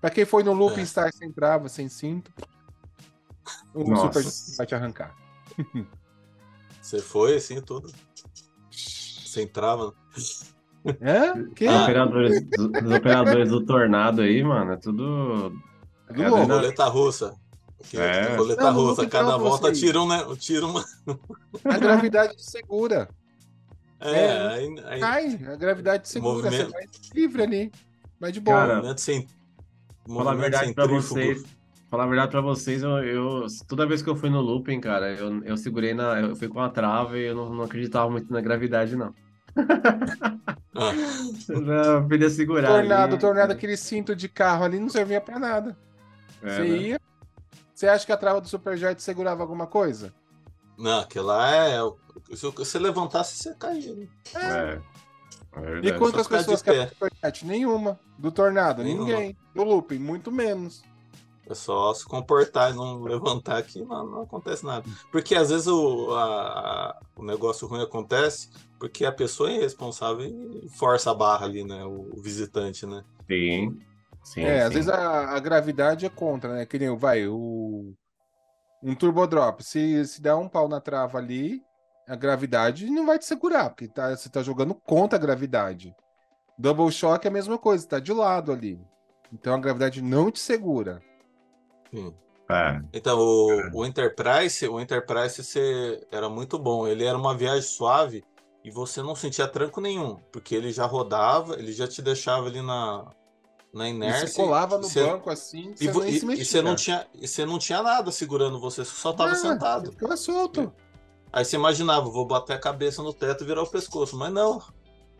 pra 0.00 0.10
quem 0.10 0.24
foi 0.24 0.42
no 0.42 0.52
looping 0.52 0.82
É. 0.82 0.86
Star 0.86 1.12
sem 1.12 1.32
trava, 1.32 1.68
sem 1.68 1.88
cinto, 1.88 2.32
o 3.74 3.84
Nossa. 3.84 4.20
Super 4.20 4.56
vai 4.56 4.66
te 4.66 4.74
arrancar. 4.74 5.16
Você 6.80 7.00
foi 7.00 7.36
assim, 7.36 7.60
tudo. 7.60 7.92
Sem 8.70 9.46
trava. 9.46 9.94
Hã? 11.02 11.50
Que? 11.54 11.66
Os 11.68 11.82
operadores, 11.82 12.40
do- 12.50 12.72
os 12.84 12.90
operadores 12.92 13.48
do 13.50 13.64
Tornado 13.66 14.22
aí, 14.22 14.42
mano, 14.42 14.72
é 14.72 14.76
tudo. 14.76 15.52
Do 16.10 16.22
é 16.22 16.28
louco. 16.28 16.46
Roleta 16.52 16.84
russa. 16.86 17.34
Que- 17.90 17.96
É. 17.98 18.36
Não, 18.36 18.46
não 18.46 18.72
russa, 18.74 19.06
cada 19.06 19.36
volta 19.36 19.70
tira 19.72 20.00
um, 20.00 20.08
né? 20.08 20.24
Tira 20.38 20.66
uma. 20.66 20.84
A 21.64 21.78
gravidade 21.78 22.34
segura. 22.42 23.08
É, 24.00 24.10
É. 24.12 24.46
aí, 24.48 24.76
aí 24.86 25.00
Cai, 25.00 25.38
a 25.52 25.56
gravidade 25.56 26.08
segura. 26.08 26.34
Movimento. 26.34 26.66
Você 26.66 26.72
vai 26.72 26.84
livre 27.14 27.42
ali. 27.42 27.72
Vai 28.20 28.32
de 28.32 28.40
boa. 28.40 28.56
Cara, 28.58 28.74
movimento 28.76 29.00
sem. 29.00 29.26
Falar 30.06 30.32
a 30.32 30.34
verdade 30.34 30.72
pra 30.74 30.84
centrífugo. 30.84 31.14
vocês. 31.14 31.44
Falar 31.90 32.04
a 32.04 32.06
verdade 32.06 32.30
pra 32.30 32.40
vocês, 32.40 32.82
eu, 32.82 32.90
eu- 33.04 33.46
toda 33.66 33.86
vez 33.86 34.02
que 34.02 34.08
eu 34.10 34.16
fui 34.16 34.28
no 34.28 34.40
looping, 34.40 34.80
cara, 34.80 35.10
eu, 35.12 35.42
eu 35.44 35.56
segurei 35.56 35.94
na. 35.94 36.20
Eu 36.20 36.36
fui 36.36 36.48
com 36.48 36.60
a 36.60 36.68
trava 36.68 37.16
e 37.18 37.24
eu 37.26 37.34
não, 37.34 37.54
não 37.54 37.64
acreditava 37.64 38.10
muito 38.10 38.32
na 38.32 38.40
gravidade, 38.40 38.94
não. 38.96 39.14
Ah, 40.80 40.92
já 41.34 42.00
podia 42.08 42.30
segurar. 42.30 42.68
tornado, 42.68 43.12
ali. 43.14 43.20
tornado, 43.20 43.52
aquele 43.52 43.76
cinto 43.76 44.14
de 44.14 44.28
carro 44.28 44.64
ali 44.64 44.78
não 44.78 44.88
servia 44.88 45.20
pra 45.20 45.36
nada. 45.38 45.76
É, 46.40 46.54
você 46.54 46.60
né? 46.62 46.68
ia. 46.76 47.00
Você 47.74 47.88
acha 47.88 48.06
que 48.06 48.12
a 48.12 48.16
trava 48.16 48.40
do 48.40 48.46
Superjet 48.48 49.02
segurava 49.02 49.42
alguma 49.42 49.66
coisa? 49.66 50.12
não, 50.76 51.00
aquilo 51.00 51.26
lá 51.26 51.50
é. 51.52 51.78
Se 52.36 52.48
você 52.50 52.78
levantasse, 52.78 53.36
você 53.36 53.54
caía. 53.54 53.92
né? 53.94 54.08
É. 54.34 54.80
É 55.56 55.60
E 55.60 55.64
verdade. 55.64 55.98
quantas 55.98 56.28
pessoas 56.28 56.62
pé. 56.62 56.70
quebram 56.72 56.86
o 56.86 56.90
Superjet? 56.90 57.44
Nenhuma. 57.46 57.98
Do 58.16 58.30
tornado, 58.30 58.84
Nenhuma. 58.84 59.04
ninguém. 59.08 59.36
Do 59.54 59.64
looping, 59.64 59.98
muito 59.98 60.30
menos. 60.30 60.84
É 61.48 61.54
só 61.54 61.92
se 61.94 62.04
comportar 62.04 62.70
e 62.72 62.76
não 62.76 63.02
levantar 63.02 63.56
aqui, 63.56 63.82
não, 63.82 64.06
não 64.06 64.22
acontece 64.22 64.64
nada. 64.64 64.84
Porque 65.10 65.34
às 65.34 65.48
vezes 65.50 65.66
o, 65.66 66.12
a- 66.14 66.22
a- 66.24 67.00
o 67.16 67.24
negócio 67.24 67.66
ruim 67.66 67.82
acontece 67.82 68.50
porque 68.78 69.04
a 69.04 69.12
pessoa 69.12 69.50
é 69.50 69.56
irresponsável 69.56 70.24
e 70.26 70.68
força 70.70 71.10
a 71.10 71.14
barra 71.14 71.46
ali, 71.46 71.64
né? 71.64 71.84
O, 71.84 72.20
visitante, 72.22 72.86
né? 72.86 73.04
Sim. 73.26 73.78
Sim, 74.22 74.42
é, 74.42 74.62
às 74.62 74.68
sim. 74.68 74.74
vezes 74.74 74.88
a, 74.90 75.30
a 75.34 75.40
gravidade 75.40 76.04
é 76.06 76.08
contra, 76.08 76.54
né? 76.54 76.66
Que 76.66 76.78
nem 76.78 76.88
o- 76.90 76.96
vai, 76.96 77.26
o. 77.26 77.94
Um 78.82 78.94
turbo 78.94 79.26
drop. 79.26 79.62
Se, 79.64 80.04
se 80.06 80.20
der 80.22 80.34
um 80.34 80.48
pau 80.48 80.68
na 80.68 80.80
trava 80.80 81.18
ali, 81.18 81.62
a 82.06 82.14
gravidade 82.14 82.88
não 82.90 83.06
vai 83.06 83.18
te 83.18 83.24
segurar, 83.24 83.70
porque 83.70 83.88
tá, 83.88 84.16
você 84.16 84.28
tá 84.28 84.42
jogando 84.42 84.74
contra 84.74 85.18
a 85.18 85.20
gravidade. 85.20 85.94
Double 86.56 86.90
shock 86.90 87.26
é 87.26 87.30
a 87.30 87.32
mesma 87.32 87.58
coisa, 87.58 87.86
tá 87.86 87.98
de 87.98 88.12
lado 88.12 88.52
ali. 88.52 88.80
Então 89.32 89.54
a 89.54 89.58
gravidade 89.58 90.00
não 90.02 90.30
te 90.30 90.38
segura. 90.38 91.02
Sim. 91.92 92.14
É. 92.50 92.80
Então, 92.94 93.18
o, 93.18 93.78
o 93.80 93.86
Enterprise, 93.86 94.66
o 94.66 94.80
Enterprise 94.80 95.44
você, 95.44 96.06
era 96.10 96.28
muito 96.30 96.58
bom. 96.58 96.86
Ele 96.86 97.04
era 97.04 97.16
uma 97.16 97.36
viagem 97.36 97.62
suave 97.62 98.24
e 98.64 98.70
você 98.70 99.02
não 99.02 99.14
sentia 99.14 99.46
tranco 99.48 99.80
nenhum, 99.80 100.16
porque 100.32 100.54
ele 100.54 100.72
já 100.72 100.84
rodava, 100.86 101.54
ele 101.54 101.72
já 101.72 101.86
te 101.88 102.02
deixava 102.02 102.46
ali 102.48 102.60
na, 102.60 103.06
na 103.72 103.88
E 103.88 103.92
inércia. 103.92 104.26
você 104.28 104.34
colava 104.42 104.78
no 104.78 104.84
e 104.86 104.90
você- 104.90 105.04
banco 105.06 105.30
assim, 105.30 105.74
E, 105.80 105.88
você 105.88 106.08
e- 106.10 106.18
se 106.18 106.24
e 106.24 106.28
mexia. 106.28 106.44
você 106.44 106.62
não 106.62 106.74
tinha, 106.76 107.06
e 107.14 107.26
você 107.28 107.46
não 107.46 107.58
tinha 107.58 107.82
nada 107.82 108.10
segurando 108.10 108.58
você, 108.60 108.84
você 108.84 108.94
só 108.94 109.12
tava 109.12 109.32
Ah, 109.32 109.36
sentado. 109.36 109.86
Você 109.86 109.92
ficava 109.92 110.16
solto. 110.16 110.72
Aí 111.32 111.44
você 111.44 111.56
imaginava, 111.56 112.08
vou 112.08 112.26
bater 112.26 112.54
a 112.54 112.58
cabeça 112.58 113.02
no 113.02 113.12
teto 113.12 113.44
e 113.44 113.46
virar 113.46 113.62
o 113.62 113.66
pescoço, 113.70 114.16
mas 114.16 114.32
não. 114.32 114.62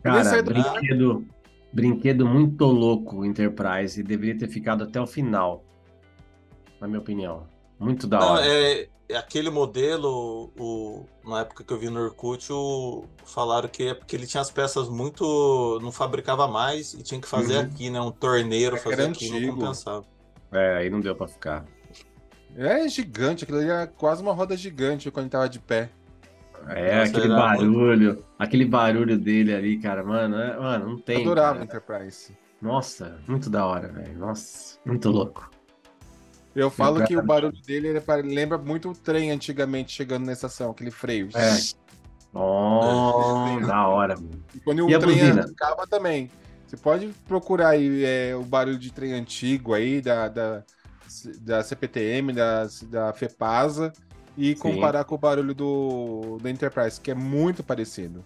Cara, 0.03 0.41
do 0.41 0.53
brinquedo, 0.53 1.27
brinquedo 1.71 2.25
muito 2.25 2.65
louco 2.65 3.17
o 3.17 3.25
Enterprise 3.25 3.99
e 3.99 4.03
deveria 4.03 4.37
ter 4.37 4.47
ficado 4.47 4.83
até 4.83 4.99
o 4.99 5.05
final, 5.05 5.63
na 6.81 6.87
minha 6.87 6.99
opinião. 6.99 7.45
Muito 7.79 8.05
da 8.07 8.19
Não, 8.19 8.31
hora. 8.33 8.45
é, 8.45 8.87
é 9.07 9.15
aquele 9.17 9.49
modelo, 9.49 10.51
o, 10.59 11.05
na 11.25 11.41
época 11.41 11.63
que 11.63 11.71
eu 11.73 11.79
vi 11.79 11.89
no 11.89 11.99
Orkut, 12.03 12.51
o, 12.51 13.05
falaram 13.25 13.69
que 13.69 13.83
é 13.87 13.93
porque 13.93 14.15
ele 14.15 14.27
tinha 14.27 14.41
as 14.41 14.51
peças 14.51 14.89
muito. 14.89 15.79
não 15.81 15.91
fabricava 15.91 16.47
mais 16.47 16.93
e 16.93 17.01
tinha 17.01 17.19
que 17.21 17.27
fazer 17.27 17.55
Uhum. 17.57 17.61
aqui, 17.63 17.89
né? 17.89 18.01
Um 18.01 18.11
torneiro 18.11 18.75
É 18.75 18.79
fazer 18.79 19.03
aqui, 19.09 19.27
antigo. 19.31 19.47
não 19.47 19.55
compensava. 19.55 20.05
É, 20.51 20.77
aí 20.77 20.89
não 20.89 20.99
deu 20.99 21.15
pra 21.15 21.27
ficar. 21.27 21.65
É 22.55 22.87
gigante, 22.89 23.43
aquilo 23.43 23.59
ali 23.59 23.69
era 23.69 23.87
quase 23.87 24.21
uma 24.21 24.33
roda 24.33 24.57
gigante 24.57 25.09
quando 25.11 25.25
ele 25.25 25.31
tava 25.31 25.47
de 25.47 25.59
pé. 25.59 25.89
É, 26.67 26.97
Nossa, 26.99 27.11
aquele 27.17 27.27
barulho, 27.29 28.25
aquele 28.37 28.65
barulho 28.65 29.17
dele 29.17 29.53
ali, 29.55 29.79
cara, 29.79 30.03
mano, 30.03 30.35
é- 30.35 30.57
mano, 30.59 30.85
não 30.87 30.93
Eu 30.95 30.99
tem. 30.99 31.21
adorava 31.21 31.63
o 31.63 31.67
cara. 31.67 31.79
Enterprise. 31.79 32.37
Nossa, 32.61 33.17
muito 33.27 33.49
da 33.49 33.65
hora, 33.65 33.87
velho. 33.87 34.17
Nossa, 34.17 34.77
muito 34.85 35.09
louco. 35.09 35.49
Eu 36.59 36.69
falo 36.69 37.03
que 37.03 37.15
o 37.17 37.21
barulho 37.23 37.57
dele 37.65 37.89
lembra 38.23 38.57
muito 38.57 38.89
o 38.89 38.95
trem 38.95 39.31
antigamente 39.31 39.91
chegando 39.93 40.25
na 40.25 40.33
estação, 40.33 40.71
aquele 40.71 40.91
freio. 40.91 41.29
É. 41.35 41.65
Oh, 42.33 43.59
da 43.65 43.87
hora, 43.87 44.15
mano. 44.15 44.45
E 44.53 44.59
quando 44.59 44.85
o 44.85 44.89
E 44.89 44.93
a 44.93 44.99
trem 44.99 45.17
buzina? 45.17 45.41
arrancava 45.43 45.87
também. 45.87 46.29
Você 46.67 46.77
pode 46.77 47.07
procurar 47.27 47.69
aí 47.69 48.03
é, 48.05 48.35
o 48.35 48.43
barulho 48.43 48.77
de 48.77 48.91
trem 48.93 49.13
antigo 49.13 49.73
aí, 49.73 50.01
da, 50.01 50.27
da, 50.29 50.63
da 51.41 51.63
CPTM, 51.63 52.33
da, 52.33 52.67
da 52.89 53.13
FEPASA, 53.13 53.91
e 54.37 54.55
Sim. 54.55 54.55
comparar 54.55 55.03
com 55.05 55.15
o 55.15 55.17
barulho 55.17 55.53
do, 55.55 56.37
do 56.39 56.47
Enterprise, 56.49 57.01
que 57.01 57.11
é 57.11 57.15
muito 57.15 57.63
parecido. 57.63 58.25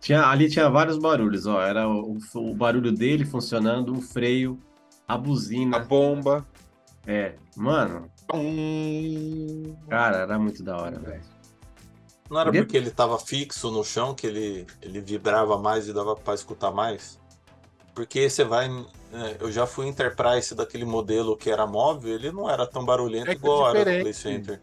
Tinha, 0.00 0.26
ali 0.26 0.48
tinha 0.48 0.68
vários 0.70 0.98
barulhos, 0.98 1.46
ó. 1.46 1.60
Era 1.60 1.88
o, 1.88 2.18
o 2.34 2.54
barulho 2.54 2.92
dele 2.92 3.24
funcionando, 3.24 3.96
o 3.96 4.00
freio, 4.00 4.58
a 5.06 5.14
A 5.14 5.18
buzina. 5.18 5.78
bomba. 5.78 6.46
É, 7.08 7.34
mano, 7.56 8.10
Hum, 8.34 9.74
cara, 9.88 10.18
era 10.18 10.38
muito 10.38 10.62
da 10.62 10.76
hora, 10.76 10.98
velho. 10.98 11.22
Não 12.30 12.38
era 12.38 12.52
porque 12.52 12.76
ele 12.76 12.90
tava 12.90 13.18
fixo 13.18 13.70
no 13.70 13.82
chão 13.82 14.14
que 14.14 14.26
ele, 14.26 14.66
ele 14.82 15.00
vibrava 15.00 15.56
mais 15.58 15.88
e 15.88 15.94
dava 15.94 16.14
pra 16.14 16.34
escutar 16.34 16.70
mais? 16.70 17.18
Porque 17.94 18.28
você 18.28 18.44
vai. 18.44 18.68
é, 18.68 19.36
eu 19.40 19.50
já 19.50 19.66
fui 19.66 19.86
Enterprise 19.86 20.54
daquele 20.54 20.84
modelo 20.84 21.36
que 21.36 21.50
era 21.50 21.66
móvel, 21.66 22.14
ele 22.14 22.30
não 22.30 22.48
era 22.48 22.66
tão 22.66 22.84
barulhento 22.84 23.30
É 23.30 23.34
que 23.34 23.40
é 23.46 23.48
igual 23.48 23.70
era 23.70 23.78
do 23.78 23.78
diferente. 23.78 24.02
Play 24.02 24.12
Center. 24.12 24.60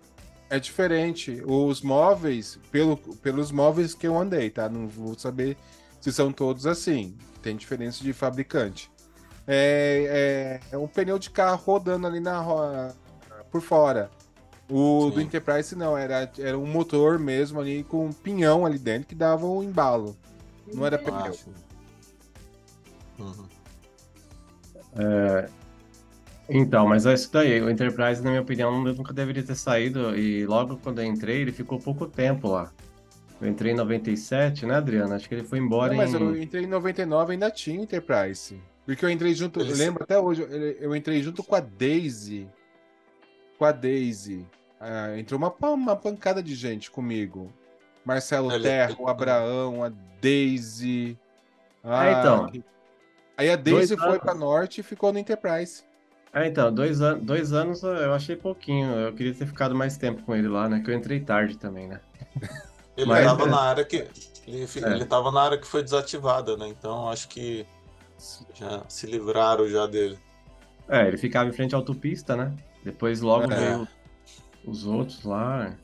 É 0.47 0.59
diferente. 0.59 1.41
Os 1.43 1.81
móveis, 1.81 2.59
pelo, 2.71 2.95
pelos 2.95 3.51
móveis 3.51 3.95
que 3.95 4.07
eu 4.07 4.15
andei, 4.15 4.51
tá? 4.51 4.69
Não 4.69 4.87
vou 4.87 5.17
saber 5.17 5.57
se 5.99 6.13
são 6.13 6.31
todos 6.31 6.67
assim. 6.67 7.17
Tem 7.41 7.55
diferença 7.55 8.03
de 8.03 8.13
fabricante. 8.13 8.91
É, 9.47 10.59
é, 10.71 10.75
é 10.75 10.77
um 10.77 10.87
pneu 10.87 11.19
de 11.19 11.29
carro 11.29 11.61
rodando 11.63 12.07
ali 12.07 12.19
na 12.19 12.39
ro- 12.39 12.93
por 13.51 13.61
fora. 13.61 14.09
O 14.69 15.11
do 15.11 15.19
Sim. 15.19 15.25
Enterprise 15.25 15.75
não, 15.75 15.95
era, 15.95 16.31
era 16.39 16.57
um 16.57 16.65
motor 16.65 17.19
mesmo 17.19 17.59
ali 17.59 17.83
com 17.83 18.07
um 18.07 18.11
pinhão 18.11 18.65
ali 18.65 18.79
dentro 18.79 19.07
que 19.07 19.13
dava 19.15 19.45
o 19.45 19.61
embalo. 19.63 20.17
Não 20.73 20.83
era 20.85 20.95
Ah, 20.95 20.99
pneu. 20.99 21.35
Uhum. 23.19 23.45
Então, 26.49 26.87
mas 26.87 27.05
é 27.05 27.13
isso 27.13 27.31
daí. 27.31 27.61
O 27.61 27.69
Enterprise, 27.69 28.21
na 28.23 28.29
minha 28.29 28.41
opinião, 28.41 28.81
nunca 28.83 29.13
deveria 29.13 29.43
ter 29.43 29.55
saído. 29.55 30.15
E 30.15 30.45
logo 30.45 30.77
quando 30.77 30.99
eu 31.01 31.05
entrei, 31.05 31.41
ele 31.41 31.51
ficou 31.51 31.79
pouco 31.79 32.05
tempo 32.07 32.47
lá. 32.49 32.71
Eu 33.41 33.49
entrei 33.49 33.73
em 33.73 33.75
97, 33.75 34.65
né, 34.65 34.75
Adriano? 34.75 35.13
Acho 35.13 35.27
que 35.27 35.35
ele 35.35 35.43
foi 35.43 35.59
embora 35.59 35.89
Não, 35.91 35.97
mas 35.97 36.13
em. 36.13 36.17
eu 36.21 36.41
entrei 36.41 36.63
em 36.63 36.67
99 36.67 37.33
ainda 37.33 37.51
tinha 37.51 37.81
Enterprise. 37.81 38.59
Porque 38.85 39.03
eu 39.03 39.09
entrei 39.09 39.33
junto, 39.33 39.59
eu 39.59 39.65
Eles- 39.65 39.79
lembro 39.79 40.03
até 40.03 40.17
hoje, 40.19 40.41
eu, 40.79 40.95
entrei 40.95 41.21
junto 41.23 41.43
com 41.43 41.55
a 41.55 41.59
Daisy. 41.59 42.47
Com 43.57 43.65
a 43.65 43.71
Daisy. 43.71 44.45
Ah, 44.79 45.17
entrou 45.17 45.37
uma, 45.39 45.53
uma 45.71 45.95
pancada 45.95 46.43
de 46.43 46.53
gente 46.53 46.91
comigo. 46.91 47.51
Marcelo 48.03 48.51
Ele- 48.51 48.63
Terra, 48.63 48.95
o 48.99 49.07
Abraão, 49.07 49.83
a 49.83 49.91
Daisy. 50.21 51.17
É, 51.83 52.11
então. 52.19 52.47
que- 52.47 52.63
Aí 53.37 53.49
a 53.49 53.55
Daisy 53.55 53.95
Dois 53.95 53.99
foi 54.01 54.09
anos. 54.11 54.21
pra 54.21 54.33
Norte 54.35 54.81
e 54.81 54.83
ficou 54.83 55.11
no 55.11 55.19
Enterprise. 55.19 55.83
É, 56.31 56.45
então, 56.47 56.71
dois, 56.73 56.99
an 57.01 57.17
dois 57.19 57.53
anos 57.53 57.81
eu 57.81 58.13
achei 58.13 58.35
pouquinho. 58.35 58.91
Eu 58.93 59.13
queria 59.13 59.33
ter 59.33 59.45
ficado 59.45 59.73
mais 59.73 59.97
tempo 59.97 60.21
com 60.23 60.35
ele 60.35 60.47
lá, 60.49 60.67
né? 60.69 60.81
Que 60.83 60.91
eu 60.91 60.93
entrei 60.95 61.19
tarde 61.21 61.57
também, 61.57 61.87
né? 61.87 62.01
Ele 62.97 63.07
Mas, 63.07 63.25
tava 63.25 63.43
é. 63.43 63.47
na 63.49 63.59
área 63.61 63.85
que. 63.85 64.07
Ele, 64.45 64.63
É. 64.63 64.91
ele 64.91 65.05
tava 65.05 65.31
na 65.31 65.41
área 65.41 65.57
que 65.57 65.65
foi 65.65 65.81
desativada, 65.81 66.55
né? 66.57 66.67
Então 66.67 67.09
acho 67.09 67.27
que 67.29 67.65
já 68.53 68.83
se 68.87 69.05
livraram 69.07 69.67
já 69.67 69.85
dele. 69.85 70.17
É, 70.87 71.07
ele 71.07 71.17
ficava 71.17 71.49
em 71.49 71.53
frente 71.53 71.73
à 71.73 71.77
autopista, 71.77 72.35
né? 72.35 72.55
Depois 72.83 73.21
logo 73.21 73.51
É. 73.51 73.55
veio 73.55 73.87
os 74.65 74.85
outros 74.85 75.23
lá. 75.23 75.75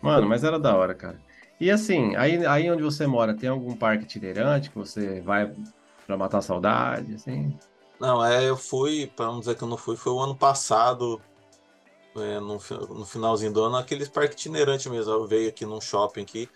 Mano, 0.00 0.28
mas 0.28 0.44
era 0.44 0.58
da 0.58 0.74
hora, 0.76 0.94
cara. 0.94 1.18
E 1.60 1.70
assim, 1.70 2.14
aí, 2.16 2.46
aí 2.46 2.70
onde 2.70 2.82
você 2.82 3.06
mora, 3.06 3.34
tem 3.34 3.48
algum 3.48 3.74
parque 3.76 4.04
itinerante 4.04 4.70
que 4.70 4.78
você 4.78 5.20
vai 5.20 5.52
pra 6.06 6.16
matar 6.16 6.38
a 6.38 6.42
saudade, 6.42 7.14
assim? 7.14 7.56
Não, 8.00 8.24
é, 8.24 8.48
eu 8.48 8.56
fui, 8.56 9.10
para 9.14 9.26
não 9.26 9.40
dizer 9.40 9.56
que 9.56 9.62
eu 9.62 9.68
não 9.68 9.76
fui, 9.76 9.96
foi 9.96 10.12
o 10.12 10.20
ano 10.20 10.36
passado, 10.36 11.20
é, 12.16 12.38
no, 12.38 12.60
no 12.90 13.04
finalzinho 13.04 13.52
do 13.52 13.64
ano, 13.64 13.76
aqueles 13.76 14.08
parques 14.08 14.38
itinerantes 14.38 14.86
mesmo. 14.86 15.12
Eu 15.12 15.26
veio 15.26 15.48
aqui 15.48 15.66
num 15.66 15.80
shopping 15.80 16.22
aqui, 16.22 16.48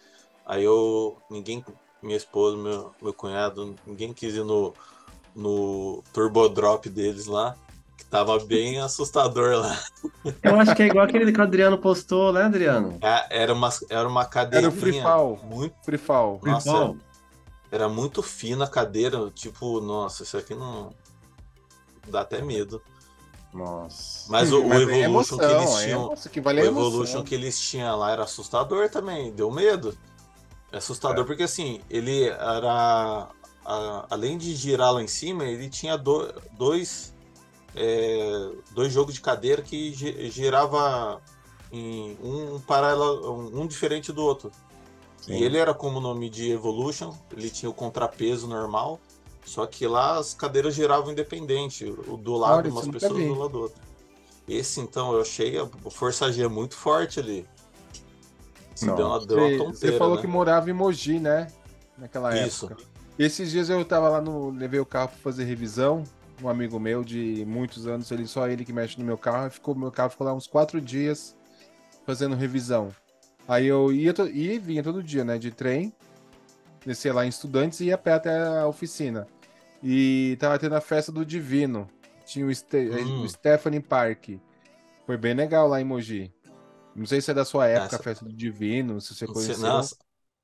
aí 0.46 0.62
eu, 0.62 1.16
ninguém, 1.28 1.64
minha 2.00 2.16
esposa, 2.16 2.56
meu, 2.56 2.94
meu 3.02 3.12
cunhado, 3.12 3.74
ninguém 3.84 4.12
quis 4.12 4.34
ir 4.34 4.44
no, 4.44 4.72
no 5.34 6.02
Turbo 6.12 6.48
Drop 6.48 6.88
deles 6.88 7.26
lá, 7.26 7.56
que 7.96 8.04
tava 8.04 8.38
bem 8.40 8.78
assustador 8.82 9.58
lá. 9.58 9.78
Eu 10.42 10.58
acho 10.60 10.74
que 10.74 10.82
é 10.82 10.86
igual 10.86 11.04
aquele 11.06 11.32
que 11.32 11.38
o 11.40 11.42
Adriano 11.42 11.78
postou, 11.78 12.32
né, 12.32 12.42
Adriano? 12.44 12.98
É, 13.00 13.42
Era 13.42 13.52
uma, 13.52 13.70
era 13.88 14.08
uma 14.08 14.20
Era 14.22 14.28
cadeirinha 14.28 14.68
o 14.68 14.72
Free 14.72 15.00
Fall. 15.00 15.40
muito 15.44 15.74
Free 15.82 15.98
Fall. 15.98 16.40
Nossa, 16.42 16.64
Pessoal, 16.70 16.96
Era 17.70 17.88
muito 17.88 18.22
fina 18.22 18.64
a 18.64 18.68
cadeira, 18.68 19.30
tipo, 19.30 19.80
nossa, 19.80 20.22
isso 20.24 20.36
aqui 20.36 20.54
não. 20.54 20.92
Dá 22.08 22.20
até 22.22 22.42
medo. 22.42 22.82
Nossa. 23.54 24.30
Mas 24.30 24.52
o, 24.52 24.62
o 24.62 24.68
Mas 24.68 24.88
é 24.88 25.00
Evolution 25.04 25.38
que 25.38 25.44
emoção, 25.44 25.60
eles 25.60 25.70
é 25.70 25.84
tinham. 25.84 26.02
emoção, 26.06 26.32
que 26.32 26.40
O 26.40 26.42
vale 26.42 26.60
a 26.60 26.64
Evolution 26.64 26.98
emoção. 27.00 27.24
que 27.24 27.34
eles 27.34 27.60
tinham 27.60 27.98
lá 27.98 28.10
era 28.12 28.24
assustador 28.24 28.88
também, 28.90 29.32
deu 29.32 29.50
medo. 29.50 29.96
É 30.72 30.78
assustador 30.78 31.24
porque 31.26 31.42
assim, 31.44 31.80
ele 31.90 32.24
era. 32.28 33.28
A- 33.64 34.06
além 34.10 34.36
de 34.38 34.54
girar 34.54 34.92
lá 34.92 35.02
em 35.02 35.06
cima, 35.08 35.44
ele 35.44 35.68
tinha 35.68 35.96
do- 35.96 36.32
dois. 36.52 37.12
é, 37.74 38.50
dois 38.72 38.92
jogos 38.92 39.14
de 39.14 39.20
cadeira 39.22 39.62
que 39.62 39.94
gi- 39.94 40.30
girava 40.30 41.22
em 41.72 42.18
um 42.22 42.60
paralelo, 42.60 43.32
um, 43.32 43.62
um 43.62 43.66
diferente 43.66 44.12
do 44.12 44.22
outro. 44.22 44.52
Sim. 45.16 45.32
E 45.38 45.42
ele 45.42 45.56
era 45.56 45.72
como 45.72 45.96
o 45.96 46.00
nome 46.02 46.28
de 46.28 46.50
Evolution, 46.50 47.14
ele 47.34 47.48
tinha 47.48 47.70
o 47.70 47.72
contrapeso 47.72 48.46
normal, 48.46 49.00
só 49.42 49.64
que 49.66 49.86
lá 49.86 50.18
as 50.18 50.34
cadeiras 50.34 50.74
giravam 50.74 51.12
independente, 51.12 51.86
o 51.86 52.18
do 52.18 52.36
lado 52.36 52.64
de 52.64 52.68
umas 52.68 52.82
isso 52.84 52.92
pessoas 52.92 53.12
vi. 53.16 53.26
do 53.28 53.34
lado 53.38 53.48
do 53.52 53.60
outro. 53.60 53.80
Esse 54.46 54.78
então 54.80 55.14
eu 55.14 55.22
achei 55.22 55.58
a 55.58 55.66
força 55.90 56.30
G 56.30 56.46
muito 56.48 56.76
forte 56.76 57.20
ali. 57.20 57.48
Não. 58.82 58.94
deu 58.96 59.06
uma, 59.06 59.26
deu 59.26 59.38
uma 59.38 59.48
Você, 59.48 59.56
tonteira, 59.56 59.76
você 59.92 59.98
falou 59.98 60.16
né? 60.16 60.20
que 60.20 60.26
morava 60.26 60.68
em 60.68 60.74
Mogi, 60.74 61.18
né? 61.18 61.46
Naquela 61.96 62.36
Isso. 62.46 62.66
época. 62.66 62.82
Esses 63.18 63.50
dias 63.50 63.68
eu 63.68 63.84
tava 63.84 64.08
lá 64.08 64.20
no. 64.20 64.50
Levei 64.50 64.80
o 64.80 64.86
carro 64.86 65.08
pra 65.08 65.18
fazer 65.18 65.44
revisão. 65.44 66.04
Um 66.42 66.48
amigo 66.48 66.80
meu 66.80 67.04
de 67.04 67.44
muitos 67.46 67.86
anos, 67.86 68.10
ele 68.10 68.26
só 68.26 68.48
ele 68.48 68.64
que 68.64 68.72
mexe 68.72 68.98
no 68.98 69.04
meu 69.04 69.16
carro. 69.16 69.48
Ficou, 69.50 69.74
meu 69.74 69.92
carro 69.92 70.10
ficou 70.10 70.26
lá 70.26 70.34
uns 70.34 70.46
quatro 70.46 70.80
dias 70.80 71.36
fazendo 72.04 72.34
revisão. 72.34 72.88
Aí 73.46 73.66
eu 73.66 73.92
ia, 73.92 74.12
ia 74.32 74.54
e 74.54 74.58
vinha 74.58 74.82
todo 74.82 75.02
dia, 75.02 75.24
né? 75.24 75.38
De 75.38 75.50
trem. 75.50 75.92
Descia 76.84 77.14
lá 77.14 77.24
em 77.24 77.28
estudantes 77.28 77.78
e 77.80 77.86
ia 77.86 77.94
a 77.94 77.98
pé 77.98 78.14
até 78.14 78.58
a 78.58 78.66
oficina. 78.66 79.26
E 79.82 80.36
tava 80.40 80.58
tendo 80.58 80.74
a 80.74 80.80
festa 80.80 81.12
do 81.12 81.24
Divino. 81.24 81.88
Tinha 82.26 82.46
o, 82.46 82.52
Ste 82.54 82.88
Hum. 82.90 83.22
o 83.22 83.28
Stephanie 83.28 83.80
Park. 83.80 84.30
Foi 85.06 85.16
bem 85.16 85.34
legal 85.34 85.68
lá 85.68 85.80
em 85.80 85.84
Mogi. 85.84 86.32
Não 86.94 87.06
sei 87.06 87.20
se 87.20 87.30
é 87.30 87.34
da 87.34 87.44
sua 87.44 87.68
época, 87.68 87.86
Essa- 87.86 87.96
a 87.96 88.02
festa 88.02 88.24
do 88.24 88.32
Divino, 88.32 89.00
se 89.00 89.14
você 89.14 89.26
conheceu. 89.26 89.58
não, 89.58 89.80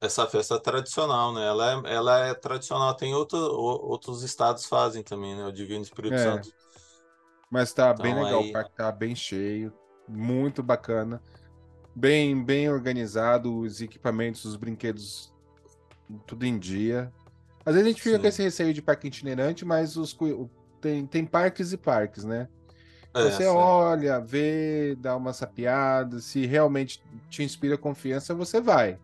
essa- 0.01 0.27
festa 0.27 0.59
tradicional, 0.61 1.33
né? 1.35 1.47
Ela 1.47 1.73
é, 1.73 1.95
ela 1.95 2.19
é 2.27 2.35
tradicional, 2.35 2.95
tem 2.95 3.15
outro, 3.15 3.39
outros 3.39 4.23
estados 4.23 4.65
fazem 4.67 5.03
também, 5.03 5.37
né? 5.37 5.45
O 5.45 5.53
Divino 5.53 5.83
Espírito 5.83 6.15
É. 6.15 6.19
Santo. 6.19 6.53
Mas 7.51 7.73
tá 7.73 7.93
bem 7.95 8.13
Então, 8.13 8.25
legal, 8.25 8.41
aí- 8.43 8.51
o 8.51 8.53
parque 8.53 8.77
tá 8.77 8.93
bem 8.93 9.15
cheio, 9.15 9.73
muito 10.07 10.63
bacana, 10.63 11.21
bem 11.95 12.45
bem 12.45 12.69
organizado, 12.71 13.59
os 13.59 13.81
equipamentos, 13.81 14.45
os 14.45 14.57
brinquedos, 14.57 15.33
tudo 16.27 16.45
em 16.45 16.59
dia. 16.59 17.13
Às 17.65 17.75
vezes 17.75 17.87
a 17.87 17.91
gente 17.91 18.03
fica 18.03 18.17
Sim. 18.17 18.23
com 18.23 18.29
esse 18.29 18.43
receio 18.43 18.75
de 18.75 18.83
parque 18.83 19.09
itinerante, 19.09 19.65
mas 19.65 19.97
os, 19.97 20.17
tem, 20.81 21.07
tem 21.07 21.25
parques 21.27 21.73
e 21.73 21.77
parques, 21.77 22.25
né? 22.25 22.49
É, 23.15 23.23
Você 23.31 23.47
olha, 23.47 24.21
vê, 24.21 24.95
dá 24.97 25.17
uma 25.17 25.33
sapiada, 25.33 26.21
se 26.21 26.47
realmente 26.47 27.03
te 27.31 27.43
inspira 27.43 27.77
confiança, 27.79 28.35
você 28.35 28.61
vai. 28.61 28.99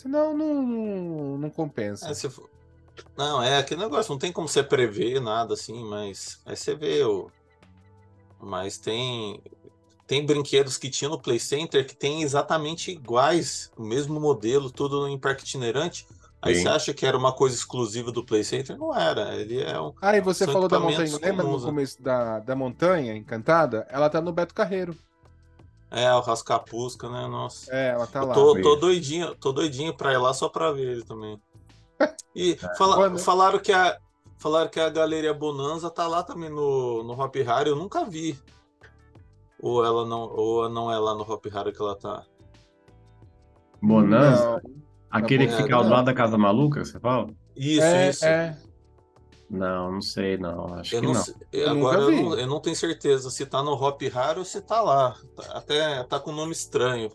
Senão 0.00 0.34
não, 0.34 0.62
não, 0.62 1.38
não 1.38 1.50
compensa. 1.50 2.08
É, 2.08 2.14
se 2.14 2.30
for- 2.30 2.48
Não, 3.16 3.42
é 3.42 3.58
aquele 3.58 3.82
negócio, 3.82 4.10
não 4.10 4.18
tem 4.18 4.32
como 4.32 4.48
você 4.48 4.62
prever 4.62 5.20
nada 5.20 5.52
assim, 5.52 5.84
mas 5.84 6.40
aí 6.46 6.56
você 6.56 6.74
vê 6.74 7.04
o. 7.04 7.30
Mas 8.40 8.78
tem. 8.78 9.42
Tem 10.06 10.24
brinquedos 10.24 10.76
que 10.78 10.88
tinha 10.90 11.08
no 11.10 11.20
Play 11.20 11.38
Center 11.38 11.86
que 11.86 11.94
tem 11.94 12.22
exatamente 12.22 12.90
iguais, 12.90 13.70
o 13.76 13.84
mesmo 13.84 14.18
modelo, 14.18 14.70
tudo 14.70 15.06
em 15.06 15.18
parque 15.18 15.44
itinerante. 15.44 16.06
Aí 16.42 16.54
Sim. 16.54 16.62
você 16.62 16.68
acha 16.68 16.94
que 16.94 17.04
era 17.04 17.16
uma 17.16 17.32
coisa 17.32 17.54
exclusiva 17.54 18.10
do 18.10 18.24
Play 18.24 18.42
Center? 18.42 18.76
Não 18.78 18.96
era. 18.96 19.34
Ele 19.36 19.60
é 19.62 19.78
um. 19.78 19.92
Ah, 20.00 20.16
e 20.16 20.20
você 20.22 20.46
falou 20.46 20.66
da 20.66 20.80
montanha, 20.80 21.18
lembra 21.22 21.44
no 21.44 21.58
né? 21.58 21.64
começo 21.64 22.02
da, 22.02 22.40
da 22.40 22.56
montanha 22.56 23.14
encantada? 23.14 23.86
Ela 23.90 24.08
tá 24.08 24.20
no 24.20 24.32
Beto 24.32 24.54
Carreiro. 24.54 24.96
É, 25.90 26.12
o 26.14 26.20
Rascapusca, 26.20 27.08
né? 27.08 27.26
Nossa. 27.26 27.74
É, 27.74 27.88
ela 27.90 28.06
tá 28.06 28.20
Eu 28.20 28.26
lá. 28.26 28.34
tô, 28.34 28.60
tô 28.60 28.76
doidinho, 28.76 29.34
tô 29.34 29.50
doidinho 29.52 29.92
pra 29.96 30.12
ir 30.12 30.18
lá 30.18 30.32
só 30.32 30.48
pra 30.48 30.70
ver 30.70 30.86
ele 30.88 31.04
também. 31.04 31.40
E 32.34 32.52
É. 32.62 32.76
fala- 32.76 33.08
né? 33.10 33.18
falaram 33.18 33.58
que 33.58 33.72
a 33.72 33.98
falaram 34.38 34.70
que 34.70 34.80
a 34.80 34.88
Galeria 34.88 35.34
Bonanza 35.34 35.90
tá 35.90 36.06
lá 36.06 36.22
também 36.22 36.48
no, 36.48 37.02
no 37.02 37.12
Hop 37.20 37.34
Hari, 37.46 37.68
eu 37.70 37.76
nunca 37.76 38.04
vi. 38.04 38.38
Ou 39.60 39.84
ela 39.84 40.06
não, 40.06 40.22
ou 40.34 40.68
não 40.68 40.90
é 40.90 40.98
lá 40.98 41.14
no 41.14 41.22
Hop 41.30 41.44
Hari 41.52 41.72
que 41.72 41.82
ela 41.82 41.94
tá. 41.96 42.22
Bonanza? 43.82 44.60
Não, 44.62 44.80
Aquele 45.10 45.46
que 45.48 45.56
fica 45.56 45.74
ao 45.74 45.82
lado 45.82 46.04
da 46.06 46.14
Casa 46.14 46.38
Maluca, 46.38 46.84
você 46.84 46.98
fala? 47.00 47.28
Isso, 47.56 47.82
é, 47.82 48.10
isso. 48.10 48.24
é. 48.24 48.56
Não, 49.50 49.90
não 49.92 50.00
sei, 50.00 50.38
não. 50.38 50.74
Acho 50.74 50.94
Eu 50.94 51.00
que 51.00 51.06
não, 51.08 51.14
não. 51.14 51.20
sei- 51.22 51.34
Eu 51.52 51.70
agora 51.70 52.00
eu 52.02 52.10
não, 52.12 52.38
eu 52.38 52.46
não 52.46 52.60
tenho 52.60 52.76
certeza 52.76 53.28
se 53.30 53.44
tá 53.44 53.62
no 53.62 53.72
Hop 53.72 54.00
Hari 54.14 54.38
ou 54.38 54.44
se 54.44 54.60
tá 54.62 54.80
lá. 54.80 55.16
Tá- 55.36 55.58
Até 55.58 56.04
tá 56.04 56.20
com 56.20 56.30
nome 56.30 56.52
estranho. 56.52 57.10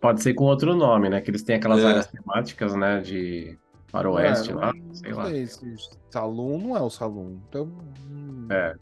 Pode 0.00 0.20
ser 0.22 0.34
com 0.34 0.44
outro 0.44 0.74
nome, 0.74 1.08
né? 1.08 1.20
Que 1.20 1.30
eles 1.30 1.42
têm 1.44 1.56
aquelas 1.56 1.82
É. 1.82 1.86
áreas 1.86 2.06
temáticas, 2.08 2.74
né? 2.74 3.00
De 3.00 3.56
faroeste 3.86 4.50
É, 4.50 4.54
lá, 4.54 4.72
não 4.74 4.94
sei 4.94 5.12
lá. 5.12 5.24
sei 5.26 5.42
não 6.58 6.76
é 6.76 6.80
o 6.82 6.90
Saloon. 6.90 7.38
Então. 7.48 7.70
hum. 8.10 8.48
É. 8.50 8.74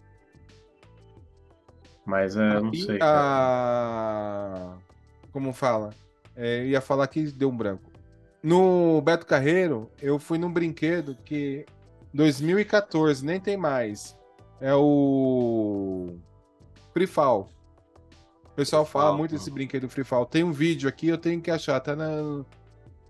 Mas 2.06 2.36
é, 2.36 2.60
não 2.60 2.72
sei. 2.72 2.98
a... 3.02 4.76
Como 5.32 5.52
fala? 5.52 5.90
É, 6.36 6.60
eu 6.60 6.66
ia 6.68 6.80
falar 6.80 7.06
que 7.06 7.24
deu 7.30 7.48
um 7.48 7.56
branco. 7.56 7.90
No 8.42 9.00
Beto 9.00 9.24
Carreiro, 9.26 9.90
eu 10.02 10.18
fui 10.18 10.36
num 10.36 10.52
brinquedo 10.52 11.16
que 11.24 11.64
2014, 12.14 13.24
nem 13.24 13.40
tem 13.40 13.56
mais. 13.56 14.16
É 14.60 14.74
o 14.74 16.16
Free 16.92 17.06
Fall. 17.06 17.48
O 18.46 18.50
pessoal 18.54 18.84
Free 18.84 18.92
fala 18.92 19.08
Fall, 19.10 19.18
muito 19.18 19.32
desse 19.32 19.50
brinquedo 19.50 19.88
Free 19.88 20.04
Fall. 20.04 20.24
Tem 20.24 20.44
um 20.44 20.52
vídeo 20.52 20.88
aqui, 20.88 21.08
eu 21.08 21.18
tenho 21.18 21.40
que 21.42 21.50
achar, 21.50 21.80
tá 21.80 21.96
na, 21.96 22.44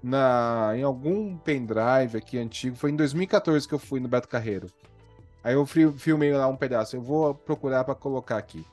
na 0.02 0.72
em 0.74 0.82
algum 0.82 1.36
pendrive 1.36 2.16
aqui 2.16 2.38
antigo. 2.38 2.74
Foi 2.76 2.90
em 2.90 2.96
2014 2.96 3.68
que 3.68 3.74
eu 3.74 3.78
fui 3.78 4.00
no 4.00 4.08
Beto 4.08 4.26
Carreiro. 4.26 4.68
Aí 5.42 5.52
eu 5.54 5.66
fi- 5.66 5.92
filmei 5.92 6.32
lá 6.32 6.48
um 6.48 6.56
pedaço. 6.56 6.96
Eu 6.96 7.02
vou 7.02 7.34
procurar 7.34 7.84
pra 7.84 7.94
colocar 7.94 8.38
aqui. 8.38 8.64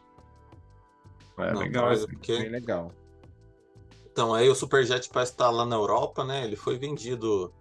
É 1.38 1.52
Não, 1.54 1.60
legal. 1.60 1.86
mas 1.88 2.00
esse- 2.00 2.08
é 2.08 2.10
porque- 2.14 2.38
Bem 2.38 2.50
legal. 2.50 2.92
Então, 4.10 4.34
aí 4.34 4.48
o 4.50 4.56
Superjet 4.56 5.10
parece 5.12 5.32
estar 5.34 5.50
lá 5.50 5.66
na 5.66 5.76
Europa, 5.76 6.24
né? 6.24 6.46
Ele 6.46 6.56
foi 6.56 6.78
vendido. 6.78 7.54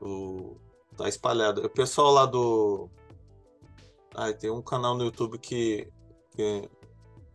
O... 0.00 0.56
Tá 0.96 1.08
espalhado. 1.08 1.64
O 1.64 1.68
pessoal 1.68 2.12
lá 2.12 2.26
do. 2.26 2.88
Ah, 4.14 4.32
tem 4.32 4.50
um 4.50 4.62
canal 4.62 4.94
no 4.96 5.04
YouTube 5.04 5.38
que. 5.38 5.88
que 6.36 6.68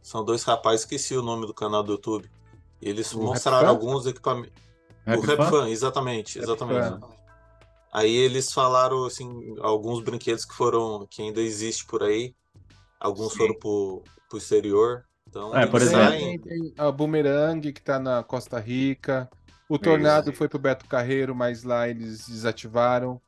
São 0.02 0.24
dois 0.24 0.44
rapazes, 0.44 0.82
esqueci 0.82 1.16
o 1.16 1.22
nome 1.22 1.46
do 1.46 1.54
canal 1.54 1.84
do 1.84 1.94
YouTube. 1.94 2.30
E 2.82 2.90
eles 2.90 3.14
O 3.14 3.22
mostraram 3.22 3.68
Rap 3.68 3.70
alguns 3.76 4.06
equipamentos. 4.06 4.54
O 5.06 5.20
Rap 5.22 5.50
Fan? 5.50 5.70
Exatamente, 5.70 6.40
exatamente. 6.40 6.98
Aí 7.92 8.16
eles 8.16 8.54
falaram 8.54 9.04
assim, 9.06 9.56
alguns 9.62 10.02
brinquedos 10.04 10.46
que 10.46 10.54
foram. 10.56 11.06
que 11.10 11.22
ainda 11.22 11.42
existe 11.42 11.86
por 11.86 12.04
aí. 12.04 12.34
Alguns 13.00 13.32
Sim. 13.34 13.40
foram 13.40 13.56
pro, 13.60 14.04
pro 14.30 14.38
exterior. 14.38 15.04
Então, 15.28 15.56
É, 15.56 15.66
por 15.68 15.82
exemplo- 15.82 16.06
saem- 16.06 16.40
Tem, 16.40 16.74
a 16.78 16.92
Boomerang, 16.92 17.72
que 17.74 17.82
tá 17.82 18.00
na 18.00 18.24
Costa 18.24 18.60
Rica. 18.60 19.30
O 19.68 19.78
Tornado 19.78 20.34
foi 20.34 20.48
pro 20.50 20.58
Beto 20.58 20.86
Carreiro, 20.88 21.36
mas 21.36 21.64
lá 21.64 21.88
eles 21.88 22.28
desativaram. 22.28 23.22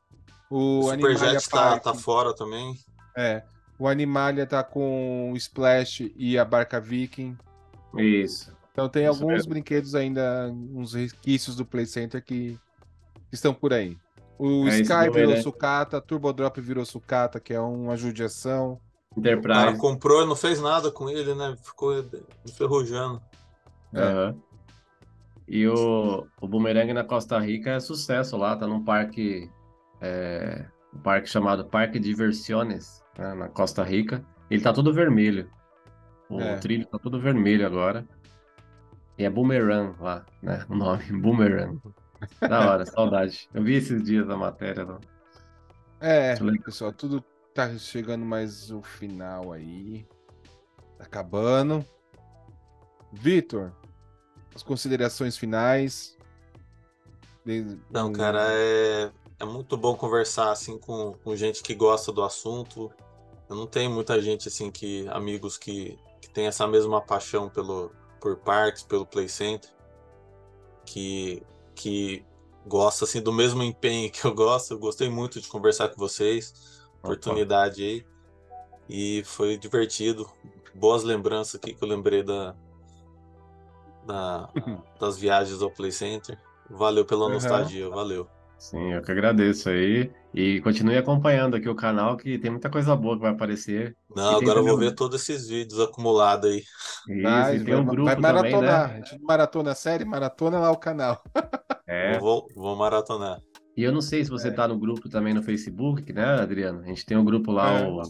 O 0.54 0.84
O 0.86 0.90
Animalia 0.90 1.16
Superjet 1.16 1.48
tá, 1.50 1.56
Park, 1.70 1.82
tá 1.82 1.94
fora 1.94 2.34
também. 2.34 2.76
é. 3.16 3.42
O 3.78 3.88
Animalia 3.88 4.46
tá 4.46 4.62
com 4.62 5.32
o 5.32 5.36
Splash 5.36 6.12
e 6.14 6.38
a 6.38 6.44
Barca 6.44 6.78
Viking. 6.80 7.36
Isso. 7.96 8.54
Então 8.70 8.88
tem 8.88 9.04
Isso 9.04 9.12
alguns 9.14 9.32
mesmo. 9.38 9.50
brinquedos 9.50 9.94
ainda, 9.96 10.50
uns 10.72 10.94
resquícios 10.94 11.56
do 11.56 11.64
Play 11.66 11.86
Center 11.86 12.22
que, 12.22 12.56
estão 13.32 13.52
por 13.52 13.72
aí. 13.72 13.96
O 14.38 14.68
É, 14.68 14.80
Sky 14.80 14.92
virou 14.92 15.12
Boomerang. 15.12 15.42
sucata, 15.42 16.00
Turbo 16.00 16.32
Drop 16.32 16.60
virou 16.60 16.84
sucata, 16.84 17.40
que 17.40 17.52
é 17.52 17.60
uma 17.60 17.96
judiação. 17.96 18.78
O 19.16 19.20
cara 19.20 19.36
Enterprise. 19.36 19.78
comprou 19.78 20.22
e 20.22 20.26
não 20.26 20.36
fez 20.36 20.60
nada 20.60 20.90
com 20.92 21.08
ele, 21.10 21.34
né? 21.34 21.56
Ficou 21.62 21.92
enferrujando. 22.46 23.20
Aham. 23.94 24.36
E 25.48 25.66
o, 25.66 26.26
o 26.40 26.46
Boomerang 26.48 26.92
na 26.92 27.02
Costa 27.04 27.38
Rica 27.38 27.70
é 27.70 27.80
sucesso 27.80 28.36
lá, 28.36 28.54
tá 28.56 28.66
num 28.66 28.84
parque, 28.84 29.50
é, 30.02 30.66
um 30.94 30.98
parque 30.98 31.28
chamado 31.28 31.64
Parque 31.64 31.98
Diversiones, 31.98 33.02
né, 33.16 33.32
na 33.34 33.48
Costa 33.48 33.82
Rica. 33.82 34.22
Ele 34.50 34.62
tá 34.62 34.72
todo 34.72 34.92
vermelho. 34.92 35.50
O 36.28 36.40
É. 36.40 36.56
trilho 36.58 36.86
tá 36.86 36.98
todo 36.98 37.20
vermelho 37.20 37.64
agora. 37.66 38.06
E 39.16 39.24
é 39.24 39.30
Boomerang 39.30 39.94
lá, 40.00 40.26
né? 40.42 40.64
O 40.68 40.74
nome, 40.74 41.04
Boomerang. 41.22 41.80
Da 42.40 42.70
hora, 42.70 42.84
saudade. 42.84 43.48
Eu 43.54 43.62
vi 43.62 43.74
esses 43.74 44.02
dias 44.02 44.28
a 44.28 44.36
matéria. 44.36 44.84
Não. 44.84 45.00
É, 46.00 46.34
pessoal, 46.64 46.92
tudo 46.92 47.22
tá 47.54 47.76
chegando 47.78 48.24
mais 48.24 48.70
o 48.70 48.82
final 48.82 49.52
aí. 49.52 50.06
Tá 50.98 51.04
acabando. 51.04 51.84
Vitor, 53.12 53.72
as 54.54 54.62
considerações 54.62 55.36
finais. 55.36 56.16
Não, 57.90 58.12
cara, 58.12 58.40
é, 58.52 59.10
é 59.42 59.44
muito 59.44 59.76
bom 59.76 59.96
conversar 59.96 60.52
assim 60.52 60.78
com, 60.78 61.14
com 61.24 61.34
gente 61.34 61.64
que 61.64 61.74
gosta 61.74 62.12
do 62.12 62.22
assunto. 62.22 62.92
Eu 63.50 63.56
não 63.56 63.66
tenho 63.66 63.90
muita 63.90 64.22
gente 64.22 64.46
assim 64.46 64.70
que 64.70 65.04
amigos 65.08 65.58
que, 65.58 65.98
que 66.20 66.30
tem 66.30 66.46
essa 66.46 66.64
mesma 66.64 67.00
paixão 67.00 67.48
pelo 67.50 67.90
por 68.20 68.36
parques, 68.36 68.84
pelo 68.84 69.04
Play 69.04 69.28
Center, 69.28 69.68
que 70.86 71.42
que 71.74 72.24
gosta 72.68 73.04
assim 73.04 73.20
do 73.20 73.32
mesmo 73.32 73.64
empenho 73.64 74.12
que 74.12 74.24
eu 74.24 74.32
gosto. 74.32 74.74
Eu 74.74 74.78
gostei 74.78 75.10
muito 75.10 75.40
de 75.40 75.48
conversar 75.48 75.88
com 75.88 75.96
vocês. 75.96 76.80
Oportunidade 77.02 77.82
aí. 77.82 78.06
E 78.88 79.24
foi 79.24 79.58
divertido. 79.58 80.30
Boas 80.72 81.02
lembranças 81.02 81.56
aqui 81.56 81.74
que 81.74 81.82
eu 81.82 81.88
lembrei 81.88 82.22
da, 82.22 82.54
da 84.06 84.48
das 85.00 85.18
viagens 85.18 85.60
ao 85.60 85.70
Play 85.70 85.90
Center. 85.90 86.40
Valeu 86.70 87.04
pela 87.04 87.26
Uhum. 87.26 87.32
nostalgia, 87.32 87.88
valeu. 87.90 88.28
Sim, 88.62 88.92
eu 88.92 89.02
que 89.02 89.10
agradeço 89.10 89.68
aí. 89.68 90.08
E 90.32 90.60
continue 90.60 90.96
acompanhando 90.96 91.56
aqui 91.56 91.68
o 91.68 91.74
canal, 91.74 92.16
que 92.16 92.38
tem 92.38 92.48
muita 92.48 92.70
coisa 92.70 92.94
boa 92.94 93.16
que 93.16 93.22
vai 93.22 93.32
aparecer. 93.32 93.96
Não, 94.14 94.36
agora 94.36 94.60
eu 94.60 94.64
vou 94.64 94.74
também- 94.74 94.88
ver 94.88 94.94
todos 94.94 95.20
esses 95.20 95.48
vídeos 95.48 95.80
acumulados 95.80 96.48
aí. 96.48 96.58
Isso, 97.08 97.22
Vai, 97.22 97.56
e 97.56 97.64
tem 97.64 97.74
um 97.74 97.84
vai- 97.84 97.86
grupo 97.86 98.04
vai 98.04 98.14
também, 98.14 98.32
maratonar. 98.32 98.88
né? 98.88 98.94
A 98.94 98.96
gente 98.98 99.20
maratona 99.22 99.72
a 99.72 99.74
série, 99.74 100.04
maratona 100.04 100.60
lá 100.60 100.70
o 100.70 100.76
canal. 100.76 101.20
É. 101.88 102.18
Vou, 102.20 102.46
vou 102.54 102.74
maratonar. 102.76 103.40
E 103.76 103.82
eu 103.82 103.90
não 103.92 104.00
sei 104.00 104.24
se 104.24 104.30
você 104.30 104.48
É. 104.48 104.52
tá 104.52 104.66
no 104.68 104.78
grupo 104.78 105.08
também 105.10 105.34
no 105.34 105.42
Facebook, 105.42 106.10
né, 106.12 106.24
Adriano? 106.40 106.80
A 106.82 106.86
gente 106.86 107.04
tem 107.04 107.16
um 107.18 107.24
grupo 107.24 107.50
lá, 107.50 107.80
É. 107.80 107.86
o 107.86 108.02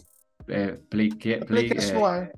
é, 0.47 0.77
Playca- 0.89 1.29
É 1.31 1.37
Play, 1.43 1.65
Playcast 1.67 1.91
é, 1.91 1.93
no 1.95 2.05
ar. 2.05 2.29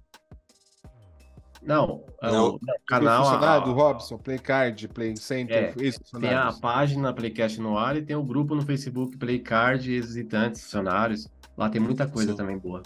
Não, 1.66 2.06
é 2.22 2.32
Não. 2.32 2.56
o 2.56 2.60
canal, 2.88 3.24
funcionário, 3.24 3.62
a- 3.64 3.66
do 3.66 3.74
Robson, 3.74 4.18
Playcard, 4.18 4.88
Play 4.90 5.18
Center, 5.18 5.74
É, 5.78 6.20
tem 6.20 6.34
a 6.34 6.54
página 6.54 7.14
Playcast 7.14 7.60
no 7.60 7.78
ar 7.78 7.98
e 7.98 8.02
tem 8.02 8.16
o 8.16 8.24
grupo 8.24 8.56
no 8.56 8.62
Facebook 8.62 9.18
Playcard 9.18 9.84
Visitantes, 10.02 10.62
Funcionários. 10.64 11.28
Lá 11.58 11.70
tem 11.70 11.82
muita 11.82 12.08
coisa 12.08 12.32
Sim. 12.32 12.38
também 12.38 12.58
boa. 12.58 12.84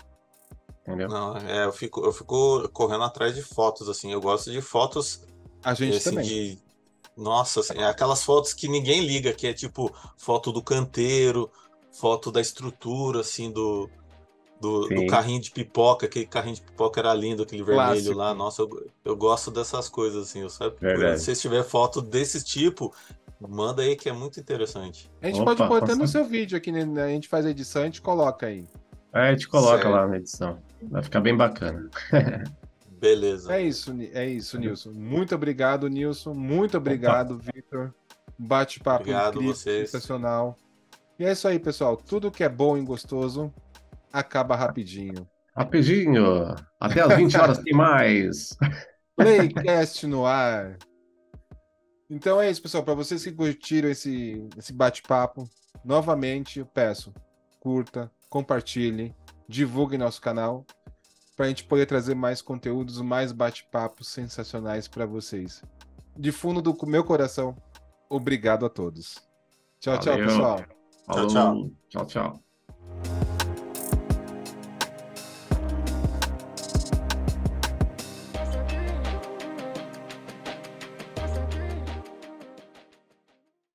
Entendeu? 0.82 1.08
Não, 1.10 1.38
é, 1.38 1.66
eu 1.66 1.72
fico, 1.72 2.04
eu 2.04 2.12
fico 2.12 2.68
correndo 2.70 3.04
atrás 3.04 3.36
de 3.36 3.42
fotos, 3.44 3.88
assim. 3.90 4.12
Eu 4.12 4.22
gosto 4.22 4.52
de 4.52 4.62
fotos 4.62 5.22
A 5.64 5.74
gente 5.74 5.98
assim, 5.98 6.10
também. 6.12 6.26
de. 6.26 6.60
Nossa, 7.18 7.60
assim, 7.60 7.78
é 7.78 7.86
aquelas 7.86 8.24
fotos 8.24 8.54
que 8.54 8.68
ninguém 8.68 9.06
liga, 9.06 9.34
que 9.34 9.46
é 9.46 9.54
tipo 9.54 9.94
foto 10.18 10.52
do 10.54 10.62
canteiro, 10.64 11.52
foto 11.92 12.32
da 12.32 12.40
estrutura, 12.40 13.20
assim, 13.20 13.52
do, 13.52 13.90
do, 14.60 14.88
do 14.88 15.08
carrinho 15.08 15.40
de 15.42 15.52
pipoca, 15.52 16.06
aquele 16.06 16.26
carrinho 16.26 16.56
de 16.56 16.62
pipoca 16.62 17.00
era 17.00 17.14
lindo, 17.14 17.44
aquele 17.44 17.64
vermelho 17.64 17.88
Clássico. 17.92 18.16
lá. 18.16 18.34
Nossa, 18.34 18.62
eu, 18.62 18.92
eu 19.06 19.16
gosto 19.16 19.50
dessas 19.50 19.88
coisas, 19.88 20.28
assim, 20.30 20.42
eu 20.42 20.50
sabe? 20.50 20.76
Se 20.80 21.26
vocês 21.26 21.40
tiver 21.42 21.64
foto 21.64 22.02
desse 22.02 22.44
tipo, 22.44 22.94
manda 23.40 23.82
aí 23.82 23.96
que 23.96 24.10
é 24.10 24.14
muito 24.14 24.40
interessante. 24.40 25.10
A 25.22 25.28
gente 25.28 25.42
Opa, 25.42 25.56
pode 25.56 25.70
pôr 25.70 25.84
até 25.84 25.94
com 25.94 26.00
no 26.00 26.08
seu 26.08 26.26
vídeo 26.26 26.58
aqui, 26.58 26.72
né? 26.72 27.04
A 27.04 27.08
gente 27.08 27.28
faz 27.28 27.46
a 27.46 27.52
edição, 27.52 27.84
a 27.84 27.86
gente 27.86 28.02
coloca 28.02 28.48
aí. 28.48 28.66
É, 29.14 29.30
a 29.30 29.32
gente 29.32 29.48
coloca 29.48 29.84
Certo. 29.84 29.90
lá 29.92 30.08
na 30.08 30.18
edição. 30.18 30.60
Vai 30.84 31.02
ficar 31.02 31.22
bem 31.22 31.36
bacana. 31.36 31.90
Beleza. 33.00 33.56
É 33.56 33.62
isso, 33.62 33.96
é 34.14 34.28
isso, 34.28 34.60
Nilson. 34.60 34.92
Muito 34.92 35.34
obrigado, 35.34 35.88
Nilson. 35.88 36.34
Muito 36.34 36.76
obrigado, 36.78 37.40
Vitor. 37.40 37.94
Bate-papo 38.38 39.04
Obrigado 39.04 39.36
incrível, 39.36 39.56
vocês. 39.56 39.90
sensacional. 39.90 40.58
E 41.18 41.26
é 41.26 41.32
isso 41.32 41.48
aí, 41.48 41.60
pessoal. 41.60 41.96
Tudo 41.96 42.30
que 42.30 42.44
é 42.44 42.50
bom 42.50 42.78
e 42.78 42.82
gostoso 42.82 43.54
acaba 44.12 44.56
rapidinho. 44.56 45.28
Rapidinho. 45.56 46.56
Até 46.80 47.02
às 47.02 47.16
20 47.16 47.38
horas 47.38 47.58
tem 47.60 47.74
mais. 47.74 48.58
Playcast 49.16 50.08
no 50.08 50.26
ar. 50.26 50.78
Então 52.10 52.42
é 52.42 52.50
isso, 52.50 52.62
pessoal. 52.62 52.84
Para 52.84 52.94
vocês 52.94 53.24
que 53.24 53.32
curtiram 53.32 53.90
esse, 53.90 54.48
esse 54.58 54.74
bate-papo, 54.74 55.48
novamente 55.84 56.60
eu 56.60 56.66
peço, 56.66 57.14
curta, 57.60 58.12
compartilhe, 58.30 59.16
divulgue 59.48 59.98
nosso 59.98 60.22
canal 60.22 60.66
para 61.36 61.46
a 61.46 61.50
gente 61.50 61.64
poder 61.64 61.86
trazer 61.86 62.16
mais 62.16 62.42
conteúdos, 62.42 63.00
mais 63.00 63.32
bate-papos 63.32 64.08
sensacionais 64.10 64.88
para 64.88 65.06
vocês. 65.06 65.64
De 66.18 66.32
fundo 66.32 66.62
do 66.62 66.76
meu 66.86 67.04
coração, 67.04 67.56
obrigado 68.10 68.66
a 68.66 68.70
todos. 68.70 69.18
Tchau, 69.80 69.98
tchau, 70.00 70.14
Valeu. 70.14 70.28
pessoal. 70.28 70.66
Falou. 71.06 71.28
tchau. 71.28 71.72
Tchau, 71.90 72.06
tchau. 72.06 72.49